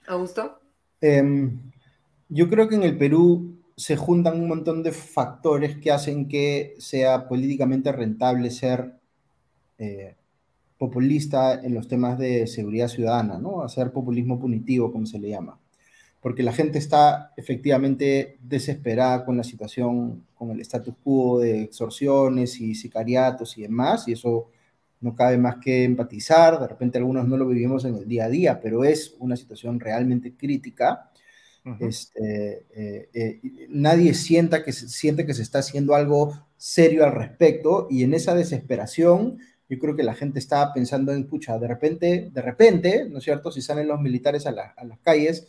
Augusto. 0.07 0.61
Em, 1.01 1.71
yo 2.29 2.49
creo 2.49 2.69
que 2.69 2.75
en 2.75 2.83
el 2.83 2.99
Perú 2.99 3.57
se 3.77 3.97
juntan 3.97 4.41
un 4.41 4.49
montón 4.49 4.83
de 4.83 4.93
factores 4.93 5.79
que 5.79 5.91
hacen 5.91 6.29
que 6.29 6.75
sea 6.79 7.29
políticamente 7.29 7.93
rentable 7.93 8.51
ser 8.51 9.01
eh, 9.79 10.17
populista 10.77 11.55
en 11.55 11.75
los 11.75 11.89
temas 11.89 12.19
de 12.19 12.47
seguridad 12.47 12.89
ciudadana, 12.89 13.39
¿no? 13.39 13.63
Hacer 13.63 13.93
populismo 13.93 14.39
punitivo, 14.39 14.93
como 14.93 15.07
se 15.07 15.19
le 15.19 15.31
llama. 15.31 15.59
Porque 16.21 16.43
la 16.43 16.53
gente 16.53 16.79
está 16.79 17.33
efectivamente 17.37 18.37
desesperada 18.43 19.25
con 19.25 19.37
la 19.37 19.45
situación, 19.45 20.25
con 20.35 20.51
el 20.51 20.61
status 20.61 20.95
quo 21.03 21.41
de 21.41 21.63
extorsiones 21.63 22.61
y 22.61 22.75
sicariatos 22.75 23.57
y 23.57 23.63
demás, 23.63 24.07
y 24.07 24.13
eso 24.13 24.51
no 25.01 25.15
cabe 25.15 25.39
más 25.39 25.57
que 25.57 25.85
empatizar. 25.85 26.61
De 26.61 26.69
repente 26.69 26.99
algunos 26.99 27.27
no 27.27 27.37
lo 27.37 27.47
vivimos 27.47 27.85
en 27.85 27.97
el 27.97 28.07
día 28.07 28.27
a 28.27 28.29
día, 28.29 28.61
pero 28.61 28.85
es 28.85 29.17
una 29.19 29.37
situación 29.37 29.81
realmente 29.81 30.35
crítica. 30.35 31.11
este, 31.79 32.67
eh, 32.75 33.09
eh, 33.13 33.41
nadie 33.69 34.15
sienta 34.15 34.65
que 34.65 34.73
se, 34.73 34.89
siente 34.89 35.27
que 35.27 35.35
se 35.35 35.43
está 35.43 35.59
haciendo 35.59 35.95
algo 35.95 36.33
serio 36.57 37.05
al 37.05 37.13
respecto 37.13 37.87
y 37.91 38.03
en 38.03 38.15
esa 38.15 38.35
desesperación 38.35 39.39
yo 39.71 39.79
creo 39.79 39.95
que 39.95 40.03
la 40.03 40.15
gente 40.15 40.41
está 40.41 40.75
pensando 40.75 41.13
en, 41.13 41.29
pucha, 41.29 41.57
de 41.59 41.69
repente, 41.69 42.29
de 42.33 42.43
repente, 42.43 43.07
¿no 43.09 43.19
es 43.19 43.25
cierto? 43.25 43.53
Si 43.53 43.63
salen 43.63 43.87
los 43.87 44.01
militares 44.01 44.45
a, 44.47 44.51
las 44.51 44.99
calles, 45.01 45.47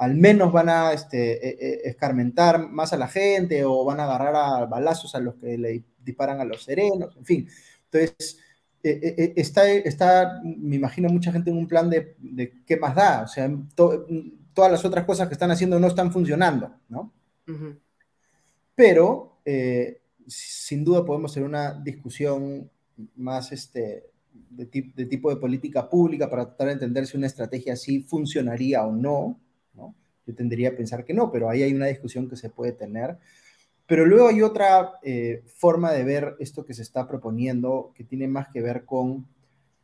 al 0.00 0.14
menos 0.14 0.50
van 0.50 0.70
a 0.70 0.94
este, 0.94 1.46
e, 1.46 1.58
e, 1.60 1.88
escarmentar 1.90 2.70
más 2.70 2.94
a 2.94 2.96
la 2.96 3.06
gente 3.06 3.66
o 3.66 3.84
van 3.84 4.00
a 4.00 4.04
agarrar 4.04 4.34
a 4.34 4.64
balazos 4.64 5.14
a 5.14 5.20
los 5.20 5.34
que 5.34 5.58
le 5.58 5.84
disparan 6.02 6.40
a 6.40 6.44
los 6.46 6.62
serenos, 6.64 7.14
en 7.18 7.24
fin. 7.26 7.48
Entonces, 7.84 8.38
e, 8.82 9.34
está, 9.36 9.68
está, 9.68 10.40
me 10.42 10.76
imagino, 10.76 11.10
mucha 11.10 11.30
gente 11.30 11.50
en 11.50 11.58
un 11.58 11.68
plan 11.68 11.90
de, 11.90 12.16
qué 12.64 12.78
más 12.78 12.94
da, 12.94 13.24
o 13.24 13.28
sea, 13.28 13.50
todas 13.74 14.72
las 14.72 14.82
otras 14.86 15.04
cosas 15.04 15.28
que 15.28 15.34
están 15.34 15.50
haciendo 15.50 15.78
no 15.78 15.88
están 15.88 16.10
funcionando, 16.10 16.74
¿no? 16.88 17.12
Pero, 18.74 19.42
eh, 19.44 20.00
sin 20.26 20.82
duda 20.82 21.04
podemos 21.04 21.34
tener 21.34 21.46
una 21.46 21.74
discusión 21.74 22.70
más 23.16 23.52
este, 23.52 24.06
de, 24.48 24.64
de, 24.94 25.04
tipo 25.04 25.28
de 25.28 25.36
política 25.36 25.90
pública 25.90 26.30
para 26.30 26.46
tratar 26.46 26.68
de 26.68 26.72
entender 26.72 27.06
si 27.06 27.18
una 27.18 27.26
estrategia 27.26 27.74
así 27.74 28.00
funcionaría 28.00 28.86
o 28.86 28.92
¿no? 28.92 29.38
Yo 30.26 30.34
tendría 30.34 30.70
a 30.70 30.76
pensar 30.76 31.04
que 31.04 31.14
no, 31.14 31.30
pero 31.30 31.48
ahí 31.48 31.62
hay 31.62 31.72
una 31.72 31.86
discusión 31.86 32.28
que 32.28 32.36
se 32.36 32.50
puede 32.50 32.72
tener. 32.72 33.18
Pero 33.86 34.06
luego 34.06 34.28
hay 34.28 34.42
otra 34.42 34.92
eh, 35.02 35.42
forma 35.46 35.92
de 35.92 36.04
ver 36.04 36.36
esto 36.38 36.64
que 36.64 36.74
se 36.74 36.82
está 36.82 37.08
proponiendo 37.08 37.92
que 37.94 38.04
tiene 38.04 38.28
más 38.28 38.48
que 38.48 38.62
ver 38.62 38.84
con 38.84 39.26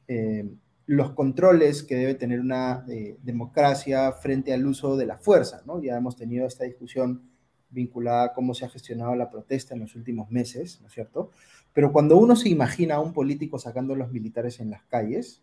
eh, 0.06 0.48
los 0.86 1.10
controles 1.12 1.82
que 1.82 1.96
debe 1.96 2.14
tener 2.14 2.40
una 2.40 2.84
eh, 2.88 3.16
democracia 3.22 4.12
frente 4.12 4.52
al 4.52 4.64
uso 4.64 4.96
de 4.96 5.06
la 5.06 5.18
fuerza, 5.18 5.62
¿no? 5.66 5.82
Ya 5.82 5.96
hemos 5.96 6.16
tenido 6.16 6.46
esta 6.46 6.64
discusión 6.64 7.28
vinculada 7.68 8.26
a 8.26 8.32
cómo 8.32 8.54
se 8.54 8.64
ha 8.64 8.68
gestionado 8.68 9.14
la 9.16 9.28
protesta 9.28 9.74
en 9.74 9.80
los 9.80 9.96
últimos 9.96 10.30
meses, 10.30 10.80
¿no 10.80 10.86
es 10.86 10.92
cierto? 10.92 11.30
Pero 11.72 11.92
cuando 11.92 12.16
uno 12.16 12.36
se 12.36 12.48
imagina 12.48 12.94
a 12.94 13.00
un 13.00 13.12
político 13.12 13.58
sacando 13.58 13.94
a 13.94 13.96
los 13.96 14.12
militares 14.12 14.60
en 14.60 14.70
las 14.70 14.84
calles, 14.84 15.42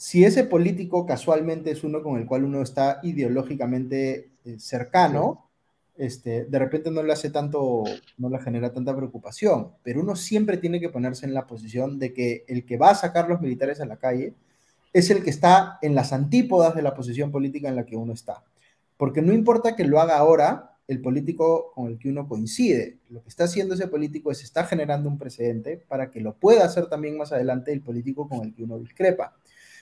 si 0.00 0.24
ese 0.24 0.44
político 0.44 1.04
casualmente 1.04 1.70
es 1.70 1.84
uno 1.84 2.02
con 2.02 2.18
el 2.18 2.24
cual 2.24 2.44
uno 2.44 2.62
está 2.62 3.00
ideológicamente 3.02 4.30
eh, 4.46 4.58
cercano, 4.58 5.50
este, 5.94 6.46
de 6.46 6.58
repente 6.58 6.90
no 6.90 7.02
le 7.02 7.12
hace 7.12 7.28
tanto, 7.28 7.84
no 8.16 8.30
le 8.30 8.38
genera 8.38 8.72
tanta 8.72 8.96
preocupación, 8.96 9.72
pero 9.82 10.00
uno 10.00 10.16
siempre 10.16 10.56
tiene 10.56 10.80
que 10.80 10.88
ponerse 10.88 11.26
en 11.26 11.34
la 11.34 11.46
posición 11.46 11.98
de 11.98 12.14
que 12.14 12.46
el 12.48 12.64
que 12.64 12.78
va 12.78 12.88
a 12.88 12.94
sacar 12.94 13.28
los 13.28 13.42
militares 13.42 13.78
a 13.82 13.84
la 13.84 13.98
calle 13.98 14.32
es 14.94 15.10
el 15.10 15.22
que 15.22 15.28
está 15.28 15.78
en 15.82 15.94
las 15.94 16.14
antípodas 16.14 16.74
de 16.74 16.80
la 16.80 16.94
posición 16.94 17.30
política 17.30 17.68
en 17.68 17.76
la 17.76 17.84
que 17.84 17.96
uno 17.96 18.14
está. 18.14 18.42
Porque 18.96 19.20
no 19.20 19.34
importa 19.34 19.76
que 19.76 19.84
lo 19.84 20.00
haga 20.00 20.16
ahora, 20.16 20.78
el 20.88 21.02
político 21.02 21.72
con 21.74 21.88
el 21.88 21.98
que 21.98 22.08
uno 22.08 22.26
coincide. 22.26 23.00
Lo 23.10 23.22
que 23.22 23.28
está 23.28 23.44
haciendo 23.44 23.74
ese 23.74 23.86
político 23.86 24.30
es 24.30 24.42
está 24.42 24.64
generando 24.64 25.10
un 25.10 25.18
precedente 25.18 25.76
para 25.76 26.10
que 26.10 26.22
lo 26.22 26.36
pueda 26.36 26.64
hacer 26.64 26.86
también 26.86 27.18
más 27.18 27.32
adelante 27.32 27.70
el 27.70 27.82
político 27.82 28.26
con 28.30 28.46
el 28.46 28.54
que 28.54 28.64
uno 28.64 28.78
discrepa. 28.78 29.36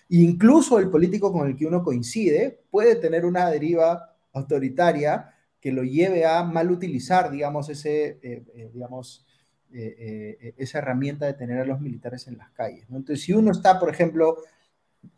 Incluso 0.08 0.78
el 0.78 0.90
político 0.90 1.32
con 1.32 1.46
el 1.48 1.56
que 1.56 1.66
uno 1.66 1.82
coincide 1.82 2.60
puede 2.70 2.96
tener 2.96 3.24
una 3.24 3.50
deriva 3.50 4.14
autoritaria 4.32 5.34
que 5.60 5.72
lo 5.72 5.82
lleve 5.82 6.24
a 6.24 6.44
mal 6.44 6.70
utilizar, 6.70 7.30
digamos, 7.30 7.68
ese, 7.68 8.18
eh, 8.22 8.44
eh, 8.54 8.70
digamos, 8.72 9.26
eh, 9.72 10.54
esa 10.56 10.78
herramienta 10.78 11.26
de 11.26 11.34
tener 11.34 11.58
a 11.58 11.64
los 11.64 11.80
militares 11.80 12.26
en 12.26 12.38
las 12.38 12.50
calles. 12.52 12.86
Entonces, 12.88 13.22
si 13.22 13.32
uno 13.32 13.50
está, 13.50 13.78
por 13.78 13.90
ejemplo, 13.90 14.38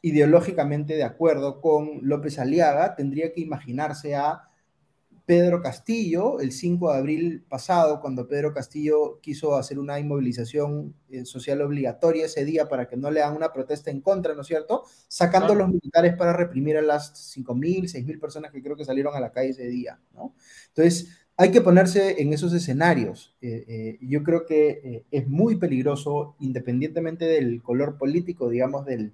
ideológicamente 0.03 0.97
de 0.97 1.05
acuerdo 1.05 1.61
con 1.61 2.01
López 2.03 2.39
Aliaga, 2.39 2.97
tendría 2.97 3.33
que 3.33 3.41
imaginarse 3.41 4.17
a 4.17 4.50
Pedro 5.31 5.63
Castillo 5.63 6.41
el 6.41 6.51
5 6.51 6.91
de 6.91 6.99
abril 6.99 7.45
pasado, 7.49 8.01
cuando 8.01 8.27
Pedro 8.27 8.53
Castillo 8.53 9.21
quiso 9.21 9.55
hacer 9.55 9.79
una 9.79 10.01
inmovilización 10.01 10.97
eh, 11.09 11.25
social 11.25 11.61
obligatoria 11.61 12.27
ese 12.27 12.45
día 12.45 12.69
para 12.69 12.89
que 12.89 12.97
no 12.97 13.13
le 13.13 13.23
hagan 13.23 13.37
una 13.37 13.53
protesta 13.53 13.93
en 13.93 14.01
contra, 14.01 14.35
¿no 14.35 14.41
es 14.41 14.49
cierto? 14.49 14.83
Sacando 15.07 15.53
a 15.53 15.55
los 15.55 15.69
militares 15.69 16.17
para 16.17 16.33
reprimir 16.33 16.77
a 16.79 16.83
las 16.83 17.15
5.000, 17.37 17.85
6.000 17.85 18.19
personas 18.19 18.51
que 18.51 18.61
creo 18.61 18.75
que 18.75 18.85
salieron 18.85 19.15
a 19.15 19.21
la 19.21 19.31
calle 19.31 19.51
ese 19.51 19.69
día, 19.69 20.01
¿no? 20.15 20.35
Entonces, 20.67 21.11
hay 21.37 21.53
que 21.53 21.61
ponerse 21.61 22.21
en 22.21 22.33
esos 22.33 22.53
escenarios. 22.53 23.37
Eh, 23.41 23.65
eh, 23.69 23.99
yo 24.03 24.25
creo 24.25 24.47
que 24.47 24.81
eh, 24.83 25.05
es 25.13 25.29
muy 25.29 25.59
peligroso, 25.59 26.35
independientemente 26.41 27.27
del 27.27 27.63
color 27.63 27.99
político, 27.99 28.49
digamos, 28.49 28.85
del 28.85 29.13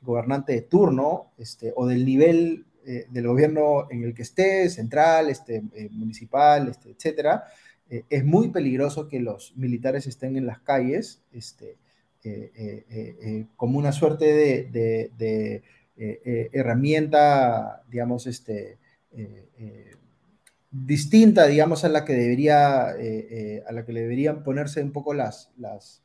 gobernante 0.00 0.54
de 0.54 0.62
turno 0.62 1.30
este, 1.38 1.72
o 1.76 1.86
del 1.86 2.04
nivel 2.04 2.66
del 2.84 3.26
gobierno 3.26 3.86
en 3.90 4.02
el 4.02 4.14
que 4.14 4.22
esté, 4.22 4.68
central, 4.68 5.30
este, 5.30 5.62
municipal, 5.90 6.68
este, 6.68 6.90
etcétera. 6.90 7.44
es 7.88 8.24
muy 8.24 8.50
peligroso 8.50 9.08
que 9.08 9.20
los 9.20 9.56
militares 9.56 10.06
estén 10.06 10.36
en 10.36 10.46
las 10.46 10.60
calles 10.60 11.22
este, 11.32 11.76
como 13.56 13.78
una 13.78 13.92
suerte 13.92 14.24
de, 14.72 15.62
herramienta, 16.52 17.82
digamos, 17.88 18.26
este, 18.26 18.78
distinta, 20.72 21.46
digamos, 21.46 21.84
a 21.84 21.88
la 21.90 22.04
que 22.04 22.14
debería, 22.14 22.96
eh, 22.98 23.28
eh, 23.30 23.64
a 23.68 23.72
la 23.72 23.84
que 23.84 23.92
deberían 23.92 24.42
ponerse 24.42 24.82
un 24.82 24.90
poco 24.90 25.12
las, 25.12 25.50
las 25.58 26.01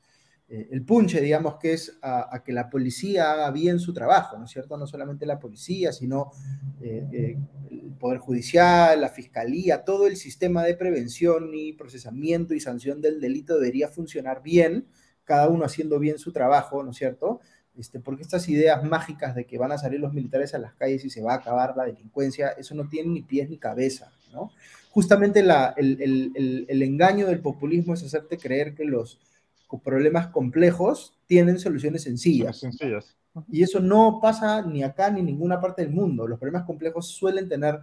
eh, 0.49 0.69
el 0.71 0.83
punche, 0.83 1.21
digamos, 1.21 1.55
que 1.57 1.73
es 1.73 1.97
a, 2.01 2.41
que 2.45 2.53
la 2.53 2.69
policía 2.69 3.31
haga 3.31 3.51
bien 3.51 3.79
su 3.79 3.93
trabajo, 3.93 4.37
¿no 4.37 4.45
es 4.45 4.51
cierto? 4.51 4.77
No 4.77 4.87
solamente 4.87 5.25
la 5.25 5.39
policía, 5.39 5.91
sino 5.91 6.31
el 6.81 7.37
Poder 7.99 8.19
Judicial, 8.19 9.01
la 9.01 9.09
Fiscalía, 9.09 9.83
todo 9.83 10.07
el 10.07 10.15
sistema 10.15 10.63
de 10.63 10.75
prevención 10.75 11.51
y 11.53 11.73
procesamiento 11.73 12.53
y 12.53 12.59
sanción 12.59 13.01
del 13.01 13.19
delito 13.19 13.55
debería 13.55 13.89
funcionar 13.89 14.41
bien, 14.41 14.87
cada 15.23 15.49
uno 15.49 15.65
haciendo 15.65 15.99
bien 15.99 16.17
su 16.17 16.31
trabajo, 16.31 16.83
¿no 16.83 16.91
es 16.91 16.97
cierto? 16.97 17.41
Este, 17.77 17.99
porque 17.99 18.23
estas 18.23 18.49
ideas 18.49 18.83
mágicas 18.83 19.35
de 19.35 19.45
que 19.45 19.59
van 19.59 19.71
a 19.71 19.77
salir 19.77 19.99
los 19.99 20.13
militares 20.13 20.55
a 20.55 20.57
las 20.57 20.73
calles 20.73 21.05
y 21.05 21.11
se 21.11 21.21
va 21.21 21.33
a 21.33 21.37
acabar 21.37 21.75
la 21.77 21.85
delincuencia, 21.85 22.49
eso 22.49 22.73
no 22.73 22.89
tiene 22.89 23.09
ni 23.09 23.21
pies 23.21 23.49
ni 23.49 23.57
cabeza, 23.57 24.11
¿no? 24.33 24.51
Justamente 24.89 25.41
el, 25.41 26.81
engaño 26.81 27.27
del 27.27 27.39
populismo 27.39 27.93
es 27.93 28.03
hacerte 28.03 28.39
creer 28.39 28.73
que 28.73 28.83
los 28.83 29.19
problemas 29.83 30.27
complejos 30.27 31.17
tienen 31.25 31.59
soluciones 31.59 32.03
sencillas. 32.03 32.59
sencillas. 32.59 33.17
Y 33.51 33.63
eso 33.63 33.79
no 33.79 34.19
pasa 34.21 34.61
ni 34.63 34.83
acá 34.83 35.11
ni 35.11 35.19
en 35.19 35.27
ninguna 35.27 35.61
parte 35.61 35.83
del 35.83 35.91
mundo. 35.91 36.27
Los 36.27 36.39
problemas 36.39 36.65
complejos 36.65 37.07
suelen 37.07 37.47
tener 37.47 37.79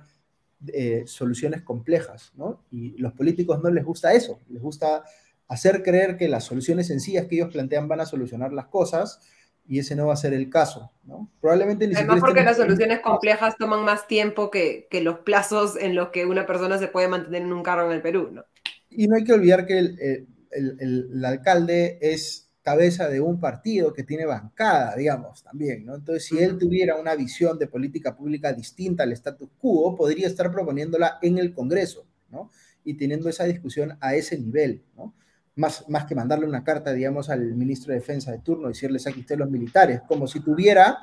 eh, 0.72 1.04
soluciones 1.06 1.62
complejas, 1.62 2.32
¿no? 2.36 2.64
Y 2.70 2.96
los 2.96 3.12
políticos 3.12 3.60
no 3.62 3.70
les 3.70 3.84
gusta 3.84 4.14
eso, 4.14 4.40
les 4.48 4.62
gusta 4.62 5.04
hacer 5.46 5.82
creer 5.82 6.16
que 6.16 6.28
las 6.28 6.44
soluciones 6.44 6.86
sencillas 6.86 7.26
que 7.26 7.36
ellos 7.36 7.52
plantean 7.52 7.86
van 7.86 8.00
a 8.00 8.06
solucionar 8.06 8.52
las 8.52 8.66
cosas 8.66 9.20
y 9.66 9.78
ese 9.78 9.94
no 9.94 10.06
va 10.06 10.14
a 10.14 10.16
ser 10.16 10.32
el 10.32 10.48
caso, 10.50 10.90
¿no? 11.04 11.30
Probablemente 11.40 11.86
ni 11.86 11.94
Además 11.94 12.20
porque 12.20 12.42
las 12.42 12.56
soluciones 12.56 13.00
complejas 13.00 13.56
toman 13.58 13.84
más 13.84 14.06
tiempo 14.06 14.50
que, 14.50 14.88
que, 14.90 15.02
los 15.02 15.18
plazos 15.20 15.76
en 15.76 15.94
los 15.94 16.08
que 16.08 16.26
una 16.26 16.46
persona 16.46 16.78
se 16.78 16.88
puede 16.88 17.08
mantener 17.08 17.42
en 17.42 17.52
un 17.52 17.62
carro 17.62 17.86
en 17.86 17.92
el 17.92 18.02
Perú, 18.02 18.30
¿no? 18.32 18.44
Y 18.90 19.06
no 19.06 19.16
hay 19.16 19.24
que 19.24 19.32
olvidar 19.32 19.66
que 19.66 19.78
el, 19.78 20.26
el, 20.54 20.76
el, 20.80 21.24
alcalde 21.24 21.98
es 22.00 22.50
cabeza 22.62 23.08
de 23.08 23.20
un 23.20 23.40
partido 23.40 23.92
que 23.92 24.04
tiene 24.04 24.24
bancada, 24.24 24.96
digamos, 24.96 25.42
también, 25.42 25.84
¿no? 25.84 25.94
Entonces, 25.94 26.24
si 26.24 26.38
él 26.38 26.56
tuviera 26.56 26.96
una 26.96 27.14
visión 27.14 27.58
de 27.58 27.66
política 27.66 28.16
pública 28.16 28.52
distinta 28.52 29.02
al 29.02 29.12
status 29.12 29.50
quo, 29.58 29.94
podría 29.94 30.26
estar 30.26 30.50
proponiéndola 30.50 31.18
en 31.20 31.38
el 31.38 31.52
Congreso, 31.52 32.06
¿no? 32.30 32.50
Y 32.84 32.94
teniendo 32.94 33.28
esa 33.28 33.44
discusión 33.44 33.98
a 34.00 34.14
ese 34.14 34.38
nivel, 34.38 34.82
¿no? 34.96 35.14
más, 35.56 35.88
más 35.88 36.06
que 36.06 36.14
mandarle 36.14 36.46
una 36.46 36.64
carta, 36.64 36.92
digamos, 36.92 37.30
al 37.30 37.54
ministro 37.54 37.92
de 37.92 38.00
Defensa 38.00 38.32
de 38.32 38.38
turno, 38.38 38.68
decirle 38.68 38.98
aquí 39.06 39.20
usted 39.20 39.38
los 39.38 39.50
militares, 39.50 40.00
como 40.06 40.26
si 40.26 40.40
tuviera 40.40 40.98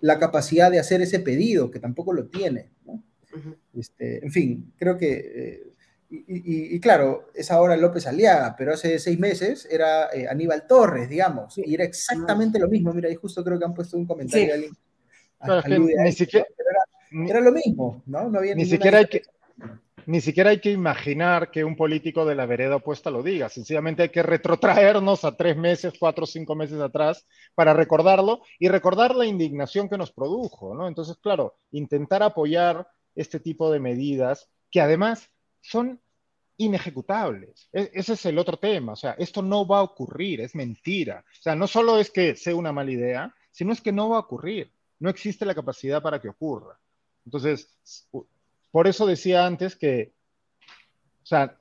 la 0.00 0.18
capacidad 0.18 0.70
de 0.70 0.78
hacer 0.78 1.00
ese 1.02 1.20
pedido, 1.20 1.70
que 1.70 1.80
tampoco 1.80 2.12
lo 2.12 2.26
tiene. 2.26 2.70
este, 3.74 4.24
en 4.24 4.32
fin, 4.32 4.72
creo 4.76 4.96
que, 4.96 5.12
eh, 5.12 5.69
y, 6.12 6.80
claro, 6.80 7.28
es 7.34 7.52
ahora 7.52 7.76
López 7.76 8.06
Aliaga, 8.06 8.56
pero 8.58 8.72
hace 8.72 8.98
seis 8.98 9.18
meses 9.18 9.66
era 9.70 10.12
eh, 10.12 10.26
Aníbal 10.28 10.66
Torres, 10.66 11.08
digamos, 11.08 11.56
y 11.58 11.72
era 11.72 11.84
exactamente 11.84 12.58
lo 12.58 12.68
mismo. 12.68 12.92
Mira, 12.92 13.08
y 13.08 13.14
justo 13.14 13.44
creo 13.44 13.58
que 13.58 13.64
han 13.64 13.74
puesto 13.74 13.96
un 13.96 14.06
comentario 14.06 14.56
sí. 14.56 14.70
ni 16.02 16.12
siquiera, 16.12 16.46
era, 17.28 17.40
lo 17.40 17.52
mismo, 17.52 18.02
¿no? 18.06 18.28
no 18.28 18.38
había 18.40 18.56
ni 18.56 18.66
siquiera 18.66 18.98
hay 18.98 19.06
que 19.06 19.22
ni 20.06 20.20
siquiera 20.20 20.50
hay 20.50 20.60
que 20.60 20.72
imaginar 20.72 21.52
que 21.52 21.62
un 21.62 21.76
político 21.76 22.24
de 22.24 22.34
la 22.34 22.46
vereda 22.46 22.76
opuesta 22.76 23.10
lo 23.10 23.22
diga. 23.22 23.48
Sencillamente 23.48 24.02
hay 24.02 24.08
que 24.08 24.24
retrotraernos 24.24 25.24
a 25.24 25.36
tres 25.36 25.56
meses, 25.56 25.92
cuatro 26.00 26.26
cinco 26.26 26.56
meses 26.56 26.80
atrás 26.80 27.26
para 27.54 27.74
recordarlo 27.74 28.40
y 28.58 28.68
recordar 28.68 29.14
la 29.14 29.26
indignación 29.26 29.88
que 29.88 29.98
nos 29.98 30.10
produjo, 30.10 30.74
¿no? 30.74 30.88
Entonces, 30.88 31.16
claro, 31.22 31.54
intentar 31.70 32.24
apoyar 32.24 32.88
este 33.14 33.38
tipo 33.38 33.70
de 33.70 33.78
medidas 33.78 34.48
que 34.70 34.80
además 34.80 35.30
son 35.60 36.00
inejecutables. 36.56 37.68
E-, 37.72 37.90
ese 37.94 38.14
es 38.14 38.26
el 38.26 38.38
otro 38.38 38.58
tema. 38.58 38.92
O 38.92 38.96
sea, 38.96 39.12
esto 39.12 39.42
no 39.42 39.66
va 39.66 39.78
a 39.78 39.82
ocurrir, 39.82 40.40
es 40.40 40.54
mentira. 40.54 41.24
O 41.38 41.42
sea, 41.42 41.54
no 41.54 41.66
solo 41.66 41.98
es 41.98 42.10
que 42.10 42.36
sea 42.36 42.54
una 42.54 42.72
mala 42.72 42.90
idea, 42.90 43.34
sino 43.50 43.72
es 43.72 43.80
que 43.80 43.92
no 43.92 44.10
va 44.10 44.16
a 44.16 44.20
ocurrir. 44.20 44.72
No 44.98 45.10
existe 45.10 45.46
la 45.46 45.54
capacidad 45.54 46.02
para 46.02 46.20
que 46.20 46.28
ocurra. 46.28 46.78
Entonces, 47.24 47.78
por 48.70 48.86
eso 48.86 49.06
decía 49.06 49.46
antes 49.46 49.76
que, 49.76 50.12
o 51.22 51.26
sea, 51.26 51.56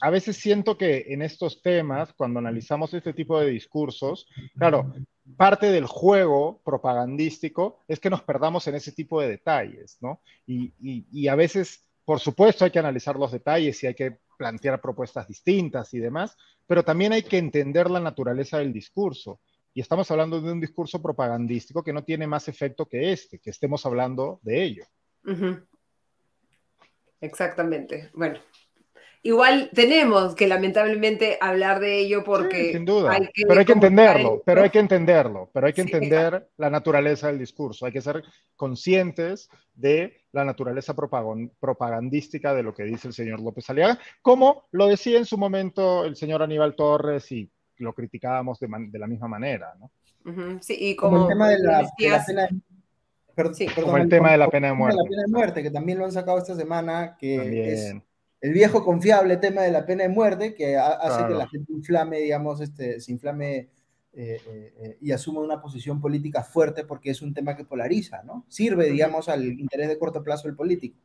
a 0.00 0.10
veces 0.10 0.36
siento 0.36 0.76
que 0.76 1.06
en 1.08 1.22
estos 1.22 1.62
temas, 1.62 2.12
cuando 2.12 2.38
analizamos 2.38 2.92
este 2.92 3.12
tipo 3.12 3.40
de 3.40 3.50
discursos, 3.50 4.28
claro, 4.58 4.92
parte 5.36 5.70
del 5.70 5.86
juego 5.86 6.60
propagandístico 6.64 7.80
es 7.88 7.98
que 8.00 8.10
nos 8.10 8.22
perdamos 8.22 8.66
en 8.66 8.74
ese 8.74 8.92
tipo 8.92 9.20
de 9.20 9.28
detalles, 9.28 9.98
¿no? 10.00 10.20
Y, 10.46 11.28
a 11.28 11.34
veces, 11.34 11.85
por 12.06 12.20
supuesto, 12.20 12.64
hay 12.64 12.70
que 12.70 12.78
analizar 12.78 13.16
los 13.16 13.32
detalles 13.32 13.82
y 13.82 13.88
hay 13.88 13.94
que 13.94 14.18
plantear 14.38 14.80
propuestas 14.80 15.26
distintas 15.26 15.92
y 15.92 15.98
demás, 15.98 16.36
pero 16.64 16.84
también 16.84 17.12
hay 17.12 17.24
que 17.24 17.36
entender 17.36 17.90
la 17.90 17.98
naturaleza 17.98 18.58
del 18.58 18.72
discurso. 18.72 19.40
Y 19.74 19.80
estamos 19.80 20.08
hablando 20.12 20.40
de 20.40 20.52
un 20.52 20.60
discurso 20.60 21.02
propagandístico 21.02 21.82
que 21.82 21.92
no 21.92 22.04
tiene 22.04 22.28
más 22.28 22.46
efecto 22.46 22.86
que 22.86 23.12
este, 23.12 23.40
que 23.40 23.50
estemos 23.50 23.84
hablando 23.84 24.38
de 24.42 24.62
ello. 24.62 24.84
Exactamente. 27.20 28.10
Bueno, 28.14 28.38
igual 29.22 29.70
tenemos 29.74 30.34
que 30.34 30.46
lamentablemente 30.46 31.38
hablar 31.40 31.80
de 31.80 31.98
ello 31.98 32.24
porque... 32.24 32.72
sin 32.72 32.84
duda, 32.84 33.18
pero 33.48 33.60
hay 33.60 33.66
que 33.66 33.72
entenderlo, 33.72 34.42
pero 34.44 34.62
hay 34.62 34.70
que 34.70 34.78
entenderlo, 34.78 35.50
pero 35.52 35.66
hay 35.66 35.72
que 35.72 35.82
entender 35.82 36.48
la 36.56 36.70
naturaleza 36.70 37.28
del 37.28 37.38
discurso, 37.38 37.86
hay 37.86 37.92
que 37.92 38.00
ser 38.00 38.22
conscientes 38.54 39.48
de 39.74 40.16
la 40.32 40.44
naturaleza 40.44 40.94
propagandística 40.94 42.54
de 42.54 42.62
lo 42.62 42.74
que 42.74 42.84
dice 42.84 43.08
el 43.08 43.14
señor 43.14 43.40
López 43.40 43.68
Aliaga, 43.70 43.98
como 44.22 44.68
lo 44.72 44.86
decía 44.86 45.18
en 45.18 45.26
su 45.26 45.38
momento 45.38 46.04
el 46.04 46.16
señor 46.16 46.42
Aníbal 46.42 46.74
Torres 46.74 47.30
y 47.32 47.50
lo 47.78 47.92
criticábamos 47.92 48.58
de, 48.58 48.68
la 48.98 49.06
misma 49.06 49.28
manera, 49.28 49.74
¿no? 49.78 49.90
Sí, 50.60 50.76
y 50.78 50.96
como, 50.96 51.22
el 51.22 51.28
tema 51.28 51.48
de 51.50 51.58
la, 51.60 51.88
como 53.74 53.96
el 53.98 54.08
tema 54.08 54.32
de 54.32 54.38
la 54.38 54.48
pena 54.48 54.68
de 54.68 54.72
muerte. 54.72 54.96
La 54.96 55.08
pena 55.08 55.22
de 55.22 55.28
muerte, 55.28 55.62
que 55.62 55.70
también 55.70 55.98
lo 55.98 56.06
han 56.06 56.12
sacado 56.12 56.38
esta 56.38 56.56
semana, 56.56 57.16
que 57.18 57.72
es 57.72 57.94
el 58.46 58.52
viejo 58.52 58.84
confiable 58.84 59.38
tema 59.38 59.62
de 59.62 59.72
la 59.72 59.84
pena 59.84 60.04
de 60.04 60.08
muerte, 60.08 60.54
que 60.54 60.76
hace 60.76 61.26
que 61.26 61.34
la 61.34 61.48
gente 61.48 61.72
inflame, 61.72 62.20
digamos, 62.20 62.60
este, 62.60 63.00
se 63.00 63.10
inflame 63.10 63.56
eh, 63.56 63.68
eh, 64.12 64.74
eh, 64.78 64.98
y 65.00 65.10
asuma 65.10 65.40
una 65.40 65.60
posición 65.60 66.00
política 66.00 66.44
fuerte 66.44 66.84
porque 66.84 67.10
es 67.10 67.22
un 67.22 67.34
tema 67.34 67.56
que 67.56 67.64
polariza, 67.64 68.22
¿no? 68.22 68.44
Sirve, 68.48 68.88
digamos, 68.88 69.28
al 69.28 69.44
interés 69.44 69.88
de 69.88 69.98
corto 69.98 70.22
plazo 70.22 70.46
del 70.46 70.56
político. 70.56 70.96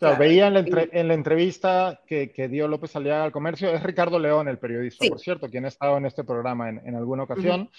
Claro, 0.00 0.18
veía 0.18 0.48
en 0.48 1.08
la, 1.08 1.14
entrevista 1.14 2.00
que, 2.04 2.48
dio 2.50 2.66
López 2.66 2.96
Aliaga 2.96 3.22
al 3.22 3.32
comercio, 3.32 3.70
es 3.70 3.82
Ricardo 3.84 4.18
León, 4.18 4.48
el 4.48 4.58
periodista, 4.58 5.06
por 5.08 5.20
cierto, 5.20 5.48
quien 5.48 5.66
ha 5.66 5.68
estado 5.68 5.98
en 5.98 6.06
este 6.06 6.24
programa 6.24 6.68
en, 6.68 6.96
alguna 6.96 7.24
ocasión. 7.24 7.70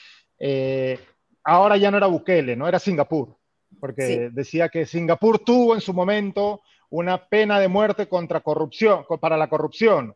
ahora 1.44 1.76
ya 1.76 1.92
no 1.92 1.98
era 1.98 2.08
Bukele, 2.08 2.56
no 2.56 2.70
era 2.70 2.80
Singapur 2.80 3.36
porque 3.80 4.30
decía 4.32 4.70
que 4.70 4.86
Singapur 4.86 5.40
tuvo 5.40 5.74
en 5.74 5.82
su 5.82 5.94
momento 5.94 6.62
una 6.92 7.26
pena 7.28 7.60
de 7.60 7.68
muerte 7.68 8.08
contra 8.08 8.42
corrupción, 8.42 9.06
para 9.20 9.38
la 9.38 9.50
corrupción, 9.50 10.16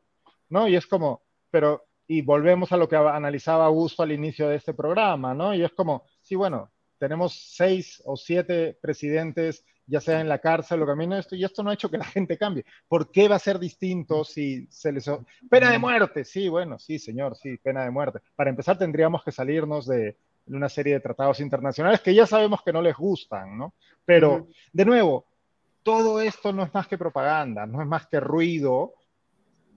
¿no? 0.50 0.68
Y 0.68 0.76
es 0.76 0.86
como, 0.86 1.24
pero, 1.50 1.86
y 2.06 2.22
volvemos 2.22 2.72
a 2.72 2.78
lo 2.78 2.88
que 2.88 2.96
analizaba 2.96 3.66
Augusto 3.66 4.04
al 4.04 4.12
inicio 4.12 4.50
de 4.50 4.58
este 4.58 4.74
programa, 4.74 5.34
¿no? 5.34 5.56
Y 5.56 5.64
es 5.64 5.72
como, 5.72 6.06
sí, 6.22 6.36
bueno, 6.36 6.72
tenemos 6.98 7.34
seis 7.56 8.02
o 8.06 8.18
siete 8.18 8.78
presidentes, 8.82 9.66
ya 9.88 10.02
sea 10.02 10.20
en 10.20 10.28
la 10.28 10.40
cárcel 10.40 10.82
o 10.82 10.86
camino 10.86 11.18
esto, 11.18 11.36
y 11.36 11.46
esto 11.46 11.64
no 11.64 11.70
ha 11.70 11.76
hecho 11.76 11.90
que 11.90 11.98
la 11.98 12.06
gente 12.06 12.38
cambie. 12.38 12.66
¿Por 12.90 13.10
qué 13.10 13.30
va 13.30 13.38
a 13.38 13.40
ser 13.40 13.58
distinto 13.58 14.26
si 14.26 14.68
se 14.70 14.92
les... 14.92 15.10
Pena 15.50 15.72
de 15.72 15.80
muerte, 15.80 16.26
sí, 16.26 16.50
bueno, 16.50 16.78
sí, 16.78 17.00
señor, 17.00 17.38
sí, 17.38 17.58
pena 17.58 17.84
de 17.86 17.92
muerte. 17.92 18.20
Para 18.36 18.50
empezar 18.50 18.78
tendríamos 18.78 19.24
que 19.24 19.32
salirnos 19.32 19.88
de, 19.88 20.18
una 20.48 20.68
serie 20.68 20.96
de 20.96 21.00
tratados 21.00 21.40
internacionales 21.40 22.02
que 22.02 22.14
ya 22.14 22.28
sabemos 22.28 22.62
que 22.64 22.74
no 22.74 22.82
les 22.82 22.96
gustan, 22.96 23.58
¿no? 23.58 23.74
Pero, 24.04 24.48
de 24.74 24.86
nuevo, 24.86 25.26
todo 25.86 26.20
esto 26.20 26.52
no 26.52 26.64
es 26.64 26.74
más 26.74 26.88
que 26.88 26.98
propaganda, 26.98 27.68
no 27.68 27.80
es 27.80 27.88
más 27.88 28.08
que 28.08 28.20
ruido 28.20 28.96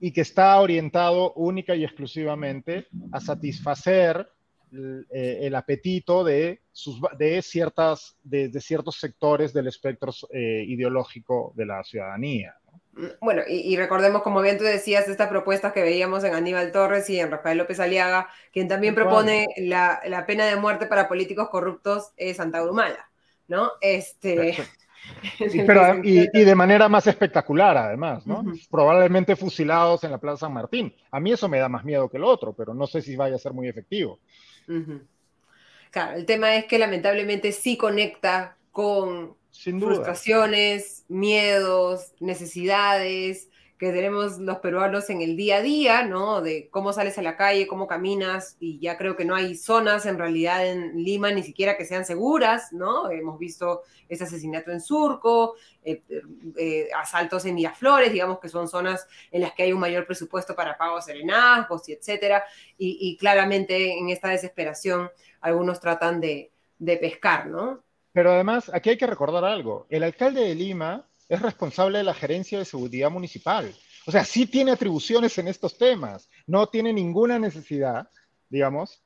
y 0.01 0.11
que 0.11 0.21
está 0.21 0.59
orientado 0.59 1.33
única 1.33 1.75
y 1.75 1.83
exclusivamente 1.83 2.87
a 3.11 3.19
satisfacer 3.19 4.27
eh, 4.71 5.37
el, 5.41 5.53
apetito 5.53 6.23
de, 6.23 6.61
sus, 6.71 6.99
de, 7.19 7.43
ciertas, 7.43 8.17
de, 8.23 8.49
ciertos 8.59 8.95
sectores 8.95 9.53
del 9.53 9.67
espectro 9.67 10.11
eh, 10.31 10.65
ideológico 10.67 11.53
de 11.55 11.67
la 11.67 11.83
ciudadanía. 11.83 12.55
Bueno, 13.21 13.43
y, 13.47 13.77
recordemos, 13.77 14.23
como 14.23 14.41
bien 14.41 14.57
tú 14.57 14.63
decías, 14.63 15.07
estas 15.07 15.29
propuestas 15.29 15.73
que 15.73 15.83
veíamos 15.83 16.23
en 16.23 16.33
Aníbal 16.33 16.71
Torres 16.71 17.07
y 17.11 17.19
en 17.19 17.29
Rafael 17.29 17.59
López 17.59 17.79
Aliaga, 17.79 18.29
quien 18.51 18.67
también 18.67 18.95
propone 18.95 19.45
la, 19.57 20.01
pena 20.25 20.47
de 20.47 20.55
muerte 20.55 20.87
para 20.87 21.07
políticos 21.07 21.49
corruptos 21.49 22.13
es 22.17 22.37
Santa 22.37 22.61
Grumala, 22.61 23.11
¿no? 23.47 23.73
Este... 23.79 24.57
y, 26.03 26.27
de 26.27 26.55
manera 26.55 26.89
más 26.89 27.07
espectacular, 27.07 27.77
además, 27.77 28.25
¿no? 28.25 28.43
Probablemente 28.69 29.35
fusilados 29.35 30.03
en 30.03 30.11
la 30.11 30.17
Plaza 30.17 30.45
San 30.45 30.53
Martín. 30.53 30.93
A 31.11 31.19
mí 31.19 31.31
eso 31.31 31.47
me 31.47 31.59
da 31.59 31.69
más 31.69 31.83
miedo 31.83 32.09
que 32.09 32.19
lo 32.19 32.27
otro, 32.27 32.53
pero 32.53 32.73
no 32.73 32.87
sé 32.87 33.01
si 33.01 33.15
vaya 33.15 33.35
a 33.35 33.39
ser 33.39 33.53
muy 33.53 33.67
efectivo. 33.67 34.19
Claro, 35.91 36.17
el 36.17 36.25
tema 36.25 36.55
es 36.55 36.65
que 36.65 36.79
lamentablemente 36.79 37.51
sí 37.51 37.77
conecta 37.77 38.55
con 38.71 39.35
frustraciones, 39.51 41.05
miedos, 41.07 42.13
necesidades 42.19 43.49
que 43.79 43.93
tenemos 43.93 44.39
los 44.39 44.59
peruanos 44.59 45.09
en 45.09 45.21
el 45.21 45.37
día 45.37 45.55
a 45.55 45.61
día, 45.61 46.03
¿no? 46.03 46.41
De 46.41 46.69
cómo 46.69 46.91
sales 46.91 47.17
a 47.17 47.21
la 47.21 47.37
calle, 47.37 47.65
cómo 47.65 47.87
caminas, 47.87 48.57
y 48.59 48.77
ya 48.77 48.97
creo 48.97 49.15
que 49.15 49.23
no 49.23 49.35
hay 49.35 49.55
zonas 49.55 50.05
en 50.05 50.17
realidad 50.17 50.67
en 50.67 51.01
Lima 51.01 51.31
ni 51.31 51.43
siquiera 51.43 51.77
que 51.77 51.85
sean 51.85 52.03
seguras, 52.03 52.73
¿no? 52.73 53.09
Hemos 53.09 53.39
visto 53.39 53.83
ese 54.09 54.25
asesinato 54.25 54.71
en 54.71 54.81
Surco, 54.81 55.55
eh, 55.81 56.03
eh, 56.57 56.89
asaltos 56.93 57.45
en 57.45 57.55
Miraflores, 57.55 58.11
digamos 58.11 58.39
que 58.39 58.49
son 58.49 58.67
zonas 58.67 59.07
en 59.31 59.39
las 59.41 59.53
que 59.53 59.63
hay 59.63 59.71
un 59.71 59.79
mayor 59.79 60.05
presupuesto 60.05 60.53
para 60.53 60.77
pagos 60.77 61.05
serenazgos 61.05 61.87
y 61.87 61.93
etcétera, 61.93 62.43
y, 62.77 63.15
claramente 63.15 63.97
en 63.97 64.09
esta 64.09 64.27
desesperación 64.27 65.09
algunos 65.39 65.79
tratan 65.79 66.19
de, 66.19 66.51
de 66.79 66.97
pescar, 66.97 67.47
¿no? 67.47 67.81
Pero 68.11 68.33
además, 68.33 68.69
aquí 68.73 68.89
hay 68.89 68.97
que 68.97 69.07
recordar 69.07 69.45
algo. 69.45 69.87
El 69.89 70.03
alcalde 70.03 70.41
de 70.41 70.55
Lima 70.55 71.08
es 71.29 71.41
responsable 71.41 71.99
de 71.99 72.03
la 72.03 72.13
gerencia 72.13 72.57
de 72.57 72.65
seguridad 72.65 73.11
municipal. 73.11 73.73
O 74.05 74.11
sea, 74.11 74.25
sí 74.25 74.47
tiene 74.47 74.71
atribuciones 74.71 75.37
en 75.37 75.47
estos 75.47 75.77
temas, 75.77 76.29
no 76.47 76.67
tiene 76.67 76.91
ninguna 76.91 77.37
necesidad, 77.37 78.09
digamos, 78.49 79.03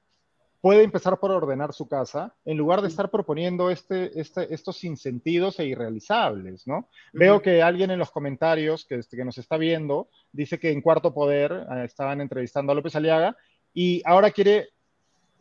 puede 0.61 0.83
empezar 0.83 1.19
por 1.19 1.31
ordenar 1.31 1.73
su 1.73 1.89
casa 1.89 2.33
en 2.45 2.57
lugar 2.57 2.81
de 2.81 2.87
estar 2.87 3.11
proponiendo 3.11 3.69
este, 3.69 4.17
este, 4.17 4.53
estos 4.53 4.81
insentidos 4.85 5.59
e 5.59 5.65
irrealizables, 5.65 6.65
¿no? 6.65 6.87
Veo 7.11 7.41
que 7.41 7.61
alguien 7.61 7.91
en 7.91 7.99
los 7.99 8.11
comentarios 8.11 8.85
que, 8.85 9.01
que, 9.01 9.25
nos 9.25 9.37
está 9.37 9.57
viendo 9.57 10.07
dice 10.31 10.59
que 10.59 10.71
en 10.71 10.79
Cuarto 10.79 11.13
Poder 11.13 11.51
eh, 11.51 11.83
estaban 11.83 12.21
entrevistando 12.21 12.71
a 12.71 12.75
López 12.75 12.95
Aliaga 12.95 13.35
y 13.73 14.01
ahora 14.05 14.31
quiere 14.31 14.69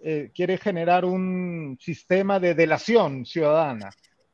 eh, 0.00 0.32
quiere 0.34 0.58
generar 0.58 1.04
un 1.04 1.78
sistema 1.80 2.40
de 2.40 2.56
delación 2.56 3.24
ciudadana 3.24 3.90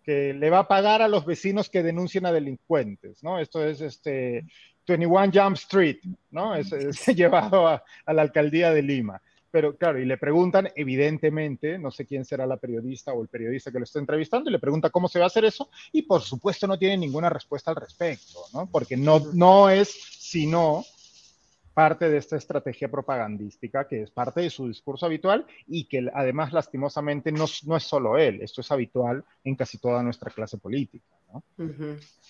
que 0.09 0.33
le 0.33 0.49
va 0.49 0.61
a 0.61 0.69
pagar 0.69 1.03
a 1.03 1.09
los 1.09 1.27
vecinos 1.27 1.69
que 1.69 1.83
denuncien 1.83 2.25
a 2.25 2.33
delincuentes, 2.33 3.23
¿no? 3.23 3.39
Esto 3.39 3.63
es 3.63 3.83
este 3.83 4.47
21 4.87 5.31
Jump 5.35 5.57
Street, 5.59 5.99
¿no? 6.31 6.55
Es, 6.55 6.71
llevado 7.15 7.69
a, 7.69 7.85
la 8.07 8.23
alcaldía 8.23 8.73
de 8.73 8.81
Lima. 8.81 9.21
Pero 9.51 9.77
claro, 9.77 9.99
y 9.99 10.07
le 10.07 10.17
preguntan, 10.17 10.71
evidentemente, 10.77 11.79
no 11.79 11.91
sé 11.91 12.07
quién 12.07 12.25
será 12.25 12.47
la 12.47 12.57
periodista 12.57 13.13
o 13.13 13.21
el 13.21 13.29
periodista 13.29 13.71
que 13.71 13.81
lo 13.81 13.85
está 13.85 13.99
entrevistando, 13.99 14.49
y 14.49 14.55
le 14.55 14.59
pregunta 14.59 14.89
cómo 14.89 15.09
se 15.09 15.19
va 15.19 15.27
a 15.27 15.29
hacer 15.29 15.45
eso, 15.45 15.69
y 15.93 16.01
por 16.01 16.23
supuesto 16.23 16.67
no 16.67 16.79
tiene 16.79 16.97
ninguna 16.97 17.29
respuesta 17.29 17.73
al 17.73 17.77
respecto, 17.77 18.39
¿no? 18.55 18.67
Porque 18.71 18.97
no, 18.97 19.21
no 19.35 19.69
es 19.69 19.91
sino 19.91 20.87
parte 21.79 22.11
de 22.11 22.19
esta 22.19 22.35
estrategia 22.35 22.91
propagandística 22.91 23.87
que 23.87 24.03
es 24.03 24.11
parte 24.11 24.41
de 24.41 24.51
su 24.51 24.67
discurso 24.67 25.07
habitual 25.07 25.47
y 25.69 25.85
que 25.85 26.11
además 26.13 26.53
lastimosamente 26.53 27.31
no, 27.31 27.45
no 27.67 27.77
es 27.77 27.85
solo 27.85 28.19
él, 28.19 28.41
esto 28.43 28.63
es 28.63 28.73
habitual 28.73 29.25
en 29.45 29.55
casi 29.55 29.79
toda 29.79 30.03
nuestra 30.03 30.29
clase 30.33 30.59
política. 30.59 31.07
¿no? 31.33 31.45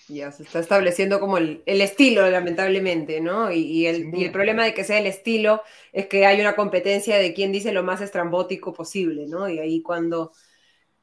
Ya 0.07 0.31
se 0.31 0.43
está 0.43 0.59
estableciendo 0.59 1.19
como 1.19 1.39
el, 1.39 1.63
el 1.65 1.81
estilo, 1.81 2.29
lamentablemente, 2.29 3.21
¿no? 3.21 3.51
Y, 3.51 3.61
y, 3.61 3.87
el, 3.87 4.15
y, 4.15 4.25
el, 4.25 4.31
problema 4.31 4.63
de 4.65 4.75
que 4.75 4.83
sea 4.83 4.99
el 4.99 5.07
estilo 5.07 5.63
es 5.93 6.05
que 6.05 6.27
hay 6.27 6.39
una 6.39 6.55
competencia 6.55 7.17
de 7.17 7.33
quién 7.33 7.51
dice 7.51 7.71
lo 7.71 7.81
más 7.81 8.01
estrambótico 8.01 8.71
posible, 8.71 9.25
¿no? 9.25 9.49
Y 9.49 9.57
ahí 9.57 9.81
cuando, 9.81 10.31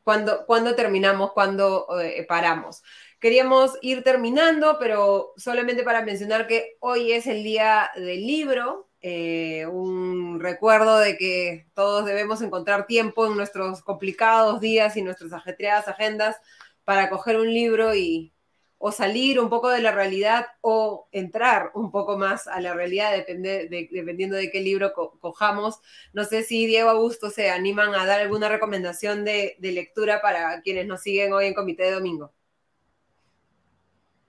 cuando, 0.04 0.46
cuando 0.46 0.76
terminamos, 0.76 1.32
cuando 1.32 1.88
eh, 2.00 2.24
paramos. 2.28 2.84
Queríamos 3.26 3.76
ir 3.82 4.04
terminando, 4.04 4.76
pero 4.78 5.32
solamente 5.36 5.82
para 5.82 6.02
mencionar 6.02 6.46
que 6.46 6.76
hoy 6.78 7.10
es 7.10 7.26
el 7.26 7.42
día 7.42 7.90
del 7.96 8.24
libro, 8.24 8.88
eh, 9.00 9.66
un 9.66 10.38
recuerdo 10.38 10.96
de 11.00 11.16
que 11.18 11.66
todos 11.74 12.04
debemos 12.04 12.40
encontrar 12.40 12.86
tiempo 12.86 13.26
en 13.26 13.36
nuestros 13.36 13.82
complicados 13.82 14.60
días 14.60 14.96
y 14.96 15.02
nuestras 15.02 15.32
ajetreadas 15.32 15.88
agendas 15.88 16.36
para 16.84 17.10
coger 17.10 17.36
un 17.36 17.52
libro 17.52 17.96
y 17.96 18.32
o 18.78 18.92
salir 18.92 19.40
un 19.40 19.50
poco 19.50 19.70
de 19.70 19.82
la 19.82 19.90
realidad 19.90 20.46
o 20.60 21.08
entrar 21.10 21.72
un 21.74 21.90
poco 21.90 22.16
más 22.16 22.46
a 22.46 22.60
la 22.60 22.74
realidad 22.74 23.10
dependiendo 23.10 24.36
de 24.36 24.52
qué 24.52 24.60
libro 24.60 24.92
cojamos. 24.92 25.80
No 26.12 26.22
sé 26.22 26.44
si 26.44 26.66
Diego 26.66 26.90
Augusto 26.90 27.30
se 27.30 27.50
animan 27.50 27.92
a 27.96 28.06
dar 28.06 28.20
alguna 28.20 28.48
recomendación 28.48 29.24
de, 29.24 29.56
de 29.58 29.72
lectura 29.72 30.22
para 30.22 30.62
quienes 30.62 30.86
nos 30.86 31.00
siguen 31.02 31.32
hoy 31.32 31.46
en 31.46 31.54
Comité 31.54 31.86
de 31.86 31.90
Domingo. 31.90 32.35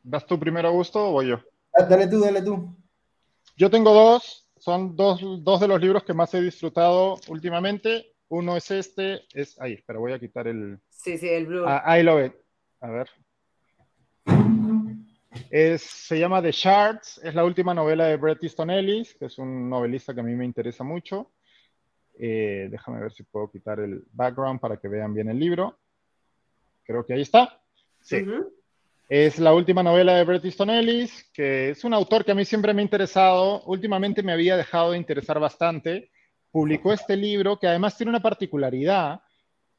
¿Das 0.09 0.25
tú 0.25 0.39
primero, 0.39 0.69
Augusto, 0.69 1.09
o 1.09 1.11
voy 1.11 1.27
yo? 1.27 1.41
Ah, 1.73 1.84
dale 1.84 2.07
tú, 2.07 2.21
dale 2.21 2.41
tú. 2.41 2.73
Yo 3.57 3.69
tengo 3.69 3.93
dos, 3.93 4.47
son 4.57 4.95
dos, 4.95 5.19
dos 5.43 5.59
de 5.59 5.67
los 5.67 5.81
libros 5.81 6.05
que 6.05 6.13
más 6.13 6.34
he 6.34 6.39
disfrutado 6.39 7.17
últimamente. 7.27 8.13
Uno 8.29 8.55
es 8.55 8.71
este, 8.71 9.23
es 9.34 9.59
ahí, 9.59 9.84
pero 9.85 9.99
voy 9.99 10.13
a 10.13 10.19
quitar 10.19 10.47
el. 10.47 10.79
Sí, 10.88 11.17
sí, 11.17 11.27
el 11.27 11.47
blue. 11.47 11.65
Ah, 11.67 11.81
ahí 11.84 12.03
lo 12.03 12.15
ve. 12.15 12.41
A 12.79 12.89
ver. 12.89 13.09
Es, 15.49 15.81
se 15.81 16.17
llama 16.17 16.41
The 16.41 16.51
Shards, 16.53 17.19
es 17.21 17.35
la 17.35 17.43
última 17.43 17.73
novela 17.73 18.05
de 18.05 18.15
Bret 18.15 18.41
Easton 18.41 18.69
Ellis, 18.69 19.13
que 19.13 19.25
es 19.25 19.38
un 19.38 19.69
novelista 19.69 20.13
que 20.13 20.21
a 20.21 20.23
mí 20.23 20.35
me 20.35 20.45
interesa 20.45 20.85
mucho. 20.85 21.31
Eh, 22.17 22.69
déjame 22.71 23.01
ver 23.01 23.11
si 23.11 23.23
puedo 23.23 23.51
quitar 23.51 23.81
el 23.81 24.05
background 24.13 24.61
para 24.61 24.77
que 24.77 24.88
vean 24.88 25.13
bien 25.13 25.27
el 25.27 25.38
libro. 25.38 25.77
Creo 26.85 27.05
que 27.05 27.13
ahí 27.13 27.23
está. 27.23 27.61
Sí. 28.01 28.25
Es 29.09 29.39
la 29.39 29.53
última 29.53 29.81
novela 29.81 30.15
de 30.15 30.25
Bret 30.25 30.43
Easton 30.43 30.69
Ellis, 30.69 31.29
que 31.31 31.69
es 31.69 31.85
un 31.85 31.93
autor 31.93 32.25
que 32.25 32.34
a 32.34 32.35
mí 32.35 32.43
siempre 32.43 32.73
me 32.73 32.81
ha 32.81 32.84
interesado. 32.84 33.63
Últimamente 33.63 34.21
me 34.21 34.34
había 34.34 34.57
dejado 34.57 34.91
de 34.91 34.97
interesar 34.97 35.39
bastante. 35.39 36.11
Publicó 36.51 36.91
este 36.91 37.15
libro 37.15 37.57
que 37.57 37.67
además 37.67 37.95
tiene 37.95 38.09
una 38.09 38.21
particularidad, 38.21 39.21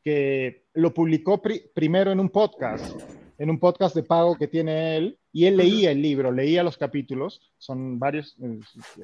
que 0.02 0.68
lo 0.72 0.94
publicó 0.94 1.42
primero 1.74 2.10
en 2.10 2.20
un 2.20 2.30
podcast, 2.30 2.98
en 3.36 3.50
un 3.50 3.60
podcast 3.60 3.94
de 3.94 4.02
pago 4.02 4.34
que 4.34 4.48
tiene 4.48 4.96
él, 4.96 5.18
y 5.30 5.44
él 5.44 5.58
leía 5.58 5.90
el 5.90 6.00
libro, 6.00 6.32
leía 6.32 6.62
los 6.62 6.78
capítulos, 6.78 7.52
son 7.58 7.98
varios, 7.98 8.34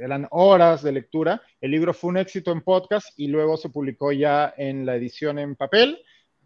eran 0.01 0.27
horas 0.31 0.83
de 0.83 0.93
lectura. 0.93 1.43
El 1.61 1.73
libro 1.73 1.93
fue 1.93 2.09
un 2.09 2.17
éxito 2.17 2.51
en 2.51 2.63
podcast 2.63 3.09
y 3.19 3.27
luego 3.27 3.59
se 3.59 3.69
publicó 3.69 4.11
ya 4.11 4.55
en 4.57 4.87
la 4.87 4.97
edición 4.97 5.39
en 5.39 5.55
papel. 5.55 5.99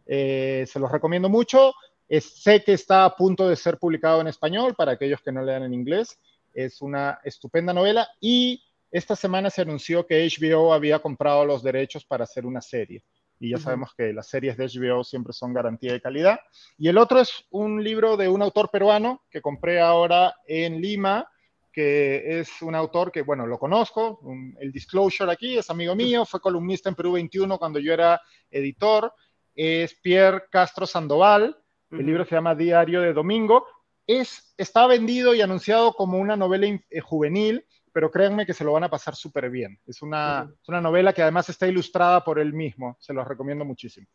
Eh, 0.05 0.65
se 0.67 0.81
los 0.81 0.91
recomiendo 0.91 1.29
mucho 1.29 1.75
sé 2.21 2.63
que 2.65 2.73
está 2.73 3.05
a 3.05 3.15
punto 3.15 3.49
de 3.49 3.57
ser 3.57 3.79
publicado 3.79 4.21
en 4.21 4.29
español 4.29 4.75
para 4.75 4.93
aquellos 4.93 5.21
que 5.21 5.33
no 5.33 5.43
lean 5.43 5.63
en 5.63 5.75
inglés. 5.75 6.19
Es 6.55 6.81
una 6.81 7.21
estupenda 7.25 7.73
novela 7.73 8.09
y 8.21 8.63
esta 8.91 9.15
semana 9.15 9.51
se 9.51 9.63
anunció 9.63 10.07
que 10.07 10.27
HBO 10.27 10.73
había 10.73 10.99
comprado 11.01 11.45
los 11.45 11.63
derechos 11.63 12.05
para 12.05 12.25
hacer 12.25 12.47
una 12.47 12.63
serie. 12.63 13.05
Y 13.41 13.51
ya 13.51 13.59
sabemos 13.59 13.95
que 13.97 14.13
las 14.13 14.29
series 14.29 14.57
de 14.57 14.67
HBO 14.67 15.05
siempre 15.05 15.33
son 15.33 15.53
garantía 15.53 15.93
de 15.93 16.01
calidad. 16.01 16.41
Y 16.77 16.89
el 16.89 16.99
otro 16.99 17.21
es 17.21 17.45
un 17.51 17.85
libro 17.85 18.17
de 18.17 18.29
un 18.29 18.43
autor 18.43 18.69
peruano 18.71 19.23
que 19.31 19.41
compré 19.41 19.81
ahora 19.81 20.35
en 20.47 20.81
Lima, 20.81 21.31
que 21.73 22.41
es 22.41 22.61
un 22.63 22.75
autor 22.75 23.13
que, 23.13 23.23
bueno, 23.23 23.47
lo 23.47 23.59
conozco, 23.59 24.21
el 24.59 24.73
disclosure 24.73 25.31
aquí, 25.31 25.59
es 25.59 25.71
amigo 25.71 25.95
mío, 25.95 26.25
fue 26.25 26.41
columnista 26.41 26.89
en 26.89 26.97
Perú 26.97 27.13
21 27.13 27.59
cuando 27.59 27.79
yo 27.79 27.93
era 27.93 28.21
editor, 28.51 29.13
es 29.55 29.95
Pierre 29.95 30.47
Castro 30.51 30.87
Sandoval, 30.87 31.57
el 31.91 32.07
libro 32.07 32.25
se 32.25 32.35
llama 32.35 32.55
Diario 32.55 33.01
de 33.01 33.13
Domingo. 33.13 33.65
Es, 34.07 34.55
está 34.57 34.87
vendido 34.87 35.35
y 35.35 35.41
anunciado 35.41 35.93
como 35.93 36.19
una 36.19 36.37
novela 36.37 36.67
eh, 36.67 37.01
juvenil, 37.01 37.65
pero 37.93 38.11
créanme 38.11 38.47
que 38.47 38.55
se 38.55 38.65
lo 38.65 38.73
van 38.73 38.85
a 38.85 38.91
pasar 38.91 39.15
súper 39.15 39.51
bien. 39.51 39.79
Es 39.87 40.03
una, 40.03 40.51
una, 40.67 40.81
novela 40.81 41.13
que 41.13 41.23
además 41.23 41.49
está 41.49 41.67
ilustrada 41.67 42.25
por 42.25 42.39
él 42.39 42.53
mismo. 42.53 42.97
Se 43.01 43.13
los 43.13 43.27
recomiendo 43.27 43.65
muchísimo. 43.65 44.07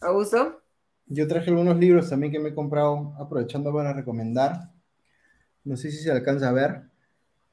¿Augusto? 0.00 0.62
Yo 1.06 1.28
traje 1.28 1.50
algunos 1.50 1.76
libros 1.76 2.08
también 2.08 2.32
que 2.32 2.38
me 2.38 2.50
he 2.50 2.54
comprado, 2.54 3.14
aprovechando 3.18 3.72
para 3.72 3.92
recomendar. 3.92 4.70
No 5.64 5.76
sé 5.76 5.90
si 5.90 5.98
se 5.98 6.10
alcanza 6.10 6.48
a 6.48 6.52
ver. 6.52 6.82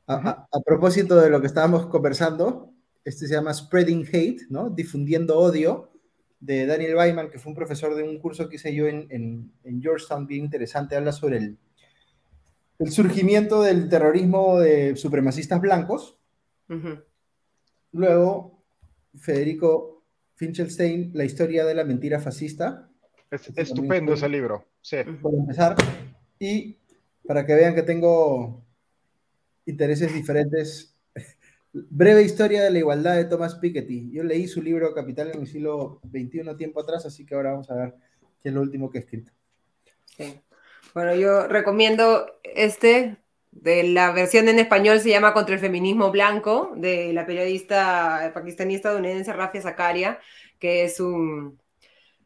A, 0.08 0.48
a, 0.52 0.60
propósito 0.66 1.16
de 1.16 1.30
lo 1.30 1.40
que 1.40 1.48
estábamos 1.48 1.86
conversando, 1.88 2.74
este 3.06 3.28
se 3.28 3.34
llama 3.34 3.54
Spreading 3.54 4.06
Hate, 4.08 4.42
¿no? 4.50 4.70
Difundiendo 4.70 5.38
odio 5.38 5.91
de 6.42 6.66
Daniel 6.66 6.96
Weiman, 6.96 7.30
que 7.30 7.40
fue 7.40 7.52
un 7.52 7.56
profesor 7.56 7.96
de 7.96 8.04
un 8.04 8.20
curso 8.20 8.50
que 8.50 8.58
hice 8.58 8.74
yo 8.74 8.88
en, 8.88 9.08
en, 9.64 9.82
Georgetown, 9.82 10.28
bien 10.28 10.46
interesante, 10.46 10.96
habla 10.96 11.12
sobre 11.12 11.38
el, 11.38 11.58
el, 12.80 12.92
surgimiento 12.92 13.62
del 13.62 13.88
terrorismo 13.88 14.60
de 14.60 14.96
supremacistas 14.96 15.62
blancos. 15.62 16.18
Luego, 17.92 18.64
Federico 19.20 20.04
Finchelstein, 20.36 21.12
La 21.14 21.26
historia 21.26 21.64
de 21.66 21.76
la 21.76 21.84
mentira 21.84 22.20
fascista. 22.20 22.90
Es 23.30 23.52
estupendo 23.56 24.14
ese 24.14 24.28
libro, 24.28 24.66
sí. 24.82 24.98
Por 25.22 25.36
empezar. 25.36 25.76
Y 26.40 26.78
para 27.26 27.46
que 27.46 27.54
vean 27.54 27.76
que 27.76 27.84
tengo 27.84 28.64
intereses 29.66 30.14
diferentes. 30.14 30.91
Breve 31.74 32.24
historia 32.24 32.64
de 32.64 32.72
la 32.72 32.80
igualdad 32.80 33.16
de 33.16 33.26
Thomas 33.26 33.56
Piketty. 33.56 34.12
Yo 34.12 34.24
leí 34.24 34.48
su 34.48 34.62
libro 34.62 34.94
Capital 34.94 35.32
en 35.34 35.42
el 35.42 35.48
siglo 35.48 36.02
XXI 36.12 36.56
tiempo 36.58 36.82
atrás, 36.82 37.06
así 37.06 37.26
que 37.26 37.36
ahora 37.36 37.52
vamos 37.52 37.70
a 37.72 37.76
ver 37.76 37.94
qué 38.42 38.50
es 38.50 38.56
lo 38.56 38.62
último 38.62 38.90
que 38.90 38.98
he 38.98 39.02
escrito. 39.02 39.32
Sí. 40.06 40.40
Bueno, 40.94 41.16
yo 41.16 41.48
recomiendo 41.48 42.26
este, 42.44 43.18
de 43.52 43.84
la 43.84 44.12
versión 44.12 44.50
en 44.50 44.60
español 44.60 45.00
se 45.00 45.10
llama 45.10 45.34
Contra 45.34 45.56
el 45.56 45.62
feminismo 45.62 46.12
blanco, 46.12 46.74
de 46.76 47.14
la 47.14 47.26
periodista 47.26 48.32
pakistaní 48.34 48.76
estadounidense 48.76 49.32
Rafia 49.32 49.62
Zakaria, 49.62 50.20
que 50.60 50.84
es 50.84 51.00
un, 51.00 51.58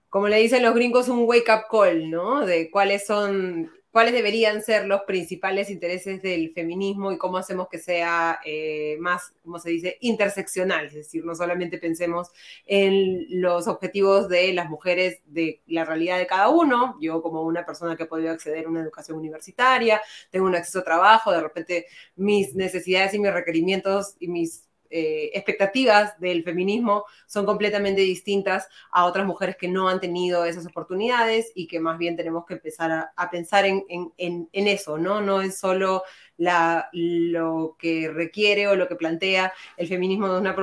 como 0.10 0.28
le 0.28 0.38
dicen 0.38 0.64
los 0.64 0.74
gringos, 0.74 1.10
un 1.10 1.26
wake 1.28 1.52
up 1.52 1.66
call, 1.70 2.10
¿no? 2.10 2.46
De 2.46 2.72
cuáles 2.72 3.06
son 3.06 3.70
cuáles 3.96 4.14
deberían 4.14 4.62
ser 4.62 4.88
los 4.88 5.04
principales 5.04 5.70
intereses 5.70 6.22
del 6.22 6.52
feminismo 6.52 7.14
y 7.14 7.18
cómo 7.18 7.38
hacemos 7.38 7.70
que 7.70 7.78
sea 7.80 8.42
eh, 8.44 8.98
más, 9.00 9.32
como 9.42 9.58
se 9.58 9.70
dice, 9.70 9.98
interseccional, 10.02 10.88
es 10.88 10.96
decir, 10.96 11.24
no 11.24 11.34
solamente 11.34 11.78
pensemos 11.78 12.30
en 12.66 13.26
los 13.42 13.70
objetivos 13.70 14.28
de 14.28 14.52
las 14.52 14.70
mujeres 14.70 15.22
de 15.28 15.62
la 15.68 15.86
realidad 15.86 16.18
de 16.18 16.28
cada 16.28 16.50
uno, 16.50 16.98
yo 17.00 17.22
como 17.22 17.44
una 17.44 17.66
persona 17.66 17.96
que 17.96 18.04
he 18.04 18.06
podido 18.06 18.32
acceder 18.32 18.66
a 18.66 18.70
una 18.70 18.82
educación 18.82 19.18
universitaria, 19.18 20.02
tengo 20.30 20.46
un 20.46 20.56
acceso 20.56 20.80
a 20.80 20.84
trabajo, 20.84 21.32
de 21.32 21.40
repente 21.40 21.86
mis 22.18 22.54
necesidades 22.54 23.14
y 23.14 23.20
mis 23.20 23.32
requerimientos 23.32 24.18
y 24.20 24.28
mis 24.28 24.68
eh, 24.90 25.32
expectativas 25.34 26.20
del 26.20 26.44
feminismo 26.44 27.06
son 27.26 27.46
completamente 27.46 28.02
distintas 28.02 28.68
a 28.92 29.06
otras 29.06 29.26
mujeres 29.26 29.58
que 29.58 29.68
no 29.68 29.90
han 29.90 30.00
tenido 30.00 30.46
esas 30.46 30.66
oportunidades 30.66 31.52
y 31.56 31.68
que 31.68 31.80
más 31.80 31.98
bien 31.98 32.16
tenemos 32.16 32.46
que 32.46 32.56
empezar 32.56 33.12
a, 33.16 33.30
pensar 33.32 33.66
en, 33.66 34.50
eso, 34.54 34.98
¿no? 34.98 35.22
No 35.22 35.42
es 35.42 35.58
solo 35.58 36.04
lo 36.38 37.76
que 37.80 38.10
requiere 38.10 38.68
o 38.68 38.76
lo 38.76 38.88
que 38.88 38.96
plantea 38.96 39.54
el 39.78 39.88
feminismo 39.88 40.30
de 40.30 40.40
una 40.40 40.56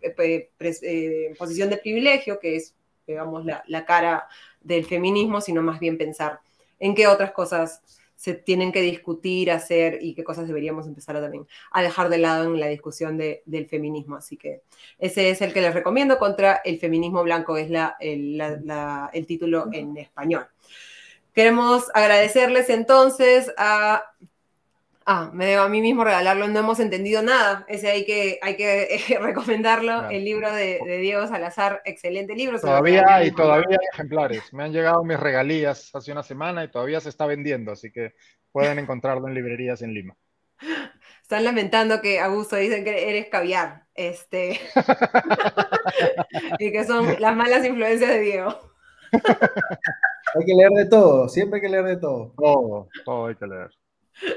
eh, 0.00 0.50
eh, 0.60 1.34
posición 1.38 1.70
de 1.70 1.78
privilegio, 1.78 2.38
que 2.38 2.56
es, 2.56 2.74
digamos, 3.06 3.44
la 3.44 3.84
cara 3.84 4.28
del 4.60 4.84
feminismo, 4.84 5.40
sino 5.40 5.62
más 5.62 5.80
bien 5.80 5.98
pensar 5.98 6.40
en 6.78 6.94
qué 6.94 7.06
otras 7.06 7.32
cosas 7.32 7.82
se 8.16 8.34
tienen 8.34 8.72
que 8.72 8.80
discutir, 8.80 9.50
hacer 9.50 9.98
y 10.00 10.14
qué 10.14 10.24
cosas 10.24 10.48
deberíamos 10.48 10.86
empezar 10.86 11.16
a 11.16 11.20
también 11.20 11.46
a 11.70 11.82
dejar 11.82 12.08
de 12.08 12.18
lado 12.18 12.44
en 12.44 12.58
la 12.58 12.66
discusión 12.66 13.18
del 13.18 13.66
feminismo. 13.68 14.16
Así 14.16 14.36
que 14.36 14.62
ese 14.98 15.30
es 15.30 15.42
el 15.42 15.52
que 15.52 15.60
les 15.60 15.74
recomiendo 15.74 16.18
contra 16.18 16.60
el 16.64 16.78
feminismo 16.78 17.22
blanco, 17.22 17.56
es 17.56 17.70
la, 17.70 17.96
el 18.00 19.26
título 19.26 19.68
en 19.72 19.96
español. 19.98 20.46
Queremos 21.34 21.90
agradecerles 21.92 22.70
entonces 22.70 23.52
a 23.58 24.02
Ah, 25.08 25.30
me 25.32 25.46
debo 25.46 25.62
a 25.62 25.68
mí 25.68 25.80
mismo 25.80 26.02
regalarlo, 26.02 26.48
no 26.48 26.58
hemos 26.58 26.80
entendido 26.80 27.22
nada. 27.22 27.64
Ese 27.68 27.88
hay 27.92 28.04
que, 28.04 28.40
hay 28.42 28.56
que 28.56 28.98
recomendarlo, 29.20 30.10
el 30.10 30.24
libro 30.24 30.52
de, 30.52 30.80
Diego 31.00 31.24
Salazar, 31.28 31.80
excelente 31.84 32.34
libro. 32.34 32.58
Todavía 32.58 33.04
hay, 33.06 33.30
todavía 33.30 33.78
hay 33.80 33.86
ejemplares. 33.92 34.52
Me 34.52 34.64
han 34.64 34.72
llegado 34.72 35.04
mis 35.04 35.20
regalías 35.20 35.94
hace 35.94 36.10
una 36.10 36.24
semana 36.24 36.64
y 36.64 36.72
todavía 36.72 37.00
se 37.00 37.08
está 37.08 37.24
vendiendo, 37.24 37.70
así 37.70 37.92
que 37.92 38.14
pueden 38.50 38.80
encontrarlo 38.80 39.28
en 39.28 39.34
librerías 39.34 39.80
en 39.82 39.94
Lima. 39.94 40.16
Están 41.22 41.44
lamentando 41.44 42.00
que 42.00 42.18
Augusto 42.18 42.56
dicen 42.56 42.82
que 42.82 43.08
eres 43.08 43.28
caviar, 43.28 43.84
este, 43.94 44.60
y 46.58 46.72
que 46.72 46.84
son 46.84 47.14
las 47.20 47.36
malas 47.36 47.64
influencias 47.64 48.10
de 48.10 48.20
Diego. 48.20 48.72
hay 49.12 50.44
que 50.44 50.54
leer 50.54 50.70
de 50.70 50.86
todo, 50.86 51.28
siempre 51.28 51.58
hay 51.58 51.62
que 51.62 51.68
leer 51.68 51.84
de 51.84 51.96
todo. 51.96 52.32
Todo, 52.36 52.88
todo 53.04 53.26
hay 53.26 53.36
que 53.36 53.46
leer. 53.46 53.70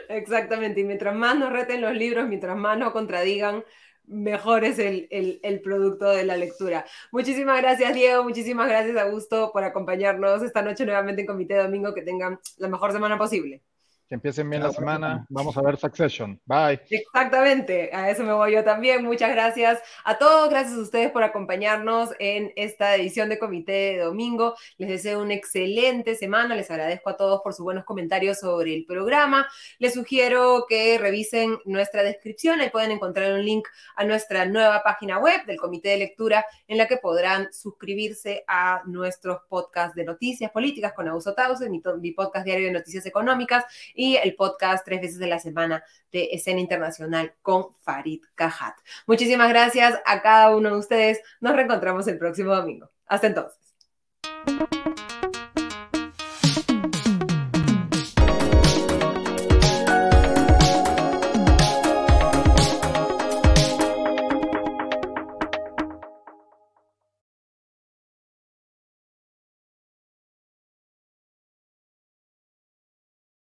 Exactamente, 0.09 0.81
y 0.81 0.83
mientras 0.83 1.15
más 1.15 1.37
nos 1.37 1.51
reten 1.51 1.81
los 1.81 1.93
libros, 1.93 2.27
mientras 2.27 2.57
más 2.57 2.77
nos 2.77 2.91
contradigan, 2.91 3.63
mejor 4.05 4.63
es 4.65 4.79
el, 4.79 5.07
el, 5.11 5.61
producto 5.61 6.09
de 6.09 6.25
la 6.25 6.35
lectura. 6.35 6.85
Muchísimas 7.11 7.61
gracias, 7.61 7.93
Diego. 7.93 8.23
Muchísimas 8.23 8.67
gracias, 8.67 8.97
Augusto, 8.97 9.51
por 9.53 9.63
acompañarnos 9.63 10.43
esta 10.43 10.61
noche 10.61 10.85
nuevamente 10.85 11.21
en 11.21 11.27
Comité 11.27 11.55
Domingo. 11.55 11.93
Que 11.93 12.01
tengan 12.01 12.39
la 12.57 12.67
mejor 12.67 12.91
semana 12.91 13.17
posible. 13.17 13.61
Que 14.09 14.15
empiecen 14.15 14.49
bien 14.49 14.63
la 14.63 14.71
semana. 14.71 15.23
Vamos 15.29 15.55
a 15.55 15.61
ver 15.61 15.77
Succession. 15.77 16.41
Bye. 16.47 16.81
Exactamente, 16.89 17.91
a 17.93 18.09
eso 18.09 18.23
me 18.23 18.33
voy 18.33 18.53
yo 18.53 18.63
también. 18.63 19.05
Muchas 19.05 19.29
gracias 19.29 19.79
a 20.03 20.17
todos. 20.17 20.49
Gracias 20.49 20.75
a 20.79 20.81
ustedes 20.81 21.11
por 21.11 21.21
acompañarnos 21.21 22.09
en 22.17 22.51
esta 22.55 22.95
edición 22.95 23.29
de 23.29 23.37
Comité 23.37 23.71
de 23.71 23.97
Domingo. 23.99 24.55
Les 24.79 24.89
deseo 24.89 25.21
una 25.21 25.35
excelente 25.35 26.15
semana. 26.15 26.55
Les 26.55 26.71
agradezco 26.71 27.11
a 27.11 27.17
todos 27.17 27.41
por 27.43 27.53
sus 27.53 27.63
buenos 27.63 27.85
comentarios 27.85 28.39
sobre 28.39 28.73
el 28.73 28.85
programa. 28.87 29.47
Les 29.77 29.93
sugiero 29.93 30.65
que 30.67 30.97
revisen 30.97 31.59
nuestra 31.65 32.01
descripción. 32.01 32.61
Ahí 32.61 32.71
pueden 32.71 32.89
encontrar 32.89 33.31
un 33.33 33.45
link 33.45 33.67
a 33.95 34.05
nuestra 34.05 34.47
nueva 34.47 34.81
página 34.81 35.19
web 35.19 35.45
del 35.45 35.57
Comité 35.57 35.89
de 35.89 35.97
Lectura 35.97 36.47
en 36.67 36.79
la 36.79 36.87
que 36.87 36.97
podrán 36.97 37.53
suscribirse 37.53 38.43
a 38.47 38.81
nuestros 38.87 39.41
podcasts 39.47 39.93
de 39.93 40.03
noticias 40.03 40.49
políticas 40.49 40.93
con 40.93 41.07
Augusto 41.07 41.35
Tause, 41.35 41.69
mi, 41.69 41.79
mi 42.01 42.11
podcast 42.11 42.43
diario 42.43 42.65
de 42.65 42.73
noticias 42.73 43.05
económicas 43.05 43.65
y 43.99 44.15
el 44.15 44.33
podcast 44.35 44.85
tres 44.85 45.01
veces 45.01 45.19
de 45.19 45.27
la 45.27 45.39
semana 45.39 45.83
de 46.09 46.29
escena 46.31 46.61
internacional 46.61 47.35
con 47.41 47.73
Farid 47.81 48.21
Cajat. 48.33 48.75
Muchísimas 49.05 49.49
gracias 49.49 49.99
a 50.05 50.21
cada 50.21 50.55
uno 50.55 50.69
de 50.69 50.77
ustedes. 50.77 51.19
Nos 51.41 51.53
reencontramos 51.53 52.07
el 52.07 52.17
próximo 52.17 52.55
domingo. 52.55 52.89
Hasta 53.07 53.27
entonces. 53.27 53.75